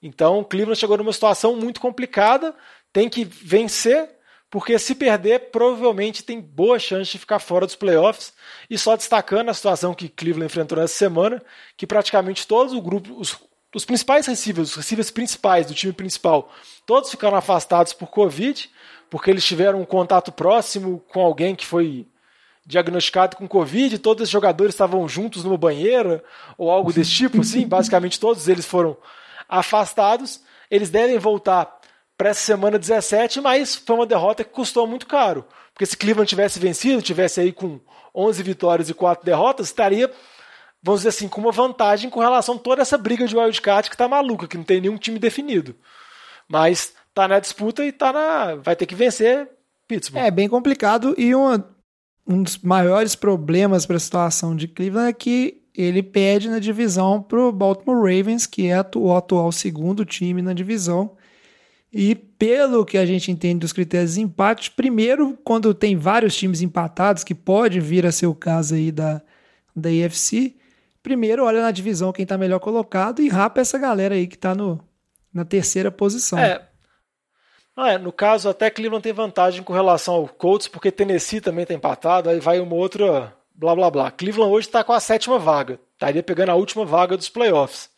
Então 0.00 0.44
Cleveland 0.44 0.78
chegou 0.78 0.96
numa 0.96 1.12
situação 1.12 1.56
muito 1.56 1.80
complicada, 1.80 2.54
tem 2.92 3.08
que 3.08 3.24
vencer, 3.24 4.08
porque 4.48 4.78
se 4.78 4.94
perder, 4.94 5.50
provavelmente 5.50 6.22
tem 6.22 6.40
boa 6.40 6.78
chance 6.78 7.10
de 7.10 7.18
ficar 7.18 7.40
fora 7.40 7.66
dos 7.66 7.74
playoffs. 7.74 8.32
E 8.68 8.78
só 8.78 8.96
destacando 8.96 9.48
a 9.48 9.54
situação 9.54 9.92
que 9.92 10.08
Cleveland 10.08 10.46
enfrentou 10.46 10.78
nessa 10.78 10.94
semana, 10.94 11.42
que 11.76 11.84
praticamente 11.84 12.46
todos 12.46 12.78
grupo, 12.80 13.18
os, 13.18 13.36
os 13.74 13.84
principais 13.84 14.26
receivers, 14.26 14.70
os 14.70 14.76
receivers 14.76 15.10
principais 15.10 15.66
do 15.66 15.74
time 15.74 15.92
principal, 15.92 16.52
todos 16.84 17.10
ficaram 17.10 17.36
afastados 17.36 17.92
por 17.92 18.08
Covid, 18.08 18.68
porque 19.08 19.30
eles 19.30 19.44
tiveram 19.44 19.80
um 19.80 19.84
contato 19.84 20.32
próximo 20.32 21.02
com 21.12 21.20
alguém 21.20 21.54
que 21.54 21.66
foi 21.66 22.06
diagnosticado 22.66 23.36
com 23.36 23.48
Covid, 23.48 23.98
todos 23.98 24.24
os 24.24 24.30
jogadores 24.30 24.74
estavam 24.74 25.08
juntos 25.08 25.44
numa 25.44 25.56
banheira 25.56 26.22
ou 26.56 26.70
algo 26.70 26.92
desse 26.92 27.10
tipo, 27.10 27.40
assim, 27.42 27.66
basicamente 27.66 28.20
todos 28.20 28.48
eles 28.48 28.66
foram 28.66 28.96
afastados. 29.48 30.40
Eles 30.70 30.88
devem 30.88 31.18
voltar 31.18 31.80
para 32.16 32.30
essa 32.30 32.40
semana 32.40 32.78
17, 32.78 33.40
mas 33.40 33.74
foi 33.74 33.96
uma 33.96 34.06
derrota 34.06 34.44
que 34.44 34.50
custou 34.50 34.86
muito 34.86 35.06
caro. 35.06 35.44
Porque 35.72 35.86
se 35.86 35.96
Cleveland 35.96 36.28
tivesse 36.28 36.60
vencido, 36.60 37.02
tivesse 37.02 37.40
aí 37.40 37.52
com 37.52 37.80
11 38.14 38.42
vitórias 38.42 38.88
e 38.88 38.94
4 38.94 39.24
derrotas, 39.24 39.66
estaria 39.66 40.10
vamos 40.82 41.00
dizer 41.00 41.10
assim, 41.10 41.28
com 41.28 41.40
uma 41.40 41.52
vantagem 41.52 42.10
com 42.10 42.20
relação 42.20 42.56
a 42.56 42.58
toda 42.58 42.82
essa 42.82 42.98
briga 42.98 43.26
de 43.26 43.36
wildcard 43.36 43.90
que 43.90 43.96
tá 43.96 44.08
maluca, 44.08 44.48
que 44.48 44.56
não 44.56 44.64
tem 44.64 44.80
nenhum 44.80 44.96
time 44.96 45.18
definido. 45.18 45.74
Mas 46.48 46.92
tá 47.14 47.28
na 47.28 47.38
disputa 47.38 47.84
e 47.84 47.92
tá 47.92 48.12
na. 48.12 48.56
vai 48.56 48.74
ter 48.74 48.86
que 48.86 48.94
vencer 48.94 49.48
Pittsburgh. 49.86 50.24
É 50.24 50.30
bem 50.30 50.48
complicado 50.48 51.14
e 51.18 51.34
uma, 51.34 51.68
um 52.26 52.42
dos 52.42 52.58
maiores 52.58 53.14
problemas 53.14 53.86
para 53.86 53.96
a 53.96 54.00
situação 54.00 54.54
de 54.54 54.68
Cleveland 54.68 55.10
é 55.10 55.12
que 55.12 55.62
ele 55.74 56.02
pede 56.02 56.48
na 56.48 56.58
divisão 56.58 57.22
para 57.22 57.40
o 57.40 57.52
Baltimore 57.52 57.96
Ravens, 57.96 58.46
que 58.46 58.66
é 58.66 58.84
o 58.96 59.14
atual 59.14 59.50
segundo 59.52 60.04
time 60.04 60.42
na 60.42 60.52
divisão. 60.52 61.16
E 61.92 62.14
pelo 62.14 62.84
que 62.84 62.96
a 62.96 63.04
gente 63.04 63.30
entende 63.30 63.60
dos 63.60 63.72
critérios 63.72 64.14
de 64.14 64.20
empate, 64.20 64.70
primeiro, 64.70 65.36
quando 65.42 65.74
tem 65.74 65.96
vários 65.96 66.36
times 66.36 66.62
empatados, 66.62 67.24
que 67.24 67.34
pode 67.34 67.80
vir 67.80 68.06
a 68.06 68.12
ser 68.12 68.26
o 68.26 68.34
caso 68.34 68.74
aí 68.74 68.92
da, 68.92 69.20
da 69.74 69.88
AFC, 69.88 70.54
primeiro 71.02 71.44
olha 71.44 71.62
na 71.62 71.70
divisão 71.70 72.12
quem 72.12 72.22
está 72.22 72.36
melhor 72.36 72.60
colocado 72.60 73.20
e 73.20 73.28
rapa 73.28 73.60
essa 73.60 73.78
galera 73.78 74.14
aí 74.14 74.26
que 74.26 74.36
está 74.36 74.54
na 75.32 75.44
terceira 75.44 75.90
posição. 75.90 76.38
É. 76.38 76.66
Ah, 77.76 77.92
é. 77.92 77.98
No 77.98 78.12
caso, 78.12 78.48
até 78.48 78.68
Cleveland 78.70 79.02
tem 79.02 79.12
vantagem 79.12 79.62
com 79.62 79.72
relação 79.72 80.14
ao 80.14 80.28
Colts, 80.28 80.68
porque 80.68 80.90
Tennessee 80.90 81.40
também 81.40 81.62
está 81.62 81.74
empatado, 81.74 82.28
aí 82.28 82.40
vai 82.40 82.60
uma 82.60 82.74
outra 82.74 83.34
blá 83.54 83.74
blá 83.74 83.90
blá. 83.90 84.10
Cleveland 84.10 84.52
hoje 84.52 84.68
está 84.68 84.82
com 84.82 84.92
a 84.92 85.00
sétima 85.00 85.38
vaga, 85.38 85.78
estaria 85.92 86.22
pegando 86.22 86.50
a 86.50 86.54
última 86.54 86.84
vaga 86.84 87.16
dos 87.16 87.28
playoffs. 87.28 87.88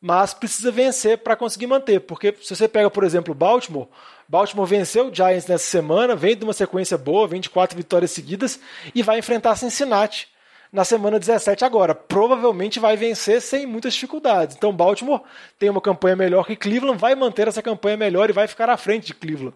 Mas 0.00 0.34
precisa 0.34 0.72
vencer 0.72 1.18
para 1.18 1.36
conseguir 1.36 1.68
manter, 1.68 2.00
porque 2.00 2.34
se 2.42 2.56
você 2.56 2.66
pega, 2.66 2.90
por 2.90 3.04
exemplo, 3.04 3.32
Baltimore, 3.34 3.86
Baltimore 4.28 4.66
venceu 4.66 5.08
o 5.08 5.14
Giants 5.14 5.46
nessa 5.46 5.64
semana, 5.64 6.16
vem 6.16 6.36
de 6.36 6.42
uma 6.42 6.52
sequência 6.52 6.98
boa, 6.98 7.28
vem 7.28 7.40
de 7.40 7.48
quatro 7.48 7.76
vitórias 7.76 8.10
seguidas 8.10 8.58
e 8.94 9.02
vai 9.02 9.18
enfrentar 9.18 9.54
Cincinnati 9.54 10.31
na 10.72 10.84
semana 10.84 11.18
17 11.18 11.64
agora. 11.64 11.94
Provavelmente 11.94 12.80
vai 12.80 12.96
vencer 12.96 13.42
sem 13.42 13.66
muitas 13.66 13.92
dificuldades. 13.92 14.56
Então 14.56 14.72
Baltimore 14.72 15.20
tem 15.58 15.68
uma 15.68 15.80
campanha 15.80 16.16
melhor 16.16 16.46
que 16.46 16.56
Cleveland, 16.56 16.98
vai 16.98 17.14
manter 17.14 17.46
essa 17.46 17.62
campanha 17.62 17.96
melhor 17.96 18.30
e 18.30 18.32
vai 18.32 18.48
ficar 18.48 18.70
à 18.70 18.76
frente 18.76 19.08
de 19.08 19.14
Cleveland. 19.14 19.54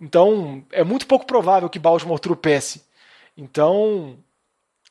Então 0.00 0.64
é 0.72 0.82
muito 0.82 1.06
pouco 1.06 1.24
provável 1.24 1.68
que 1.68 1.78
Baltimore 1.78 2.18
tropece. 2.18 2.82
Então 3.36 4.18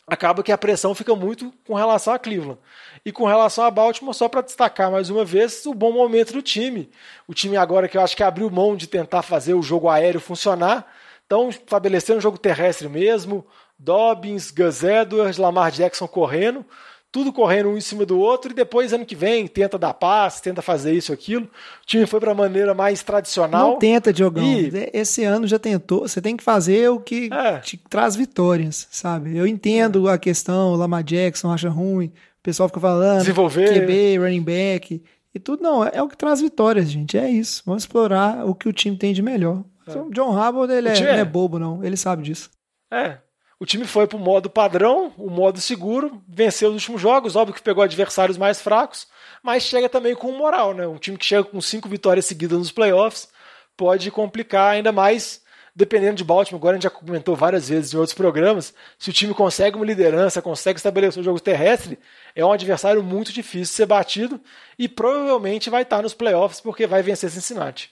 acaba 0.07 0.41
que 0.41 0.53
a 0.53 0.57
pressão 0.57 0.95
fica 0.95 1.13
muito 1.13 1.53
com 1.65 1.73
relação 1.73 2.13
a 2.13 2.19
Cleveland. 2.19 2.59
E 3.05 3.11
com 3.11 3.25
relação 3.25 3.65
a 3.65 3.71
Baltimore, 3.71 4.13
só 4.13 4.29
para 4.29 4.41
destacar 4.41 4.89
mais 4.89 5.09
uma 5.09 5.25
vez 5.25 5.65
o 5.65 5.73
bom 5.73 5.91
momento 5.91 6.31
do 6.31 6.41
time. 6.41 6.89
O 7.27 7.33
time 7.33 7.57
agora 7.57 7.89
que 7.89 7.97
eu 7.97 8.01
acho 8.01 8.15
que 8.15 8.23
abriu 8.23 8.49
mão 8.49 8.77
de 8.77 8.87
tentar 8.87 9.21
fazer 9.21 9.53
o 9.53 9.61
jogo 9.61 9.89
aéreo 9.89 10.21
funcionar, 10.21 10.87
estão 11.23 11.49
estabelecendo 11.49 12.19
um 12.19 12.21
jogo 12.21 12.37
terrestre 12.37 12.87
mesmo, 12.87 13.45
Dobbins, 13.79 14.51
Gus 14.51 14.83
Edwards, 14.83 15.37
Lamar 15.37 15.71
Jackson 15.71 16.07
correndo, 16.07 16.65
tudo 17.11 17.31
correndo 17.31 17.69
um 17.69 17.77
em 17.77 17.81
cima 17.81 18.05
do 18.05 18.19
outro, 18.19 18.51
e 18.51 18.53
depois, 18.53 18.91
ano 18.91 19.05
que 19.05 19.15
vem, 19.15 19.47
tenta 19.47 19.77
dar 19.77 19.93
passe, 19.93 20.41
tenta 20.41 20.61
fazer 20.61 20.93
isso, 20.93 21.13
aquilo. 21.13 21.45
O 21.45 21.85
time 21.85 22.05
foi 22.05 22.19
para 22.19 22.31
a 22.31 22.35
maneira 22.35 22.73
mais 22.73 23.01
tradicional. 23.01 23.71
Não 23.71 23.79
tenta, 23.79 24.11
Diogão. 24.11 24.43
E... 24.43 24.89
Esse 24.93 25.23
ano 25.23 25.47
já 25.47 25.57
tentou. 25.57 26.01
Você 26.01 26.21
tem 26.21 26.35
que 26.35 26.43
fazer 26.43 26.89
o 26.89 26.99
que 26.99 27.29
é. 27.31 27.59
te 27.59 27.77
traz 27.89 28.15
vitórias, 28.15 28.87
sabe? 28.91 29.37
Eu 29.37 29.47
entendo 29.47 30.09
a 30.09 30.17
questão, 30.17 30.73
o 30.73 30.75
Lamar 30.75 31.03
Jackson 31.03 31.51
acha 31.51 31.69
ruim, 31.69 32.07
o 32.07 32.43
pessoal 32.43 32.67
fica 32.69 32.79
falando. 32.79 33.19
Desenvolver. 33.19 33.73
QB, 33.73 34.17
running 34.17 34.43
back. 34.43 35.03
E 35.33 35.39
tudo 35.39 35.61
não, 35.61 35.83
é 35.83 36.01
o 36.01 36.07
que 36.07 36.17
traz 36.17 36.41
vitórias, 36.41 36.89
gente. 36.89 37.17
É 37.17 37.29
isso. 37.29 37.61
Vamos 37.65 37.83
explorar 37.83 38.45
o 38.45 38.53
que 38.53 38.67
o 38.67 38.73
time 38.73 38.97
tem 38.97 39.13
de 39.13 39.21
melhor. 39.21 39.63
É. 39.87 39.97
O 39.97 40.09
John 40.11 40.35
Harbaugh, 40.35 40.69
ele 40.69 40.89
é, 40.89 40.99
não 40.99 41.09
é 41.09 41.25
bobo, 41.25 41.57
não. 41.57 41.83
Ele 41.83 41.95
sabe 41.95 42.23
disso. 42.23 42.49
É, 42.91 43.17
o 43.59 43.65
time 43.65 43.85
foi 43.85 44.05
para 44.05 44.17
o 44.17 44.19
modo 44.19 44.49
padrão, 44.49 45.11
o 45.17 45.29
modo 45.29 45.59
seguro, 45.59 46.21
venceu 46.27 46.69
os 46.69 46.75
últimos 46.75 47.01
jogos, 47.01 47.35
óbvio 47.35 47.55
que 47.55 47.61
pegou 47.61 47.83
adversários 47.83 48.37
mais 48.37 48.61
fracos, 48.61 49.07
mas 49.41 49.63
chega 49.63 49.89
também 49.89 50.13
com 50.13 50.31
moral, 50.31 50.73
né? 50.73 50.87
Um 50.87 50.97
time 50.97 51.17
que 51.17 51.25
chega 51.25 51.43
com 51.43 51.59
cinco 51.59 51.89
vitórias 51.89 52.25
seguidas 52.25 52.57
nos 52.57 52.71
playoffs 52.71 53.29
pode 53.75 54.09
complicar 54.11 54.73
ainda 54.73 54.91
mais, 54.91 55.41
dependendo 55.75 56.17
de 56.17 56.23
Baltimore. 56.23 56.59
Agora 56.59 56.75
a 56.75 56.77
gente 56.77 56.83
já 56.83 56.89
comentou 56.89 57.35
várias 57.35 57.69
vezes 57.69 57.93
em 57.93 57.97
outros 57.97 58.15
programas, 58.15 58.73
se 58.97 59.09
o 59.09 59.13
time 59.13 59.33
consegue 59.33 59.75
uma 59.75 59.85
liderança, 59.85 60.41
consegue 60.41 60.77
estabelecer 60.77 61.21
o 61.21 61.23
jogo 61.23 61.39
terrestre, 61.39 61.97
é 62.35 62.45
um 62.45 62.51
adversário 62.51 63.03
muito 63.03 63.31
difícil 63.31 63.71
de 63.71 63.77
ser 63.77 63.85
batido 63.87 64.39
e 64.77 64.87
provavelmente 64.87 65.69
vai 65.69 65.81
estar 65.81 66.03
nos 66.03 66.13
playoffs 66.13 66.61
porque 66.61 66.85
vai 66.85 67.01
vencer 67.01 67.31
Cincinnati. 67.31 67.91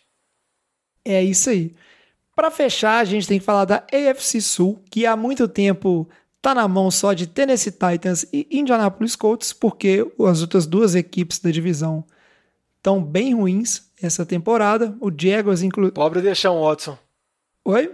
É 1.03 1.23
isso 1.23 1.49
aí. 1.49 1.75
Para 2.35 2.51
fechar, 2.51 2.99
a 2.99 3.05
gente 3.05 3.27
tem 3.27 3.39
que 3.39 3.45
falar 3.45 3.65
da 3.65 3.83
AFC 3.91 4.41
Sul, 4.41 4.81
que 4.91 5.05
há 5.05 5.15
muito 5.15 5.47
tempo 5.47 6.07
tá 6.41 6.53
na 6.53 6.67
mão 6.67 6.91
só 6.91 7.13
de 7.13 7.25
Tennessee 7.25 7.71
Titans 7.71 8.25
e 8.31 8.47
Indianapolis 8.51 9.15
Colts, 9.15 9.53
porque 9.53 10.05
as 10.27 10.41
outras 10.41 10.67
duas 10.67 10.93
equipes 10.93 11.39
da 11.39 11.49
divisão 11.49 12.03
estão 12.77 13.01
bem 13.01 13.33
ruins 13.33 13.89
essa 14.01 14.25
temporada. 14.25 14.95
O 14.99 15.09
Jaguars, 15.09 15.63
inclusive. 15.63 15.95
Pobre 15.95 16.21
Deshaun 16.21 16.61
Watson. 16.61 16.97
Oi? 17.63 17.91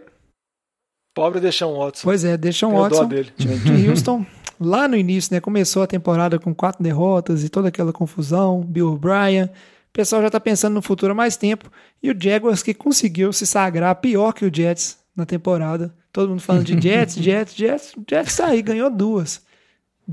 Pobre 1.13 1.39
Deshaun 1.39 1.77
Watson. 1.77 2.01
Pois 2.03 2.26
é, 2.26 2.35
Deshaun 2.35 2.72
Tenho 2.72 2.81
Watson. 2.81 3.01
dó 3.03 3.05
dele. 3.05 3.31
De 3.38 3.89
Houston, 3.89 4.26
lá 4.59 4.88
no 4.88 4.97
início, 4.97 5.34
né? 5.34 5.39
Começou 5.39 5.84
a 5.84 5.88
temporada 5.88 6.39
com 6.39 6.53
quatro 6.53 6.84
derrotas 6.84 7.43
e 7.43 7.49
toda 7.49 7.68
aquela 7.69 7.93
confusão. 7.93 8.61
Bill 8.61 8.93
O'Brien. 8.93 9.49
O 9.91 9.93
pessoal 9.93 10.22
já 10.22 10.30
tá 10.30 10.39
pensando 10.39 10.73
no 10.73 10.81
futuro 10.81 11.11
há 11.11 11.15
mais 11.15 11.35
tempo. 11.35 11.69
E 12.01 12.09
o 12.09 12.15
Jaguars 12.18 12.63
que 12.63 12.73
conseguiu 12.73 13.34
se 13.34 13.45
sagrar 13.45 13.93
pior 13.95 14.31
que 14.31 14.45
o 14.45 14.53
Jets 14.53 14.97
na 15.13 15.26
temporada. 15.26 15.93
Todo 16.13 16.30
mundo 16.30 16.41
falando 16.41 16.63
de 16.63 16.81
Jets, 16.81 17.15
Jets, 17.22 17.53
Jets. 17.53 17.93
Jets 18.09 18.38
tá 18.38 18.47
aí, 18.47 18.61
ganhou 18.61 18.89
duas. 18.89 19.45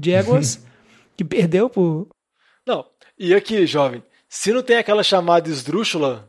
Jaguars, 0.00 0.60
que 1.16 1.24
perdeu 1.24 1.70
por. 1.70 2.08
Não, 2.66 2.84
e 3.16 3.32
aqui, 3.32 3.66
jovem, 3.66 4.02
se 4.28 4.52
não 4.52 4.62
tem 4.62 4.78
aquela 4.78 5.04
chamada 5.04 5.48
esdrúxula 5.48 6.28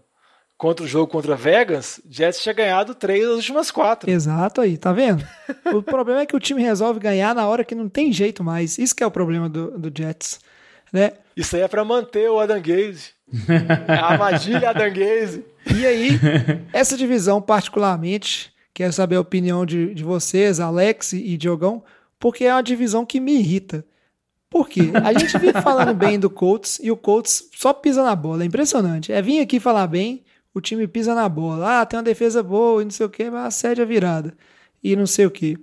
contra 0.55 0.85
o 0.85 0.87
jogo 0.87 1.11
contra 1.11 1.35
Vegas, 1.35 1.99
Jets 2.07 2.43
tinha 2.43 2.53
ganhado 2.53 2.93
três 2.93 3.25
das 3.25 3.37
últimas 3.37 3.71
quatro. 3.71 4.11
Exato 4.11 4.61
aí, 4.61 4.77
tá 4.77 4.93
vendo? 4.93 5.27
o 5.73 5.81
problema 5.81 6.21
é 6.21 6.25
que 6.27 6.35
o 6.35 6.39
time 6.39 6.61
resolve 6.61 6.99
ganhar 6.99 7.33
na 7.33 7.47
hora 7.47 7.63
que 7.65 7.73
não 7.73 7.89
tem 7.89 8.13
jeito 8.13 8.43
mais. 8.43 8.77
Isso 8.77 8.95
que 8.95 9.03
é 9.03 9.07
o 9.07 9.11
problema 9.11 9.49
do, 9.49 9.77
do 9.79 9.91
Jets. 9.95 10.39
Né? 10.93 11.13
Isso 11.35 11.55
aí 11.55 11.63
é 11.63 11.67
pra 11.67 11.83
manter 11.83 12.29
o 12.29 12.39
Adam 12.39 12.61
Gaze. 12.61 13.18
a 13.87 14.69
Adam 14.69 14.93
Gaze. 14.93 15.45
E 15.75 15.85
aí, 15.85 16.19
essa 16.73 16.97
divisão 16.97 17.41
particularmente, 17.41 18.53
quero 18.73 18.93
saber 18.93 19.15
a 19.15 19.21
opinião 19.21 19.65
de, 19.65 19.93
de 19.93 20.03
vocês, 20.03 20.59
Alex 20.59 21.13
e 21.13 21.37
Diogão, 21.37 21.83
porque 22.19 22.45
é 22.45 22.53
uma 22.53 22.63
divisão 22.63 23.05
que 23.05 23.19
me 23.19 23.33
irrita. 23.33 23.85
Por 24.49 24.67
quê? 24.67 24.91
A 25.03 25.13
gente 25.17 25.37
vive 25.37 25.61
falando 25.61 25.93
bem 25.93 26.19
do 26.19 26.29
Colts 26.29 26.79
e 26.81 26.89
o 26.89 26.97
Colts 26.97 27.49
só 27.55 27.71
pisa 27.71 28.03
na 28.03 28.15
bola. 28.15 28.43
É 28.43 28.47
impressionante. 28.47 29.11
É 29.11 29.21
vir 29.21 29.39
aqui 29.39 29.59
falar 29.59 29.85
bem, 29.85 30.23
o 30.53 30.59
time 30.59 30.87
pisa 30.87 31.13
na 31.13 31.29
bola. 31.29 31.81
Ah, 31.81 31.85
tem 31.85 31.97
uma 31.97 32.03
defesa 32.03 32.41
boa 32.41 32.81
e 32.81 32.85
não 32.85 32.91
sei 32.91 33.05
o 33.05 33.09
quê, 33.09 33.29
mas 33.29 33.45
a 33.45 33.51
sede 33.51 33.81
a 33.81 33.85
virada. 33.85 34.35
E 34.83 34.95
não 34.95 35.05
sei 35.05 35.27
o 35.27 35.31
quê. 35.31 35.55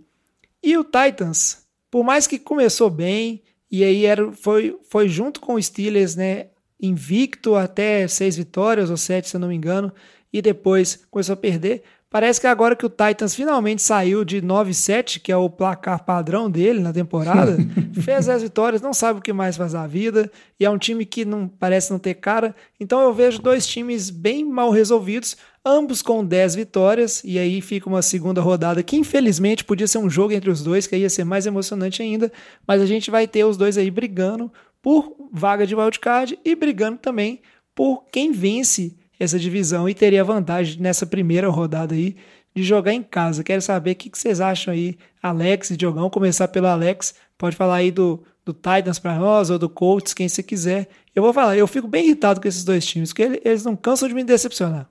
E 0.63 0.77
o 0.79 0.85
Titans, 0.85 1.67
por 1.91 2.05
mais 2.05 2.27
que 2.27 2.39
começou 2.39 2.89
bem, 2.89 3.43
e 3.71 3.83
aí 3.83 4.07
era, 4.07 4.31
foi, 4.33 4.79
foi 4.89 5.09
junto 5.09 5.41
com 5.41 5.55
o 5.55 5.63
Steelers, 5.63 6.15
né? 6.15 6.47
Invicto 6.81 7.55
até 7.55 8.07
seis 8.07 8.37
vitórias 8.37 8.91
ou 8.91 8.97
sete, 8.97 9.29
se 9.29 9.37
eu 9.37 9.41
não 9.41 9.49
me 9.49 9.55
engano, 9.55 9.93
e 10.33 10.43
depois 10.43 11.07
começou 11.11 11.33
a 11.35 11.37
perder. 11.37 11.83
Parece 12.09 12.41
que 12.41 12.47
agora 12.47 12.77
que 12.77 12.87
o 12.87 12.89
Titans 12.89 13.35
finalmente 13.35 13.83
saiu 13.83 14.25
de 14.25 14.41
9-7, 14.41 15.21
que 15.21 15.33
é 15.33 15.37
o 15.37 15.51
placar 15.51 16.05
padrão 16.05 16.49
dele 16.49 16.79
na 16.79 16.93
temporada, 16.93 17.59
fez 18.01 18.29
as 18.29 18.43
vitórias, 18.43 18.81
não 18.81 18.95
sabe 18.95 19.19
o 19.19 19.23
que 19.23 19.33
mais 19.33 19.57
faz 19.57 19.75
a 19.75 19.87
vida, 19.87 20.31
e 20.59 20.65
é 20.65 20.71
um 20.71 20.79
time 20.79 21.05
que 21.05 21.25
não 21.25 21.49
parece 21.49 21.91
não 21.91 21.99
ter 21.99 22.15
cara. 22.15 22.55
Então 22.79 23.01
eu 23.03 23.13
vejo 23.13 23.43
dois 23.43 23.67
times 23.67 24.09
bem 24.09 24.45
mal 24.45 24.71
resolvidos, 24.71 25.37
ambos 25.65 26.01
com 26.01 26.25
10 26.25 26.55
vitórias, 26.55 27.23
e 27.25 27.41
aí 27.41 27.61
fica 27.61 27.89
uma 27.89 28.01
segunda 28.01 28.41
rodada 28.41 28.85
que 28.85 28.97
infelizmente 28.97 29.65
podia 29.65 29.89
ser 29.89 29.99
um 29.99 30.09
jogo 30.09 30.33
entre 30.33 30.49
os 30.49 30.63
dois, 30.63 30.87
que 30.87 30.95
aí 30.95 31.03
ia 31.03 31.11
ser 31.11 31.25
mais 31.25 31.45
emocionante 31.45 32.03
ainda, 32.03 32.33
mas 32.67 32.81
a 32.81 32.87
gente 32.87 33.11
vai 33.11 33.27
ter 33.27 33.45
os 33.45 33.57
dois 33.57 33.77
aí 33.77 33.91
brigando 33.91 34.51
por 34.87 35.17
vaga 35.33 35.67
de 35.67 35.75
wildcard 35.75 36.39
e 36.45 36.55
brigando 36.55 36.99
também 36.99 37.41
por 37.75 38.05
quem 38.05 38.31
vence 38.31 38.97
essa 39.19 39.37
divisão 39.37 39.89
e 39.89 39.95
teria 39.95 40.23
vantagem 40.23 40.81
nessa 40.81 41.05
primeira 41.05 41.49
rodada 41.49 41.93
aí 41.93 42.15
de 42.55 42.63
jogar 42.63 42.93
em 42.93 43.03
casa. 43.03 43.43
Quero 43.43 43.61
saber 43.61 43.91
o 43.91 43.95
que 43.97 44.09
vocês 44.17 44.41
acham 44.41 44.73
aí, 44.73 44.97
Alex 45.21 45.71
e 45.71 45.77
Diogão. 45.77 46.09
Começar 46.09 46.47
pelo 46.47 46.69
Alex, 46.69 47.17
pode 47.37 47.57
falar 47.57 47.75
aí 47.75 47.91
do, 47.91 48.23
do 48.45 48.55
Titans 48.55 49.01
para 49.01 49.19
nós 49.19 49.51
ou 49.51 49.59
do 49.59 49.69
Colts, 49.69 50.15
quem 50.15 50.29
você 50.29 50.41
quiser. 50.41 50.89
Eu 51.13 51.21
vou 51.25 51.33
falar, 51.33 51.57
eu 51.57 51.67
fico 51.67 51.89
bem 51.89 52.05
irritado 52.05 52.41
com 52.41 52.47
esses 52.47 52.63
dois 52.63 52.87
times, 52.87 53.13
porque 53.13 53.43
eles 53.45 53.65
não 53.65 53.75
cansam 53.75 54.07
de 54.09 54.15
me 54.15 54.23
decepcionar. 54.23 54.89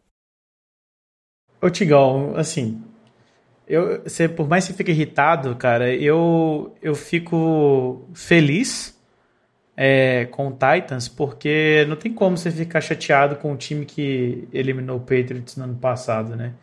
Ô 1.62 1.70
Tigão, 1.70 2.34
assim, 2.36 2.84
eu, 3.66 4.04
você, 4.04 4.28
por 4.28 4.46
mais 4.46 4.66
que 4.66 4.74
você 4.74 4.78
fique 4.78 4.92
irritado, 4.92 5.56
cara, 5.56 5.96
eu, 5.96 6.76
eu 6.82 6.96
fico 6.96 8.10
feliz 8.14 8.95
é, 9.78 10.26
com 10.32 10.48
o 10.48 10.52
Titans, 10.52 11.08
porque 11.08 11.86
não 11.88 11.96
tem 11.96 12.14
como 12.14 12.38
você 12.38 12.50
ficar 12.50 12.82
chateado 12.82 13.36
com 13.36 13.52
o 13.52 13.58
time 13.58 13.86
que 13.86 14.48
eliminou 14.54 14.98
o 14.98 15.02
Patriots 15.02 15.58
no 15.58 15.66
ano 15.66 15.76
passado, 15.76 16.36
né? 16.36 16.54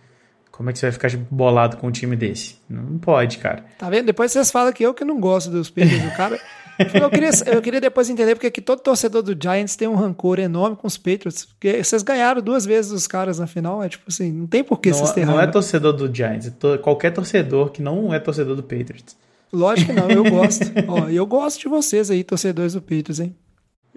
Como 0.50 0.68
é 0.68 0.72
que 0.72 0.78
você 0.78 0.86
vai 0.86 0.92
ficar 0.92 1.10
bolado 1.30 1.76
com 1.78 1.88
um 1.88 1.90
time 1.90 2.14
desse? 2.14 2.58
Não 2.68 2.98
pode, 2.98 3.38
cara. 3.38 3.64
Tá 3.78 3.88
vendo? 3.88 4.06
Depois 4.06 4.30
vocês 4.32 4.50
falam 4.50 4.72
que 4.72 4.84
eu 4.84 4.92
que 4.92 5.04
não 5.04 5.18
gosto 5.18 5.50
dos 5.50 5.70
Patriots 5.70 6.04
do 6.04 6.16
cara. 6.16 6.38
Eu 6.78 7.10
queria, 7.10 7.30
eu 7.46 7.62
queria 7.62 7.80
depois 7.80 8.08
entender 8.08 8.34
porque 8.34 8.50
que 8.50 8.60
todo 8.60 8.80
torcedor 8.80 9.22
do 9.22 9.36
Giants 9.40 9.76
tem 9.76 9.86
um 9.86 9.94
rancor 9.94 10.38
enorme 10.38 10.76
com 10.76 10.86
os 10.86 10.96
Patriots. 10.96 11.44
Porque 11.44 11.82
vocês 11.82 12.02
ganharam 12.02 12.40
duas 12.40 12.64
vezes 12.64 12.92
os 12.92 13.06
caras 13.06 13.38
na 13.38 13.46
final. 13.46 13.82
É 13.82 13.88
tipo 13.88 14.04
assim, 14.08 14.32
não 14.32 14.46
tem 14.46 14.64
por 14.64 14.78
que 14.80 14.90
não, 14.90 14.98
vocês 14.98 15.12
terem 15.12 15.26
Não 15.26 15.40
é 15.40 15.46
torcedor 15.46 15.92
do 15.92 16.12
Giants, 16.12 16.46
é 16.46 16.50
to, 16.50 16.78
qualquer 16.78 17.12
torcedor 17.12 17.70
que 17.70 17.82
não 17.82 18.12
é 18.12 18.18
torcedor 18.18 18.56
do 18.56 18.62
Patriots. 18.62 19.16
Lógico 19.52 19.92
que 19.92 20.00
não, 20.00 20.10
eu 20.10 20.24
gosto. 20.24 20.64
Ó, 20.88 21.08
eu 21.08 21.26
gosto 21.26 21.60
de 21.60 21.68
vocês 21.68 22.10
aí, 22.10 22.24
torcedores 22.24 22.72
do 22.72 22.80
Patriots, 22.80 23.20
hein? 23.20 23.36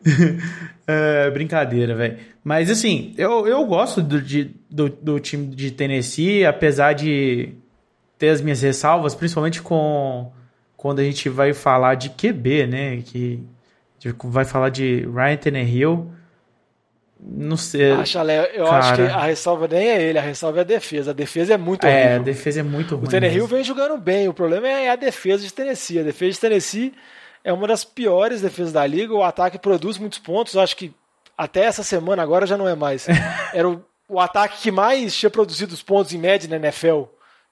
é, 0.86 1.32
brincadeira, 1.32 1.96
velho. 1.96 2.18
Mas 2.44 2.70
assim, 2.70 3.14
eu, 3.18 3.48
eu 3.48 3.66
gosto 3.66 4.02
do, 4.02 4.22
de, 4.22 4.52
do, 4.70 4.90
do, 4.90 5.20
time 5.20 5.48
de 5.48 5.72
Tennessee, 5.72 6.46
apesar 6.46 6.94
de 6.94 7.54
ter 8.18 8.30
as 8.30 8.42
minhas 8.42 8.62
ressalvas, 8.62 9.16
principalmente 9.16 9.62
com 9.62 10.32
quando 10.78 11.00
a 11.00 11.04
gente 11.04 11.30
vai 11.30 11.54
falar 11.54 11.96
de 11.96 12.10
QB, 12.10 12.68
né? 12.68 13.02
Que 13.02 13.42
vai 14.26 14.46
falar 14.46 14.70
de 14.70 15.08
Ryan 15.08 15.38
Tannehill. 15.38 16.12
Não 17.28 17.58
sei. 17.58 17.92
Acha, 17.92 18.22
Léo, 18.22 18.46
eu 18.54 18.66
cara... 18.66 18.78
acho 18.78 18.96
que 18.96 19.02
a 19.02 19.24
ressalva 19.24 19.68
nem 19.68 19.88
é 19.88 20.02
ele, 20.02 20.20
a 20.20 20.22
ressalva 20.22 20.60
é 20.60 20.62
a 20.62 20.64
defesa. 20.64 21.10
A 21.10 21.14
defesa 21.14 21.56
é 21.56 21.58
muito 21.58 21.86
horrível. 21.86 22.04
É, 22.04 22.16
a 22.16 22.20
defesa 22.20 22.60
é 22.60 22.64
muito 22.64 22.96
ruim. 22.96 23.08
O 23.08 23.10
Tannehill 23.10 23.48
vem 23.48 23.64
jogando 23.64 23.98
bem, 23.98 24.28
o 24.28 24.34
problema 24.34 24.68
é 24.68 24.90
a 24.90 24.96
defesa 24.96 25.44
de 25.44 25.52
Tennessee. 25.52 26.00
A 26.00 26.04
defesa 26.04 26.34
de 26.34 26.40
Tennessee 26.40 26.94
é 27.44 27.52
uma 27.52 27.68
das 27.68 27.84
piores 27.84 28.42
defesas 28.42 28.72
da 28.72 28.86
liga. 28.86 29.12
O 29.12 29.24
ataque 29.24 29.58
produz 29.58 29.98
muitos 29.98 30.20
pontos. 30.20 30.54
Eu 30.54 30.62
acho 30.62 30.76
que 30.78 30.94
até 31.36 31.64
essa 31.64 31.82
semana 31.82 32.22
agora 32.22 32.46
já 32.46 32.58
não 32.58 32.68
é 32.68 32.76
mais. 32.76 33.08
Era 33.54 33.68
o, 33.68 33.84
o 34.08 34.20
ataque 34.20 34.62
que 34.62 34.72
mais 34.72 35.16
tinha 35.16 35.30
produzido 35.30 35.74
os 35.74 35.82
pontos 35.82 36.14
em 36.14 36.20
média 36.20 36.48
na 36.48 36.58
NFL. 36.58 37.04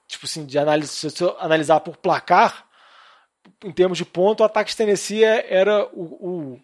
Tipo 0.06 0.26
assim, 0.26 0.46
de 0.46 0.56
análise, 0.56 0.92
se 0.92 1.10
você 1.10 1.24
analisar 1.40 1.80
por 1.80 1.96
placar, 1.96 2.64
em 3.64 3.72
termos 3.72 3.98
de 3.98 4.04
ponto, 4.04 4.40
o 4.40 4.44
ataque 4.44 4.70
de 4.70 4.76
Tennessee 4.76 5.24
é, 5.24 5.46
era 5.52 5.84
o, 5.92 6.02
o 6.02 6.60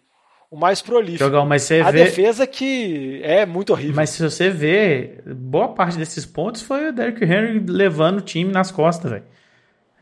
o 0.51 0.57
mais 0.57 0.81
prolífico. 0.81 1.23
Jogão, 1.23 1.45
mas 1.45 1.63
você 1.63 1.79
a 1.79 1.89
vê... 1.89 2.03
defesa 2.03 2.45
que 2.45 3.21
é 3.23 3.45
muito 3.45 3.71
horrível. 3.71 3.95
Mas 3.95 4.09
se 4.09 4.21
você 4.21 4.49
vê, 4.49 5.21
boa 5.25 5.69
parte 5.69 5.97
desses 5.97 6.25
pontos 6.25 6.61
foi 6.61 6.89
o 6.89 6.91
Derrick 6.91 7.23
Henry 7.23 7.63
levando 7.65 8.17
o 8.17 8.21
time 8.21 8.51
nas 8.51 8.69
costas, 8.69 9.09
velho. 9.09 9.23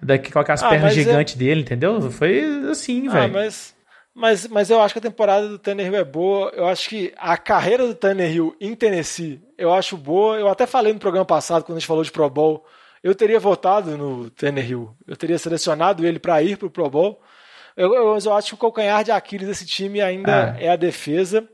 Daqui 0.01 0.31
com 0.31 0.39
aquelas 0.39 0.63
ah, 0.63 0.69
pernas 0.69 0.93
é- 0.93 0.95
gigantes 0.95 1.35
dele, 1.35 1.61
entendeu? 1.61 2.09
Foi 2.09 2.67
assim, 2.71 3.07
ah, 3.09 3.11
velho. 3.11 3.33
Mas, 3.33 3.75
mas, 4.15 4.47
mas 4.47 4.69
eu 4.71 4.81
acho 4.81 4.95
que 4.95 4.99
a 4.99 5.03
temporada 5.03 5.47
do 5.47 5.59
Tannehill 5.59 5.95
é 5.95 6.03
boa. 6.03 6.51
Eu 6.55 6.65
acho 6.65 6.89
que 6.89 7.13
a 7.15 7.37
carreira 7.37 7.85
do 7.85 7.93
Tannehill 7.93 8.55
em 8.59 8.73
Tennessee 8.73 9.39
eu 9.55 9.71
acho 9.71 9.95
boa. 9.95 10.39
Eu 10.39 10.47
até 10.47 10.65
falei 10.65 10.91
no 10.91 10.99
programa 10.99 11.25
passado, 11.25 11.63
quando 11.63 11.77
a 11.77 11.79
gente 11.79 11.87
falou 11.87 12.03
de 12.03 12.11
Pro 12.11 12.27
Bowl, 12.27 12.65
eu 13.03 13.13
teria 13.13 13.39
votado 13.39 13.95
no 13.95 14.31
Tannehill. 14.31 14.95
Eu 15.05 15.15
teria 15.15 15.37
selecionado 15.37 16.07
ele 16.07 16.17
para 16.17 16.41
ir 16.41 16.57
pro 16.57 16.71
Pro 16.71 16.89
Bowl. 16.89 17.21
Eu, 17.79 17.95
eu, 17.95 18.17
eu, 18.17 18.33
acho 18.33 18.49
que 18.49 18.55
o 18.55 18.57
calcanhar 18.57 19.05
de 19.05 19.11
Aquiles 19.11 19.47
desse 19.47 19.65
time 19.65 20.01
ainda 20.01 20.53
é. 20.59 20.65
é 20.65 20.69
a 20.69 20.75
defesa. 20.75 21.47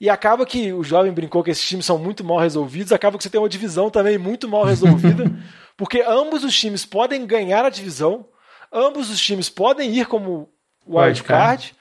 E 0.00 0.10
acaba 0.10 0.44
que 0.44 0.72
o 0.72 0.82
jovem 0.82 1.12
brincou 1.12 1.44
que 1.44 1.52
esses 1.52 1.66
times 1.68 1.86
são 1.86 1.96
muito 1.96 2.24
mal 2.24 2.38
resolvidos, 2.38 2.92
acaba 2.92 3.16
que 3.16 3.22
você 3.22 3.30
tem 3.30 3.40
uma 3.40 3.48
divisão 3.48 3.88
também 3.88 4.18
muito 4.18 4.48
mal 4.48 4.64
resolvida, 4.64 5.24
porque 5.76 6.04
ambos 6.06 6.42
os 6.42 6.58
times 6.58 6.84
podem 6.84 7.24
ganhar 7.24 7.64
a 7.64 7.70
divisão, 7.70 8.26
ambos 8.72 9.08
os 9.08 9.20
times 9.20 9.48
podem 9.48 9.94
ir 9.94 10.06
como 10.06 10.48
wildcard, 10.84 11.72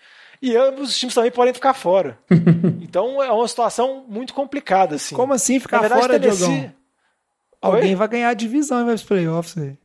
e 0.41 0.55
ambos 0.55 0.89
os 0.89 0.97
times 0.97 1.15
também 1.15 1.31
podem 1.31 1.53
ficar 1.53 1.73
fora. 1.73 2.19
então 2.81 3.21
é 3.21 3.31
uma 3.31 3.47
situação 3.47 4.05
muito 4.07 4.31
complicada. 4.31 4.95
Assim. 4.95 5.15
Como 5.15 5.33
assim 5.33 5.59
ficar 5.59 5.79
verdade, 5.79 6.01
fora, 6.01 6.19
Tennessee... 6.19 6.71
Alguém 7.59 7.95
vai 7.95 8.07
ganhar 8.07 8.29
a 8.29 8.35
divisão 8.35 8.81
e 8.81 8.83
vai 8.83 8.93
para 8.93 8.95
os 8.95 9.03
playoffs. 9.03 9.55
O 9.57 9.77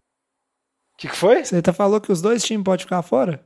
que, 0.99 1.09
que 1.09 1.17
foi? 1.17 1.43
Você 1.43 1.63
tá 1.63 1.73
falou 1.73 1.99
que 1.99 2.13
os 2.13 2.21
dois 2.21 2.45
times 2.45 2.65
podem 2.65 2.85
ficar 2.85 3.01
fora? 3.01 3.43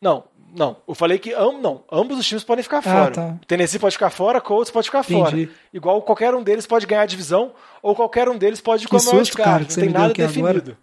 Não, 0.00 0.24
não. 0.56 0.76
Eu 0.86 0.94
falei 0.94 1.18
que 1.18 1.32
am, 1.32 1.60
não, 1.60 1.84
ambos 1.90 2.18
os 2.18 2.26
times 2.26 2.44
podem 2.44 2.62
ficar 2.62 2.78
ah, 2.78 2.82
fora. 2.82 3.10
Tá. 3.10 3.38
Tennessee 3.46 3.78
pode 3.78 3.94
ficar 3.94 4.10
fora, 4.10 4.40
Colts 4.40 4.70
pode 4.70 4.86
ficar 4.86 5.00
Entendi. 5.00 5.46
fora. 5.46 5.58
Igual 5.72 6.02
qualquer 6.02 6.34
um 6.34 6.42
deles 6.42 6.66
pode 6.66 6.86
ganhar 6.86 7.02
a 7.02 7.06
divisão, 7.06 7.52
ou 7.82 7.94
qualquer 7.94 8.28
um 8.28 8.36
deles 8.36 8.60
pode 8.60 8.84
ir 8.84 8.88
com 8.88 8.96
a 8.96 9.00
susto, 9.00 9.36
cara, 9.36 9.60
Não 9.60 9.66
tem 9.66 9.88
nada 9.88 10.12
definido. 10.12 10.76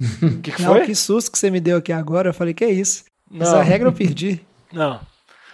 O 0.00 0.40
que, 0.42 0.52
que 0.52 0.62
foi? 0.62 0.80
Não, 0.80 0.86
que 0.86 0.94
susto 0.94 1.30
que 1.30 1.38
você 1.38 1.50
me 1.50 1.60
deu 1.60 1.78
aqui 1.78 1.92
agora. 1.92 2.30
Eu 2.30 2.34
falei, 2.34 2.52
que 2.52 2.64
é 2.64 2.70
isso? 2.70 3.04
Não. 3.30 3.46
Essa 3.46 3.62
regra 3.62 3.88
eu 3.88 3.92
perdi. 3.92 4.44
Não. 4.72 5.00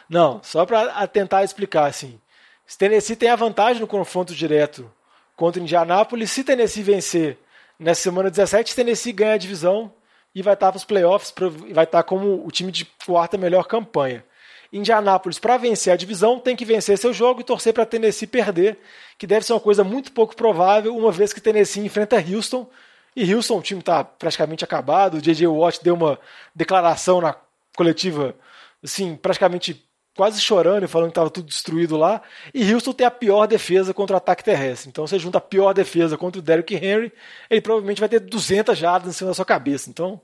Não, 0.09 0.41
só 0.43 0.67
para 0.67 1.07
tentar 1.07 1.45
explicar 1.45 1.87
assim. 1.87 2.19
Se 2.67 2.77
Tennessee 2.77 3.15
tem 3.15 3.29
a 3.29 3.37
vantagem 3.37 3.81
no 3.81 3.87
confronto 3.87 4.35
direto 4.35 4.91
contra 5.37 5.63
Indianápolis, 5.63 6.31
se 6.31 6.43
Tennessee 6.43 6.83
vencer 6.83 7.39
nessa 7.79 8.03
semana 8.03 8.31
17, 8.31 8.75
Tennessee 8.75 9.13
ganha 9.13 9.35
a 9.35 9.39
divisão 9.39 9.93
e 10.35 10.43
vai 10.43 10.55
estar 10.55 10.71
para 10.71 10.79
os 10.79 10.85
playoffs, 10.85 11.35
vai 11.73 11.85
estar 11.85 12.03
como 12.03 12.47
o 12.47 12.51
time 12.51 12.71
de 12.71 12.85
quarta 13.05 13.37
melhor 13.37 13.67
campanha. 13.67 14.25
Indianápolis, 14.73 15.39
para 15.39 15.57
vencer 15.57 15.93
a 15.93 15.97
divisão, 15.97 16.39
tem 16.39 16.55
que 16.55 16.65
vencer 16.65 16.97
seu 16.97 17.13
jogo 17.13 17.41
e 17.41 17.45
torcer 17.45 17.73
para 17.75 17.85
Tennessee 17.85 18.27
perder, 18.27 18.79
que 19.19 19.27
deve 19.27 19.45
ser 19.45 19.53
uma 19.53 19.61
coisa 19.61 19.83
muito 19.83 20.13
pouco 20.13 20.37
provável, 20.37 20.97
uma 20.97 21.11
vez 21.11 21.33
que 21.33 21.41
Tennessee 21.41 21.85
enfrenta 21.85 22.17
Houston. 22.17 22.69
E 23.17 23.35
Houston, 23.35 23.59
o 23.59 23.63
time 23.63 23.81
está 23.81 24.05
praticamente 24.05 24.63
acabado. 24.63 25.15
O 25.15 25.21
J.J. 25.21 25.49
Watt 25.49 25.83
deu 25.83 25.95
uma 25.95 26.19
declaração 26.55 27.21
na 27.21 27.35
coletiva, 27.77 28.37
assim, 28.83 29.17
praticamente 29.17 29.85
quase 30.21 30.39
chorando 30.39 30.85
e 30.85 30.87
falando 30.87 31.07
que 31.07 31.13
estava 31.13 31.31
tudo 31.31 31.47
destruído 31.47 31.97
lá. 31.97 32.21
E 32.53 32.75
Houston 32.75 32.93
tem 32.93 33.07
a 33.07 33.11
pior 33.11 33.47
defesa 33.47 33.95
contra 33.95 34.13
o 34.13 34.17
ataque 34.19 34.45
terrestre. 34.45 34.91
Então 34.91 35.07
você 35.07 35.19
junta 35.19 35.39
a 35.39 35.41
pior 35.41 35.73
defesa 35.73 36.15
contra 36.19 36.39
o 36.39 36.43
Derrick 36.43 36.75
Henry, 36.75 37.11
ele 37.49 37.63
provavelmente 37.63 38.01
vai 38.01 38.09
ter 38.09 38.21
200 38.21 38.77
jardas 38.77 39.09
em 39.09 39.17
cima 39.17 39.31
da 39.31 39.35
sua 39.35 39.47
cabeça. 39.47 39.89
Então 39.89 40.21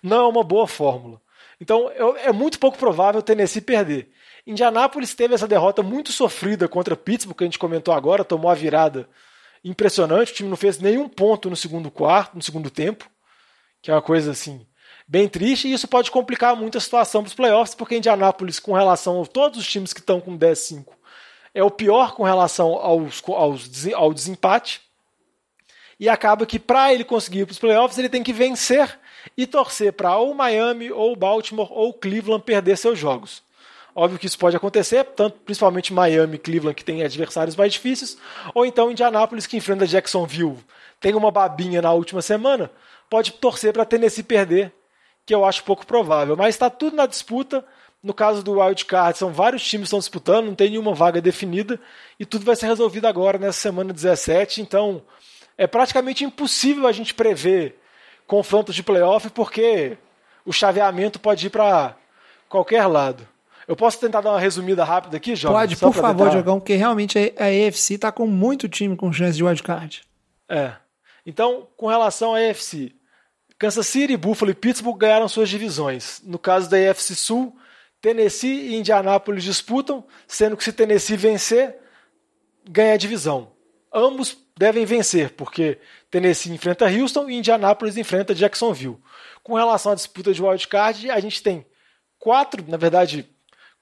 não 0.00 0.18
é 0.18 0.28
uma 0.28 0.44
boa 0.44 0.68
fórmula. 0.68 1.20
Então 1.60 1.90
é 1.90 2.30
muito 2.30 2.60
pouco 2.60 2.78
provável 2.78 3.18
o 3.18 3.22
Tennessee 3.24 3.60
perder. 3.60 4.12
Indianápolis 4.46 5.16
teve 5.16 5.34
essa 5.34 5.48
derrota 5.48 5.82
muito 5.82 6.12
sofrida 6.12 6.68
contra 6.68 6.94
Pittsburgh, 6.94 7.36
que 7.36 7.42
a 7.42 7.48
gente 7.48 7.58
comentou 7.58 7.92
agora, 7.92 8.24
tomou 8.24 8.52
a 8.52 8.54
virada 8.54 9.08
impressionante. 9.64 10.30
O 10.30 10.34
time 10.36 10.48
não 10.48 10.56
fez 10.56 10.78
nenhum 10.78 11.08
ponto 11.08 11.50
no 11.50 11.56
segundo 11.56 11.90
quarto, 11.90 12.36
no 12.36 12.42
segundo 12.42 12.70
tempo, 12.70 13.10
que 13.82 13.90
é 13.90 13.94
uma 13.94 14.00
coisa 14.00 14.30
assim 14.30 14.64
bem 15.10 15.28
triste. 15.28 15.66
E 15.66 15.72
isso 15.72 15.88
pode 15.88 16.10
complicar 16.10 16.54
muito 16.54 16.78
a 16.78 16.80
situação 16.80 17.22
para 17.22 17.28
os 17.28 17.34
playoffs, 17.34 17.74
porque 17.74 17.96
Indianápolis, 17.96 18.60
com 18.60 18.72
relação 18.72 19.20
a 19.20 19.26
todos 19.26 19.58
os 19.58 19.66
times 19.66 19.92
que 19.92 19.98
estão 19.98 20.20
com 20.20 20.38
10-5, 20.38 20.86
é 21.52 21.64
o 21.64 21.70
pior 21.70 22.14
com 22.14 22.22
relação 22.22 22.74
aos, 22.74 23.20
aos, 23.26 23.86
ao 23.92 24.14
desempate. 24.14 24.80
E 25.98 26.08
acaba 26.08 26.46
que 26.46 26.58
para 26.58 26.94
ele 26.94 27.04
conseguir 27.04 27.44
para 27.44 27.52
os 27.52 27.58
playoffs, 27.58 27.98
ele 27.98 28.08
tem 28.08 28.22
que 28.22 28.32
vencer 28.32 28.98
e 29.36 29.46
torcer 29.46 29.92
para 29.92 30.16
ou 30.16 30.32
Miami, 30.32 30.90
ou 30.90 31.14
Baltimore, 31.16 31.70
ou 31.70 31.92
Cleveland 31.92 32.44
perder 32.44 32.78
seus 32.78 32.98
jogos. 32.98 33.42
Óbvio 33.94 34.18
que 34.18 34.26
isso 34.26 34.38
pode 34.38 34.56
acontecer, 34.56 35.04
tanto 35.04 35.40
principalmente 35.40 35.92
Miami 35.92 36.36
e 36.36 36.38
Cleveland, 36.38 36.76
que 36.76 36.84
tem 36.84 37.02
adversários 37.02 37.56
mais 37.56 37.72
difíceis, 37.72 38.16
ou 38.54 38.64
então 38.64 38.90
Indianápolis, 38.90 39.46
que 39.46 39.56
enfrenta 39.56 39.86
Jacksonville, 39.86 40.56
tem 41.00 41.14
uma 41.14 41.30
babinha 41.30 41.82
na 41.82 41.92
última 41.92 42.22
semana, 42.22 42.70
pode 43.10 43.32
torcer 43.32 43.72
para 43.72 43.84
Tennessee 43.84 44.22
perder, 44.22 44.72
que 45.30 45.34
eu 45.34 45.44
acho 45.44 45.62
pouco 45.62 45.86
provável. 45.86 46.36
Mas 46.36 46.56
está 46.56 46.68
tudo 46.68 46.96
na 46.96 47.06
disputa. 47.06 47.64
No 48.02 48.12
caso 48.12 48.42
do 48.42 48.58
Wild 48.58 48.84
Card, 48.84 49.16
são 49.16 49.30
vários 49.30 49.62
times 49.62 49.84
que 49.84 49.88
estão 49.88 49.98
disputando, 50.00 50.46
não 50.46 50.54
tem 50.56 50.70
nenhuma 50.70 50.94
vaga 50.94 51.20
definida, 51.20 51.78
e 52.18 52.24
tudo 52.24 52.46
vai 52.46 52.56
ser 52.56 52.66
resolvido 52.66 53.06
agora, 53.06 53.38
nessa 53.38 53.60
semana 53.60 53.92
17. 53.92 54.62
Então, 54.62 55.02
é 55.56 55.66
praticamente 55.66 56.24
impossível 56.24 56.86
a 56.86 56.92
gente 56.92 57.12
prever 57.12 57.78
confrontos 58.26 58.74
de 58.74 58.82
playoff, 58.82 59.28
porque 59.28 59.98
o 60.46 60.52
chaveamento 60.52 61.20
pode 61.20 61.46
ir 61.46 61.50
para 61.50 61.94
qualquer 62.48 62.86
lado. 62.86 63.28
Eu 63.68 63.76
posso 63.76 64.00
tentar 64.00 64.22
dar 64.22 64.30
uma 64.30 64.40
resumida 64.40 64.82
rápida 64.82 65.18
aqui, 65.18 65.36
João? 65.36 65.52
Pode, 65.54 65.76
por 65.76 65.92
favor, 65.92 66.24
tentar... 66.24 66.30
Diogão, 66.30 66.58
porque 66.58 66.74
realmente 66.74 67.18
a 67.18 67.68
AFC 67.68 67.94
está 67.94 68.10
com 68.10 68.26
muito 68.26 68.66
time 68.66 68.96
com 68.96 69.12
chance 69.12 69.36
de 69.36 69.44
wildcard. 69.44 70.02
É. 70.48 70.72
Então, 71.26 71.68
com 71.76 71.86
relação 71.86 72.34
à 72.34 72.38
AFC, 72.38 72.98
Kansas 73.60 73.88
City, 73.88 74.16
Buffalo 74.16 74.50
e 74.50 74.54
Pittsburgh 74.54 74.96
ganharam 74.96 75.28
suas 75.28 75.50
divisões. 75.50 76.22
No 76.24 76.38
caso 76.38 76.70
da 76.70 76.78
AFC 76.78 77.14
Sul, 77.14 77.54
Tennessee 78.00 78.70
e 78.70 78.76
Indianápolis 78.76 79.44
disputam, 79.44 80.02
sendo 80.26 80.56
que 80.56 80.64
se 80.64 80.72
Tennessee 80.72 81.14
vencer, 81.14 81.76
ganha 82.66 82.94
a 82.94 82.96
divisão. 82.96 83.52
Ambos 83.92 84.34
devem 84.56 84.86
vencer, 84.86 85.32
porque 85.32 85.78
Tennessee 86.10 86.50
enfrenta 86.50 86.86
Houston 86.86 87.28
e 87.28 87.36
Indianapolis 87.36 87.98
enfrenta 87.98 88.34
Jacksonville. 88.34 88.96
Com 89.42 89.56
relação 89.56 89.92
à 89.92 89.94
disputa 89.94 90.32
de 90.32 90.42
wildcard, 90.42 91.10
a 91.10 91.20
gente 91.20 91.42
tem 91.42 91.66
quatro, 92.18 92.64
na 92.66 92.78
verdade, 92.78 93.28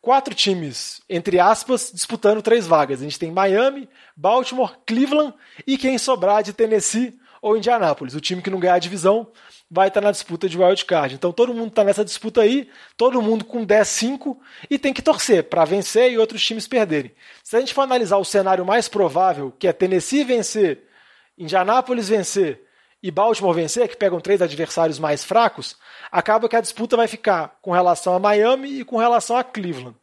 quatro 0.01 0.35
times, 0.35 1.01
entre 1.09 1.39
aspas, 1.39 1.93
disputando 1.95 2.43
três 2.43 2.67
vagas. 2.67 3.01
A 3.01 3.05
gente 3.05 3.19
tem 3.19 3.31
Miami, 3.31 3.89
Baltimore, 4.17 4.77
Cleveland 4.85 5.33
e 5.65 5.79
quem 5.79 5.99
sobrar 5.99 6.43
de 6.43 6.53
Tennessee 6.53 7.17
ou 7.41 7.57
Indianapolis. 7.57 8.17
O 8.17 8.21
time 8.21 8.43
que 8.43 8.51
não 8.51 8.59
ganhar 8.59 8.75
a 8.75 8.81
divisão 8.81 9.31
vai 9.71 9.89
estar 9.89 10.01
na 10.01 10.11
disputa 10.11 10.49
de 10.49 10.59
wildcard. 10.59 11.15
Então 11.15 11.33
todo 11.33 11.53
mundo 11.53 11.69
está 11.69 11.85
nessa 11.85 12.05
disputa 12.05 12.41
aí, 12.41 12.69
todo 12.97 13.21
mundo 13.21 13.45
com 13.45 13.67
10-5 13.67 14.37
e 14.71 14.79
tem 14.79 14.93
que 14.93 15.03
torcer 15.03 15.45
para 15.45 15.65
vencer 15.65 16.11
e 16.11 16.19
outros 16.19 16.45
times 16.45 16.67
perderem. 16.67 17.13
Se 17.45 17.57
a 17.57 17.61
gente 17.61 17.75
for 17.75 17.83
analisar 17.83 18.17
o 18.17 18.25
cenário 18.25 18.65
mais 18.65 18.89
provável, 18.89 19.53
que 19.59 19.69
é 19.69 19.73
Tennessee 19.73 20.25
vencer, 20.25 20.85
Indianápolis 21.37 22.09
vencer 22.09 22.63
e 23.03 23.11
Baltimore 23.11 23.55
vencer, 23.55 23.89
que 23.89 23.97
pegam 23.97 24.21
três 24.21 24.43
adversários 24.43 24.99
mais 24.99 25.23
fracos, 25.23 25.77
acaba 26.11 26.49
que 26.49 26.57
a 26.57 26.61
disputa 26.61 26.97
vai 26.97 27.07
ficar 27.07 27.59
com 27.63 27.71
relação 27.71 28.15
a 28.15 28.19
Miami 28.19 28.81
e 28.81 28.85
com 28.85 28.97
relação 28.97 29.37
a 29.37 29.45
Cleveland. 29.45 29.97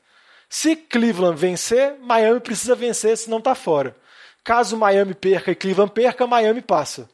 Se 0.48 0.76
Cleveland 0.76 1.38
vencer, 1.38 1.98
Miami 2.00 2.40
precisa 2.40 2.76
vencer, 2.76 3.18
senão 3.18 3.40
está 3.40 3.56
fora. 3.56 3.96
Caso 4.44 4.78
Miami 4.78 5.16
perca 5.16 5.52
e 5.52 5.56
Cleveland 5.56 5.92
perca, 5.92 6.28
Miami 6.28 6.62
passa. 6.62 7.10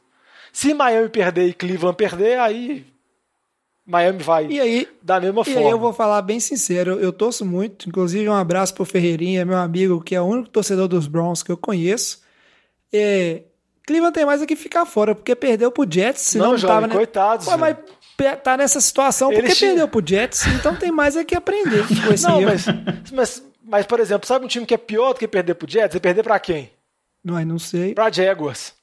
Se 0.52 0.74
Miami 0.74 1.08
perder 1.08 1.48
e 1.48 1.54
Cleveland 1.54 1.96
perder, 1.96 2.38
aí 2.38 2.84
Miami 3.84 4.22
vai 4.22 4.46
e 4.46 4.60
aí, 4.60 4.88
da 5.02 5.18
mesma 5.18 5.40
e 5.40 5.44
forma. 5.44 5.60
E 5.60 5.64
aí 5.64 5.70
eu 5.70 5.78
vou 5.78 5.92
falar 5.92 6.20
bem 6.22 6.38
sincero, 6.38 7.00
eu 7.00 7.12
torço 7.12 7.44
muito, 7.44 7.88
inclusive 7.88 8.28
um 8.28 8.34
abraço 8.34 8.74
pro 8.74 8.84
Ferreirinha, 8.84 9.44
meu 9.44 9.56
amigo, 9.56 10.02
que 10.02 10.14
é 10.14 10.20
o 10.20 10.24
único 10.24 10.50
torcedor 10.50 10.86
dos 10.86 11.06
Browns 11.06 11.42
que 11.42 11.50
eu 11.50 11.56
conheço. 11.56 12.20
É, 12.92 13.42
Cleveland 13.86 14.14
tem 14.14 14.26
mais 14.26 14.42
é 14.42 14.46
que 14.46 14.54
ficar 14.54 14.84
fora, 14.84 15.14
porque 15.14 15.34
perdeu 15.34 15.72
pro 15.72 15.90
Jets, 15.90 16.20
se 16.20 16.38
não, 16.38 16.52
não 16.52 16.60
tava... 16.60 16.88
coitados. 16.88 17.46
Pô, 17.46 17.56
mas 17.56 17.76
tá 18.44 18.56
nessa 18.56 18.80
situação 18.80 19.30
porque 19.30 19.46
Eles 19.46 19.58
perdeu 19.58 19.88
pro 19.88 20.06
Jets, 20.06 20.46
então 20.48 20.76
tem 20.76 20.92
mais 20.92 21.16
é 21.16 21.24
que 21.24 21.34
aprender 21.34 21.84
com 21.88 21.94
esse 22.12 22.24
não, 22.24 22.42
mas, 22.42 22.66
mas, 23.10 23.42
mas, 23.64 23.86
por 23.86 23.98
exemplo, 23.98 24.28
sabe 24.28 24.44
um 24.44 24.48
time 24.48 24.66
que 24.66 24.74
é 24.74 24.78
pior 24.78 25.14
do 25.14 25.18
que 25.18 25.26
perder 25.26 25.54
pro 25.54 25.68
Jets? 25.68 25.96
É 25.96 25.98
perder 25.98 26.22
pra 26.22 26.38
quem? 26.38 26.70
Não, 27.24 27.42
não 27.44 27.58
sei. 27.58 27.94
Pra 27.94 28.10
Jaguars 28.10 28.74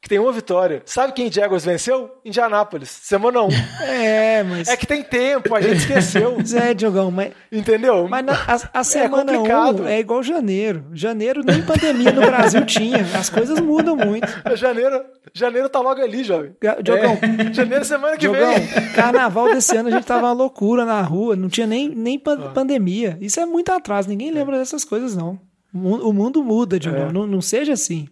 que 0.00 0.08
tem 0.08 0.18
uma 0.18 0.32
vitória. 0.32 0.82
Sabe 0.86 1.12
quem 1.12 1.30
Jaguars 1.30 1.64
venceu? 1.64 2.10
Indianápolis, 2.24 2.88
semana 2.88 3.42
1. 3.42 3.48
É, 3.90 4.42
mas. 4.42 4.68
É 4.68 4.76
que 4.76 4.86
tem 4.86 5.02
tempo, 5.02 5.54
a 5.54 5.60
gente 5.60 5.76
esqueceu. 5.80 6.38
é, 6.62 6.72
Diogão, 6.72 7.10
mas. 7.10 7.32
Entendeu? 7.52 8.08
Mas 8.08 8.24
na, 8.24 8.32
a, 8.32 8.80
a 8.80 8.84
semana 8.84 9.32
1 9.38 9.86
é, 9.86 9.96
é 9.96 10.00
igual 10.00 10.22
janeiro. 10.22 10.86
Janeiro 10.92 11.42
nem 11.44 11.60
pandemia 11.62 12.12
no 12.12 12.22
Brasil 12.22 12.64
tinha. 12.64 13.04
As 13.14 13.28
coisas 13.28 13.60
mudam 13.60 13.96
muito. 13.96 14.26
Janeiro, 14.56 15.04
janeiro 15.32 15.68
tá 15.68 15.80
logo 15.80 16.00
ali, 16.00 16.24
jovem. 16.24 16.54
Diogão. 16.82 17.18
É. 17.48 17.52
Janeiro 17.52 17.84
semana 17.84 18.14
que 18.14 18.20
Diogão, 18.20 18.54
vem. 18.54 18.92
Carnaval 18.92 19.52
desse 19.52 19.76
ano 19.76 19.88
a 19.88 19.92
gente 19.92 20.06
tava 20.06 20.26
uma 20.26 20.32
loucura 20.32 20.84
na 20.84 21.00
rua, 21.02 21.36
não 21.36 21.48
tinha 21.48 21.66
nem, 21.66 21.88
nem 21.88 22.18
pa 22.18 22.32
ah. 22.32 22.50
pandemia. 22.50 23.18
Isso 23.20 23.40
é 23.40 23.46
muito 23.46 23.70
atrás, 23.70 24.06
ninguém 24.06 24.30
lembra 24.30 24.58
dessas 24.58 24.84
coisas, 24.84 25.16
não. 25.16 25.38
O 25.72 26.12
mundo 26.12 26.42
muda, 26.42 26.78
Diogão. 26.78 27.08
É. 27.08 27.12
Não, 27.12 27.26
não 27.26 27.40
seja 27.40 27.72
assim. 27.72 28.08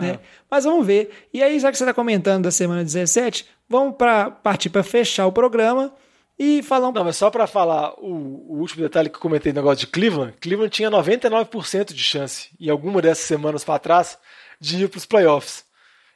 Né? 0.00 0.18
Mas 0.50 0.64
vamos 0.64 0.86
ver. 0.86 1.10
E 1.32 1.42
aí, 1.42 1.58
já 1.58 1.70
que 1.70 1.78
você 1.78 1.84
está 1.84 1.94
comentando 1.94 2.44
da 2.44 2.50
semana 2.50 2.82
17, 2.82 3.46
vamos 3.68 3.96
pra, 3.96 4.30
partir 4.30 4.70
para 4.70 4.82
fechar 4.82 5.26
o 5.26 5.32
programa 5.32 5.92
e 6.38 6.62
falar 6.62 6.88
um 6.88 6.92
Não, 6.92 7.04
mas 7.04 7.16
só 7.16 7.30
para 7.30 7.46
falar 7.46 7.94
o, 7.98 8.44
o, 8.48 8.58
último 8.58 8.82
detalhe 8.82 9.08
que 9.08 9.16
eu 9.16 9.20
comentei 9.20 9.52
no 9.52 9.56
negócio 9.56 9.78
de 9.78 9.86
Cleveland: 9.86 10.34
Cleveland 10.40 10.70
tinha 10.70 10.90
99% 10.90 11.92
de 11.92 12.02
chance, 12.02 12.50
em 12.60 12.68
alguma 12.68 13.00
dessas 13.00 13.24
semanas 13.24 13.64
para 13.64 13.78
trás, 13.78 14.18
de 14.60 14.84
ir 14.84 14.88
para 14.88 14.98
os 14.98 15.06
playoffs. 15.06 15.64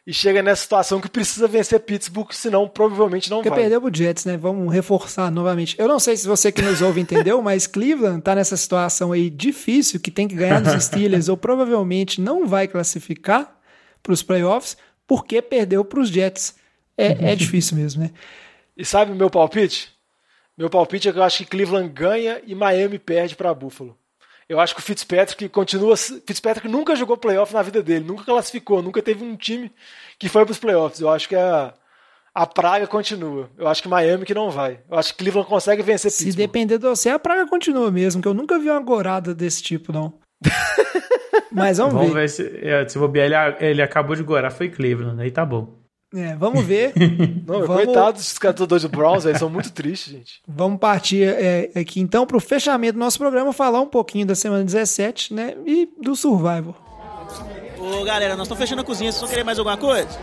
E 0.07 0.15
chega 0.15 0.43
nessa 0.43 0.62
situação 0.62 1.01
que 1.01 1.09
precisa 1.09 1.47
vencer 1.47 1.78
Pittsburgh, 1.81 2.32
senão 2.32 2.66
provavelmente 2.66 3.31
não 3.31 3.39
Porque 3.39 3.51
vai. 3.51 3.59
Porque 3.59 3.70
perdeu 3.70 3.89
o 3.89 3.94
Jets, 3.94 4.24
né? 4.24 4.36
Vamos 4.36 4.73
reforçar 4.73 5.31
novamente. 5.31 5.77
Eu 5.78 5.86
não 5.86 6.01
sei 6.01 6.16
se 6.16 6.27
você 6.27 6.51
que 6.51 6.62
nos 6.62 6.81
ouve 6.81 7.01
entendeu, 7.01 7.40
mas 7.43 7.66
Cleveland 7.66 8.20
tá 8.20 8.35
nessa 8.35 8.57
situação 8.57 9.12
aí 9.12 9.31
difícil, 9.31 10.01
que 10.01 10.11
tem 10.11 10.27
que 10.27 10.35
ganhar 10.35 10.61
dos 10.61 10.73
Steelers 10.85 11.28
ou 11.28 11.36
provavelmente 11.36 12.20
não 12.20 12.47
vai 12.47 12.66
classificar 12.66 13.60
para 14.02 14.12
os 14.12 14.22
playoffs 14.22 14.77
porque 15.06 15.43
perdeu 15.43 15.85
para 15.85 16.01
os 16.01 16.09
Jets. 16.09 16.55
É, 16.97 17.32
é 17.32 17.35
difícil 17.35 17.77
mesmo, 17.77 18.05
né? 18.05 18.10
E 18.77 18.85
sabe 18.85 19.10
o 19.10 19.16
meu 19.16 19.28
palpite? 19.28 19.93
Meu 20.56 20.70
palpite 20.70 21.09
é 21.09 21.12
que 21.12 21.18
eu 21.18 21.22
acho 21.22 21.39
que 21.39 21.47
Cleveland 21.47 21.89
ganha 21.89 22.40
e 22.47 22.55
Miami 22.55 22.98
perde 22.98 23.35
para 23.35 23.52
Buffalo. 23.52 23.98
Eu 24.48 24.60
acho 24.60 24.74
que 24.74 24.81
o 24.81 24.85
Fitzpatrick 24.85 25.48
continua. 25.48 25.97
Fitzpatrick 25.97 26.68
nunca 26.68 26.94
jogou 26.94 27.16
playoff 27.16 27.52
na 27.52 27.62
vida 27.62 27.82
dele, 27.82 28.05
nunca 28.05 28.24
classificou, 28.24 28.82
nunca 28.82 29.01
teve 29.02 29.24
um 29.24 29.36
time 29.36 29.72
que 30.18 30.28
foi 30.28 30.44
para 30.44 30.52
os 30.52 30.59
playoffs. 30.59 31.01
Eu 31.01 31.09
acho 31.09 31.28
que 31.28 31.36
a, 31.36 31.74
a 32.35 32.47
praga 32.47 32.86
continua. 32.86 33.51
Eu 33.56 33.66
acho 33.66 33.82
que 33.82 33.89
Miami 33.89 34.24
que 34.24 34.35
não 34.35 34.51
vai. 34.51 34.81
Eu 34.89 34.98
acho 34.98 35.12
que 35.12 35.18
Cleveland 35.18 35.48
consegue 35.48 35.82
vencer 35.82 36.10
Se 36.10 36.32
depender 36.32 36.78
de 36.78 36.89
você, 36.89 37.10
a 37.10 37.18
praga 37.18 37.48
continua 37.48 37.90
mesmo, 37.90 38.22
que 38.22 38.28
eu 38.28 38.35
nunca 38.35 38.59
vi 38.59 38.70
uma 38.70 38.81
gorada 38.81 39.35
desse 39.35 39.62
tipo, 39.62 39.93
não. 39.93 40.14
Mas 41.53 41.79
vamos, 41.79 41.95
vamos 41.95 42.12
ver. 42.12 42.21
ver 42.21 42.29
se, 42.29 42.61
é, 42.62 42.89
se 42.89 42.99
bobear, 42.99 43.27
ele, 43.27 43.71
ele 43.71 43.83
acabou 43.83 44.15
de 44.15 44.23
gorar, 44.23 44.51
foi 44.51 44.69
Cleveland, 44.69 45.21
aí 45.21 45.31
tá 45.31 45.45
bom. 45.45 45.81
É, 46.15 46.35
vamos 46.35 46.65
ver. 46.65 46.93
Não, 47.47 47.67
vamos... 47.67 47.85
Coitados 47.85 48.23
dos 48.23 48.39
catadores 48.39 48.83
de 48.83 48.89
Browns, 48.89 49.25
eles 49.25 49.39
são 49.39 49.49
muito 49.49 49.73
tristes, 49.73 50.12
gente. 50.12 50.43
Vamos 50.47 50.79
partir 50.79 51.23
é, 51.23 51.71
aqui 51.77 52.01
então 52.01 52.27
para 52.27 52.37
o 52.37 52.41
fechamento 52.41 52.95
do 52.95 52.99
nosso 52.99 53.19
programa, 53.19 53.53
falar 53.53 53.81
um 53.81 53.87
pouquinho 53.87 54.27
da 54.27 54.35
semana 54.35 54.65
17, 54.65 55.33
né? 55.33 55.55
E 55.65 55.89
do 56.03 56.17
Survival. 56.17 56.75
Ô 57.79 58.05
galera, 58.05 58.37
nós 58.37 58.47
estamos 58.47 58.61
fechando 58.61 58.83
a 58.83 58.85
cozinha, 58.85 59.11
vocês 59.12 59.21
vão 59.21 59.31
querer 59.31 59.45
mais 59.45 59.59
alguma 59.59 59.77
coisa? 59.77 60.19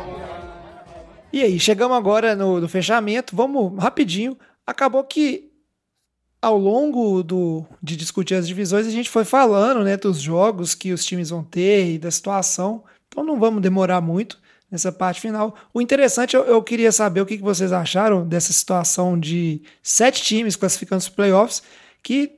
E 1.31 1.41
aí, 1.41 1.59
chegamos 1.59 1.95
agora 1.95 2.35
no, 2.35 2.59
no 2.59 2.69
fechamento. 2.69 3.35
Vamos 3.35 3.81
rapidinho. 3.81 4.37
Acabou 4.65 5.03
que 5.03 5.46
ao 6.47 6.57
longo 6.57 7.21
do, 7.21 7.65
de 7.81 7.95
discutir 7.95 8.35
as 8.35 8.47
divisões, 8.47 8.87
a 8.87 8.91
gente 8.91 9.09
foi 9.09 9.25
falando 9.25 9.83
né, 9.83 9.97
dos 9.97 10.19
jogos 10.19 10.73
que 10.73 10.93
os 10.93 11.05
times 11.05 11.29
vão 11.29 11.43
ter 11.43 11.93
e 11.93 11.99
da 11.99 12.09
situação. 12.09 12.83
Então 13.07 13.23
não 13.23 13.39
vamos 13.39 13.61
demorar 13.61 14.01
muito 14.01 14.39
nessa 14.71 14.91
parte 14.91 15.19
final. 15.19 15.55
O 15.73 15.81
interessante, 15.81 16.35
eu, 16.35 16.43
eu 16.43 16.63
queria 16.63 16.91
saber 16.91 17.21
o 17.21 17.25
que, 17.25 17.37
que 17.37 17.43
vocês 17.43 17.71
acharam 17.71 18.25
dessa 18.25 18.53
situação 18.53 19.19
de 19.19 19.61
sete 19.83 20.23
times 20.23 20.55
classificando 20.55 20.99
os 20.99 21.09
playoffs, 21.09 21.61
que, 22.01 22.31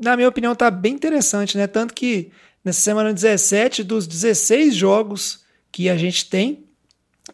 na 0.00 0.16
minha 0.16 0.28
opinião, 0.28 0.52
está 0.52 0.70
bem 0.70 0.94
interessante, 0.94 1.56
né? 1.56 1.66
Tanto 1.66 1.94
que 1.94 2.30
nessa 2.64 2.80
semana 2.80 3.12
17, 3.12 3.84
dos 3.84 4.06
16 4.06 4.74
jogos 4.74 5.44
que 5.70 5.88
a 5.88 5.96
gente 5.96 6.28
tem, 6.28 6.64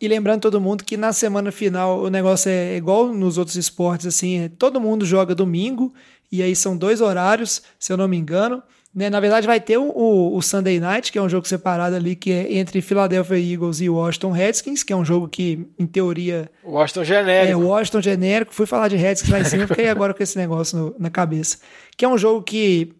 e 0.00 0.06
lembrando 0.06 0.42
todo 0.42 0.60
mundo 0.60 0.84
que 0.84 0.96
na 0.96 1.12
semana 1.12 1.50
final 1.50 2.00
o 2.00 2.10
negócio 2.10 2.50
é 2.50 2.76
igual 2.76 3.12
nos 3.12 3.38
outros 3.38 3.56
esportes, 3.56 4.06
assim, 4.06 4.40
é, 4.40 4.48
todo 4.48 4.80
mundo 4.80 5.04
joga 5.04 5.34
domingo, 5.34 5.92
e 6.30 6.42
aí 6.42 6.54
são 6.54 6.76
dois 6.76 7.00
horários, 7.00 7.62
se 7.78 7.92
eu 7.92 7.96
não 7.96 8.08
me 8.08 8.16
engano. 8.16 8.62
Né? 8.94 9.10
Na 9.10 9.20
verdade, 9.20 9.46
vai 9.46 9.60
ter 9.60 9.78
o, 9.78 9.90
o, 9.90 10.36
o, 10.36 10.42
Sunday 10.42 10.80
Night, 10.80 11.12
que 11.12 11.18
é 11.18 11.22
um 11.22 11.28
jogo 11.28 11.46
separado 11.46 11.94
ali, 11.94 12.16
que 12.16 12.32
é 12.32 12.54
entre 12.54 12.80
Philadelphia 12.80 13.38
Eagles 13.38 13.80
e 13.80 13.88
Washington 13.88 14.30
Redskins, 14.30 14.82
que 14.82 14.92
é 14.92 14.96
um 14.96 15.04
jogo 15.04 15.28
que, 15.28 15.66
em 15.78 15.86
teoria. 15.86 16.50
Washington 16.64 17.04
genérico. 17.04 17.52
É, 17.52 17.64
Washington 17.64 18.02
genérico. 18.02 18.54
Fui 18.54 18.66
falar 18.66 18.88
de 18.88 18.96
Redskins 18.96 19.30
lá 19.30 19.40
em 19.40 19.44
cima, 19.44 19.66
fiquei 19.66 19.88
agora 19.88 20.14
com 20.14 20.22
esse 20.22 20.36
negócio 20.36 20.78
no, 20.78 20.96
na 20.98 21.10
cabeça. 21.10 21.58
Que 21.96 22.04
é 22.04 22.08
um 22.08 22.18
jogo 22.18 22.42
que 22.42 22.92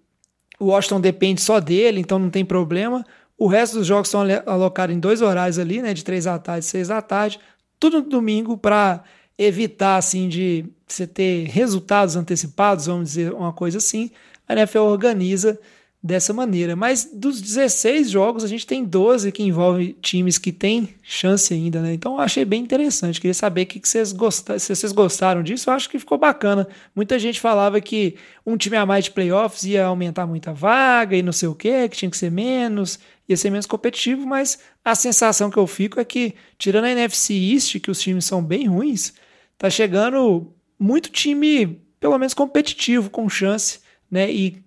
o 0.61 0.67
Washington 0.67 1.01
depende 1.01 1.41
só 1.41 1.59
dele, 1.59 2.01
então 2.01 2.19
não 2.19 2.31
tem 2.31 2.45
problema. 2.45 3.05
O 3.37 3.47
resto 3.47 3.79
dos 3.79 3.87
jogos 3.87 4.09
são 4.09 4.23
alocados 4.47 4.95
em 4.95 4.99
dois 4.99 5.23
horários 5.23 5.59
ali, 5.59 5.81
né? 5.81 5.95
De 5.95 6.05
três 6.05 6.25
da 6.25 6.39
tarde 6.39 6.65
e 6.65 6.69
seis 6.69 6.89
da 6.89 7.01
tarde. 7.01 7.41
Tudo 7.81 8.03
no 8.03 8.09
domingo 8.09 8.59
para 8.59 9.03
evitar, 9.39 9.97
assim, 9.97 10.29
de 10.29 10.65
você 10.87 11.07
ter 11.07 11.47
resultados 11.49 12.17
antecipados, 12.17 12.87
vamos 12.87 13.11
dizer 13.11 13.33
uma 13.33 13.53
coisa 13.53 13.79
assim. 13.79 14.11
A 14.49 14.55
NFL 14.55 14.81
organiza 14.81 15.59
dessa 16.03 16.33
maneira. 16.33 16.75
Mas 16.75 17.09
dos 17.13 17.41
16 17.41 18.11
jogos, 18.11 18.43
a 18.43 18.49
gente 18.49 18.67
tem 18.67 18.85
12 18.85 19.31
que 19.31 19.43
envolvem 19.43 19.95
times 20.01 20.39
que 20.39 20.53
têm 20.53 20.95
chance 21.03 21.53
ainda, 21.53 21.83
né? 21.83 21.93
Então 21.93 22.19
achei 22.19 22.45
bem 22.45 22.63
interessante. 22.63 23.21
Queria 23.21 23.35
saber 23.35 23.67
que 23.67 23.79
que 23.81 23.89
vocês 23.89 24.13
gostaram, 24.13 24.59
se 24.59 24.75
vocês 24.75 24.93
gostaram 24.93 25.43
disso. 25.43 25.69
Eu 25.69 25.75
acho 25.75 25.89
que 25.91 25.99
ficou 25.99 26.17
bacana. 26.17 26.67
Muita 26.95 27.19
gente 27.19 27.41
falava 27.41 27.81
que 27.81 28.17
um 28.47 28.57
time 28.57 28.77
a 28.77 28.87
mais 28.87 29.05
de 29.07 29.11
playoffs 29.11 29.65
ia 29.65 29.85
aumentar 29.85 30.27
muita 30.27 30.53
vaga 30.53 31.17
e 31.17 31.23
não 31.23 31.33
sei 31.33 31.49
o 31.49 31.55
que, 31.55 31.89
que 31.89 31.97
tinha 31.97 32.11
que 32.11 32.17
ser 32.17 32.31
menos 32.31 32.99
ia 33.29 33.37
ser 33.37 33.51
menos 33.51 33.67
competitivo, 33.67 34.27
mas 34.27 34.59
a 34.83 34.95
sensação 34.95 35.51
que 35.51 35.59
eu 35.59 35.67
fico 35.67 36.01
é 36.01 36.05
que, 36.05 36.35
tirando 36.57 36.87
a 36.87 36.91
NFC 36.91 37.35
East, 37.35 37.79
que 37.79 37.91
os 37.91 38.01
times 38.01 38.25
são 38.25 38.43
bem 38.43 38.67
ruins, 38.67 39.13
tá 39.59 39.69
chegando 39.69 40.55
muito 40.79 41.11
time, 41.11 41.67
pelo 41.99 42.17
menos 42.17 42.33
competitivo, 42.33 43.11
com 43.11 43.29
chance, 43.29 43.81
né? 44.11 44.31
E 44.31 44.63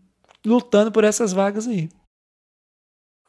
lutando 0.45 0.91
por 0.91 1.03
essas 1.03 1.31
vagas 1.31 1.67
aí. 1.67 1.89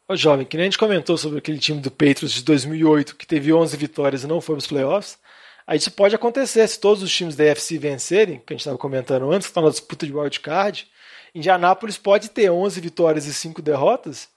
Ô, 0.09 0.16
jovem, 0.16 0.44
que 0.44 0.56
nem 0.56 0.64
a 0.64 0.66
gente 0.66 0.78
comentou 0.78 1.16
sobre 1.16 1.39
aquele 1.39 1.59
time 1.59 1.80
do 1.80 1.90
Patriots 1.90 2.32
de 2.32 2.43
2008 2.43 3.16
que 3.16 3.26
teve 3.26 3.52
11 3.52 3.76
vitórias 3.76 4.24
e 4.24 4.26
não 4.26 4.40
foi 4.40 4.56
nos 4.56 4.66
playoffs. 4.66 5.18
Aí 5.66 5.78
isso 5.78 5.93
pode 5.93 6.14
acontecer 6.14 6.66
se 6.66 6.80
todos 6.80 7.02
os 7.02 7.14
times 7.14 7.36
da 7.36 7.44
NFC 7.44 7.78
vencerem, 7.78 8.43
que 8.44 8.52
a 8.52 8.55
gente 8.55 8.60
estava 8.60 8.76
comentando 8.76 9.30
antes, 9.30 9.47
que 9.47 9.51
estão 9.51 9.62
na 9.62 9.70
disputa 9.70 10.05
de 10.05 10.12
wild 10.12 10.40
card. 10.40 10.89
Indianápolis 11.34 11.97
pode 11.97 12.30
ter 12.30 12.51
11 12.51 12.80
vitórias 12.80 13.26
e 13.26 13.32
5 13.32 13.62
derrotas 13.62 14.28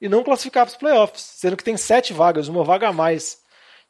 e 0.00 0.08
não 0.08 0.22
classificar 0.22 0.66
para 0.66 0.72
os 0.72 0.76
playoffs, 0.76 1.22
sendo 1.22 1.56
que 1.56 1.64
tem 1.64 1.76
sete 1.76 2.12
vagas, 2.12 2.46
uma 2.48 2.62
vaga 2.62 2.88
a 2.88 2.92
mais. 2.92 3.38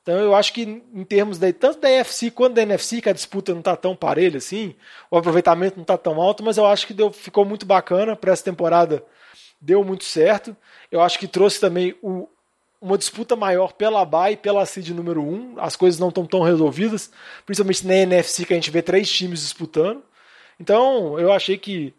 Então 0.04 0.18
eu 0.18 0.34
acho 0.34 0.52
que 0.52 0.60
em 0.92 1.02
termos 1.02 1.38
de, 1.38 1.50
tanto 1.54 1.80
da 1.80 1.90
NFC 1.90 2.30
quanto 2.30 2.52
da 2.52 2.62
NFC, 2.62 3.00
que 3.00 3.08
a 3.08 3.12
disputa 3.14 3.52
não 3.52 3.60
está 3.60 3.74
tão 3.74 3.96
parelha 3.96 4.36
assim, 4.36 4.74
o 5.10 5.16
aproveitamento 5.16 5.76
não 5.76 5.82
está 5.82 5.96
tão 5.96 6.20
alto, 6.20 6.44
mas 6.44 6.58
eu 6.58 6.66
acho 6.66 6.86
que 6.86 6.92
deu, 6.92 7.10
ficou 7.10 7.42
muito 7.46 7.64
bacana 7.64 8.14
para 8.14 8.30
essa 8.30 8.44
temporada, 8.44 9.02
deu 9.58 9.82
muito 9.82 10.04
certo. 10.04 10.54
Eu 10.92 11.00
acho 11.00 11.18
que 11.18 11.26
trouxe 11.26 11.58
também 11.58 11.96
o, 12.02 12.28
uma 12.82 12.98
disputa 12.98 13.34
maior 13.34 13.72
pela 13.72 14.04
BAE 14.04 14.36
pela 14.36 14.66
seed 14.66 14.90
número 14.90 15.22
1. 15.22 15.24
Um. 15.24 15.54
As 15.58 15.74
coisas 15.74 15.98
não 15.98 16.10
estão 16.10 16.26
tão 16.26 16.42
resolvidas, 16.42 17.10
principalmente 17.46 17.86
na 17.86 17.94
NFC 17.94 18.44
que 18.44 18.52
a 18.52 18.56
gente 18.56 18.70
vê 18.70 18.82
três 18.82 19.10
times 19.10 19.40
disputando. 19.40 20.02
Então 20.60 21.18
eu 21.18 21.32
achei 21.32 21.56
que, 21.56 21.94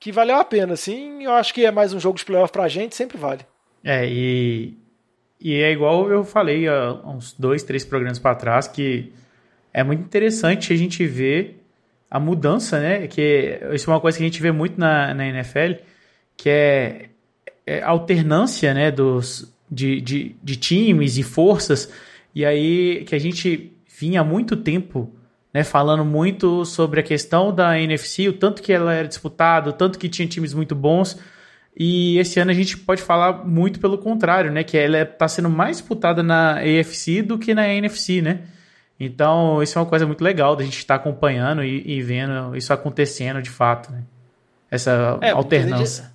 que 0.00 0.10
valeu 0.10 0.34
a 0.34 0.44
pena, 0.44 0.74
sim. 0.74 1.22
Eu 1.22 1.30
acho 1.30 1.54
que 1.54 1.64
é 1.64 1.70
mais 1.70 1.92
um 1.92 2.00
jogo 2.00 2.18
de 2.18 2.24
playoff 2.24 2.52
para 2.52 2.64
a 2.64 2.68
gente, 2.68 2.96
sempre 2.96 3.16
vale. 3.16 3.46
É, 3.84 4.04
e, 4.08 4.76
e 5.44 5.60
é 5.60 5.70
igual 5.70 6.10
eu 6.10 6.24
falei 6.24 6.66
há 6.66 6.94
uns 7.04 7.34
dois, 7.38 7.62
três 7.62 7.84
programas 7.84 8.18
para 8.18 8.34
trás, 8.34 8.66
que 8.66 9.12
é 9.74 9.84
muito 9.84 10.00
interessante 10.02 10.72
a 10.72 10.76
gente 10.76 11.06
ver 11.06 11.62
a 12.10 12.18
mudança, 12.18 12.80
né? 12.80 13.06
Que 13.06 13.60
isso 13.74 13.90
é 13.90 13.92
uma 13.92 14.00
coisa 14.00 14.16
que 14.16 14.24
a 14.24 14.26
gente 14.26 14.40
vê 14.40 14.50
muito 14.50 14.80
na, 14.80 15.12
na 15.12 15.26
NFL, 15.26 15.82
que 16.34 16.48
é, 16.48 17.10
é 17.66 17.82
alternância, 17.82 18.72
né? 18.72 18.90
Dos, 18.90 19.54
de, 19.70 20.00
de, 20.00 20.34
de 20.42 20.56
times 20.56 21.18
e 21.18 21.22
forças. 21.22 21.92
E 22.34 22.42
aí 22.46 23.04
que 23.04 23.14
a 23.14 23.18
gente 23.18 23.70
vinha 24.00 24.22
há 24.22 24.24
muito 24.24 24.56
tempo 24.56 25.12
né, 25.52 25.62
falando 25.62 26.04
muito 26.04 26.64
sobre 26.64 27.00
a 27.00 27.02
questão 27.02 27.54
da 27.54 27.78
NFC, 27.78 28.28
o 28.28 28.32
tanto 28.32 28.60
que 28.60 28.72
ela 28.72 28.92
era 28.92 29.06
disputada, 29.06 29.70
o 29.70 29.72
tanto 29.72 29.98
que 29.98 30.08
tinha 30.08 30.26
times 30.26 30.54
muito 30.54 30.74
bons. 30.74 31.18
E 31.76 32.18
esse 32.18 32.38
ano 32.38 32.52
a 32.52 32.54
gente 32.54 32.78
pode 32.78 33.02
falar 33.02 33.44
muito 33.44 33.80
pelo 33.80 33.98
contrário, 33.98 34.52
né? 34.52 34.62
Que 34.62 34.78
ela 34.78 35.02
está 35.02 35.26
sendo 35.26 35.50
mais 35.50 35.78
disputada 35.78 36.22
na 36.22 36.58
AFC 36.58 37.20
do 37.20 37.38
que 37.38 37.52
na 37.54 37.68
NFC, 37.68 38.22
né? 38.22 38.40
Então, 38.98 39.60
isso 39.60 39.76
é 39.76 39.82
uma 39.82 39.88
coisa 39.88 40.06
muito 40.06 40.22
legal 40.22 40.54
da 40.54 40.62
gente 40.62 40.78
estar 40.78 40.96
tá 40.96 41.00
acompanhando 41.00 41.64
e, 41.64 41.82
e, 41.84 42.00
vendo 42.00 42.56
isso 42.56 42.72
acontecendo 42.72 43.42
de 43.42 43.50
fato, 43.50 43.90
né? 43.90 44.02
Essa 44.70 45.18
é, 45.20 45.30
alternância. 45.30 46.13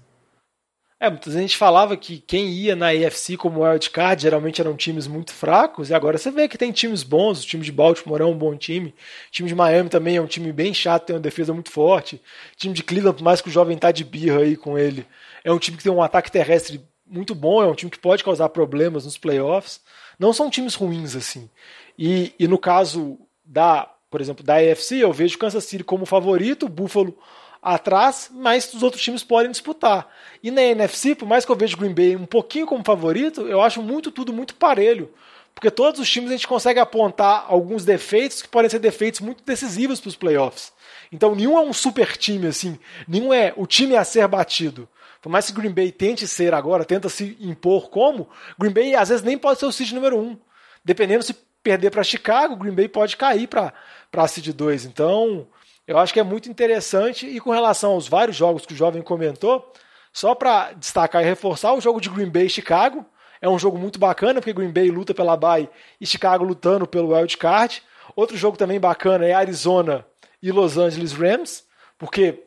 É, 0.99 1.09
muita 1.09 1.31
gente 1.31 1.55
falava 1.55 1.95
que 1.95 2.19
quem 2.19 2.49
ia 2.49 2.75
na 2.75 2.89
AFC 2.89 3.37
como 3.37 3.63
wildcard 3.63 4.21
geralmente 4.21 4.59
eram 4.59 4.75
times 4.75 5.07
muito 5.07 5.31
fracos, 5.31 5.89
e 5.89 5.93
agora 5.93 6.17
você 6.17 6.29
vê 6.29 6.47
que 6.47 6.57
tem 6.57 6.73
times 6.73 7.03
bons, 7.03 7.41
o 7.41 7.47
time 7.47 7.63
de 7.63 7.71
Baltimore 7.71 8.21
é 8.21 8.25
um 8.25 8.37
bom 8.37 8.55
time, 8.57 8.89
o 8.89 9.31
time 9.31 9.47
de 9.47 9.55
Miami 9.55 9.89
também 9.89 10.17
é 10.17 10.21
um 10.21 10.27
time 10.27 10.51
bem 10.51 10.73
chato, 10.73 11.05
tem 11.05 11.15
uma 11.15 11.21
defesa 11.21 11.53
muito 11.53 11.71
forte, 11.71 12.17
o 12.53 12.57
time 12.57 12.73
de 12.73 12.83
Cleveland, 12.83 13.17
por 13.17 13.23
mais 13.23 13.39
que 13.39 13.47
o 13.47 13.51
jovem 13.51 13.77
tá 13.77 13.91
de 13.91 14.03
birra 14.03 14.41
aí 14.41 14.57
com 14.57 14.77
ele, 14.77 15.05
é 15.43 15.51
um 15.53 15.57
time 15.57 15.77
que 15.77 15.83
tem 15.83 15.91
um 15.91 16.03
ataque 16.03 16.29
terrestre 16.29 16.81
muito 17.09 17.33
bom, 17.33 17.61
é 17.61 17.67
um 17.67 17.73
time 17.73 17.89
que 17.89 17.99
pode 17.99 18.23
causar 18.23 18.49
problemas 18.49 19.05
nos 19.05 19.17
playoffs. 19.17 19.81
Não 20.17 20.31
são 20.31 20.49
times 20.49 20.75
ruins 20.75 21.15
assim. 21.15 21.49
E, 21.97 22.33
e 22.37 22.47
no 22.47 22.57
caso 22.57 23.17
da, 23.43 23.89
por 24.11 24.21
exemplo, 24.21 24.43
da 24.43 24.57
AFC, 24.57 24.97
eu 24.97 25.11
vejo 25.11 25.35
o 25.35 25.39
Kansas 25.39 25.63
City 25.63 25.83
como 25.83 26.05
favorito, 26.05 26.67
o 26.67 26.69
Buffalo 26.69 27.17
atrás, 27.61 28.29
mas 28.33 28.73
os 28.73 28.83
outros 28.83 29.01
times 29.01 29.23
podem 29.23 29.51
disputar. 29.51 30.07
E 30.41 30.49
na 30.49 30.61
NFC, 30.61 31.15
por 31.15 31.27
mais 31.27 31.45
que 31.45 31.51
eu 31.51 31.55
veja 31.55 31.75
o 31.75 31.79
Green 31.79 31.93
Bay 31.93 32.15
um 32.15 32.25
pouquinho 32.25 32.65
como 32.65 32.83
favorito, 32.83 33.41
eu 33.41 33.61
acho 33.61 33.81
muito 33.81 34.11
tudo 34.11 34.33
muito 34.33 34.55
parelho. 34.55 35.11
Porque 35.53 35.69
todos 35.69 35.99
os 35.99 36.09
times 36.09 36.29
a 36.29 36.33
gente 36.33 36.47
consegue 36.47 36.79
apontar 36.79 37.45
alguns 37.47 37.83
defeitos 37.83 38.41
que 38.41 38.47
podem 38.47 38.69
ser 38.69 38.79
defeitos 38.79 39.19
muito 39.19 39.43
decisivos 39.43 39.99
para 39.99 40.09
os 40.09 40.15
playoffs. 40.15 40.71
Então 41.11 41.35
nenhum 41.35 41.57
é 41.57 41.61
um 41.61 41.73
super 41.73 42.15
time 42.15 42.47
assim, 42.47 42.79
nenhum 43.07 43.33
é 43.33 43.53
o 43.57 43.67
time 43.67 43.95
a 43.95 44.03
ser 44.03 44.25
batido. 44.27 44.87
Por 45.21 45.29
mais 45.29 45.47
que 45.47 45.51
Green 45.51 45.73
Bay 45.73 45.91
tente 45.91 46.27
ser 46.27 46.53
agora, 46.53 46.85
tenta 46.85 47.09
se 47.09 47.37
impor 47.41 47.89
como, 47.89 48.29
Green 48.57 48.71
Bay 48.71 48.95
às 48.95 49.09
vezes 49.09 49.23
nem 49.23 49.37
pode 49.37 49.59
ser 49.59 49.65
o 49.65 49.71
seed 49.71 49.91
número 49.91 50.17
um. 50.17 50.37
Dependendo 50.85 51.23
se 51.23 51.35
perder 51.61 51.91
para 51.91 52.03
Chicago, 52.03 52.55
Green 52.55 52.73
Bay 52.73 52.87
pode 52.87 53.17
cair 53.17 53.47
para 53.47 53.73
a 54.13 54.27
seed 54.27 54.53
2. 54.53 54.85
Então, 54.85 55.47
eu 55.89 55.97
acho 55.97 56.13
que 56.13 56.19
é 56.19 56.23
muito 56.23 56.47
interessante. 56.47 57.25
E 57.25 57.39
com 57.39 57.49
relação 57.49 57.93
aos 57.93 58.07
vários 58.07 58.37
jogos 58.37 58.63
que 58.63 58.73
o 58.73 58.77
jovem 58.77 59.01
comentou, 59.01 59.73
só 60.13 60.35
para 60.35 60.71
destacar 60.73 61.23
e 61.23 61.25
reforçar, 61.25 61.73
o 61.73 61.81
jogo 61.81 61.99
de 61.99 62.09
Green 62.09 62.29
Bay 62.29 62.45
e 62.45 62.49
Chicago 62.49 63.03
é 63.41 63.49
um 63.49 63.57
jogo 63.57 63.75
muito 63.75 63.97
bacana, 63.97 64.39
porque 64.39 64.53
Green 64.53 64.71
Bay 64.71 64.91
luta 64.91 65.15
pela 65.15 65.35
bye 65.35 65.67
e 65.99 66.05
Chicago 66.05 66.43
lutando 66.43 66.85
pelo 66.85 67.15
wild 67.15 67.35
card. 67.37 67.81
Outro 68.15 68.37
jogo 68.37 68.55
também 68.55 68.79
bacana 68.79 69.25
é 69.25 69.33
Arizona 69.33 70.05
e 70.43 70.51
Los 70.51 70.77
Angeles 70.77 71.11
Rams, 71.11 71.63
porque 71.97 72.43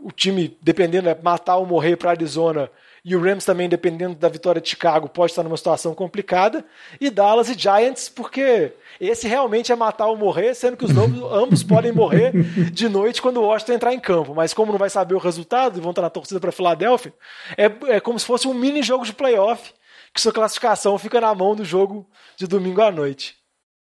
o 0.00 0.10
time, 0.10 0.56
dependendo, 0.62 1.10
é 1.10 1.14
matar 1.14 1.56
ou 1.56 1.66
morrer 1.66 1.96
para 1.96 2.12
Arizona. 2.12 2.70
E 3.08 3.14
o 3.14 3.22
Rams 3.22 3.44
também, 3.44 3.68
dependendo 3.68 4.16
da 4.16 4.28
vitória 4.28 4.60
de 4.60 4.68
Chicago, 4.68 5.08
pode 5.08 5.30
estar 5.30 5.44
numa 5.44 5.56
situação 5.56 5.94
complicada. 5.94 6.64
E 7.00 7.08
Dallas 7.08 7.48
e 7.48 7.54
Giants, 7.56 8.08
porque 8.08 8.72
esse 9.00 9.28
realmente 9.28 9.70
é 9.70 9.76
matar 9.76 10.08
ou 10.08 10.16
morrer, 10.16 10.54
sendo 10.54 10.76
que 10.76 10.84
os 10.84 10.90
ambos 11.30 11.62
podem 11.62 11.92
morrer 11.92 12.32
de 12.72 12.88
noite 12.88 13.22
quando 13.22 13.36
o 13.36 13.44
Washington 13.44 13.74
entrar 13.74 13.94
em 13.94 14.00
campo. 14.00 14.34
Mas 14.34 14.52
como 14.52 14.72
não 14.72 14.78
vai 14.78 14.90
saber 14.90 15.14
o 15.14 15.18
resultado 15.18 15.78
e 15.78 15.80
vão 15.80 15.90
estar 15.90 16.02
na 16.02 16.10
torcida 16.10 16.40
para 16.40 16.50
Filadélfia, 16.50 17.14
é, 17.56 17.94
é 17.94 18.00
como 18.00 18.18
se 18.18 18.26
fosse 18.26 18.48
um 18.48 18.54
mini 18.54 18.82
jogo 18.82 19.04
de 19.04 19.12
playoff, 19.12 19.72
que 20.12 20.20
sua 20.20 20.32
classificação 20.32 20.98
fica 20.98 21.20
na 21.20 21.32
mão 21.32 21.54
do 21.54 21.64
jogo 21.64 22.04
de 22.36 22.48
domingo 22.48 22.82
à 22.82 22.90
noite. 22.90 23.36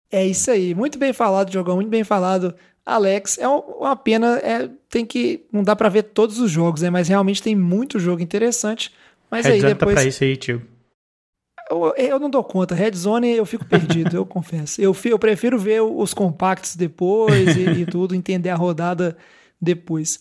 É 0.09 0.25
isso 0.25 0.49
aí. 0.49 0.73
Muito 0.73 0.97
bem 0.97 1.11
falado, 1.11 1.51
Jogão. 1.51 1.75
Muito 1.75 1.89
bem 1.89 2.05
falado. 2.05 2.55
Alex, 2.85 3.37
é 3.37 3.47
uma 3.49 3.97
pena, 3.97 4.37
é, 4.37 4.69
tem 4.89 5.05
que. 5.05 5.45
Não 5.51 5.61
dá 5.61 5.75
para 5.75 5.89
ver 5.89 6.03
todos 6.03 6.39
os 6.39 6.49
jogos, 6.49 6.81
né? 6.81 6.89
Mas 6.89 7.09
realmente 7.09 7.43
tem 7.43 7.53
muito 7.53 7.99
jogo 7.99 8.21
interessante. 8.21 8.91
Mas 9.29 9.45
aí 9.45 9.61
depois. 9.61 9.93
pra 9.93 10.03
isso 10.03 10.23
aí, 10.23 10.35
tio. 10.37 10.61
eu, 11.69 11.93
eu 11.97 12.19
não 12.19 12.29
dou 12.29 12.43
conta. 12.43 12.73
Red 12.75 12.93
Zone 12.95 13.29
eu 13.35 13.45
fico 13.45 13.65
perdido, 13.65 14.15
eu 14.15 14.25
confesso. 14.27 14.81
Eu, 14.81 14.95
eu 15.05 15.19
prefiro 15.19 15.57
ver 15.59 15.81
os 15.81 16.13
compactos 16.13 16.75
depois 16.75 17.55
e, 17.55 17.81
e 17.81 17.85
tudo, 17.85 18.15
entender 18.15 18.49
a 18.49 18.55
rodada 18.55 19.15
depois. 19.61 20.19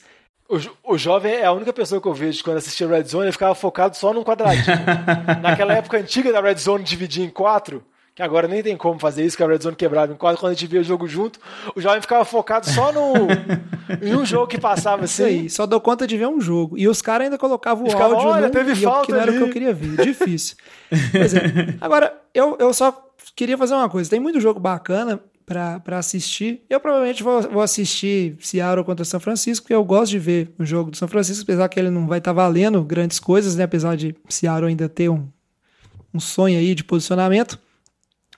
O, 0.49 0.59
jo- 0.59 0.75
o 0.83 0.97
jovem 0.97 1.33
é 1.33 1.45
a 1.45 1.53
única 1.53 1.73
pessoa 1.73 2.01
que 2.01 2.09
eu 2.09 2.15
vejo 2.15 2.43
quando 2.43 2.57
assistia 2.57 2.89
Red 2.89 3.05
Zone, 3.05 3.25
ele 3.27 3.33
ficava 3.33 3.55
focado 3.55 3.97
só 3.97 4.13
num 4.15 4.25
quadradinho. 4.25 4.77
Naquela 5.43 5.75
época 5.75 5.99
antiga 5.99 6.33
da 6.33 6.41
Red 6.41 6.57
Zone 6.57 6.83
dividir 6.85 7.23
em 7.25 7.29
quatro, 7.31 7.85
que 8.19 8.23
agora 8.25 8.49
nem 8.49 8.61
tem 8.65 8.77
como 8.77 8.99
fazer 8.99 9.25
isso, 9.25 9.37
que 9.37 9.45
a 9.45 9.47
Red 9.47 9.61
Zone 9.61 9.77
quebrava 9.77 10.13
em 10.13 10.17
quatro, 10.17 10.41
quando 10.41 10.51
a 10.51 10.55
gente 10.57 10.67
via 10.67 10.81
o 10.81 10.83
jogo 10.83 11.07
junto, 11.07 11.39
o 11.77 11.81
jovem 11.81 12.01
ficava 12.01 12.25
focado 12.25 12.69
só 12.69 12.91
no, 12.91 13.13
em 14.03 14.13
um 14.13 14.27
jogo 14.27 14.49
que 14.49 14.59
passava 14.59 15.05
Isso 15.05 15.23
assim. 15.23 15.43
aí, 15.43 15.49
só 15.49 15.67
dou 15.67 15.81
conta 15.81 16.05
de 16.05 16.17
ver 16.17 16.27
um 16.27 16.41
jogo. 16.41 16.77
E 16.77 16.89
os 16.89 17.01
caras 17.01 17.27
ainda 17.27 17.39
colocavam 17.39 17.87
o 17.87 17.89
ficava, 17.89 18.15
áudio 18.17 18.29
"Olha, 18.31 18.47
num, 18.47 18.51
teve 18.51 18.75
falta 18.75 19.07
que 19.07 19.13
não 19.13 19.21
era 19.21 19.31
o 19.31 19.35
que 19.35 19.39
ali." 19.39 19.47
eu 19.47 19.53
queria 19.53 19.73
ver. 19.73 20.05
Difícil. 20.05 20.57
É. 20.91 21.75
Agora, 21.81 22.13
eu, 22.35 22.57
eu 22.59 22.75
só 22.75 23.09
queria 23.37 23.57
fazer 23.57 23.75
uma 23.75 23.89
coisa. 23.89 24.11
Tem 24.11 24.19
muito 24.19 24.41
jogo 24.41 24.59
bacana 24.59 25.21
pra, 25.47 25.79
pra 25.79 25.99
assistir. 25.99 26.63
Eu 26.69 26.81
provavelmente 26.81 27.23
vou, 27.23 27.41
vou 27.43 27.63
assistir 27.63 28.37
Seattle 28.41 28.85
contra 28.85 29.05
São 29.05 29.21
Francisco, 29.21 29.63
porque 29.63 29.75
eu 29.75 29.85
gosto 29.85 30.11
de 30.11 30.19
ver 30.19 30.53
o 30.59 30.67
jogo 30.67 30.91
do 30.91 30.97
São 30.97 31.07
Francisco, 31.07 31.45
apesar 31.45 31.69
que 31.69 31.79
ele 31.79 31.91
não 31.91 32.09
vai 32.09 32.19
estar 32.19 32.33
valendo 32.33 32.83
grandes 32.83 33.21
coisas, 33.21 33.55
né? 33.55 33.63
Apesar 33.63 33.97
de 33.97 34.13
Seattle 34.29 34.67
ainda 34.67 34.89
ter 34.89 35.09
um, 35.09 35.29
um 36.13 36.19
sonho 36.19 36.59
aí 36.59 36.75
de 36.75 36.83
posicionamento. 36.83 37.61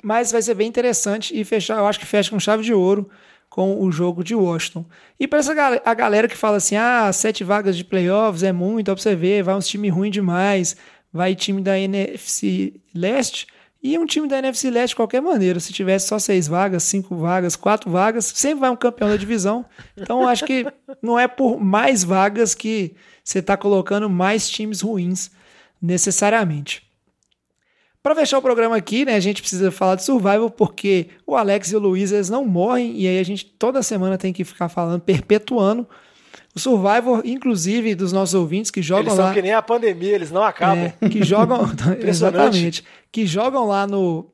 Mas 0.02 0.32
vai 0.32 0.40
ser 0.43 0.55
bem 0.55 0.68
interessante 0.68 1.39
e 1.39 1.44
fechar, 1.44 1.78
eu 1.78 1.86
acho 1.86 1.98
que 2.01 2.06
fecha 2.06 2.31
com 2.31 2.40
chave 2.40 2.62
de 2.62 2.72
ouro 2.72 3.09
com 3.48 3.82
o 3.85 3.90
jogo 3.90 4.22
de 4.22 4.35
Washington. 4.35 4.85
E 5.18 5.27
para 5.27 5.40
essa 5.40 5.52
gal- 5.55 5.81
a 5.85 5.94
galera 5.94 6.28
que 6.28 6.36
fala 6.36 6.56
assim: 6.59 6.77
"Ah, 6.77 7.12
sete 7.12 7.43
vagas 7.44 7.77
de 7.77 7.85
playoffs 7.85 8.43
é 8.43 8.52
muito, 8.52 8.90
ó 8.90 8.94
você 8.97 9.14
ver, 9.16 9.43
vai 9.43 9.55
uns 9.55 9.66
time 9.68 9.89
ruim 9.89 10.10
demais, 10.10 10.77
vai 11.12 11.35
time 11.35 11.60
da 11.60 11.78
NFC 11.78 12.74
Leste". 12.94 13.47
E 13.82 13.98
um 13.98 14.05
time 14.05 14.28
da 14.28 14.39
NFC 14.39 14.70
Leste 14.70 14.90
de 14.90 14.97
qualquer 14.97 15.22
maneira, 15.22 15.59
se 15.59 15.72
tivesse 15.72 16.06
só 16.06 16.18
seis 16.18 16.47
vagas, 16.47 16.82
cinco 16.82 17.16
vagas, 17.16 17.56
quatro 17.56 17.90
vagas, 17.90 18.27
sempre 18.27 18.60
vai 18.60 18.68
um 18.70 18.77
campeão 18.77 19.09
da 19.09 19.16
divisão. 19.16 19.64
Então 19.97 20.28
acho 20.28 20.44
que 20.44 20.66
não 21.02 21.18
é 21.18 21.27
por 21.27 21.59
mais 21.59 22.05
vagas 22.05 22.55
que 22.55 22.94
você 23.24 23.39
está 23.39 23.56
colocando 23.56 24.09
mais 24.10 24.48
times 24.51 24.82
ruins 24.82 25.31
necessariamente. 25.81 26.82
Para 28.02 28.14
fechar 28.14 28.39
o 28.39 28.43
programa 28.43 28.77
aqui, 28.77 29.05
né, 29.05 29.14
a 29.14 29.20
gente 29.20 29.43
precisa 29.43 29.70
falar 29.70 29.97
de 29.97 30.05
Survival 30.05 30.51
porque 30.51 31.09
o 31.27 31.36
Alex 31.36 31.70
e 31.70 31.77
o 31.77 31.78
Luiz 31.78 32.12
eles 32.12 32.31
não 32.31 32.47
morrem 32.47 32.98
e 32.98 33.06
aí 33.06 33.18
a 33.18 33.22
gente 33.22 33.44
toda 33.44 33.82
semana 33.82 34.16
tem 34.16 34.32
que 34.32 34.43
ficar 34.43 34.70
falando, 34.70 35.02
perpetuando 35.02 35.86
o 36.55 36.59
Survivor, 36.59 37.22
inclusive 37.24 37.94
dos 37.94 38.12
nossos 38.12 38.35
ouvintes 38.35 38.70
que 38.70 38.82
jogam 38.82 39.05
Eles 39.05 39.18
lá. 39.18 39.27
são 39.27 39.35
que 39.35 39.43
nem 39.43 39.52
a 39.52 39.62
pandemia, 39.62 40.14
eles 40.14 40.31
não 40.31 40.43
acabam. 40.43 40.93
É, 41.01 41.09
que 41.09 41.22
jogam. 41.24 41.60
Exatamente. 42.02 42.85
Que 43.12 43.27
jogam 43.27 43.66
lá 43.66 43.86
no. 43.86 44.27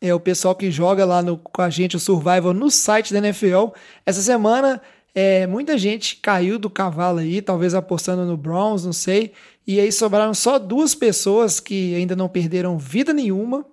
É 0.00 0.14
o 0.14 0.20
pessoal 0.20 0.54
que 0.54 0.70
joga 0.70 1.04
lá 1.04 1.20
no, 1.20 1.36
com 1.36 1.60
a 1.60 1.68
gente 1.68 1.96
o 1.96 2.00
Survival 2.00 2.54
no 2.54 2.70
site 2.70 3.12
da 3.12 3.18
NFL. 3.18 3.68
Essa 4.06 4.22
semana, 4.22 4.80
é, 5.14 5.46
muita 5.46 5.76
gente 5.76 6.16
caiu 6.16 6.58
do 6.58 6.70
cavalo 6.70 7.18
aí, 7.18 7.42
talvez 7.42 7.74
apostando 7.74 8.24
no 8.24 8.36
Browns, 8.36 8.84
não 8.84 8.92
sei. 8.92 9.32
E 9.70 9.78
aí 9.78 9.92
sobraram 9.92 10.34
só 10.34 10.58
duas 10.58 10.96
pessoas 10.96 11.60
que 11.60 11.94
ainda 11.94 12.16
não 12.16 12.28
perderam 12.28 12.76
vida 12.76 13.12
nenhuma. 13.12 13.64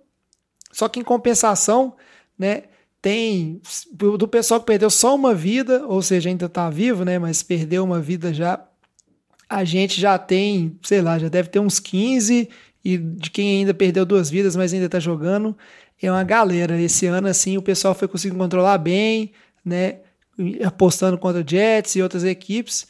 Só 0.71 0.87
que 0.87 0.99
em 0.99 1.03
compensação, 1.03 1.95
né? 2.37 2.65
Tem 3.01 3.59
do 3.91 4.27
pessoal 4.27 4.59
que 4.59 4.67
perdeu 4.67 4.91
só 4.91 5.15
uma 5.15 5.33
vida, 5.33 5.87
ou 5.87 5.99
seja, 6.03 6.29
ainda 6.29 6.47
tá 6.47 6.69
vivo, 6.69 7.03
né? 7.03 7.17
Mas 7.17 7.41
perdeu 7.41 7.83
uma 7.83 7.99
vida 7.99 8.31
já 8.31 8.63
a 9.49 9.63
gente 9.63 9.99
já 9.99 10.19
tem, 10.19 10.77
sei 10.83 11.01
lá, 11.01 11.17
já 11.17 11.29
deve 11.29 11.49
ter 11.49 11.57
uns 11.57 11.79
15 11.79 12.47
e 12.85 12.97
de 12.99 13.31
quem 13.31 13.61
ainda 13.61 13.73
perdeu 13.73 14.05
duas 14.05 14.29
vidas, 14.29 14.55
mas 14.55 14.71
ainda 14.71 14.87
tá 14.87 14.99
jogando, 14.99 15.57
é 15.99 16.11
uma 16.11 16.23
galera. 16.23 16.79
Esse 16.79 17.07
ano 17.07 17.27
assim, 17.27 17.57
o 17.57 17.61
pessoal 17.61 17.95
foi 17.95 18.07
conseguindo 18.07 18.37
controlar 18.37 18.77
bem, 18.77 19.31
né, 19.65 20.01
apostando 20.63 21.17
contra 21.17 21.43
Jets 21.43 21.95
e 21.95 22.03
outras 22.03 22.23
equipes. 22.23 22.85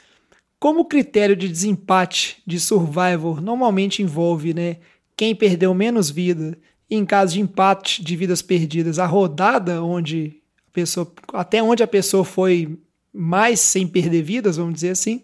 Como 0.59 0.81
o 0.81 0.85
critério 0.85 1.35
de 1.35 1.47
desempate 1.47 2.41
de 2.45 2.59
Survivor 2.59 3.41
normalmente 3.41 4.01
envolve, 4.01 4.53
né, 4.53 4.77
quem 5.15 5.35
perdeu 5.35 5.73
menos 5.73 6.09
vida, 6.09 6.57
e 6.89 6.95
em 6.95 7.05
caso 7.05 7.33
de 7.33 7.41
empate 7.41 8.03
de 8.03 8.15
vidas 8.15 8.41
perdidas, 8.41 8.97
a 8.97 9.05
rodada 9.05 9.83
onde 9.83 10.41
a 10.67 10.71
pessoa, 10.71 11.11
até 11.33 11.61
onde 11.61 11.83
a 11.83 11.87
pessoa 11.87 12.23
foi 12.23 12.79
mais 13.13 13.59
sem 13.59 13.87
perder 13.87 14.21
vidas, 14.21 14.57
vamos 14.57 14.75
dizer 14.75 14.89
assim, 14.89 15.23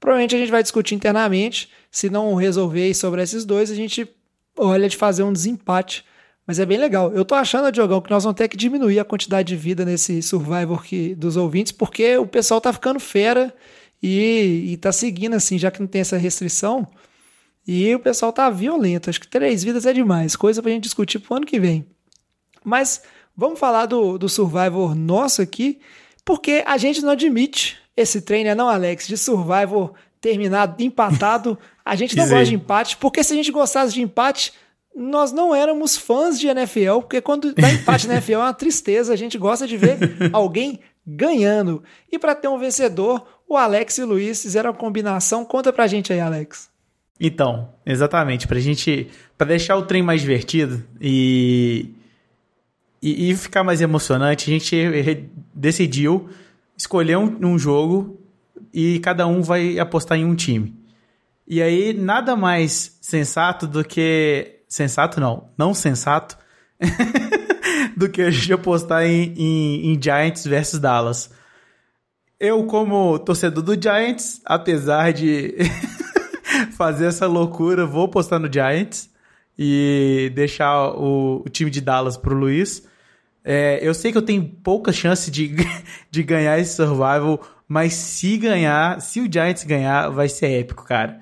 Provavelmente 0.00 0.36
a 0.36 0.38
gente 0.38 0.50
vai 0.50 0.62
discutir 0.62 0.94
internamente. 0.94 1.68
Se 1.90 2.08
não 2.08 2.34
resolver 2.34 2.92
sobre 2.94 3.22
esses 3.22 3.44
dois, 3.44 3.70
a 3.70 3.74
gente 3.74 4.08
olha 4.56 4.88
de 4.88 4.96
fazer 4.96 5.22
um 5.22 5.32
desempate. 5.32 6.04
Mas 6.46 6.58
é 6.58 6.64
bem 6.64 6.78
legal. 6.78 7.12
Eu 7.12 7.24
tô 7.24 7.34
achando, 7.34 7.70
Diogão, 7.70 8.00
que 8.00 8.10
nós 8.10 8.24
vamos 8.24 8.36
ter 8.36 8.48
que 8.48 8.56
diminuir 8.56 8.98
a 8.98 9.04
quantidade 9.04 9.48
de 9.48 9.56
vida 9.56 9.84
nesse 9.84 10.22
Survivor 10.22 10.82
que, 10.82 11.14
dos 11.14 11.36
ouvintes, 11.36 11.72
porque 11.72 12.16
o 12.16 12.26
pessoal 12.26 12.60
tá 12.60 12.72
ficando 12.72 12.98
fera 12.98 13.54
e, 14.02 14.72
e 14.72 14.76
tá 14.76 14.92
seguindo, 14.92 15.34
assim, 15.34 15.58
já 15.58 15.70
que 15.70 15.80
não 15.80 15.86
tem 15.86 16.00
essa 16.00 16.16
restrição. 16.16 16.86
E 17.66 17.94
o 17.94 18.00
pessoal 18.00 18.32
tá 18.32 18.48
violento. 18.48 19.10
Acho 19.10 19.20
que 19.20 19.28
três 19.28 19.62
vidas 19.62 19.84
é 19.84 19.92
demais. 19.92 20.34
Coisa 20.36 20.62
pra 20.62 20.70
gente 20.70 20.84
discutir 20.84 21.18
pro 21.18 21.36
ano 21.36 21.46
que 21.46 21.60
vem. 21.60 21.86
Mas 22.64 23.02
vamos 23.36 23.58
falar 23.58 23.86
do, 23.86 24.16
do 24.16 24.28
Survivor 24.28 24.94
nosso 24.94 25.42
aqui, 25.42 25.78
porque 26.24 26.62
a 26.66 26.76
gente 26.76 27.02
não 27.02 27.10
admite 27.10 27.76
esse 27.96 28.20
treino, 28.20 28.54
não, 28.54 28.68
Alex, 28.68 29.06
de 29.06 29.18
Survivor 29.18 29.92
terminado, 30.20 30.82
empatado. 30.82 31.58
A 31.84 31.96
gente 31.96 32.16
não 32.16 32.28
gosta 32.28 32.44
de 32.44 32.54
empate, 32.54 32.96
porque 32.96 33.22
se 33.22 33.32
a 33.32 33.36
gente 33.36 33.50
gostasse 33.50 33.92
de 33.92 34.02
empate, 34.02 34.52
nós 34.94 35.32
não 35.32 35.54
éramos 35.54 35.96
fãs 35.96 36.38
de 36.38 36.48
NFL, 36.48 37.00
porque 37.00 37.20
quando 37.20 37.54
dá 37.54 37.70
empate 37.70 38.06
na 38.06 38.14
NFL 38.14 38.32
é 38.32 38.38
uma 38.38 38.54
tristeza, 38.54 39.12
a 39.12 39.16
gente 39.16 39.38
gosta 39.38 39.66
de 39.66 39.76
ver 39.76 39.98
alguém 40.32 40.80
ganhando. 41.06 41.82
E 42.10 42.18
para 42.18 42.34
ter 42.34 42.48
um 42.48 42.58
vencedor, 42.58 43.26
o 43.48 43.56
Alex 43.56 43.98
e 43.98 44.02
o 44.02 44.06
Luiz 44.06 44.42
fizeram 44.42 44.70
a 44.70 44.74
combinação. 44.74 45.44
Conta 45.44 45.72
pra 45.72 45.86
gente 45.86 46.12
aí, 46.12 46.20
Alex. 46.20 46.68
Então, 47.20 47.70
exatamente, 47.84 48.46
pra 48.46 48.60
gente, 48.60 49.08
pra 49.36 49.46
deixar 49.46 49.76
o 49.76 49.82
trem 49.82 50.02
mais 50.02 50.20
divertido 50.20 50.84
e, 51.00 51.94
e, 53.02 53.30
e 53.30 53.36
ficar 53.36 53.64
mais 53.64 53.80
emocionante, 53.80 54.48
a 54.48 54.52
gente 54.52 55.30
decidiu 55.52 56.28
escolher 56.76 57.16
um, 57.16 57.38
um 57.44 57.58
jogo 57.58 58.20
e 58.72 59.00
cada 59.00 59.26
um 59.26 59.42
vai 59.42 59.78
apostar 59.78 60.16
em 60.16 60.24
um 60.24 60.34
time. 60.34 60.76
E 61.46 61.60
aí, 61.62 61.92
nada 61.92 62.36
mais 62.36 62.98
sensato 63.00 63.66
do 63.66 63.82
que. 63.82 64.56
Sensato 64.68 65.18
não, 65.18 65.48
não 65.56 65.72
sensato. 65.72 66.36
do 67.96 68.08
que 68.08 68.22
a 68.22 68.30
gente 68.30 68.52
apostar 68.52 69.04
em, 69.04 69.34
em, 69.36 69.92
em 69.92 70.00
Giants 70.00 70.46
versus 70.46 70.78
Dallas. 70.78 71.30
Eu, 72.40 72.64
como 72.64 73.18
torcedor 73.18 73.64
do 73.64 73.80
Giants, 73.80 74.40
apesar 74.44 75.12
de 75.12 75.56
fazer 76.76 77.06
essa 77.06 77.26
loucura, 77.26 77.84
vou 77.84 78.04
apostar 78.04 78.38
no 78.38 78.52
Giants 78.52 79.10
e 79.58 80.30
deixar 80.36 80.90
o, 80.90 81.42
o 81.44 81.48
time 81.48 81.68
de 81.68 81.80
Dallas 81.80 82.16
pro 82.16 82.36
Luiz. 82.36 82.86
É, 83.44 83.80
eu 83.82 83.92
sei 83.92 84.12
que 84.12 84.18
eu 84.18 84.22
tenho 84.22 84.44
pouca 84.44 84.92
chance 84.92 85.32
de, 85.32 85.56
de 86.08 86.22
ganhar 86.22 86.56
esse 86.60 86.76
survival, 86.76 87.40
mas 87.66 87.94
se 87.94 88.36
ganhar, 88.36 89.00
se 89.00 89.20
o 89.20 89.28
Giants 89.30 89.64
ganhar, 89.64 90.08
vai 90.10 90.28
ser 90.28 90.60
épico, 90.60 90.84
cara. 90.84 91.20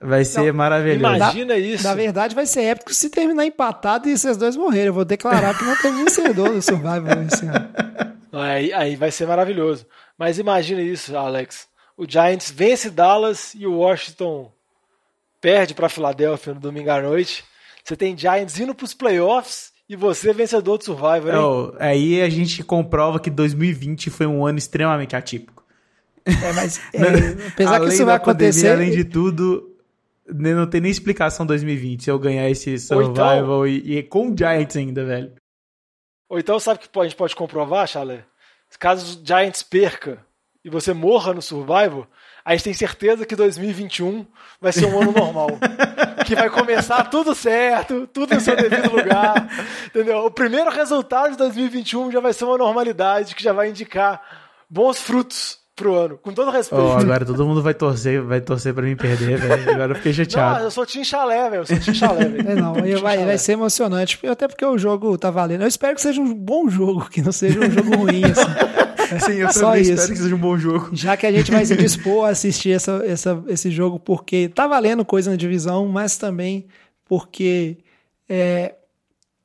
Vai 0.00 0.24
ser 0.24 0.52
maravilhoso. 0.52 1.16
Imagina 1.16 1.56
isso. 1.56 1.82
Na 1.82 1.94
verdade, 1.94 2.34
vai 2.34 2.46
ser 2.46 2.60
épico 2.60 2.92
se 2.92 3.08
terminar 3.08 3.46
empatado 3.46 4.08
e 4.08 4.12
esses 4.12 4.36
dois 4.36 4.54
morrerem. 4.54 4.88
Eu 4.88 4.94
vou 4.94 5.04
declarar 5.04 5.58
que 5.58 5.64
não 5.64 5.76
tem 5.76 5.92
vencedor 5.92 6.50
do 6.52 6.62
Survivor 6.62 7.26
esse 7.26 7.46
ano. 7.46 7.68
Aí, 8.32 8.72
aí 8.72 8.96
vai 8.96 9.10
ser 9.10 9.26
maravilhoso. 9.26 9.86
Mas 10.16 10.38
imagina 10.38 10.82
isso, 10.82 11.16
Alex. 11.16 11.68
O 11.96 12.04
Giants 12.08 12.50
vence 12.50 12.90
Dallas 12.90 13.54
e 13.54 13.66
o 13.66 13.78
Washington 13.78 14.52
perde 15.40 15.74
para 15.74 15.88
Filadélfia 15.88 16.54
no 16.54 16.60
domingo 16.60 16.90
à 16.90 17.00
noite. 17.00 17.44
Você 17.84 17.96
tem 17.96 18.16
Giants 18.16 18.58
indo 18.60 18.74
para 18.74 18.84
os 18.84 18.94
playoffs 18.94 19.72
e 19.88 19.96
você 19.96 20.32
vencedor 20.32 20.76
do 20.78 20.84
Survivor, 20.84 21.32
hein? 21.32 21.38
Oh, 21.40 21.72
aí 21.78 22.20
a 22.20 22.28
gente 22.28 22.62
comprova 22.62 23.18
que 23.18 23.30
2020 23.30 24.10
foi 24.10 24.26
um 24.26 24.44
ano 24.46 24.58
extremamente 24.58 25.16
atípico. 25.16 25.64
É, 26.24 26.52
mas 26.52 26.78
é, 26.92 27.48
apesar 27.48 27.76
além 27.76 27.88
que 27.88 27.94
isso 27.94 28.04
vai 28.04 28.16
acontecer. 28.16 28.68
Pandemia, 28.68 28.86
além 28.88 28.90
de 28.90 29.04
tudo, 29.04 29.74
né, 30.28 30.54
não 30.54 30.66
tem 30.66 30.80
nem 30.80 30.90
explicação 30.90 31.46
2020 31.46 32.04
se 32.04 32.10
eu 32.10 32.18
ganhar 32.18 32.48
esse 32.50 32.70
Ou 32.92 33.02
então- 33.02 33.14
survival 33.14 33.66
e, 33.66 33.98
e 33.98 34.02
com 34.02 34.30
o 34.30 34.36
Giants 34.36 34.76
ainda, 34.76 35.04
velho. 35.04 35.32
Ou 36.28 36.38
então, 36.38 36.58
sabe 36.60 36.78
o 36.78 36.88
que 36.88 36.98
a 36.98 37.02
gente 37.04 37.16
pode 37.16 37.34
comprovar, 37.34 37.86
Chalé? 37.86 38.24
Caso 38.78 39.18
o 39.18 39.26
Giants 39.26 39.62
perca 39.62 40.24
e 40.62 40.68
você 40.68 40.92
morra 40.92 41.32
no 41.32 41.40
Survivor, 41.40 42.06
a 42.44 42.52
gente 42.52 42.64
tem 42.64 42.74
certeza 42.74 43.24
que 43.24 43.34
2021 43.34 44.26
vai 44.60 44.72
ser 44.72 44.86
um 44.86 45.00
ano 45.00 45.12
normal. 45.12 45.48
que 46.26 46.34
vai 46.34 46.50
começar 46.50 47.04
tudo 47.04 47.34
certo, 47.34 48.06
tudo 48.06 48.34
no 48.34 48.40
seu 48.40 48.54
devido 48.54 48.94
lugar. 48.94 49.48
Entendeu? 49.86 50.24
O 50.26 50.30
primeiro 50.30 50.70
resultado 50.70 51.30
de 51.30 51.38
2021 51.38 52.12
já 52.12 52.20
vai 52.20 52.32
ser 52.32 52.44
uma 52.44 52.58
normalidade 52.58 53.34
que 53.34 53.42
já 53.42 53.52
vai 53.52 53.70
indicar 53.70 54.22
bons 54.68 55.00
frutos 55.00 55.58
pro 55.78 55.94
ano, 55.94 56.18
com 56.18 56.32
todo 56.32 56.50
respeito. 56.50 56.84
Oh, 56.84 56.98
agora 56.98 57.24
todo 57.24 57.46
mundo 57.46 57.62
vai 57.62 57.72
torcer, 57.72 58.20
vai 58.20 58.40
torcer 58.40 58.74
pra 58.74 58.82
mim 58.82 58.96
perder, 58.96 59.38
velho. 59.38 59.70
Agora 59.70 59.92
eu 59.92 59.96
fiquei 59.96 60.12
chateado. 60.12 60.58
Não, 60.58 60.64
eu 60.64 60.70
sou 60.72 60.84
Tim 60.84 61.04
Chalé, 61.04 61.48
velho. 61.48 61.62
Eu 61.62 61.66
sou 61.66 61.78
Tim 61.78 61.94
Chalé, 61.94 62.24
velho. 62.24 62.50
É, 62.50 62.54
não, 62.56 62.74
vai, 63.00 63.24
vai 63.24 63.38
ser 63.38 63.52
emocionante, 63.52 64.18
até 64.26 64.48
porque 64.48 64.64
o 64.64 64.76
jogo 64.76 65.16
tá 65.16 65.30
valendo. 65.30 65.62
Eu 65.62 65.68
espero 65.68 65.94
que 65.94 66.02
seja 66.02 66.20
um 66.20 66.34
bom 66.34 66.68
jogo, 66.68 67.08
que 67.08 67.22
não 67.22 67.30
seja 67.30 67.60
um 67.60 67.70
jogo 67.70 67.96
ruim, 67.96 68.22
assim. 68.24 69.20
Sim, 69.24 69.36
eu 69.36 69.50
Só 69.52 69.74
isso. 69.76 69.92
espero 69.92 70.12
que 70.12 70.18
seja 70.18 70.34
um 70.34 70.38
bom 70.38 70.58
jogo. 70.58 70.90
Já 70.92 71.16
que 71.16 71.26
a 71.26 71.32
gente 71.32 71.50
vai 71.50 71.64
se 71.64 71.76
dispor 71.76 72.26
a 72.26 72.30
assistir 72.30 72.72
essa, 72.72 73.02
essa, 73.06 73.42
esse 73.48 73.70
jogo, 73.70 73.98
porque 73.98 74.48
tá 74.48 74.66
valendo 74.66 75.04
coisa 75.04 75.30
na 75.30 75.36
divisão, 75.36 75.86
mas 75.88 76.18
também 76.18 76.66
porque 77.06 77.78
é, 78.28 78.74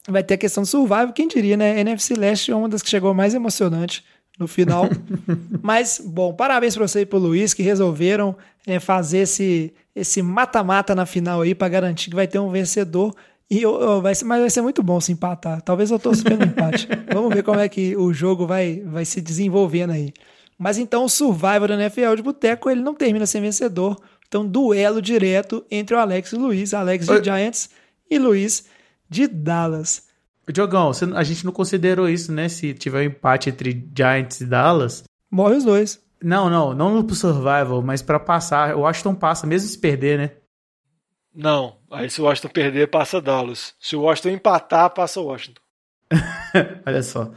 vai 0.09 0.21
ter 0.21 0.33
a 0.33 0.37
questão 0.37 0.63
do 0.63 0.67
survival, 0.67 1.13
quem 1.13 1.27
diria, 1.27 1.55
né? 1.55 1.79
NFC 1.79 2.15
Leste 2.15 2.51
é 2.51 2.55
uma 2.55 2.67
das 2.67 2.81
que 2.81 2.89
chegou 2.89 3.13
mais 3.13 3.33
emocionante 3.33 4.03
no 4.39 4.47
final. 4.47 4.89
Mas, 5.61 6.01
bom, 6.03 6.33
parabéns 6.33 6.75
para 6.75 6.87
você 6.87 7.01
e 7.01 7.05
pro 7.05 7.19
Luiz 7.19 7.53
que 7.53 7.63
resolveram 7.63 8.35
é, 8.65 8.79
fazer 8.79 9.19
esse 9.19 9.73
esse 9.95 10.23
mata-mata 10.23 10.95
na 10.95 11.05
final 11.05 11.41
aí 11.41 11.53
para 11.53 11.69
garantir 11.69 12.09
que 12.09 12.15
vai 12.15 12.27
ter 12.27 12.39
um 12.39 12.49
vencedor. 12.49 13.13
E 13.49 13.61
eu, 13.61 13.79
eu, 13.79 14.01
vai 14.01 14.15
ser, 14.15 14.25
mas 14.25 14.39
vai 14.39 14.49
ser 14.49 14.61
muito 14.61 14.81
bom 14.81 14.99
se 14.99 15.11
empatar. 15.11 15.61
Talvez 15.61 15.91
eu 15.91 15.99
torça 15.99 16.23
pelo 16.23 16.43
empate. 16.43 16.87
Vamos 17.13 17.31
ver 17.33 17.43
como 17.43 17.59
é 17.59 17.69
que 17.69 17.95
o 17.95 18.11
jogo 18.11 18.47
vai, 18.47 18.81
vai 18.85 19.05
se 19.05 19.21
desenvolvendo 19.21 19.91
aí. 19.91 20.11
Mas 20.57 20.77
então 20.77 21.05
o 21.05 21.09
Survivor 21.09 21.67
da 21.67 21.75
NFL 21.75 22.15
de 22.15 22.23
Boteco 22.23 22.69
ele 22.69 22.81
não 22.81 22.95
termina 22.95 23.25
sem 23.25 23.41
vencedor. 23.41 24.01
Então, 24.27 24.47
duelo 24.47 24.99
direto 24.99 25.63
entre 25.69 25.95
o 25.95 25.99
Alex 25.99 26.31
e 26.31 26.35
o 26.35 26.39
Luiz. 26.39 26.73
Alex 26.73 27.05
de 27.05 27.23
Giants 27.23 27.69
e 28.09 28.17
Luiz 28.17 28.65
de 29.07 29.27
Dallas. 29.27 30.02
Diogão, 30.51 30.91
a 31.15 31.23
gente 31.23 31.45
não 31.45 31.51
considerou 31.51 32.09
isso, 32.09 32.31
né? 32.31 32.49
Se 32.49 32.73
tiver 32.73 32.99
um 32.99 33.03
empate 33.03 33.49
entre 33.49 33.87
Giants 33.95 34.41
e 34.41 34.45
Dallas. 34.45 35.03
Morre 35.31 35.55
os 35.55 35.63
dois. 35.63 36.01
Não, 36.21 36.49
não, 36.49 36.73
não 36.73 37.03
pro 37.03 37.15
survival, 37.15 37.81
mas 37.81 38.01
para 38.01 38.19
passar. 38.19 38.75
O 38.75 38.81
Washington 38.81 39.15
passa, 39.15 39.47
mesmo 39.47 39.67
se 39.67 39.77
perder, 39.77 40.17
né? 40.17 40.31
Não, 41.35 41.77
aí 41.91 42.09
se 42.09 42.21
o 42.21 42.25
Washington 42.25 42.49
perder, 42.49 42.87
passa 42.87 43.21
Dallas. 43.21 43.73
Se 43.79 43.95
o 43.95 44.01
Washington 44.01 44.29
empatar, 44.29 44.89
passa 44.91 45.19
o 45.19 45.25
Washington. 45.25 45.61
Olha 46.85 47.01
só. 47.01 47.31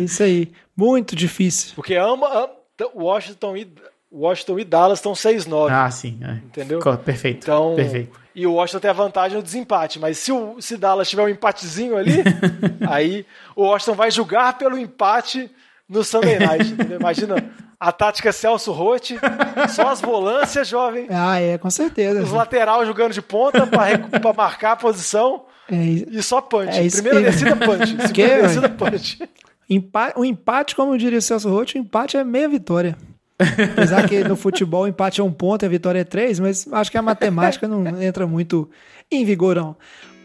Isso 0.00 0.22
aí, 0.22 0.52
muito 0.76 1.16
difícil. 1.16 1.74
Porque 1.74 1.94
ama, 1.94 2.48
Washington 2.94 3.56
e 3.56 3.72
Washington 4.10 4.58
e 4.58 4.64
Dallas 4.64 4.98
estão 4.98 5.12
6-9. 5.12 5.70
Ah, 5.70 5.90
sim. 5.90 6.18
É. 6.22 6.32
Entendeu? 6.34 6.80
Perfeito. 7.04 7.44
Então, 7.44 7.74
perfeito. 7.76 8.18
E 8.38 8.46
o 8.46 8.52
Washington 8.52 8.78
tem 8.78 8.90
a 8.90 8.94
vantagem 8.94 9.36
no 9.36 9.42
desempate. 9.42 9.98
Mas 9.98 10.16
se 10.18 10.30
o 10.30 10.60
se 10.60 10.76
Dallas 10.76 11.10
tiver 11.10 11.24
um 11.24 11.28
empatezinho 11.28 11.96
ali, 11.96 12.22
aí 12.88 13.26
o 13.56 13.64
Washington 13.64 13.94
vai 13.94 14.12
julgar 14.12 14.56
pelo 14.56 14.78
empate 14.78 15.50
no 15.88 16.04
Sunday 16.04 16.38
Night. 16.46 16.70
Entendeu? 16.70 17.00
Imagina 17.00 17.34
a 17.80 17.90
tática 17.90 18.30
Celso 18.30 18.70
Rotti, 18.70 19.18
só 19.70 19.88
as 19.88 20.00
volâncias, 20.00 20.68
jovem. 20.68 21.08
Ah, 21.10 21.40
é, 21.40 21.58
com 21.58 21.68
certeza. 21.68 22.22
Os 22.22 22.30
lateral 22.30 22.86
jogando 22.86 23.12
de 23.12 23.20
ponta 23.20 23.66
para 23.66 24.32
marcar 24.32 24.72
a 24.72 24.76
posição. 24.76 25.44
É, 25.68 25.74
e 25.74 26.22
só 26.22 26.40
punch. 26.40 26.78
É 26.78 26.88
Primeira 26.88 27.20
descida, 27.20 27.56
punch. 27.56 27.88
Segunda 27.88 28.12
que, 28.12 28.42
descida, 28.42 28.68
punch. 28.68 29.18
o 30.14 30.24
empate, 30.24 30.76
como 30.76 30.96
diria 30.96 31.18
o 31.18 31.22
Celso 31.22 31.50
Rotti, 31.50 31.76
o 31.76 31.80
empate 31.80 32.16
é 32.16 32.22
meia 32.22 32.48
vitória. 32.48 32.96
Apesar 33.38 34.08
que 34.08 34.24
no 34.24 34.36
futebol 34.36 34.82
o 34.82 34.88
empate 34.88 35.20
é 35.20 35.24
um 35.24 35.32
ponto 35.32 35.64
e 35.64 35.66
a 35.66 35.68
vitória 35.68 36.00
é 36.00 36.04
três, 36.04 36.40
mas 36.40 36.66
acho 36.72 36.90
que 36.90 36.98
a 36.98 37.02
matemática 37.02 37.68
não 37.68 38.02
entra 38.02 38.26
muito 38.26 38.68
em 39.10 39.24
vigor, 39.24 39.56
não. 39.56 39.76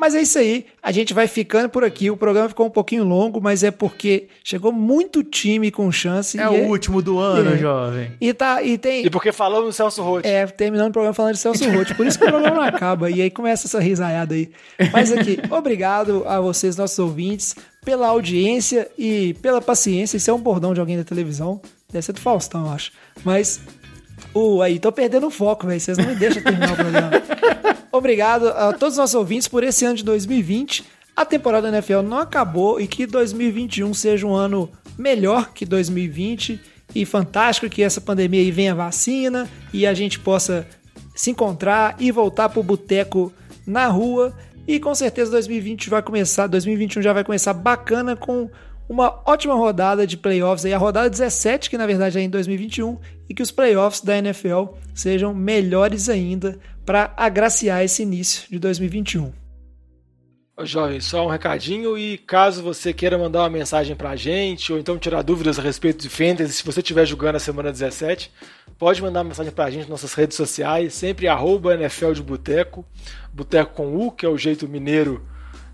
Mas 0.04 0.16
é 0.16 0.22
isso 0.22 0.38
aí, 0.38 0.66
a 0.82 0.92
gente 0.92 1.14
vai 1.14 1.28
ficando 1.28 1.70
por 1.70 1.84
aqui. 1.84 2.12
O 2.12 2.18
programa 2.18 2.50
ficou 2.50 2.66
um 2.66 2.70
pouquinho 2.70 3.06
longo, 3.06 3.40
mas 3.40 3.64
é 3.64 3.72
porque 3.72 4.28
chegou 4.44 4.72
muito 4.72 5.24
time 5.24 5.72
com 5.72 5.90
chance. 5.92 6.38
É 6.38 6.50
o 6.50 6.56
é... 6.56 6.62
último 6.64 7.02
do 7.02 7.20
ano, 7.20 7.54
é. 7.54 7.58
jovem. 7.58 8.12
E, 8.20 8.34
tá, 8.34 8.62
e 8.62 8.78
tem. 8.78 9.06
E 9.06 9.10
porque 9.10 9.32
falamos 9.32 9.68
do 9.68 9.72
Celso 9.72 10.02
Roth. 10.02 10.26
É, 10.26 10.46
terminando 10.48 10.90
o 10.90 10.92
programa 10.92 11.14
falando 11.14 11.36
de 11.36 11.40
Celso 11.40 11.70
Roth. 11.70 11.96
Por 11.96 12.06
isso 12.06 12.20
que 12.20 12.26
o 12.26 12.28
programa 12.28 12.56
não 12.56 12.64
acaba. 12.64 13.10
E 13.10 13.22
aí 13.22 13.30
começa 13.30 13.68
essa 13.68 13.80
risaiada 13.80 14.36
aí. 14.36 14.52
Mas 14.92 15.12
aqui, 15.12 15.40
obrigado 15.50 16.24
a 16.28 16.42
vocês, 16.42 16.76
nossos 16.76 17.00
ouvintes, 17.00 17.56
pela 17.86 18.08
audiência 18.08 18.90
e 18.98 19.36
pela 19.36 19.62
paciência. 19.62 20.18
Isso 20.18 20.30
é 20.30 20.34
um 20.34 20.42
bordão 20.42 20.74
de 20.74 20.82
alguém 20.82 20.98
da 20.98 21.06
televisão. 21.06 21.62
Deve 21.94 22.06
ser 22.06 22.14
do 22.14 22.20
Faustão, 22.20 22.66
eu 22.66 22.72
acho. 22.72 22.92
Mas. 23.24 23.62
Uh, 24.34 24.62
aí, 24.62 24.80
tô 24.80 24.92
perdendo 24.92 25.28
o 25.28 25.32
foco, 25.32 25.68
velho. 25.68 25.80
Vocês 25.80 25.98
não 25.98 26.06
me 26.06 26.16
deixam 26.16 26.42
terminar 26.42 26.74
o 26.74 26.76
programa. 26.76 27.12
Obrigado 27.92 28.48
a 28.48 28.74
todos 28.74 28.96
os 28.96 28.98
nossos 28.98 29.14
ouvintes 29.14 29.48
por 29.48 29.64
esse 29.64 29.86
ano 29.86 29.96
de 29.96 30.04
2020. 30.04 30.84
A 31.16 31.24
temporada 31.24 31.70
da 31.70 31.78
NFL 31.78 32.02
não 32.02 32.18
acabou 32.18 32.82
e 32.82 32.88
que 32.88 33.06
2021 33.06 33.94
seja 33.94 34.26
um 34.26 34.34
ano 34.34 34.68
melhor 34.98 35.54
que 35.54 35.64
2020 35.64 36.60
e 36.96 37.06
fantástico 37.06 37.70
que 37.70 37.84
essa 37.84 38.02
pandemia 38.02 38.42
aí 38.42 38.50
venha 38.50 38.74
vacina 38.74 39.48
e 39.72 39.86
a 39.86 39.94
gente 39.94 40.20
possa 40.20 40.68
se 41.16 41.30
encontrar 41.30 41.96
e 42.00 42.12
voltar 42.12 42.50
pro 42.50 42.64
boteco 42.64 43.32
na 43.66 43.88
rua. 43.88 44.36
E 44.68 44.80
com 44.80 44.96
certeza 44.96 45.30
2020 45.32 45.90
vai 45.90 46.02
começar, 46.02 46.48
2021 46.48 47.02
já 47.04 47.14
vai 47.14 47.24
começar 47.24 47.54
bacana 47.54 48.16
com 48.16 48.50
uma 48.88 49.22
ótima 49.26 49.56
rodada 49.56 50.06
de 50.06 50.18
playoffs 50.18 50.66
aí, 50.66 50.74
a 50.74 50.78
rodada 50.78 51.10
17, 51.10 51.70
que 51.70 51.78
na 51.78 51.86
verdade 51.86 52.18
é 52.20 52.22
em 52.22 52.30
2021, 52.30 53.00
e 53.30 53.34
que 53.34 53.42
os 53.42 53.52
playoffs 53.52 54.02
da 54.02 54.18
NFL 54.18 54.66
sejam 54.94 55.34
melhores 55.34 56.10
ainda 56.10 56.60
para 56.86 57.14
agraciar 57.16 57.84
esse 57.84 58.04
início 58.04 58.50
de 58.50 58.60
2021. 58.60 59.32
Ô, 60.56 60.66
Jovem, 60.66 61.00
só 61.00 61.26
um 61.26 61.30
recadinho 61.30 61.98
e 61.98 62.16
caso 62.16 62.62
você 62.62 62.94
queira 62.94 63.18
mandar 63.18 63.40
uma 63.40 63.50
mensagem 63.50 63.96
pra 63.96 64.16
gente 64.16 64.72
ou 64.72 64.78
então 64.78 65.00
tirar 65.00 65.24
dúvidas 65.24 65.58
a 65.58 65.64
respeito 65.64 66.04
de 66.04 66.10
Fantasy, 66.10 66.54
se 66.54 66.64
você 66.64 66.80
estiver 66.80 67.08
jogando 67.08 67.38
a 67.38 67.40
semana 67.40 67.72
17, 67.72 68.32
pode 68.78 69.02
mandar 69.02 69.22
uma 69.22 69.30
mensagem 69.30 69.52
pra 69.52 69.72
gente 69.72 69.82
nas 69.82 69.90
nossas 69.90 70.14
redes 70.14 70.38
sociais, 70.38 70.94
sempre 70.94 71.28
arroba 71.28 71.74
NFL 71.74 72.12
de 72.12 72.22
Boteco, 72.22 72.86
Boteco 73.34 73.74
com 73.74 73.96
U, 73.96 74.12
que 74.12 74.28
é 74.28 74.30
o 74.30 74.38
jeito 74.38 74.68
mineiro 74.68 75.26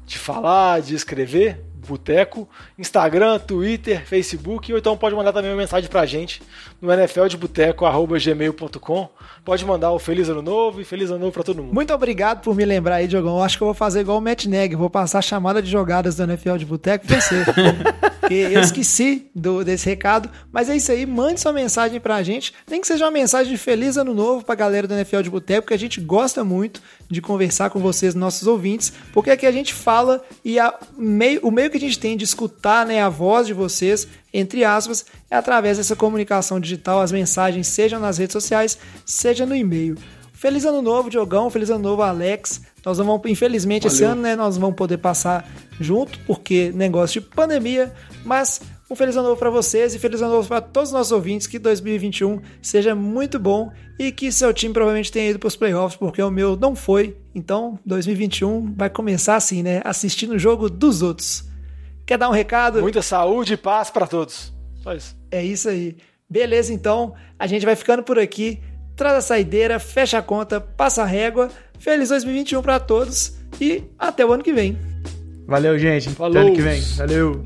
de 0.06 0.18
falar, 0.18 0.82
de 0.82 0.96
escrever, 0.96 1.62
Boteco, 1.90 2.48
Instagram, 2.78 3.40
Twitter, 3.40 4.06
Facebook, 4.06 4.72
ou 4.72 4.78
então 4.78 4.96
pode 4.96 5.16
mandar 5.16 5.34
também 5.34 5.52
uma 5.52 5.58
mensagem 5.58 5.90
pra 5.90 6.06
gente 6.06 6.42
no 6.82 6.92
nfldeboteco.gmail.com. 6.92 9.10
Pode 9.44 9.66
mandar 9.66 9.92
o 9.92 10.00
Feliz 10.00 10.30
Ano 10.30 10.42
Novo 10.42 10.82
e 10.82 10.84
Feliz 10.84 11.10
Ano 11.10 11.20
Novo 11.20 11.32
pra 11.32 11.44
todo 11.44 11.62
mundo. 11.62 11.74
Muito 11.74 11.94
obrigado 11.94 12.42
por 12.42 12.56
me 12.56 12.66
lembrar 12.66 12.96
aí, 12.96 13.08
Diogão. 13.08 13.44
Acho 13.44 13.58
que 13.58 13.64
eu 13.64 13.68
vou 13.68 13.74
fazer 13.74 14.02
igual 14.02 14.18
o 14.18 14.22
Matt 14.22 14.46
Neg, 14.46 14.76
vou 14.76 14.90
passar 14.90 15.20
a 15.20 15.22
chamada 15.22 15.62
de 15.62 15.70
jogadas 15.70 16.16
do 16.16 16.24
NFL 16.24 16.58
de 16.58 16.66
Boteco 16.66 17.06
pra 17.08 17.20
você. 17.20 17.44
Porque 18.30 18.36
eu 18.36 18.62
esqueci 18.62 19.32
do, 19.34 19.64
desse 19.64 19.90
recado, 19.90 20.30
mas 20.52 20.70
é 20.70 20.76
isso 20.76 20.92
aí, 20.92 21.04
mande 21.04 21.42
sua 21.42 21.52
mensagem 21.52 22.00
pra 22.00 22.22
gente, 22.22 22.54
nem 22.70 22.80
que 22.80 22.86
seja 22.86 23.06
uma 23.06 23.10
mensagem 23.10 23.52
de 23.52 23.58
Feliz 23.58 23.98
Ano 23.98 24.14
Novo 24.14 24.46
pra 24.46 24.54
galera 24.54 24.88
do 24.88 24.94
NFL 24.94 25.22
de 25.22 25.32
Boteco, 25.32 25.64
porque 25.64 25.74
a 25.74 25.80
gente 25.80 26.00
gosta 26.00 26.44
muito 26.44 26.80
de 27.10 27.22
conversar 27.22 27.72
com 27.72 27.80
vocês, 27.80 28.14
nossos 28.14 28.48
ouvintes, 28.48 28.94
porque 29.14 29.32
aqui 29.32 29.48
a 29.48 29.52
gente 29.52 29.74
fala 29.74 30.24
e 30.46 30.60
a 30.60 30.76
meio, 30.96 31.40
o 31.42 31.50
meio 31.50 31.72
que 31.72 31.78
a 31.78 31.80
gente 31.80 31.98
tem 31.98 32.16
de 32.16 32.24
escutar 32.24 32.86
né, 32.86 33.02
a 33.02 33.10
voz 33.10 33.48
de 33.48 33.54
vocês, 33.54 34.08
entre 34.32 34.64
aspas, 34.64 35.08
é 35.30 35.36
através 35.36 35.78
dessa 35.78 35.96
comunicação 35.96 36.60
digital, 36.60 37.02
as 37.02 37.12
mensagens, 37.12 37.68
seja 37.68 38.00
nas 38.00 38.18
redes 38.18 38.34
sociais, 38.34 38.78
seja 39.06 39.46
no 39.46 39.56
e-mail. 39.56 39.96
Feliz 40.34 40.64
ano 40.64 40.82
novo, 40.82 41.10
Diogão. 41.10 41.50
Feliz 41.50 41.70
ano 41.70 41.84
novo, 41.84 42.02
Alex. 42.02 42.62
Nós 42.86 42.98
vamos, 42.98 43.20
infelizmente, 43.26 43.84
Valeu. 43.84 43.94
esse 43.94 44.04
ano, 44.06 44.22
né, 44.22 44.38
nós 44.38 44.58
vamos 44.58 44.78
poder 44.78 44.98
passar 44.98 45.46
junto, 45.80 46.18
porque 46.26 46.72
negócio 46.74 47.20
de 47.20 47.28
pandemia, 47.28 47.94
mas 48.24 48.62
um 48.90 48.96
feliz 48.96 49.16
ano 49.18 49.28
novo 49.28 49.40
para 49.40 49.50
vocês 49.50 49.94
e 49.94 50.00
feliz 50.00 50.22
ano 50.22 50.34
novo 50.34 50.48
para 50.48 50.62
todos 50.62 50.90
os 50.90 50.94
nossos 50.94 51.12
ouvintes. 51.12 51.46
Que 51.46 51.60
2021 51.60 52.42
seja 52.62 52.96
muito 52.96 53.38
bom 53.38 53.70
e 54.00 54.12
que 54.12 54.32
seu 54.32 54.54
time 54.54 54.74
provavelmente 54.74 55.12
tenha 55.12 55.30
ido 55.30 55.40
para 55.40 55.48
os 55.48 55.56
playoffs, 55.56 55.96
porque 56.00 56.22
o 56.22 56.32
meu 56.32 56.56
não 56.56 56.76
foi. 56.76 57.18
Então, 57.36 57.78
2021 57.86 58.74
vai 58.76 58.90
começar 58.90 59.36
assim, 59.36 59.62
né? 59.62 59.82
Assistindo 59.84 60.36
o 60.36 60.40
jogo 60.40 60.70
dos 60.70 61.02
outros. 61.02 61.44
Quer 62.06 62.18
dar 62.18 62.30
um 62.30 62.34
recado? 62.34 62.82
Muita 62.82 63.02
saúde 63.02 63.54
e 63.54 63.58
paz 63.58 63.92
para 63.92 64.08
todos. 64.08 64.58
Só 64.82 64.94
isso. 64.94 65.16
É 65.32 65.44
isso 65.44 65.70
aí. 65.70 65.98
Beleza, 66.30 66.74
então. 66.74 67.14
A 67.38 67.48
gente 67.48 67.66
vai 67.66 67.76
ficando 67.76 68.04
por 68.04 68.20
aqui. 68.20 68.60
Traz 68.96 69.16
a 69.18 69.22
saideira, 69.22 69.80
fecha 69.80 70.18
a 70.18 70.22
conta, 70.22 70.60
passa 70.60 71.04
a 71.04 71.06
régua. 71.06 71.50
Feliz 71.80 72.10
2021 72.10 72.62
para 72.62 72.80
todos 72.80 73.38
e 73.60 73.84
até 73.98 74.26
o 74.26 74.34
ano 74.34 74.44
que 74.44 74.52
vem. 74.52 74.78
Valeu, 75.48 75.80
gente. 75.80 76.10
Falou. 76.10 76.38
Até 76.38 76.48
ano 76.48 76.56
que 76.56 76.62
vem. 76.62 76.82
Valeu. 76.98 77.46